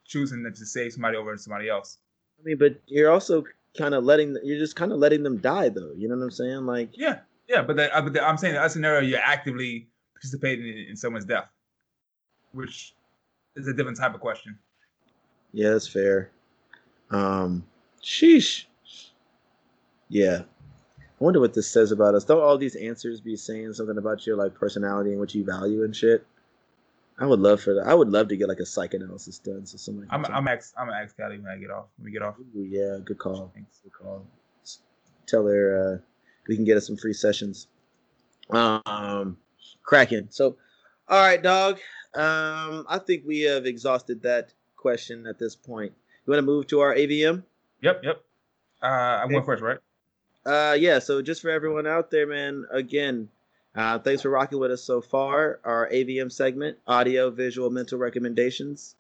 choosing 0.06 0.44
to 0.44 0.66
save 0.66 0.94
somebody 0.94 1.18
over 1.18 1.36
somebody 1.38 1.70
else. 1.70 1.98
I 2.40 2.44
mean, 2.44 2.58
but 2.58 2.80
you're 2.88 3.12
also 3.12 3.44
kind 3.78 3.94
of 3.94 4.04
letting, 4.04 4.36
you're 4.44 4.60
just 4.60 4.76
kind 4.76 4.92
of 4.92 5.00
letting 5.00 5.24
them 5.24 5.38
die, 5.38 5.70
though. 5.70 5.92
You 5.96 6.08
know 6.08 6.16
what 6.16 6.24
I'm 6.24 6.32
saying? 6.32 6.66
Like, 6.66 6.90
Yeah, 6.94 7.20
yeah, 7.48 7.62
but 7.62 7.76
that, 7.78 7.94
uh, 7.96 8.02
but 8.02 8.14
that, 8.14 8.24
I'm 8.24 8.38
saying 8.38 8.56
in 8.56 8.62
that 8.62 8.72
scenario, 8.72 9.02
you're 9.02 9.20
actively 9.20 9.88
participating 10.14 10.68
in, 10.68 10.78
in 10.90 10.96
someone's 10.96 11.26
death, 11.26 11.48
which 12.54 12.94
is 13.56 13.68
a 13.68 13.74
different 13.74 13.98
type 13.98 14.14
of 14.14 14.22
question. 14.22 14.58
yeah, 15.54 15.72
that's 15.72 15.88
fair. 15.88 16.32
Um, 17.12 17.66
sheesh. 18.04 18.66
Yeah. 20.10 20.44
I 21.00 21.24
wonder 21.24 21.40
what 21.40 21.54
this 21.54 21.68
says 21.68 21.92
about 21.92 22.14
us. 22.14 22.26
Don't 22.26 22.42
all 22.42 22.58
these 22.58 22.76
answers 22.76 23.22
be 23.22 23.36
saying 23.36 23.74
something 23.74 23.98
about 23.98 24.28
your 24.28 24.36
like 24.36 24.54
personality 24.54 25.12
and 25.12 25.20
what 25.20 25.34
you 25.34 25.46
value 25.46 25.84
and 25.84 25.96
shit? 25.96 26.26
I 27.18 27.26
would 27.26 27.40
love 27.40 27.62
for 27.62 27.74
that. 27.76 27.88
I 27.88 27.94
would 27.94 28.10
love 28.10 28.28
to 28.28 28.36
get 28.36 28.50
like 28.50 28.60
a 28.60 28.66
psych 28.66 28.92
psychoanalysis 28.92 29.40
done. 29.40 29.66
So 29.66 29.78
somebody. 29.78 30.08
I'm 30.12 30.26
I'm 30.26 30.48
ex 30.48 30.74
I'm 30.78 30.90
ex 30.90 31.14
Callie 31.14 31.40
when 31.40 31.52
I 31.52 31.58
get 31.58 31.72
off. 31.72 31.86
When 31.98 32.06
we 32.06 32.12
get 32.12 32.22
off. 32.22 32.36
Ooh, 32.40 32.64
yeah, 32.64 32.98
good 33.04 33.18
call. 33.18 33.52
Thanks. 33.54 33.80
Good 33.84 33.94
call. 33.94 34.26
Tell 35.26 35.48
her 35.48 35.96
uh, 35.96 35.98
we 36.48 36.56
can 36.56 36.66
get 36.66 36.78
us 36.78 36.86
some 36.86 36.98
free 36.98 37.14
sessions. 37.14 37.68
Um, 38.50 39.38
cracking. 39.84 40.28
So, 40.30 40.58
all 41.08 41.20
right, 41.20 41.42
dog. 41.42 41.80
Um, 42.14 42.86
I 42.88 43.00
think 43.00 43.24
we 43.26 43.42
have 43.42 43.66
exhausted 43.66 44.22
that 44.24 44.54
question 44.76 45.26
at 45.26 45.40
this 45.40 45.56
point. 45.56 45.94
You 46.26 46.32
want 46.32 46.40
to 46.40 46.46
move 46.46 46.68
to 46.68 46.80
our 46.80 46.96
AVM? 46.96 47.44
Yep, 47.82 48.02
yep. 48.04 48.24
Uh, 48.82 48.86
I'm 48.86 49.30
going 49.30 49.44
first, 49.44 49.62
right? 49.62 49.78
Uh, 50.46 50.76
yeah. 50.78 51.00
So 51.00 51.22
just 51.22 51.42
for 51.42 51.50
everyone 51.50 51.86
out 51.86 52.10
there, 52.10 52.26
man. 52.26 52.66
Again, 52.72 53.30
uh, 53.76 54.00
thanks 54.00 54.22
for 54.22 54.30
rocking 54.30 54.60
with 54.60 54.72
us 54.72 54.84
so 54.84 55.02
far. 55.02 55.60
Our 55.64 55.90
AVM 55.90 56.32
segment, 56.32 56.78
audio, 56.88 57.30
visual, 57.30 57.70
mental 57.70 58.00
recommendations, 58.00 58.96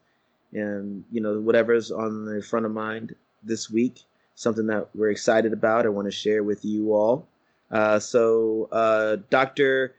and 0.53 1.03
you 1.11 1.21
know 1.21 1.39
whatever's 1.39 1.91
on 1.91 2.25
the 2.25 2.43
front 2.43 2.65
of 2.65 2.71
mind 2.71 3.15
this 3.43 3.69
week. 3.69 4.03
Something 4.35 4.67
that 4.67 4.89
we're 4.93 5.11
excited 5.11 5.53
about. 5.53 5.85
I 5.85 5.89
want 5.89 6.07
to 6.07 6.11
share 6.11 6.43
with 6.43 6.65
you 6.65 6.93
all. 6.93 7.27
Uh, 7.71 7.99
so, 7.99 8.67
uh, 8.71 9.17
Doctor, 9.29 9.95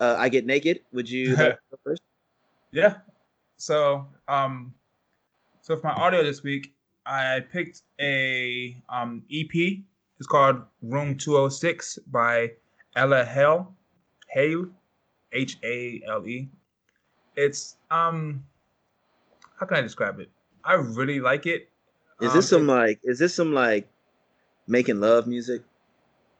uh, 0.00 0.16
I 0.18 0.28
get 0.28 0.44
naked. 0.44 0.80
Would 0.92 1.08
you 1.08 1.36
like 1.36 1.58
first? 1.84 2.02
Yeah. 2.72 2.96
So, 3.56 4.06
um, 4.26 4.74
so 5.62 5.76
for 5.76 5.86
my 5.88 5.92
audio 5.94 6.22
this 6.22 6.42
week, 6.42 6.74
I 7.06 7.40
picked 7.50 7.82
a 8.00 8.76
um 8.88 9.22
EP. 9.32 9.54
It's 10.18 10.26
called 10.28 10.62
Room 10.82 11.16
206 11.16 11.98
by 12.10 12.52
Ella 12.94 13.24
Hale, 13.24 13.74
Hale, 14.30 14.66
H 15.32 15.58
A 15.64 16.00
L 16.08 16.26
E. 16.26 16.48
It's 17.36 17.76
um, 17.90 18.44
how 19.58 19.66
can 19.66 19.78
I 19.78 19.80
describe 19.80 20.20
it? 20.20 20.30
I 20.64 20.74
really 20.74 21.18
like 21.20 21.46
it. 21.46 21.68
Is 22.20 22.30
Um, 22.30 22.36
this 22.36 22.48
some 22.48 22.68
it- 22.68 22.72
like? 22.72 23.00
Is 23.02 23.18
this 23.18 23.34
some 23.34 23.52
like 23.52 23.88
making 24.68 25.00
love 25.00 25.26
music? 25.26 25.62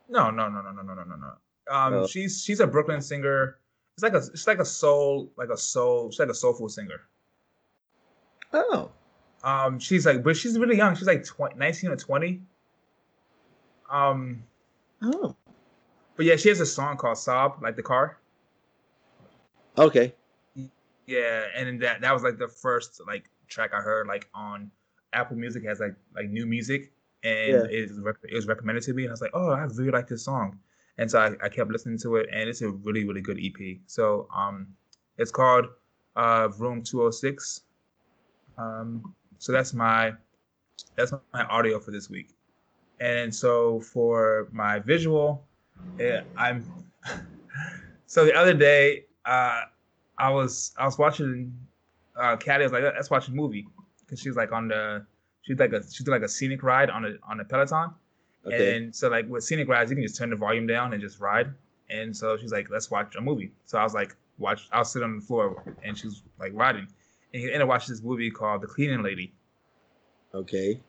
No, 0.08 0.30
no, 0.30 0.48
no, 0.48 0.60
no, 0.62 0.70
no, 0.70 0.82
no, 0.82 0.94
no, 0.94 1.02
no, 1.04 1.16
no. 1.16 1.32
Um, 1.74 1.94
Oh. 1.94 2.06
she's 2.06 2.42
she's 2.44 2.60
a 2.60 2.66
Brooklyn 2.66 3.00
singer. 3.00 3.58
It's 3.96 4.02
like 4.02 4.14
a 4.14 4.18
it's 4.18 4.46
like 4.46 4.58
a 4.58 4.64
soul 4.64 5.32
like 5.36 5.48
a 5.48 5.56
soul. 5.56 6.10
She's 6.10 6.20
like 6.20 6.28
a 6.28 6.34
soulful 6.34 6.68
singer. 6.68 7.00
Oh, 8.52 8.90
Um, 9.44 9.78
she's 9.78 10.06
like, 10.06 10.22
but 10.22 10.36
she's 10.36 10.58
really 10.58 10.76
young. 10.76 10.94
She's 10.94 11.06
like 11.06 11.24
20, 11.24 11.56
19 11.56 11.90
or 11.90 11.96
20. 11.96 12.40
Um, 13.90 14.42
oh, 15.02 15.34
but 16.16 16.26
yeah, 16.26 16.36
she 16.36 16.48
has 16.48 16.60
a 16.60 16.66
song 16.66 16.96
called 16.96 17.18
"Sob," 17.18 17.58
like 17.62 17.76
the 17.76 17.82
car. 17.82 18.18
okay. 19.78 20.14
Yeah, 21.06 21.44
and 21.56 21.80
that 21.82 22.00
that 22.00 22.12
was 22.14 22.22
like 22.22 22.38
the 22.38 22.48
first 22.48 23.00
like 23.06 23.28
track 23.48 23.72
I 23.74 23.80
heard 23.80 24.06
like 24.06 24.28
on 24.34 24.70
Apple 25.12 25.36
Music 25.36 25.64
has 25.64 25.80
like 25.80 25.94
like 26.14 26.28
new 26.30 26.46
music, 26.46 26.92
and 27.24 27.48
Yeah. 27.52 27.64
it, 27.70 27.88
was 27.88 27.98
rec- 28.00 28.16
it 28.22 28.34
was 28.34 28.46
recommended 28.46 28.84
to 28.84 28.94
me, 28.94 29.02
and 29.02 29.10
I 29.10 29.12
was 29.12 29.20
like, 29.20 29.32
oh, 29.34 29.50
I 29.50 29.62
really 29.64 29.90
like 29.90 30.06
this 30.06 30.24
song, 30.24 30.58
and 30.98 31.10
so 31.10 31.18
I, 31.18 31.32
I 31.44 31.48
kept 31.48 31.70
listening 31.70 31.98
to 31.98 32.16
it, 32.16 32.28
and 32.32 32.48
it's 32.48 32.62
a 32.62 32.70
really 32.70 33.04
really 33.04 33.20
good 33.20 33.38
EP. 33.42 33.78
So 33.86 34.28
um, 34.34 34.68
it's 35.18 35.32
called 35.32 35.66
uh 36.16 36.48
Room 36.58 36.82
Two 36.82 36.98
Hundred 37.00 37.12
Six. 37.14 37.62
Um, 38.56 39.14
so 39.42 39.50
that's 39.50 39.74
my 39.74 40.12
that's 40.94 41.12
my 41.34 41.42
audio 41.46 41.80
for 41.80 41.90
this 41.90 42.08
week, 42.08 42.28
and 43.00 43.34
so 43.34 43.80
for 43.80 44.46
my 44.52 44.78
visual, 44.78 45.44
yeah, 45.98 46.22
I'm. 46.36 46.64
so 48.06 48.24
the 48.24 48.34
other 48.34 48.54
day, 48.54 49.06
uh, 49.24 49.62
I 50.16 50.30
was 50.30 50.72
I 50.78 50.84
was 50.84 50.96
watching. 50.96 51.52
Uh, 52.16 52.36
Caddy 52.36 52.62
was 52.62 52.72
like, 52.72 52.84
"Let's 52.84 53.10
watch 53.10 53.26
a 53.26 53.32
movie," 53.32 53.66
because 54.00 54.20
she's 54.20 54.36
like 54.36 54.52
on 54.52 54.68
the 54.68 55.04
she's 55.40 55.58
like 55.58 55.72
a 55.72 55.82
she's 55.90 56.06
like 56.06 56.22
a 56.22 56.28
scenic 56.28 56.62
ride 56.62 56.88
on 56.88 57.04
a 57.04 57.14
on 57.28 57.40
a 57.40 57.44
Peloton, 57.44 57.90
Okay. 58.46 58.76
and 58.76 58.94
so 58.94 59.08
like 59.08 59.28
with 59.28 59.42
scenic 59.42 59.66
rides, 59.68 59.90
you 59.90 59.96
can 59.96 60.04
just 60.04 60.16
turn 60.16 60.30
the 60.30 60.36
volume 60.36 60.68
down 60.68 60.92
and 60.92 61.02
just 61.02 61.18
ride. 61.18 61.50
And 61.90 62.16
so 62.16 62.36
she's 62.36 62.52
like, 62.52 62.70
"Let's 62.70 62.92
watch 62.92 63.16
a 63.16 63.20
movie." 63.20 63.50
So 63.64 63.76
I 63.76 63.82
was 63.82 63.92
like, 63.92 64.14
watch. 64.38 64.68
I'll 64.72 64.84
sit 64.84 65.02
on 65.02 65.16
the 65.16 65.20
floor 65.24 65.64
and 65.82 65.98
she's 65.98 66.22
like 66.38 66.52
riding, 66.54 66.86
and 67.34 67.50
and 67.50 67.62
I 67.62 67.64
watch 67.64 67.86
this 67.86 68.02
movie 68.02 68.30
called 68.30 68.62
The 68.62 68.66
Cleaning 68.66 69.02
Lady. 69.02 69.34
Okay. 70.34 70.80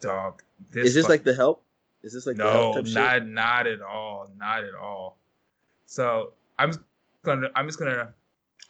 Dog. 0.00 0.42
This 0.70 0.88
Is 0.88 0.94
this 0.94 1.08
like 1.08 1.24
The 1.24 1.34
Help? 1.34 1.62
Is 2.02 2.12
this 2.12 2.26
like 2.26 2.36
no, 2.36 2.80
not 2.86 3.26
not 3.26 3.66
at 3.66 3.82
all, 3.82 4.30
not 4.38 4.62
at 4.62 4.74
all. 4.74 5.18
So 5.86 6.32
I'm 6.58 6.70
just 6.70 6.80
gonna 7.24 7.48
I'm 7.54 7.66
just 7.66 7.78
gonna. 7.78 8.14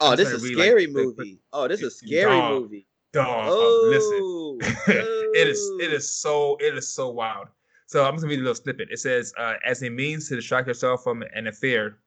Oh, 0.00 0.16
this 0.16 0.30
is 0.30 0.42
a 0.42 0.52
scary 0.52 0.86
like, 0.86 0.94
movie. 0.94 1.34
The, 1.34 1.38
oh, 1.52 1.68
this 1.68 1.80
is 1.80 1.86
a 1.86 1.90
scary 1.90 2.30
dog, 2.30 2.62
movie. 2.62 2.86
Dog, 3.12 3.46
oh, 3.48 4.58
listen, 4.60 4.74
it 5.34 5.48
is 5.48 5.60
it 5.80 5.92
is 5.92 6.10
so 6.10 6.56
it 6.60 6.76
is 6.76 6.90
so 6.90 7.10
wild. 7.10 7.48
So 7.86 8.04
I'm 8.04 8.14
just 8.14 8.22
gonna 8.22 8.30
read 8.30 8.40
a 8.40 8.42
little 8.42 8.54
snippet. 8.54 8.88
It 8.90 8.98
says, 8.98 9.32
uh, 9.38 9.54
as 9.64 9.82
a 9.82 9.90
means 9.90 10.28
to 10.28 10.36
distract 10.36 10.68
herself 10.68 11.02
from 11.02 11.22
an 11.34 11.46
affair, 11.46 11.98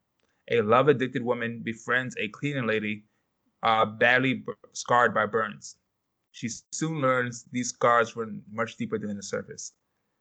a 0.49 0.61
love 0.61 0.87
addicted 0.87 1.23
woman 1.23 1.61
befriends 1.63 2.15
a 2.19 2.27
cleaning 2.29 2.67
lady, 2.67 3.03
uh, 3.63 3.85
badly 3.85 4.43
scarred 4.73 5.13
by 5.13 5.25
burns. 5.25 5.77
She 6.31 6.49
soon 6.71 7.01
learns 7.01 7.45
these 7.51 7.69
scars 7.69 8.15
were 8.15 8.27
much 8.51 8.77
deeper 8.77 8.97
than 8.97 9.15
the 9.15 9.23
surface. 9.23 9.73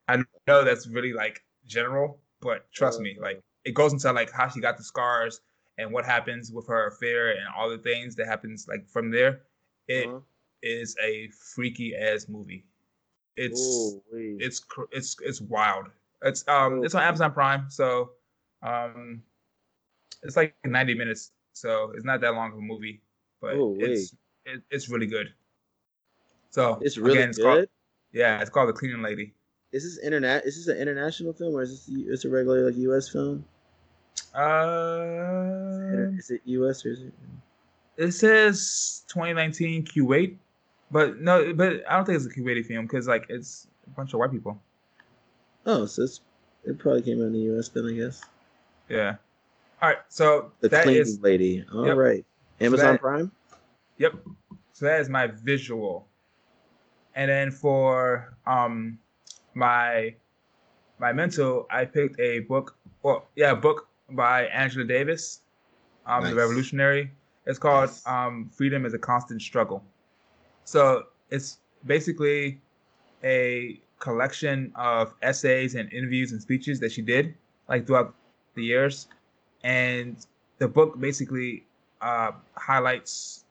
I 0.07 0.17
know 0.47 0.63
that's 0.63 0.87
really 0.87 1.13
like 1.13 1.41
general, 1.65 2.19
but 2.41 2.71
trust 2.73 2.99
me, 2.99 3.17
like 3.19 3.41
it 3.63 3.73
goes 3.73 3.93
into 3.93 4.11
like 4.11 4.31
how 4.31 4.49
she 4.49 4.59
got 4.59 4.77
the 4.77 4.83
scars 4.83 5.41
and 5.77 5.91
what 5.91 6.05
happens 6.05 6.51
with 6.51 6.67
her 6.67 6.87
affair 6.87 7.31
and 7.31 7.47
all 7.57 7.69
the 7.69 7.77
things 7.77 8.15
that 8.15 8.27
happens 8.27 8.67
like 8.67 8.87
from 8.89 9.09
there. 9.09 9.41
It 9.87 10.07
uh-huh. 10.07 10.19
is 10.61 10.95
a 11.03 11.29
freaky 11.55 11.95
ass 11.95 12.27
movie. 12.27 12.65
It's 13.37 13.59
Ooh, 13.61 14.01
it's 14.11 14.65
it's 14.91 15.15
it's 15.21 15.41
wild. 15.41 15.87
It's 16.23 16.45
um 16.47 16.83
it's 16.83 16.93
on 16.93 17.03
Amazon 17.03 17.31
Prime, 17.31 17.65
so 17.69 18.11
um 18.61 19.23
it's 20.23 20.35
like 20.35 20.55
90 20.65 20.93
minutes, 20.93 21.31
so 21.53 21.91
it's 21.95 22.05
not 22.05 22.21
that 22.21 22.35
long 22.35 22.51
of 22.51 22.57
a 22.57 22.61
movie, 22.61 23.01
but 23.41 23.55
Ooh, 23.55 23.75
it's 23.79 24.15
it, 24.45 24.61
it's 24.69 24.89
really 24.89 25.07
good. 25.07 25.33
So 26.51 26.79
it's 26.81 26.97
really 26.97 27.17
again, 27.17 27.29
it's 27.29 27.37
good. 27.37 27.45
Called, 27.45 27.67
yeah, 28.11 28.39
it's 28.41 28.49
called 28.49 28.69
The 28.69 28.73
Cleaning 28.73 29.01
Lady. 29.01 29.33
Is 29.71 29.83
this 29.83 30.03
internet? 30.03 30.45
Is 30.45 30.57
this 30.57 30.67
an 30.67 30.81
international 30.81 31.33
film 31.33 31.55
or 31.55 31.61
is 31.61 31.85
this 31.85 31.95
it's 32.07 32.25
a 32.25 32.29
regular 32.29 32.69
like 32.69 32.77
U.S. 32.77 33.09
film? 33.09 33.45
Uh, 34.35 36.11
is 36.17 36.29
it 36.29 36.41
U.S. 36.45 36.85
or 36.85 36.91
is 36.91 37.01
it? 37.01 37.13
It 37.97 38.11
says 38.11 39.03
2019 39.07 39.85
Kuwait, 39.85 40.35
but 40.89 41.19
no, 41.19 41.53
but 41.53 41.83
I 41.89 41.95
don't 41.95 42.05
think 42.05 42.17
it's 42.17 42.25
a 42.25 42.29
Kuwaiti 42.29 42.65
film 42.65 42.85
because 42.85 43.07
like 43.07 43.25
it's 43.29 43.67
a 43.87 43.89
bunch 43.91 44.13
of 44.13 44.19
white 44.19 44.31
people. 44.31 44.61
Oh, 45.65 45.85
so 45.85 46.03
it's, 46.03 46.21
it 46.65 46.79
probably 46.79 47.01
came 47.01 47.21
out 47.21 47.27
in 47.27 47.33
the 47.33 47.39
U.S. 47.39 47.69
then, 47.69 47.87
I 47.87 47.93
guess. 47.93 48.21
Yeah. 48.89 49.15
All 49.81 49.89
right, 49.89 49.97
so 50.09 50.51
the 50.59 50.69
cleaning 50.69 51.01
is, 51.01 51.19
lady. 51.21 51.65
All 51.73 51.87
yep. 51.87 51.97
right, 51.97 52.25
Amazon 52.61 52.85
so 52.85 52.91
that, 52.93 53.01
Prime. 53.01 53.31
Yep. 53.97 54.13
So 54.73 54.85
that 54.85 55.01
is 55.01 55.09
my 55.09 55.27
visual, 55.27 56.07
and 57.15 57.29
then 57.29 57.51
for 57.51 58.35
um 58.47 58.97
my 59.53 60.15
my 60.99 61.13
mental, 61.13 61.67
I 61.69 61.85
picked 61.85 62.19
a 62.19 62.39
book. 62.39 62.75
Well, 63.03 63.27
yeah, 63.35 63.51
a 63.51 63.55
book 63.55 63.87
by 64.11 64.45
Angela 64.45 64.85
Davis, 64.85 65.41
um, 66.05 66.23
nice. 66.23 66.31
the 66.31 66.35
revolutionary. 66.35 67.11
It's 67.45 67.59
called 67.59 67.89
nice. 67.89 68.07
um, 68.07 68.49
"Freedom 68.55 68.85
is 68.85 68.93
a 68.93 68.99
Constant 68.99 69.41
Struggle." 69.41 69.83
So 70.63 71.07
it's 71.29 71.59
basically 71.85 72.61
a 73.23 73.79
collection 73.99 74.71
of 74.75 75.13
essays 75.21 75.75
and 75.75 75.91
interviews 75.93 76.31
and 76.31 76.41
speeches 76.41 76.79
that 76.79 76.91
she 76.91 77.01
did 77.01 77.35
like 77.67 77.85
throughout 77.85 78.15
the 78.55 78.63
years, 78.63 79.07
and 79.63 80.25
the 80.59 80.67
book 80.67 80.99
basically 80.99 81.65
uh, 82.01 82.31
highlights 82.55 83.45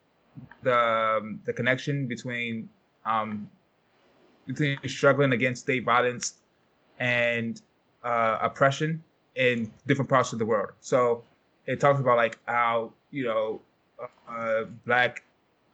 the 0.63 0.77
um, 0.77 1.41
the 1.45 1.53
connection 1.53 2.07
between 2.07 2.69
um, 3.05 3.49
between 4.47 4.79
struggling 4.87 5.33
against 5.33 5.63
state 5.63 5.85
violence 5.85 6.35
and 6.99 7.63
uh, 8.05 8.39
oppression 8.41 9.03
in 9.37 9.73
different 9.87 10.09
parts 10.09 10.33
of 10.33 10.39
the 10.39 10.47
world. 10.47 10.71
So 10.81 11.25
it 11.67 11.81
talks 11.81 12.01
about 12.01 12.17
like 12.17 12.39
how 12.47 12.93
you 13.11 13.25
know 13.25 13.61
uh, 14.29 14.65
black 14.87 15.23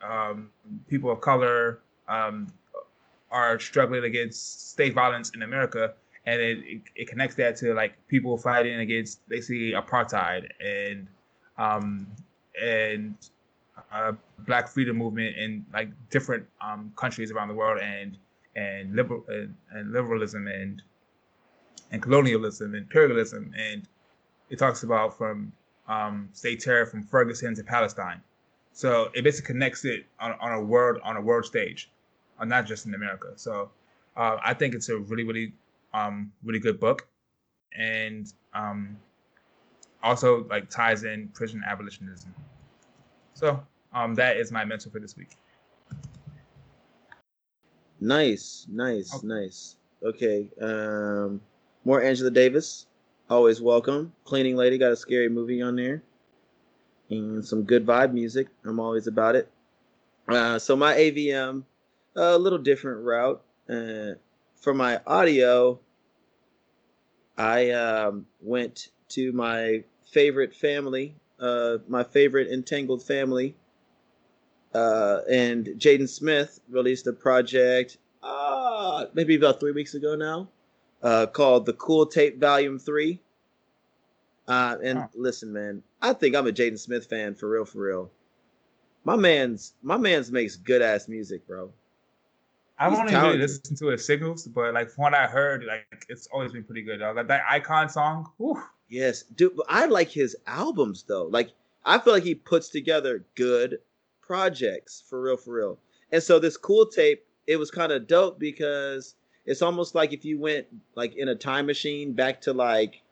um, 0.03 0.51
people 0.89 1.11
of 1.11 1.21
color 1.21 1.81
um, 2.09 2.53
are 3.31 3.59
struggling 3.59 4.05
against 4.05 4.71
state 4.71 4.95
violence 4.95 5.31
in 5.31 5.43
America, 5.43 5.95
and 6.27 6.41
it, 6.41 6.59
it, 6.59 6.83
it, 6.95 7.09
connects 7.09 7.35
that 7.37 7.57
to 7.57 7.75
like 7.75 7.95
people 8.09 8.37
fighting 8.37 8.81
against 8.81 9.27
basically 9.29 9.73
apartheid 9.73 10.49
and 10.61 11.09
um, 11.59 12.07
and 12.63 13.15
uh, 13.93 14.13
black 14.47 14.69
freedom 14.69 14.97
movement 14.97 15.37
in 15.37 15.65
like 15.73 15.89
different 16.11 16.47
um, 16.61 16.93
countries 16.97 17.31
around 17.31 17.49
the 17.49 17.55
world 17.55 17.81
and 17.81 18.17
and 18.55 18.95
liberal 18.95 19.23
and, 19.29 19.55
and 19.73 19.93
liberalism 19.93 20.47
and 20.47 20.83
and 21.93 22.03
colonialism, 22.03 22.75
and 22.75 22.83
imperialism, 22.83 23.53
and 23.57 23.87
it 24.51 24.59
talks 24.59 24.83
about 24.83 25.17
from 25.17 25.53
um, 25.89 26.29
state 26.33 26.61
terror 26.61 26.87
from 26.87 27.03
Ferguson 27.03 27.55
to 27.55 27.63
Palestine. 27.63 28.21
So 28.73 29.11
it 29.15 29.23
basically 29.23 29.55
connects 29.55 29.85
it 29.85 30.07
on, 30.21 30.35
on 30.41 30.53
a 30.53 30.61
world 30.61 31.01
on 31.05 31.17
a 31.17 31.21
world 31.21 31.45
stage, 31.45 31.91
uh, 32.39 32.45
not 32.45 32.67
just 32.67 32.87
in 32.87 32.95
America. 32.95 33.33
So 33.37 33.71
uh, 34.17 34.39
I 34.45 34.55
think 34.55 34.75
it's 34.75 34.89
a 34.89 34.99
really 34.99 35.25
really 35.25 35.53
um, 35.95 36.33
really 36.45 36.59
good 36.59 36.81
book, 36.81 37.07
and 37.77 38.33
um, 38.53 38.99
also 40.07 40.47
like 40.49 40.71
ties 40.71 41.03
in 41.05 41.29
prison 41.29 41.63
abolitionism. 41.67 42.33
So 43.35 43.61
um, 43.93 44.15
that 44.15 44.37
is 44.37 44.53
my 44.53 44.65
mental 44.65 44.91
for 44.91 45.01
this 45.01 45.17
week. 45.17 45.31
Nice, 48.01 48.67
nice, 48.71 49.15
okay. 49.15 49.27
nice. 49.27 49.77
Okay. 50.05 50.49
Um, 50.61 51.41
more 51.85 52.03
Angela 52.03 52.31
Davis. 52.31 52.87
Always 53.29 53.61
welcome. 53.61 54.13
Cleaning 54.25 54.57
Lady 54.57 54.79
got 54.79 54.93
a 54.93 54.97
scary 54.97 55.29
movie 55.29 55.61
on 55.61 55.77
there. 55.77 56.03
And 57.11 57.45
some 57.45 57.65
good 57.65 57.85
vibe 57.85 58.13
music. 58.13 58.49
I'm 58.65 58.79
always 58.79 59.07
about 59.07 59.35
it. 59.35 59.51
Uh, 60.29 60.59
so 60.59 60.77
my 60.77 60.95
AVM, 60.95 61.65
a 62.17 62.39
little 62.39 62.59
different 62.59 63.05
route. 63.05 63.43
Uh, 63.69 64.15
for 64.61 64.75
my 64.75 65.01
audio, 65.07 65.79
I 67.37 67.71
um, 67.71 68.27
went 68.41 68.89
to 69.11 69.33
my 69.33 69.85
favorite 70.07 70.55
family, 70.55 71.15
uh, 71.41 71.79
my 71.89 72.03
favorite 72.03 72.49
entangled 72.49 73.03
family, 73.03 73.55
uh, 74.75 75.21
and 75.31 75.67
Jaden 75.79 76.09
Smith 76.09 76.61
released 76.69 77.07
a 77.07 77.13
project 77.13 77.99
uh, 78.23 79.07
maybe 79.15 79.37
about 79.37 79.61
three 79.61 79.73
weeks 79.73 79.95
ago 79.95 80.17
now 80.17 80.49
uh, 81.03 81.27
called 81.27 81.67
The 81.67 81.73
Cool 81.75 82.07
Tape 82.07 82.41
Volume 82.41 82.79
3. 82.79 83.21
Uh, 84.49 84.77
and 84.83 84.99
oh. 84.99 85.09
listen, 85.15 85.53
man, 85.53 85.83
I 86.03 86.13
think 86.13 86.37
I'm 86.37 86.47
a 86.47 86.53
Jaden 86.53 86.79
Smith 86.79 87.07
fan 87.07 87.35
for 87.35 87.49
real, 87.49 87.65
for 87.65 87.79
real. 87.79 88.11
My 89.05 89.17
man's 89.17 89.75
my 89.83 89.97
man's 89.97 90.33
makes 90.33 90.57
good 90.57 90.83
ass 90.83 91.07
music, 91.07 91.47
bro. 91.47 91.71
I've 92.79 92.93
only 92.93 93.15
really 93.15 93.39
listened 93.39 93.79
to 93.79 93.87
his 93.87 94.05
signals, 94.05 94.47
but 94.47 94.75
like 94.75 94.91
from 94.91 95.03
what 95.03 95.15
I 95.15 95.27
heard, 95.27 95.65
like 95.65 96.07
it's 96.09 96.27
always 96.33 96.53
been 96.53 96.65
pretty 96.65 96.83
good. 96.83 97.01
Like 97.01 97.29
that 97.29 97.43
icon 97.49 97.89
song. 97.89 98.31
Whew. 98.37 98.61
Yes, 98.89 99.23
dude. 99.23 99.59
I 99.69 99.87
like 99.87 100.11
his 100.11 100.37
albums 100.47 101.05
though. 101.07 101.25
Like 101.25 101.51
I 101.85 101.99
feel 101.99 102.13
like 102.13 102.23
he 102.23 102.35
puts 102.35 102.69
together 102.69 103.25
good 103.35 103.79
projects 104.21 105.03
for 105.09 105.23
real, 105.23 105.37
for 105.37 105.55
real. 105.55 105.79
And 106.13 106.23
so 106.23 106.39
this 106.39 106.57
cool 106.57 106.87
tape, 106.87 107.25
it 107.47 107.57
was 107.57 107.71
kind 107.71 107.93
of 107.93 108.07
dope 108.07 108.39
because 108.39 109.15
it's 109.45 109.63
almost 109.63 109.95
like 109.95 110.13
if 110.13 110.25
you 110.25 110.39
went 110.39 110.67
like 110.95 111.15
in 111.17 111.29
a 111.29 111.35
time 111.35 111.67
machine 111.67 112.13
back 112.13 112.41
to 112.43 112.53
like 112.53 113.03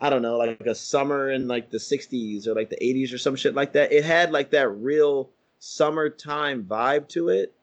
I 0.00 0.10
don't 0.10 0.22
know, 0.22 0.36
like 0.36 0.60
a 0.62 0.74
summer 0.74 1.30
in 1.30 1.46
like 1.46 1.70
the 1.70 1.78
60s 1.78 2.48
or 2.48 2.54
like 2.54 2.70
the 2.70 2.76
80s 2.76 3.14
or 3.14 3.18
some 3.18 3.36
shit 3.36 3.54
like 3.54 3.74
that. 3.74 3.92
It 3.92 4.04
had 4.04 4.32
like 4.32 4.50
that 4.50 4.68
real 4.68 5.30
summertime 5.60 6.64
vibe 6.64 7.06
to 7.10 7.28
it. 7.28 7.54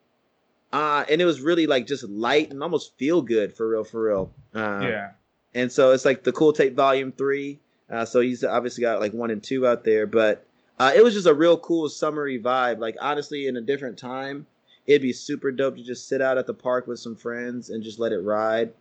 Uh, 0.72 1.04
and 1.10 1.20
it 1.20 1.26
was 1.26 1.41
really 1.41 1.68
like 1.68 1.86
just 1.86 2.06
light 2.06 2.50
and 2.50 2.64
almost 2.64 2.98
feel 2.98 3.22
good 3.22 3.54
for 3.58 3.68
real, 3.68 3.84
for 3.84 4.04
real. 4.04 4.32
Uh, 4.56 4.80
yeah. 4.84 5.12
And 5.60 5.69
so 5.69 5.91
it's 5.91 6.06
like 6.06 6.23
the 6.23 6.31
Cool 6.31 6.53
Tape 6.53 6.73
Volume 6.73 7.11
3. 7.11 7.60
Uh, 7.90 8.06
so 8.06 8.22
he's 8.22 8.45
obviously 8.45 8.81
got 8.81 9.02
like 9.02 9.11
one 9.11 9.30
and 9.30 9.44
two 9.44 9.68
out 9.68 9.84
there, 9.84 10.07
but 10.07 10.45
uh, 10.80 10.94
it 10.95 11.03
was 11.03 11.14
just 11.14 11.27
a 11.27 11.34
real 11.34 11.57
cool 11.57 11.90
summery 11.90 12.40
vibe. 12.41 12.80
Like 12.80 12.95
honestly, 13.02 13.45
in 13.45 13.57
a 13.57 13.61
different 13.61 13.98
time, 13.98 14.48
it'd 14.88 15.02
be 15.02 15.11
super 15.11 15.52
dope 15.52 15.76
to 15.76 15.84
just 15.84 16.07
sit 16.07 16.22
out 16.22 16.38
at 16.38 16.48
the 16.48 16.53
park 16.53 16.88
with 16.88 16.99
some 16.99 17.15
friends 17.15 17.72
and 17.72 17.84
just 17.84 17.99
let 17.99 18.14
it 18.14 18.19
ride. 18.19 18.72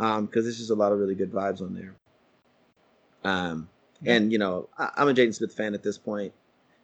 Um, 0.00 0.26
because 0.26 0.44
there's 0.44 0.58
just 0.58 0.70
a 0.70 0.74
lot 0.74 0.90
of 0.90 0.98
really 0.98 1.14
good 1.14 1.30
vibes 1.30 1.60
on 1.62 1.72
there. 1.72 1.94
Um, 3.22 3.68
and 4.04 4.32
you 4.32 4.38
know, 4.38 4.68
I, 4.76 4.90
am 4.96 5.08
a 5.08 5.14
Jaden 5.14 5.36
Smith 5.36 5.54
fan 5.54 5.72
at 5.72 5.84
this 5.84 5.98
point. 5.98 6.32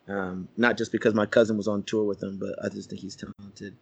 Um, 0.06 0.47
not 0.56 0.78
just 0.78 0.93
because 0.93 1.12
my 1.12 1.27
cousin 1.27 1.56
was 1.56 1.66
on 1.66 1.82
tour 1.82 2.05
with 2.05 2.22
him, 2.22 2.39
but 2.39 2.55
I 2.64 2.68
just 2.68 2.89
think 2.89 3.01
he's 3.01 3.16
talented. 3.16 3.74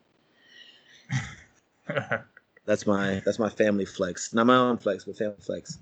that's 2.68 2.86
my 2.86 3.22
that's 3.24 3.38
my 3.38 3.48
family 3.48 3.86
flex, 3.86 4.34
not 4.34 4.46
my 4.46 4.54
own 4.54 4.76
flex, 4.76 5.04
but 5.04 5.16
family 5.16 5.40
flex. 5.40 5.78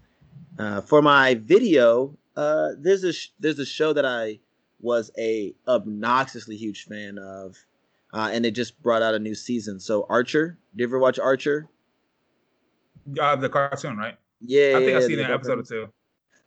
Uh, 0.56 0.80
for 0.80 1.02
my 1.02 1.34
video, 1.34 2.16
uh, 2.36 2.70
there's 2.78 3.02
a 3.02 3.12
sh- 3.12 3.30
there's 3.40 3.58
a 3.58 3.66
show 3.66 3.92
that 3.92 4.06
I 4.06 4.38
was 4.80 5.10
a 5.18 5.52
obnoxiously 5.66 6.56
huge 6.56 6.84
fan 6.84 7.18
of, 7.18 7.56
uh, 8.14 8.30
and 8.32 8.46
it 8.46 8.52
just 8.52 8.80
brought 8.82 9.02
out 9.02 9.14
a 9.14 9.18
new 9.18 9.34
season. 9.34 9.80
So 9.80 10.06
Archer, 10.08 10.58
did 10.76 10.82
you 10.82 10.86
ever 10.86 11.00
watch 11.00 11.18
Archer? 11.18 11.68
Uh, 13.20 13.34
the 13.34 13.48
cartoon, 13.48 13.96
right? 13.96 14.16
Yeah, 14.40 14.74
I 14.76 14.78
think 14.78 14.90
yeah, 14.90 14.96
I've 14.96 15.04
seen 15.04 15.18
an 15.18 15.30
episode 15.30 15.58
or 15.58 15.62
two. 15.62 15.88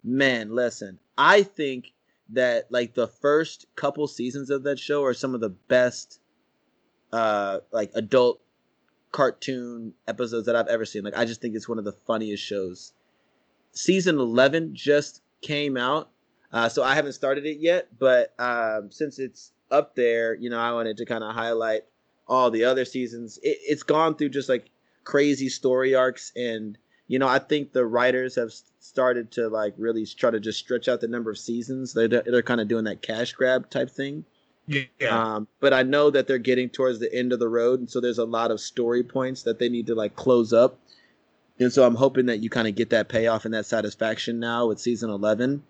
Man, 0.05 0.55
listen, 0.55 0.99
I 1.17 1.43
think 1.43 1.91
that 2.29 2.71
like 2.71 2.93
the 2.93 3.07
first 3.07 3.65
couple 3.75 4.07
seasons 4.07 4.49
of 4.49 4.63
that 4.63 4.79
show 4.79 5.03
are 5.03 5.13
some 5.13 5.35
of 5.35 5.41
the 5.41 5.49
best, 5.49 6.21
uh, 7.11 7.59
like 7.73 7.91
adult 7.93 8.39
cartoon 9.11 9.93
episodes 10.07 10.45
that 10.45 10.55
I've 10.55 10.67
ever 10.67 10.85
seen. 10.85 11.03
Like 11.03 11.17
I 11.17 11.25
just 11.25 11.41
think 11.41 11.55
it's 11.55 11.69
one 11.69 11.79
of 11.79 11.85
the 11.85 11.95
funniest 12.05 12.43
shows. 12.43 12.93
Season 13.71 14.19
eleven 14.19 14.75
just 14.75 15.21
came 15.41 15.77
out, 15.77 16.09
uh, 16.51 16.69
so 16.69 16.83
I 16.83 16.95
haven't 16.95 17.13
started 17.13 17.45
it 17.45 17.59
yet. 17.59 17.87
But 17.97 18.33
um, 18.39 18.91
since 18.91 19.19
it's 19.19 19.51
up 19.71 19.95
there, 19.95 20.35
you 20.35 20.49
know, 20.49 20.59
I 20.59 20.71
wanted 20.73 20.97
to 20.97 21.05
kind 21.05 21.23
of 21.23 21.33
highlight 21.33 21.83
all 22.27 22.51
the 22.51 22.65
other 22.65 22.85
seasons. 22.85 23.37
It, 23.41 23.57
it's 23.61 23.83
gone 23.83 24.15
through 24.15 24.29
just 24.29 24.49
like 24.49 24.69
crazy 25.03 25.49
story 25.49 25.95
arcs, 25.95 26.31
and 26.35 26.77
you 27.07 27.19
know, 27.19 27.27
I 27.27 27.39
think 27.39 27.73
the 27.73 27.85
writers 27.85 28.35
have 28.35 28.51
started 28.79 29.31
to 29.31 29.49
like 29.49 29.73
really 29.77 30.05
try 30.05 30.31
to 30.31 30.39
just 30.39 30.59
stretch 30.59 30.87
out 30.87 31.01
the 31.01 31.07
number 31.07 31.31
of 31.31 31.37
seasons. 31.37 31.93
They're 31.93 32.07
they're 32.07 32.41
kind 32.41 32.61
of 32.61 32.67
doing 32.67 32.85
that 32.85 33.01
cash 33.01 33.33
grab 33.33 33.69
type 33.69 33.89
thing. 33.89 34.25
Yeah. 34.69 34.87
Um, 35.09 35.47
but 35.59 35.73
I 35.73 35.83
know 35.83 36.11
that 36.11 36.27
they're 36.27 36.37
getting 36.37 36.69
towards 36.69 36.99
the 36.99 37.13
end 37.13 37.33
of 37.33 37.39
the 37.39 37.49
road, 37.49 37.79
and 37.79 37.89
so 37.89 37.99
there's 37.99 38.19
a 38.19 38.25
lot 38.25 38.51
of 38.51 38.59
story 38.59 39.03
points 39.03 39.43
that 39.43 39.57
they 39.57 39.67
need 39.67 39.87
to 39.87 39.95
like 39.95 40.15
close 40.15 40.53
up. 40.53 40.79
And 41.59 41.73
so 41.73 41.85
I'm 41.85 41.95
hoping 41.95 42.27
that 42.27 42.39
you 42.39 42.49
kind 42.49 42.67
of 42.67 42.75
get 42.75 42.91
that 42.91 43.09
payoff 43.09 43.45
and 43.45 43.53
that 43.53 43.65
satisfaction 43.65 44.39
now 44.39 44.67
with 44.67 44.79
season 44.79 45.09
11. 45.09 45.63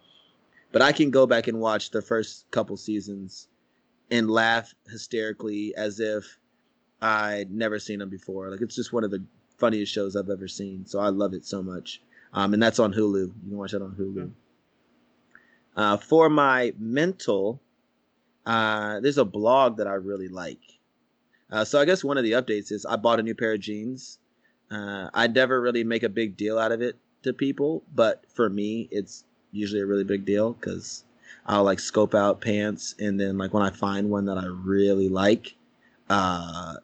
But 0.72 0.82
I 0.82 0.92
can 0.92 1.10
go 1.10 1.26
back 1.26 1.48
and 1.48 1.60
watch 1.60 1.90
the 1.90 2.02
first 2.02 2.46
couple 2.52 2.78
seasons 2.78 3.48
and 4.12 4.30
laugh 4.30 4.76
hysterically 4.88 5.74
as 5.76 6.00
if 6.00 6.38
I'd 7.02 7.52
never 7.52 7.80
seen 7.80 8.00
them 8.00 8.10
before. 8.10 8.50
Like 8.52 8.62
it's 8.62 8.76
just 8.76 8.94
one 8.94 9.04
of 9.04 9.12
the 9.12 9.24
funniest 9.58 9.92
shows 9.92 10.16
I've 10.16 10.30
ever 10.30 10.48
seen. 10.48 10.86
So 10.86 11.00
I 11.00 11.10
love 11.10 11.34
it 11.34 11.46
so 11.46 11.64
much. 11.64 12.02
Um, 12.34 12.54
and 12.54 12.62
that's 12.62 12.80
on 12.80 12.94
Hulu. 12.94 13.28
You 13.28 13.34
can 13.48 13.58
watch 13.58 13.72
that 13.72 13.82
on 13.82 13.96
Hulu. 14.00 14.32
Uh, 15.76 15.98
for 15.98 16.30
my 16.30 16.74
mental, 16.78 17.62
uh, 18.50 19.00
there's 19.00 19.20
a 19.20 19.26
blog 19.26 19.78
that 19.78 19.86
I 19.86 19.94
really 19.94 20.28
like. 20.28 20.80
Uh, 21.52 21.64
so 21.64 21.80
I 21.80 21.86
guess 21.86 22.04
one 22.04 22.18
of 22.18 22.24
the 22.24 22.32
updates 22.32 22.72
is 22.72 22.84
I 22.84 22.96
bought 22.96 23.20
a 23.20 23.24
new 23.24 23.36
pair 23.36 23.54
of 23.54 23.60
jeans. 23.60 24.18
Uh, 24.72 25.08
I 25.14 25.28
never 25.28 25.62
really 25.62 25.84
make 25.84 26.02
a 26.02 26.10
big 26.10 26.36
deal 26.36 26.58
out 26.58 26.72
of 26.72 26.82
it 26.82 26.98
to 27.22 27.32
people, 27.32 27.84
but 27.94 28.24
for 28.34 28.50
me, 28.50 28.88
it's 28.90 29.24
usually 29.52 29.82
a 29.82 29.86
really 29.86 30.04
big 30.04 30.26
deal 30.26 30.54
because 30.54 31.04
I'll 31.46 31.64
like 31.64 31.80
scope 31.80 32.16
out 32.16 32.42
pants, 32.42 32.96
and 32.98 33.20
then 33.20 33.38
like 33.38 33.54
when 33.54 33.62
I 33.62 33.70
find 33.70 34.10
one 34.10 34.26
that 34.26 34.40
I 34.40 34.46
really 34.46 35.10
like, 35.10 35.56
uh, 36.10 36.78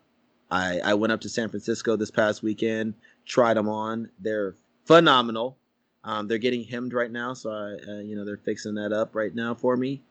I 0.51 0.79
I 0.81 0.93
went 0.93 1.13
up 1.13 1.21
to 1.21 1.29
San 1.29 1.49
Francisco 1.49 1.95
this 1.95 2.11
past 2.11 2.43
weekend, 2.43 2.93
tried 3.25 3.57
them 3.57 3.69
on. 3.69 4.11
They're 4.19 4.53
phenomenal. 4.85 5.57
Um, 6.03 6.27
they're 6.27 6.37
getting 6.37 6.63
hemmed 6.63 6.93
right 6.93 7.11
now, 7.11 7.33
so 7.33 7.49
I 7.49 7.91
uh, 7.91 7.99
you 8.01 8.15
know 8.15 8.23
they're 8.23 8.37
fixing 8.37 8.75
that 8.75 8.93
up 8.93 9.15
right 9.15 9.33
now 9.33 9.55
for 9.55 9.75
me. 9.75 10.03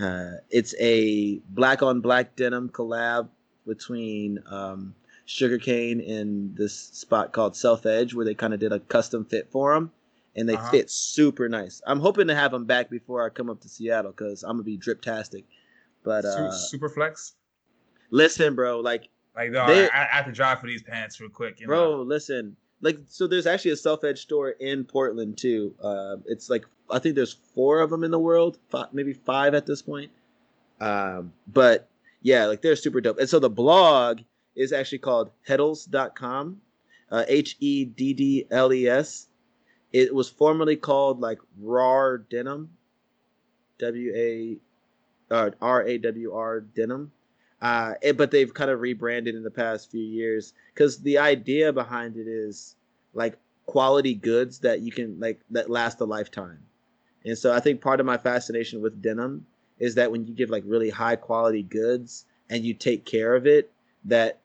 Uh, 0.00 0.32
it's 0.50 0.74
a 0.80 1.38
black 1.50 1.82
on 1.82 2.00
black 2.00 2.34
denim 2.36 2.68
collab 2.68 3.28
between 3.66 4.42
um, 4.46 4.94
Sugarcane 5.24 6.00
and 6.00 6.56
this 6.56 6.74
spot 6.76 7.32
called 7.32 7.56
Self 7.56 7.86
Edge, 7.86 8.12
where 8.14 8.24
they 8.24 8.34
kind 8.34 8.52
of 8.52 8.60
did 8.60 8.72
a 8.72 8.80
custom 8.80 9.24
fit 9.24 9.48
for 9.50 9.72
them, 9.74 9.92
and 10.36 10.48
they 10.48 10.54
Uh-huh. 10.54 10.70
fit 10.70 10.90
super 10.90 11.48
nice. 11.48 11.80
I'm 11.86 12.00
hoping 12.00 12.26
to 12.26 12.34
have 12.34 12.50
them 12.50 12.64
back 12.64 12.90
before 12.90 13.24
I 13.24 13.28
come 13.28 13.48
up 13.48 13.60
to 13.60 13.68
Seattle 13.68 14.10
because 14.10 14.42
I'm 14.42 14.52
gonna 14.56 14.64
be 14.64 14.76
drip-tastic. 14.76 15.44
But 16.02 16.24
uh, 16.24 16.50
Super 16.50 16.88
flex. 16.88 17.34
listen, 18.10 18.54
bro, 18.54 18.80
like, 18.80 19.08
Like, 19.36 19.50
no, 19.52 19.66
they- 19.66 19.88
I, 19.90 20.02
I 20.04 20.16
have 20.16 20.26
to 20.26 20.32
drive 20.32 20.60
for 20.60 20.66
these 20.66 20.82
pants 20.82 21.20
real 21.20 21.30
quick. 21.30 21.60
You 21.60 21.66
bro, 21.66 21.96
know? 21.96 22.02
listen, 22.02 22.56
like, 22.84 22.98
so 23.08 23.26
there's 23.26 23.46
actually 23.46 23.70
a 23.70 23.76
Self 23.76 24.04
Edge 24.04 24.20
store 24.20 24.50
in 24.50 24.84
Portland 24.84 25.38
too. 25.38 25.74
Uh, 25.82 26.16
it's 26.26 26.50
like 26.50 26.66
I 26.90 26.98
think 26.98 27.14
there's 27.14 27.32
four 27.54 27.80
of 27.80 27.88
them 27.88 28.04
in 28.04 28.10
the 28.10 28.18
world, 28.18 28.58
five, 28.68 28.92
maybe 28.92 29.14
five 29.14 29.54
at 29.54 29.64
this 29.64 29.80
point. 29.80 30.10
Um, 30.80 31.32
but 31.48 31.88
yeah, 32.20 32.44
like 32.44 32.60
they're 32.60 32.76
super 32.76 33.00
dope. 33.00 33.18
And 33.18 33.28
so 33.28 33.38
the 33.38 33.48
blog 33.48 34.20
is 34.54 34.72
actually 34.72 34.98
called 34.98 35.30
heddels.com, 35.48 36.60
uh, 37.10 37.24
H 37.26 37.56
E 37.60 37.86
D 37.86 38.12
D 38.12 38.46
L 38.50 38.72
E 38.72 38.86
S. 38.86 39.28
It 39.92 40.14
was 40.14 40.28
formerly 40.28 40.76
called 40.76 41.20
like 41.20 41.38
raw 41.58 42.18
Denim, 42.28 42.68
W 43.78 44.12
A 44.14 44.56
uh, 45.30 45.50
Denim. 46.74 47.12
Uh, 47.64 47.94
it- 48.02 48.18
but 48.18 48.30
they've 48.30 48.52
kind 48.52 48.70
of 48.70 48.80
rebranded 48.82 49.34
in 49.34 49.42
the 49.42 49.50
past 49.50 49.90
few 49.90 50.02
years 50.04 50.52
because 50.74 50.98
the 50.98 51.16
idea 51.16 51.72
behind 51.72 52.14
it 52.18 52.28
is 52.28 52.76
like 53.14 53.38
quality 53.64 54.14
goods 54.14 54.58
that 54.58 54.80
you 54.82 54.92
can 54.92 55.18
like 55.18 55.40
that 55.50 55.70
last 55.70 55.98
a 56.02 56.04
lifetime. 56.04 56.58
And 57.24 57.38
so 57.38 57.54
I 57.54 57.60
think 57.60 57.80
part 57.80 58.00
of 58.00 58.06
my 58.06 58.18
fascination 58.18 58.82
with 58.82 59.00
denim 59.00 59.46
is 59.78 59.94
that 59.94 60.12
when 60.12 60.26
you 60.26 60.34
give 60.34 60.50
like 60.50 60.62
really 60.66 60.90
high 60.90 61.16
quality 61.16 61.62
goods 61.62 62.26
and 62.50 62.62
you 62.62 62.74
take 62.74 63.06
care 63.06 63.34
of 63.34 63.46
it, 63.46 63.72
that 64.04 64.40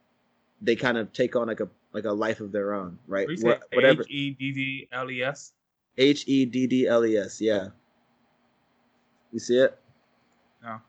they 0.62 0.78
kind 0.78 0.98
of 0.98 1.12
take 1.12 1.36
on 1.36 1.48
like 1.48 1.60
a 1.60 1.68
like 1.92 2.06
a 2.06 2.14
life 2.14 2.40
of 2.40 2.54
their 2.54 2.74
own, 2.74 3.00
right? 3.06 3.28
What 3.28 3.36
do 3.36 3.42
you 3.42 3.46
Wha- 3.48 3.60
say? 3.60 3.76
Whatever. 3.76 4.04
H 4.04 4.10
E 4.10 4.32
D 4.32 4.52
D 4.54 4.88
L 4.94 5.12
E 5.12 5.24
S. 5.24 5.52
H 5.98 6.24
E 6.26 6.46
D 6.46 6.68
D 6.68 6.88
L 6.88 7.06
E 7.06 7.18
S. 7.18 7.42
Yeah. 7.42 7.68
You 9.34 9.40
see 9.40 9.58
it? 9.58 9.78
No. 10.64 10.80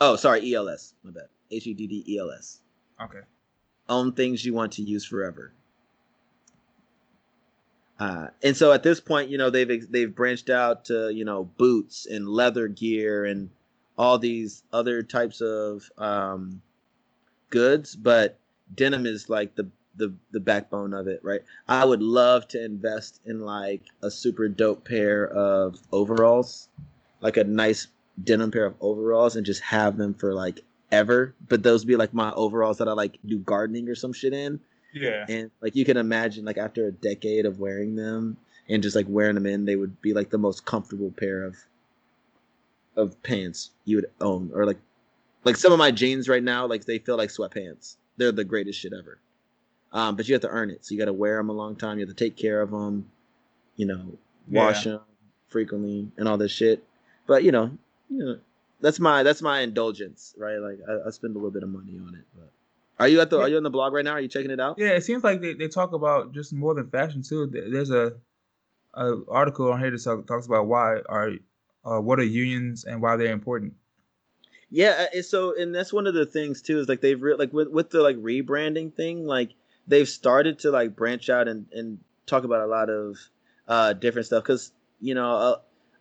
Oh, 0.00 0.16
sorry, 0.16 0.44
E 0.44 0.54
L 0.54 0.68
S. 0.68 0.94
My 1.02 1.10
bad. 1.10 1.28
H 1.50 1.66
E 1.66 1.74
D 1.74 1.86
D 1.86 2.04
E 2.06 2.18
L 2.18 2.30
S. 2.30 2.60
Okay. 3.00 3.20
Own 3.88 4.12
things 4.12 4.44
you 4.44 4.54
want 4.54 4.72
to 4.72 4.82
use 4.82 5.04
forever. 5.04 5.52
Uh, 7.98 8.28
and 8.42 8.56
so 8.56 8.72
at 8.72 8.82
this 8.82 9.00
point, 9.00 9.28
you 9.28 9.38
know 9.38 9.50
they've 9.50 9.90
they've 9.90 10.14
branched 10.14 10.50
out 10.50 10.84
to 10.84 11.10
you 11.12 11.24
know 11.24 11.44
boots 11.56 12.06
and 12.06 12.28
leather 12.28 12.68
gear 12.68 13.24
and 13.24 13.50
all 13.96 14.18
these 14.18 14.62
other 14.72 15.02
types 15.02 15.40
of 15.40 15.90
um, 15.98 16.62
goods, 17.50 17.96
but 17.96 18.38
denim 18.74 19.04
is 19.06 19.28
like 19.28 19.56
the 19.56 19.68
the 19.96 20.14
the 20.30 20.38
backbone 20.38 20.94
of 20.94 21.08
it, 21.08 21.20
right? 21.24 21.42
I 21.66 21.84
would 21.84 22.02
love 22.02 22.46
to 22.48 22.64
invest 22.64 23.20
in 23.24 23.40
like 23.40 23.82
a 24.02 24.10
super 24.10 24.48
dope 24.48 24.86
pair 24.86 25.26
of 25.26 25.80
overalls, 25.90 26.68
like 27.20 27.36
a 27.36 27.44
nice 27.44 27.88
denim 28.24 28.50
pair 28.50 28.66
of 28.66 28.74
overalls, 28.80 29.36
and 29.36 29.44
just 29.46 29.62
have 29.62 29.96
them 29.96 30.14
for 30.14 30.34
like 30.34 30.60
ever. 30.90 31.34
But 31.48 31.62
those 31.62 31.84
be 31.84 31.96
like 31.96 32.14
my 32.14 32.32
overalls 32.32 32.78
that 32.78 32.88
I 32.88 32.92
like 32.92 33.18
do 33.26 33.38
gardening 33.38 33.88
or 33.88 33.94
some 33.94 34.12
shit 34.12 34.32
in, 34.32 34.60
Yeah. 34.92 35.24
and 35.28 35.50
like 35.60 35.76
you 35.76 35.84
can 35.84 35.96
imagine 35.96 36.44
like 36.44 36.58
after 36.58 36.86
a 36.86 36.92
decade 36.92 37.46
of 37.46 37.58
wearing 37.60 37.96
them 37.96 38.36
and 38.68 38.82
just 38.82 38.96
like 38.96 39.06
wearing 39.08 39.34
them 39.34 39.46
in, 39.46 39.64
they 39.64 39.76
would 39.76 40.00
be 40.02 40.12
like 40.12 40.30
the 40.30 40.38
most 40.38 40.64
comfortable 40.64 41.10
pair 41.10 41.44
of 41.44 41.56
of 42.96 43.22
pants 43.22 43.70
you 43.84 43.96
would 43.96 44.10
own, 44.20 44.50
or 44.54 44.66
like 44.66 44.78
like 45.44 45.56
some 45.56 45.72
of 45.72 45.78
my 45.78 45.90
jeans 45.90 46.28
right 46.28 46.42
now, 46.42 46.66
like 46.66 46.84
they 46.84 46.98
feel 46.98 47.16
like 47.16 47.30
sweatpants. 47.30 47.96
They're 48.16 48.32
the 48.32 48.44
greatest 48.44 48.80
shit 48.80 48.92
ever. 48.92 49.18
Um, 49.92 50.16
but 50.16 50.28
you 50.28 50.34
have 50.34 50.42
to 50.42 50.48
earn 50.48 50.70
it, 50.70 50.84
so 50.84 50.92
you 50.92 50.98
got 50.98 51.06
to 51.06 51.12
wear 51.12 51.36
them 51.36 51.48
a 51.48 51.52
long 51.52 51.76
time. 51.76 51.98
You 51.98 52.06
have 52.06 52.14
to 52.14 52.24
take 52.24 52.36
care 52.36 52.60
of 52.60 52.70
them, 52.72 53.10
you 53.76 53.86
know, 53.86 54.18
wash 54.50 54.84
them 54.84 55.00
frequently 55.48 56.10
and 56.18 56.28
all 56.28 56.36
this 56.36 56.52
shit. 56.52 56.82
But 57.26 57.44
you 57.44 57.52
know, 57.52 57.70
you 58.10 58.24
know, 58.24 58.38
that's 58.80 59.00
my 59.00 59.22
that's 59.22 59.42
my 59.42 59.60
indulgence, 59.60 60.34
right? 60.38 60.58
Like 60.58 60.78
I, 60.88 61.08
I 61.08 61.10
spend 61.10 61.34
a 61.34 61.38
little 61.38 61.50
bit 61.50 61.62
of 61.62 61.68
money 61.68 61.98
on 61.98 62.14
it. 62.14 62.24
But 62.34 62.50
are 62.98 63.08
you 63.08 63.20
at 63.20 63.30
the 63.30 63.38
Yeah. 63.38 63.44
are 63.44 63.48
you 63.48 63.56
on 63.56 63.62
the 63.62 63.70
blog 63.70 63.92
right 63.92 64.04
now? 64.04 64.12
Are 64.12 64.20
you 64.20 64.28
checking 64.28 64.50
it 64.50 64.60
out? 64.60 64.78
Yeah, 64.78 64.90
it 64.90 65.04
seems 65.04 65.24
like 65.24 65.40
they, 65.40 65.54
they 65.54 65.68
talk 65.68 65.92
about 65.92 66.32
just 66.32 66.52
more 66.52 66.74
than 66.74 66.88
fashion 66.90 67.22
too. 67.22 67.46
There's 67.46 67.90
a, 67.90 68.14
a 68.94 69.14
article 69.28 69.72
on 69.72 69.80
here 69.80 69.90
that 69.90 70.24
talks 70.26 70.46
about 70.46 70.66
why 70.66 70.98
are 71.08 71.32
uh, 71.84 72.00
what 72.00 72.18
are 72.18 72.24
unions 72.24 72.84
and 72.84 73.00
why 73.00 73.16
they're 73.16 73.32
important. 73.32 73.74
Yeah, 74.70 75.06
so 75.22 75.54
and 75.58 75.74
that's 75.74 75.92
one 75.92 76.06
of 76.06 76.14
the 76.14 76.26
things 76.26 76.60
too 76.60 76.78
is 76.78 76.88
like 76.88 77.00
they've 77.00 77.20
re- 77.20 77.36
like 77.36 77.52
with 77.52 77.68
with 77.68 77.90
the 77.90 78.02
like 78.02 78.16
rebranding 78.16 78.92
thing, 78.92 79.26
like 79.26 79.50
they've 79.86 80.08
started 80.08 80.58
to 80.60 80.70
like 80.70 80.94
branch 80.94 81.30
out 81.30 81.48
and 81.48 81.66
and 81.72 81.98
talk 82.26 82.44
about 82.44 82.60
a 82.60 82.66
lot 82.66 82.90
of 82.90 83.16
uh 83.66 83.94
different 83.94 84.26
stuff 84.26 84.42
because 84.42 84.70
you 85.00 85.14
know 85.14 85.36
uh, 85.36 85.58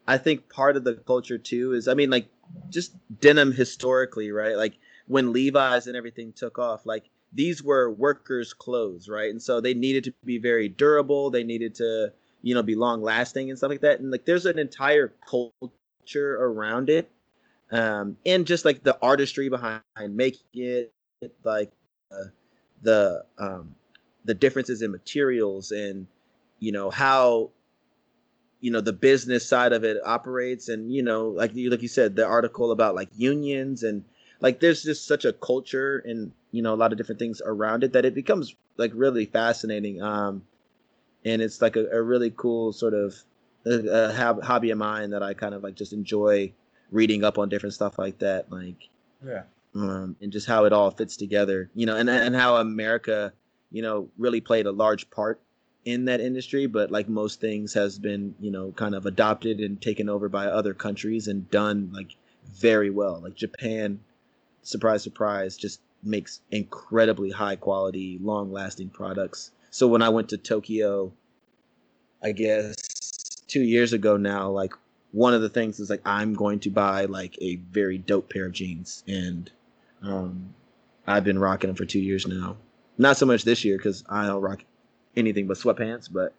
I 0.08 0.18
think 0.18 0.50
part 0.50 0.78
of 0.78 0.84
the 0.84 0.96
culture 0.96 1.38
too 1.38 1.74
is 1.74 1.88
I 1.88 1.94
mean 1.94 2.10
like 2.10 2.28
just 2.70 2.96
denim 3.20 3.52
historically, 3.52 4.32
right? 4.32 4.56
Like 4.56 4.78
when 5.08 5.34
Levi's 5.34 5.88
and 5.88 5.96
everything 5.98 6.34
took 6.34 6.60
off, 6.60 6.86
like 6.86 7.10
these 7.34 7.62
were 7.64 7.92
workers' 7.92 8.54
clothes, 8.54 9.10
right? 9.10 9.30
And 9.30 9.42
so 9.42 9.60
they 9.62 9.74
needed 9.74 10.06
to 10.06 10.14
be 10.26 10.38
very 10.38 10.70
durable. 10.70 11.30
They 11.30 11.44
needed 11.44 11.76
to 11.76 12.14
you 12.42 12.56
know 12.56 12.64
be 12.64 12.76
long 12.76 13.02
lasting 13.02 13.50
and 13.50 13.58
stuff 13.58 13.70
like 13.70 13.82
that. 13.82 14.00
And 14.00 14.12
like 14.12 14.26
there's 14.26 14.46
an 14.46 14.60
entire 14.60 15.14
culture 15.30 16.38
around 16.38 16.90
it 16.90 17.12
um, 17.72 18.18
and 18.26 18.48
just 18.48 18.66
like 18.66 18.84
the 18.84 18.98
artistry 19.02 19.50
behind 19.50 19.82
making 20.10 20.42
it, 20.54 20.94
like 21.44 21.72
uh, 22.12 22.26
the 22.82 23.24
um, 23.38 23.76
the 24.26 24.34
differences 24.34 24.82
in 24.82 24.92
materials 24.92 25.72
and 25.72 26.08
you 26.60 26.72
know 26.72 26.90
how 26.90 27.50
you 28.60 28.72
know 28.72 28.82
the 28.82 28.94
business 28.94 29.48
side 29.48 29.74
of 29.74 29.84
it 29.84 29.98
operates. 30.06 30.70
And 30.70 30.92
you 30.94 31.04
know 31.04 31.30
like 31.30 31.56
you 31.56 31.70
like 31.70 31.82
you 31.82 31.88
said 31.88 32.16
the 32.16 32.26
article 32.26 32.72
about 32.72 32.96
like 32.96 33.10
unions 33.16 33.84
and 33.84 34.04
like 34.40 34.60
there's 34.60 34.84
just 34.84 35.08
such 35.08 35.26
a 35.26 35.34
culture 35.34 36.04
and 36.06 36.32
you 36.52 36.62
know 36.62 36.74
a 36.74 36.76
lot 36.76 36.92
of 36.92 36.98
different 36.98 37.20
things 37.20 37.42
around 37.46 37.84
it 37.84 37.94
that 37.94 38.06
it 38.06 38.14
becomes 38.14 38.56
like 38.78 38.92
really 38.94 39.26
fascinating. 39.26 40.02
Um 40.02 40.44
and 41.26 41.42
it's 41.42 41.62
like 41.62 41.76
a, 41.76 41.86
a 41.88 42.02
really 42.02 42.32
cool 42.36 42.72
sort 42.72 42.94
of 42.94 43.16
a, 43.66 44.10
a 44.10 44.42
hobby 44.44 44.72
of 44.72 44.78
mine 44.78 45.10
that 45.12 45.22
i 45.22 45.34
kind 45.34 45.54
of 45.54 45.64
like 45.64 45.76
just 45.76 45.94
enjoy 45.94 46.52
reading 46.92 47.24
up 47.24 47.38
on 47.38 47.50
different 47.50 47.74
stuff 47.74 48.00
like 48.00 48.18
that 48.20 48.52
like 48.52 48.90
yeah. 49.26 49.44
um, 49.76 50.16
and 50.22 50.32
just 50.32 50.48
how 50.48 50.66
it 50.66 50.74
all 50.74 50.92
fits 50.92 51.18
together 51.18 51.70
you 51.76 51.86
know 51.86 51.96
and 51.96 52.10
and 52.10 52.36
how 52.36 52.58
america 52.58 53.34
you 53.72 53.82
know 53.82 54.10
really 54.18 54.42
played 54.42 54.66
a 54.66 54.72
large 54.72 55.10
part 55.10 55.42
in 55.88 56.04
that 56.04 56.20
industry 56.20 56.66
but 56.66 56.92
like 56.92 57.08
most 57.08 57.40
things 57.40 57.74
has 57.74 57.98
been 57.98 58.36
you 58.42 58.52
know 58.52 58.74
kind 58.74 58.94
of 58.94 59.06
adopted 59.06 59.62
and 59.62 59.82
taken 59.82 60.10
over 60.10 60.28
by 60.28 60.46
other 60.46 60.74
countries 60.74 61.30
and 61.30 61.50
done 61.50 61.90
like 61.94 62.18
very 62.54 62.90
well. 62.90 63.22
Like 63.24 63.36
japan 63.36 64.02
surprise 64.64 65.02
surprise 65.02 65.56
just 65.56 65.80
makes 66.04 66.42
incredibly 66.52 67.32
high 67.32 67.56
quality 67.56 68.20
long 68.22 68.52
lasting 68.52 68.90
products. 68.90 69.52
So 69.70 69.88
when 69.88 70.02
i 70.02 70.10
went 70.10 70.28
to 70.30 70.38
tokyo 70.38 71.14
i 72.22 72.34
guess 72.34 72.76
two 73.48 73.62
years 73.62 73.94
ago 73.94 74.18
now 74.18 74.50
like 74.50 74.74
one 75.14 75.34
of 75.34 75.42
the 75.42 75.50
things 75.50 75.80
is 75.80 75.90
like 75.90 76.02
i'm 76.06 76.34
going 76.34 76.60
to 76.60 76.70
buy 76.70 77.06
like 77.06 77.38
a 77.42 77.56
very 77.72 77.98
dope 77.98 78.30
pair 78.30 78.48
of 78.48 78.52
jeans. 78.52 79.06
And 79.08 79.50
um 80.02 80.54
i've 81.08 81.24
been 81.24 81.40
rocking 81.40 81.70
them 81.70 81.78
for 81.78 81.86
two 81.86 82.02
years 82.02 82.28
now. 82.28 82.58
Not 82.98 83.16
so 83.16 83.26
much 83.26 83.46
this 83.46 83.64
year 83.64 83.78
because 83.78 84.04
i 84.10 84.28
don't 84.28 84.42
rock 84.42 84.66
anything 85.18 85.48
but 85.48 85.58
sweatpants. 85.58 86.12
But 86.12 86.34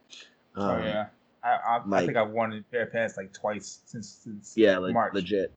oh, 0.57 0.63
um, 0.63 0.81
oh 0.81 0.85
yeah, 0.85 1.07
I, 1.43 1.49
I, 1.49 1.85
like, 1.87 2.03
I, 2.03 2.07
think 2.07 2.17
I've 2.17 2.31
worn 2.31 2.53
a 2.53 2.63
pair 2.63 2.83
of 2.83 2.93
pants 2.93 3.17
like 3.17 3.33
twice 3.33 3.81
since 3.85 4.09
since 4.09 4.55
yeah, 4.57 4.79
like, 4.79 4.95
March. 4.95 5.15
legit, 5.15 5.53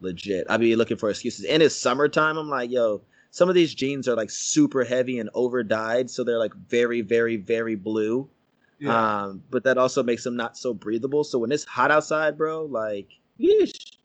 legit. 0.00 0.46
I'd 0.50 0.60
be 0.60 0.76
looking 0.76 0.96
for 0.96 1.10
excuses. 1.10 1.44
And 1.46 1.62
it's 1.62 1.76
summertime. 1.76 2.36
I'm 2.36 2.48
like, 2.48 2.70
yo, 2.70 3.02
some 3.30 3.48
of 3.48 3.54
these 3.54 3.74
jeans 3.74 4.08
are 4.08 4.16
like 4.16 4.30
super 4.30 4.84
heavy 4.84 5.18
and 5.18 5.30
over 5.34 5.62
dyed, 5.62 6.10
so 6.10 6.24
they're 6.24 6.38
like 6.38 6.54
very, 6.54 7.00
very, 7.00 7.36
very 7.36 7.74
blue. 7.74 8.28
Yeah. 8.78 9.22
Um, 9.24 9.42
but 9.50 9.64
that 9.64 9.78
also 9.78 10.02
makes 10.02 10.24
them 10.24 10.36
not 10.36 10.56
so 10.58 10.74
breathable. 10.74 11.24
So 11.24 11.38
when 11.38 11.52
it's 11.52 11.64
hot 11.64 11.90
outside, 11.90 12.36
bro, 12.36 12.64
like, 12.64 13.08
yeesh, 13.40 13.96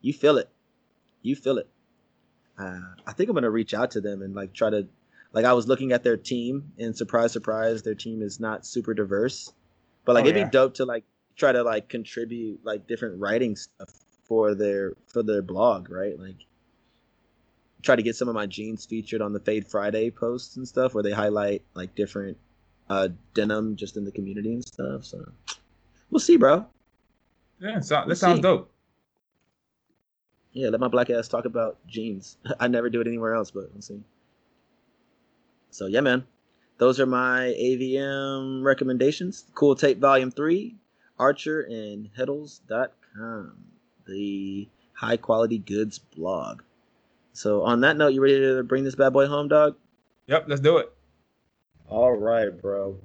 you 0.00 0.12
feel 0.12 0.38
it. 0.38 0.48
You 1.22 1.34
feel 1.34 1.58
it. 1.58 1.68
Uh, 2.58 2.80
I 3.06 3.12
think 3.12 3.30
I'm 3.30 3.34
gonna 3.34 3.50
reach 3.50 3.74
out 3.74 3.92
to 3.92 4.00
them 4.00 4.22
and 4.22 4.34
like 4.34 4.52
try 4.52 4.70
to 4.70 4.86
like 5.32 5.44
I 5.44 5.52
was 5.52 5.66
looking 5.66 5.92
at 5.92 6.02
their 6.02 6.16
team, 6.16 6.72
and 6.78 6.96
surprise, 6.96 7.32
surprise, 7.32 7.82
their 7.82 7.94
team 7.94 8.22
is 8.22 8.38
not 8.38 8.66
super 8.66 8.94
diverse. 8.94 9.52
But 10.04 10.14
like 10.14 10.24
oh, 10.24 10.28
it'd 10.28 10.38
yeah. 10.38 10.44
be 10.44 10.50
dope 10.50 10.74
to 10.74 10.84
like 10.84 11.04
try 11.36 11.52
to 11.52 11.62
like 11.62 11.88
contribute 11.88 12.60
like 12.64 12.86
different 12.86 13.20
writing 13.20 13.56
stuff 13.56 13.90
for 14.24 14.54
their 14.54 14.94
for 15.06 15.22
their 15.22 15.42
blog, 15.42 15.90
right? 15.90 16.18
Like 16.18 16.46
try 17.82 17.96
to 17.96 18.02
get 18.02 18.16
some 18.16 18.28
of 18.28 18.34
my 18.34 18.46
jeans 18.46 18.84
featured 18.84 19.22
on 19.22 19.32
the 19.32 19.40
Fade 19.40 19.66
Friday 19.66 20.10
posts 20.10 20.56
and 20.56 20.66
stuff 20.66 20.94
where 20.94 21.02
they 21.02 21.12
highlight 21.12 21.62
like 21.74 21.94
different 21.94 22.36
uh 22.90 23.08
denim 23.34 23.76
just 23.76 23.96
in 23.96 24.04
the 24.04 24.12
community 24.12 24.54
and 24.54 24.64
stuff. 24.64 25.04
So 25.04 25.24
we'll 26.10 26.20
see, 26.20 26.36
bro. 26.36 26.66
Yeah, 27.60 27.80
so, 27.80 27.94
that 27.94 28.06
we'll 28.06 28.16
sounds 28.16 28.38
see. 28.38 28.42
dope. 28.42 28.70
Yeah, 30.52 30.68
let 30.68 30.80
my 30.80 30.88
black 30.88 31.08
ass 31.08 31.28
talk 31.28 31.46
about 31.46 31.78
jeans. 31.86 32.36
I 32.60 32.68
never 32.68 32.90
do 32.90 33.00
it 33.00 33.06
anywhere 33.06 33.34
else, 33.34 33.50
but 33.50 33.72
we'll 33.72 33.82
see. 33.82 34.02
So 35.72 35.86
yeah, 35.86 36.00
man, 36.00 36.26
those 36.76 37.00
are 37.00 37.06
my 37.06 37.54
AVM 37.58 38.62
recommendations. 38.62 39.46
Cool 39.54 39.74
Tape 39.74 39.98
Volume 39.98 40.30
Three, 40.30 40.76
Archer 41.18 41.62
and 41.62 42.10
Heddels.com, 42.16 43.54
the 44.06 44.68
high 44.92 45.16
quality 45.16 45.58
goods 45.58 45.98
blog. 45.98 46.62
So 47.32 47.62
on 47.62 47.80
that 47.80 47.96
note, 47.96 48.12
you 48.12 48.22
ready 48.22 48.38
to 48.38 48.62
bring 48.62 48.84
this 48.84 48.94
bad 48.94 49.14
boy 49.14 49.26
home, 49.26 49.48
dog? 49.48 49.76
Yep, 50.26 50.44
let's 50.48 50.60
do 50.60 50.76
it. 50.76 50.92
All 51.88 52.12
right, 52.12 52.50
bro. 52.60 52.98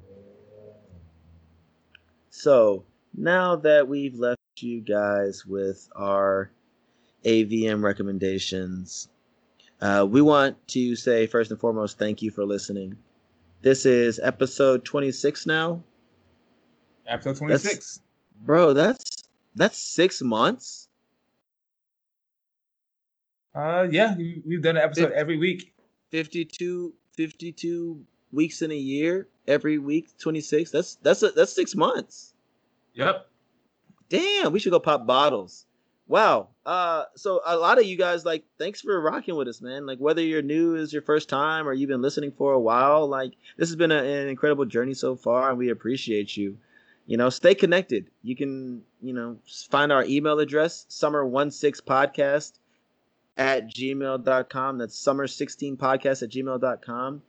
So 2.30 2.84
now 3.16 3.56
that 3.56 3.88
we've 3.88 4.16
left 4.16 4.42
you 4.58 4.82
guys 4.82 5.46
with 5.46 5.88
our 5.96 6.52
AVM 7.24 7.82
recommendations, 7.82 9.08
uh, 9.82 10.06
we 10.10 10.22
want 10.22 10.68
to 10.70 10.96
say 10.96 11.28
first 11.28 11.52
and 11.52 11.60
foremost, 11.60 12.00
thank 12.00 12.22
you 12.22 12.32
for 12.32 12.46
listening. 12.46 12.98
This 13.62 13.86
is 13.86 14.20
episode 14.20 14.84
26 14.86 15.46
now. 15.46 15.84
Episode 17.08 17.38
26. 17.38 17.74
That's, 17.74 18.02
bro, 18.42 18.74
that's 18.74 19.24
that's 19.56 19.78
six 19.78 20.22
months. 20.22 20.88
Uh, 23.54 23.88
yeah, 23.90 24.16
we've 24.16 24.62
done 24.62 24.78
an 24.78 24.84
episode 24.84 25.08
50, 25.08 25.16
every 25.16 25.38
week. 25.38 25.74
52, 26.12 26.94
52 27.16 28.06
weeks 28.32 28.62
in 28.62 28.72
a 28.72 28.76
year, 28.76 29.28
every 29.48 29.78
week, 29.78 30.10
26. 30.18 30.72
That's 30.72 30.96
that's 30.96 31.24
a, 31.24 31.30
that's 31.30 31.54
six 31.54 31.76
months. 31.76 32.34
Yep. 32.94 33.28
Damn, 34.10 34.52
we 34.52 34.60
should 34.60 34.72
go 34.72 34.80
pop 34.80 35.06
bottles 35.06 35.67
wow. 36.08 36.50
Uh 36.66 37.04
so 37.16 37.42
a 37.46 37.58
lot 37.58 37.78
of 37.78 37.86
you 37.86 37.98
guys 37.98 38.26
like 38.26 38.44
thanks 38.58 38.82
for 38.82 39.00
rocking 39.00 39.36
with 39.36 39.48
us 39.48 39.62
man. 39.62 39.86
Like 39.86 40.00
whether 40.00 40.22
you're 40.22 40.42
new 40.42 40.76
is 40.76 40.94
your 40.94 41.02
first 41.02 41.30
time 41.30 41.68
or 41.68 41.74
you've 41.74 41.90
been 41.90 42.02
listening 42.02 42.32
for 42.32 42.54
a 42.54 42.60
while 42.60 43.08
like 43.08 43.34
this 43.58 43.70
has 43.70 43.76
been 43.76 43.92
a, 43.92 44.04
an 44.04 44.28
incredible 44.28 44.66
journey 44.66 44.94
so 44.94 45.16
far 45.16 45.50
and 45.50 45.58
we 45.58 45.70
appreciate 45.70 46.36
you. 46.36 46.58
You 47.06 47.18
know 47.18 47.30
stay 47.30 47.56
connected. 47.56 48.10
You 48.24 48.36
can 48.36 48.84
you 49.02 49.14
know 49.14 49.38
find 49.70 49.92
our 49.92 50.04
email 50.04 50.40
address 50.40 50.86
summer16 50.90 51.84
podcast 51.84 52.54
at 53.38 53.68
gmail.com 53.70 54.78
that's 54.78 55.00
summer16 55.00 55.78
podcast 55.78 56.24
at 56.24 56.32
gmail.com 56.32 57.22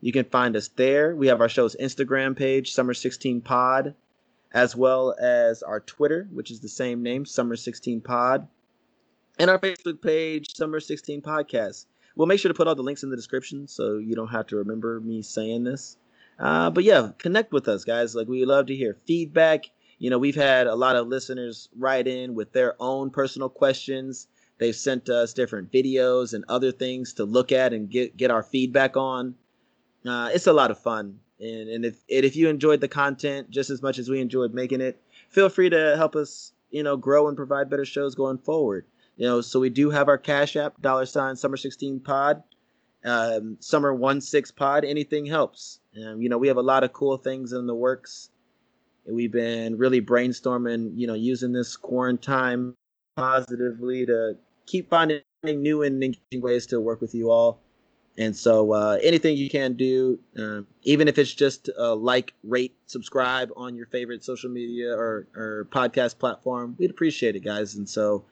you 0.00 0.10
can 0.10 0.24
find 0.24 0.56
us 0.56 0.66
there. 0.66 1.14
We 1.14 1.28
have 1.28 1.40
our 1.40 1.48
show's 1.48 1.76
instagram 1.76 2.36
page 2.36 2.72
summer 2.72 2.92
16 2.92 3.40
pod 3.40 3.94
as 4.52 4.76
well 4.76 5.14
as 5.20 5.62
our 5.62 5.80
Twitter, 5.80 6.28
which 6.30 6.50
is 6.50 6.60
the 6.60 6.68
same 6.68 7.02
name, 7.02 7.24
Summer 7.24 7.56
16 7.56 8.00
Pod, 8.00 8.46
and 9.38 9.50
our 9.50 9.58
Facebook 9.58 10.02
page, 10.02 10.54
Summer 10.54 10.80
16 10.80 11.22
Podcast. 11.22 11.86
We'll 12.14 12.26
make 12.26 12.40
sure 12.40 12.50
to 12.50 12.56
put 12.56 12.68
all 12.68 12.74
the 12.74 12.82
links 12.82 13.02
in 13.02 13.10
the 13.10 13.16
description 13.16 13.66
so 13.66 13.96
you 13.96 14.14
don't 14.14 14.28
have 14.28 14.46
to 14.48 14.56
remember 14.56 15.00
me 15.00 15.22
saying 15.22 15.64
this. 15.64 15.96
Uh, 16.38 16.70
but 16.70 16.84
yeah, 16.84 17.10
connect 17.18 17.52
with 17.52 17.68
us, 17.68 17.84
guys. 17.84 18.14
Like, 18.14 18.28
we 18.28 18.44
love 18.44 18.66
to 18.66 18.76
hear 18.76 18.96
feedback. 19.06 19.66
You 19.98 20.10
know, 20.10 20.18
we've 20.18 20.34
had 20.34 20.66
a 20.66 20.74
lot 20.74 20.96
of 20.96 21.06
listeners 21.06 21.68
write 21.78 22.06
in 22.06 22.34
with 22.34 22.52
their 22.52 22.74
own 22.80 23.10
personal 23.10 23.48
questions. 23.48 24.26
They've 24.58 24.76
sent 24.76 25.08
us 25.08 25.32
different 25.32 25.72
videos 25.72 26.34
and 26.34 26.44
other 26.48 26.72
things 26.72 27.14
to 27.14 27.24
look 27.24 27.52
at 27.52 27.72
and 27.72 27.88
get, 27.88 28.16
get 28.16 28.30
our 28.30 28.42
feedback 28.42 28.96
on. 28.96 29.34
Uh, 30.06 30.30
it's 30.34 30.46
a 30.46 30.52
lot 30.52 30.70
of 30.70 30.78
fun. 30.78 31.20
And, 31.42 31.68
and 31.68 31.84
if 31.84 31.96
and 32.08 32.24
if 32.24 32.36
you 32.36 32.48
enjoyed 32.48 32.80
the 32.80 32.88
content 32.88 33.50
just 33.50 33.68
as 33.68 33.82
much 33.82 33.98
as 33.98 34.08
we 34.08 34.20
enjoyed 34.20 34.54
making 34.54 34.80
it, 34.80 35.02
feel 35.28 35.48
free 35.48 35.68
to 35.70 35.96
help 35.96 36.14
us, 36.14 36.52
you 36.70 36.84
know, 36.84 36.96
grow 36.96 37.26
and 37.26 37.36
provide 37.36 37.68
better 37.68 37.84
shows 37.84 38.14
going 38.14 38.38
forward. 38.38 38.86
You 39.16 39.26
know, 39.26 39.40
so 39.40 39.58
we 39.58 39.68
do 39.68 39.90
have 39.90 40.08
our 40.08 40.18
Cash 40.18 40.56
App, 40.56 40.80
dollar 40.80 41.04
sign 41.04 41.36
Summer 41.36 41.56
16 41.56 42.00
Pod, 42.00 42.42
um, 43.04 43.56
Summer 43.60 44.20
16 44.20 44.54
Pod. 44.56 44.84
Anything 44.84 45.26
helps. 45.26 45.80
Um, 45.96 46.22
you 46.22 46.28
know, 46.28 46.38
we 46.38 46.48
have 46.48 46.56
a 46.56 46.62
lot 46.62 46.84
of 46.84 46.92
cool 46.92 47.16
things 47.16 47.52
in 47.52 47.66
the 47.66 47.74
works. 47.74 48.30
We've 49.04 49.32
been 49.32 49.78
really 49.78 50.00
brainstorming, 50.00 50.92
you 50.94 51.08
know, 51.08 51.14
using 51.14 51.52
this 51.52 51.76
quarantine 51.76 52.74
positively 53.16 54.06
to 54.06 54.36
keep 54.66 54.88
finding 54.88 55.22
new 55.44 55.82
and 55.82 56.02
engaging 56.02 56.40
ways 56.40 56.66
to 56.66 56.80
work 56.80 57.00
with 57.00 57.14
you 57.14 57.30
all. 57.30 57.60
And 58.18 58.36
so, 58.36 58.72
uh, 58.72 58.98
anything 59.02 59.38
you 59.38 59.48
can 59.48 59.72
do, 59.72 60.18
uh, 60.38 60.60
even 60.82 61.08
if 61.08 61.16
it's 61.16 61.32
just 61.32 61.70
uh, 61.78 61.94
like, 61.94 62.34
rate, 62.44 62.76
subscribe 62.86 63.50
on 63.56 63.74
your 63.74 63.86
favorite 63.86 64.22
social 64.22 64.50
media 64.50 64.92
or, 64.92 65.26
or 65.34 65.66
podcast 65.70 66.18
platform, 66.18 66.76
we'd 66.78 66.90
appreciate 66.90 67.36
it, 67.36 67.40
guys. 67.40 67.74
And 67.74 67.88
so, 67.88 68.24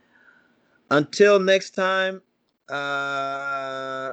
until 0.90 1.40
next 1.40 1.70
time, 1.70 2.20
uh, 2.69 4.12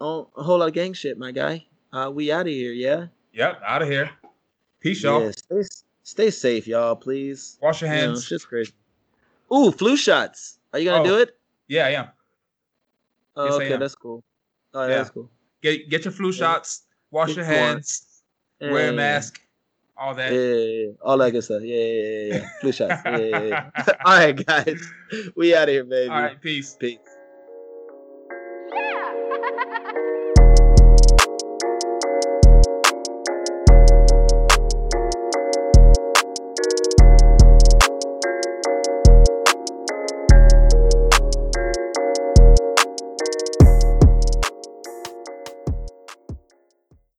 oh, 0.00 0.28
a 0.36 0.42
whole 0.42 0.58
lot 0.58 0.68
of 0.68 0.74
gang 0.74 0.92
shit, 0.92 1.18
my 1.18 1.32
guy. 1.32 1.66
Uh, 1.92 2.10
we 2.14 2.30
out 2.30 2.42
of 2.42 2.52
here, 2.52 2.72
yeah. 2.72 3.06
Yep, 3.32 3.60
out 3.66 3.82
of 3.82 3.88
here. 3.88 4.10
Peace, 4.80 5.02
y'all. 5.02 5.24
Yeah, 5.24 5.30
stay, 5.32 5.62
stay 6.04 6.30
safe, 6.30 6.66
y'all. 6.68 6.94
Please 6.94 7.58
wash 7.60 7.80
your 7.80 7.90
hands. 7.90 8.02
You 8.02 8.08
know, 8.08 8.12
it's 8.14 8.28
just 8.28 8.48
crazy. 8.48 8.72
Ooh, 9.52 9.72
flu 9.72 9.96
shots. 9.96 10.58
Are 10.72 10.78
you 10.78 10.90
gonna 10.90 11.02
oh, 11.02 11.06
do 11.06 11.18
it? 11.18 11.36
Yeah, 11.68 11.86
I 11.86 11.90
am. 11.90 12.08
Oh, 13.34 13.44
yes, 13.44 13.54
okay, 13.54 13.76
that's 13.76 13.94
cool. 13.94 14.22
Oh, 14.76 14.86
yeah. 14.86 14.96
that's 14.96 15.10
cool. 15.10 15.30
Get 15.62 15.88
get 15.88 16.04
your 16.04 16.12
flu 16.12 16.32
shots. 16.32 16.82
Wash 17.10 17.34
your 17.34 17.46
hands. 17.46 18.22
Yeah. 18.60 18.72
Wear 18.72 18.90
a 18.90 18.92
mask. 18.92 19.40
All 19.96 20.14
that. 20.14 20.30
Yeah, 20.30 20.38
yeah, 20.38 20.86
yeah, 20.86 20.92
all 21.02 21.16
that 21.16 21.30
good 21.30 21.42
stuff. 21.42 21.62
Yeah, 21.62 21.76
yeah, 21.76 22.02
yeah. 22.02 22.34
yeah. 22.34 22.48
Flu 22.60 22.72
shots. 22.72 23.02
Yeah, 23.06 23.16
yeah, 23.16 23.42
yeah. 23.42 23.70
all 24.04 24.18
right, 24.18 24.46
guys. 24.46 24.82
We 25.34 25.54
out 25.54 25.68
of 25.68 25.72
here, 25.72 25.84
baby. 25.84 26.10
All 26.10 26.20
right, 26.20 26.40
peace. 26.40 26.76
Peace. 26.78 26.98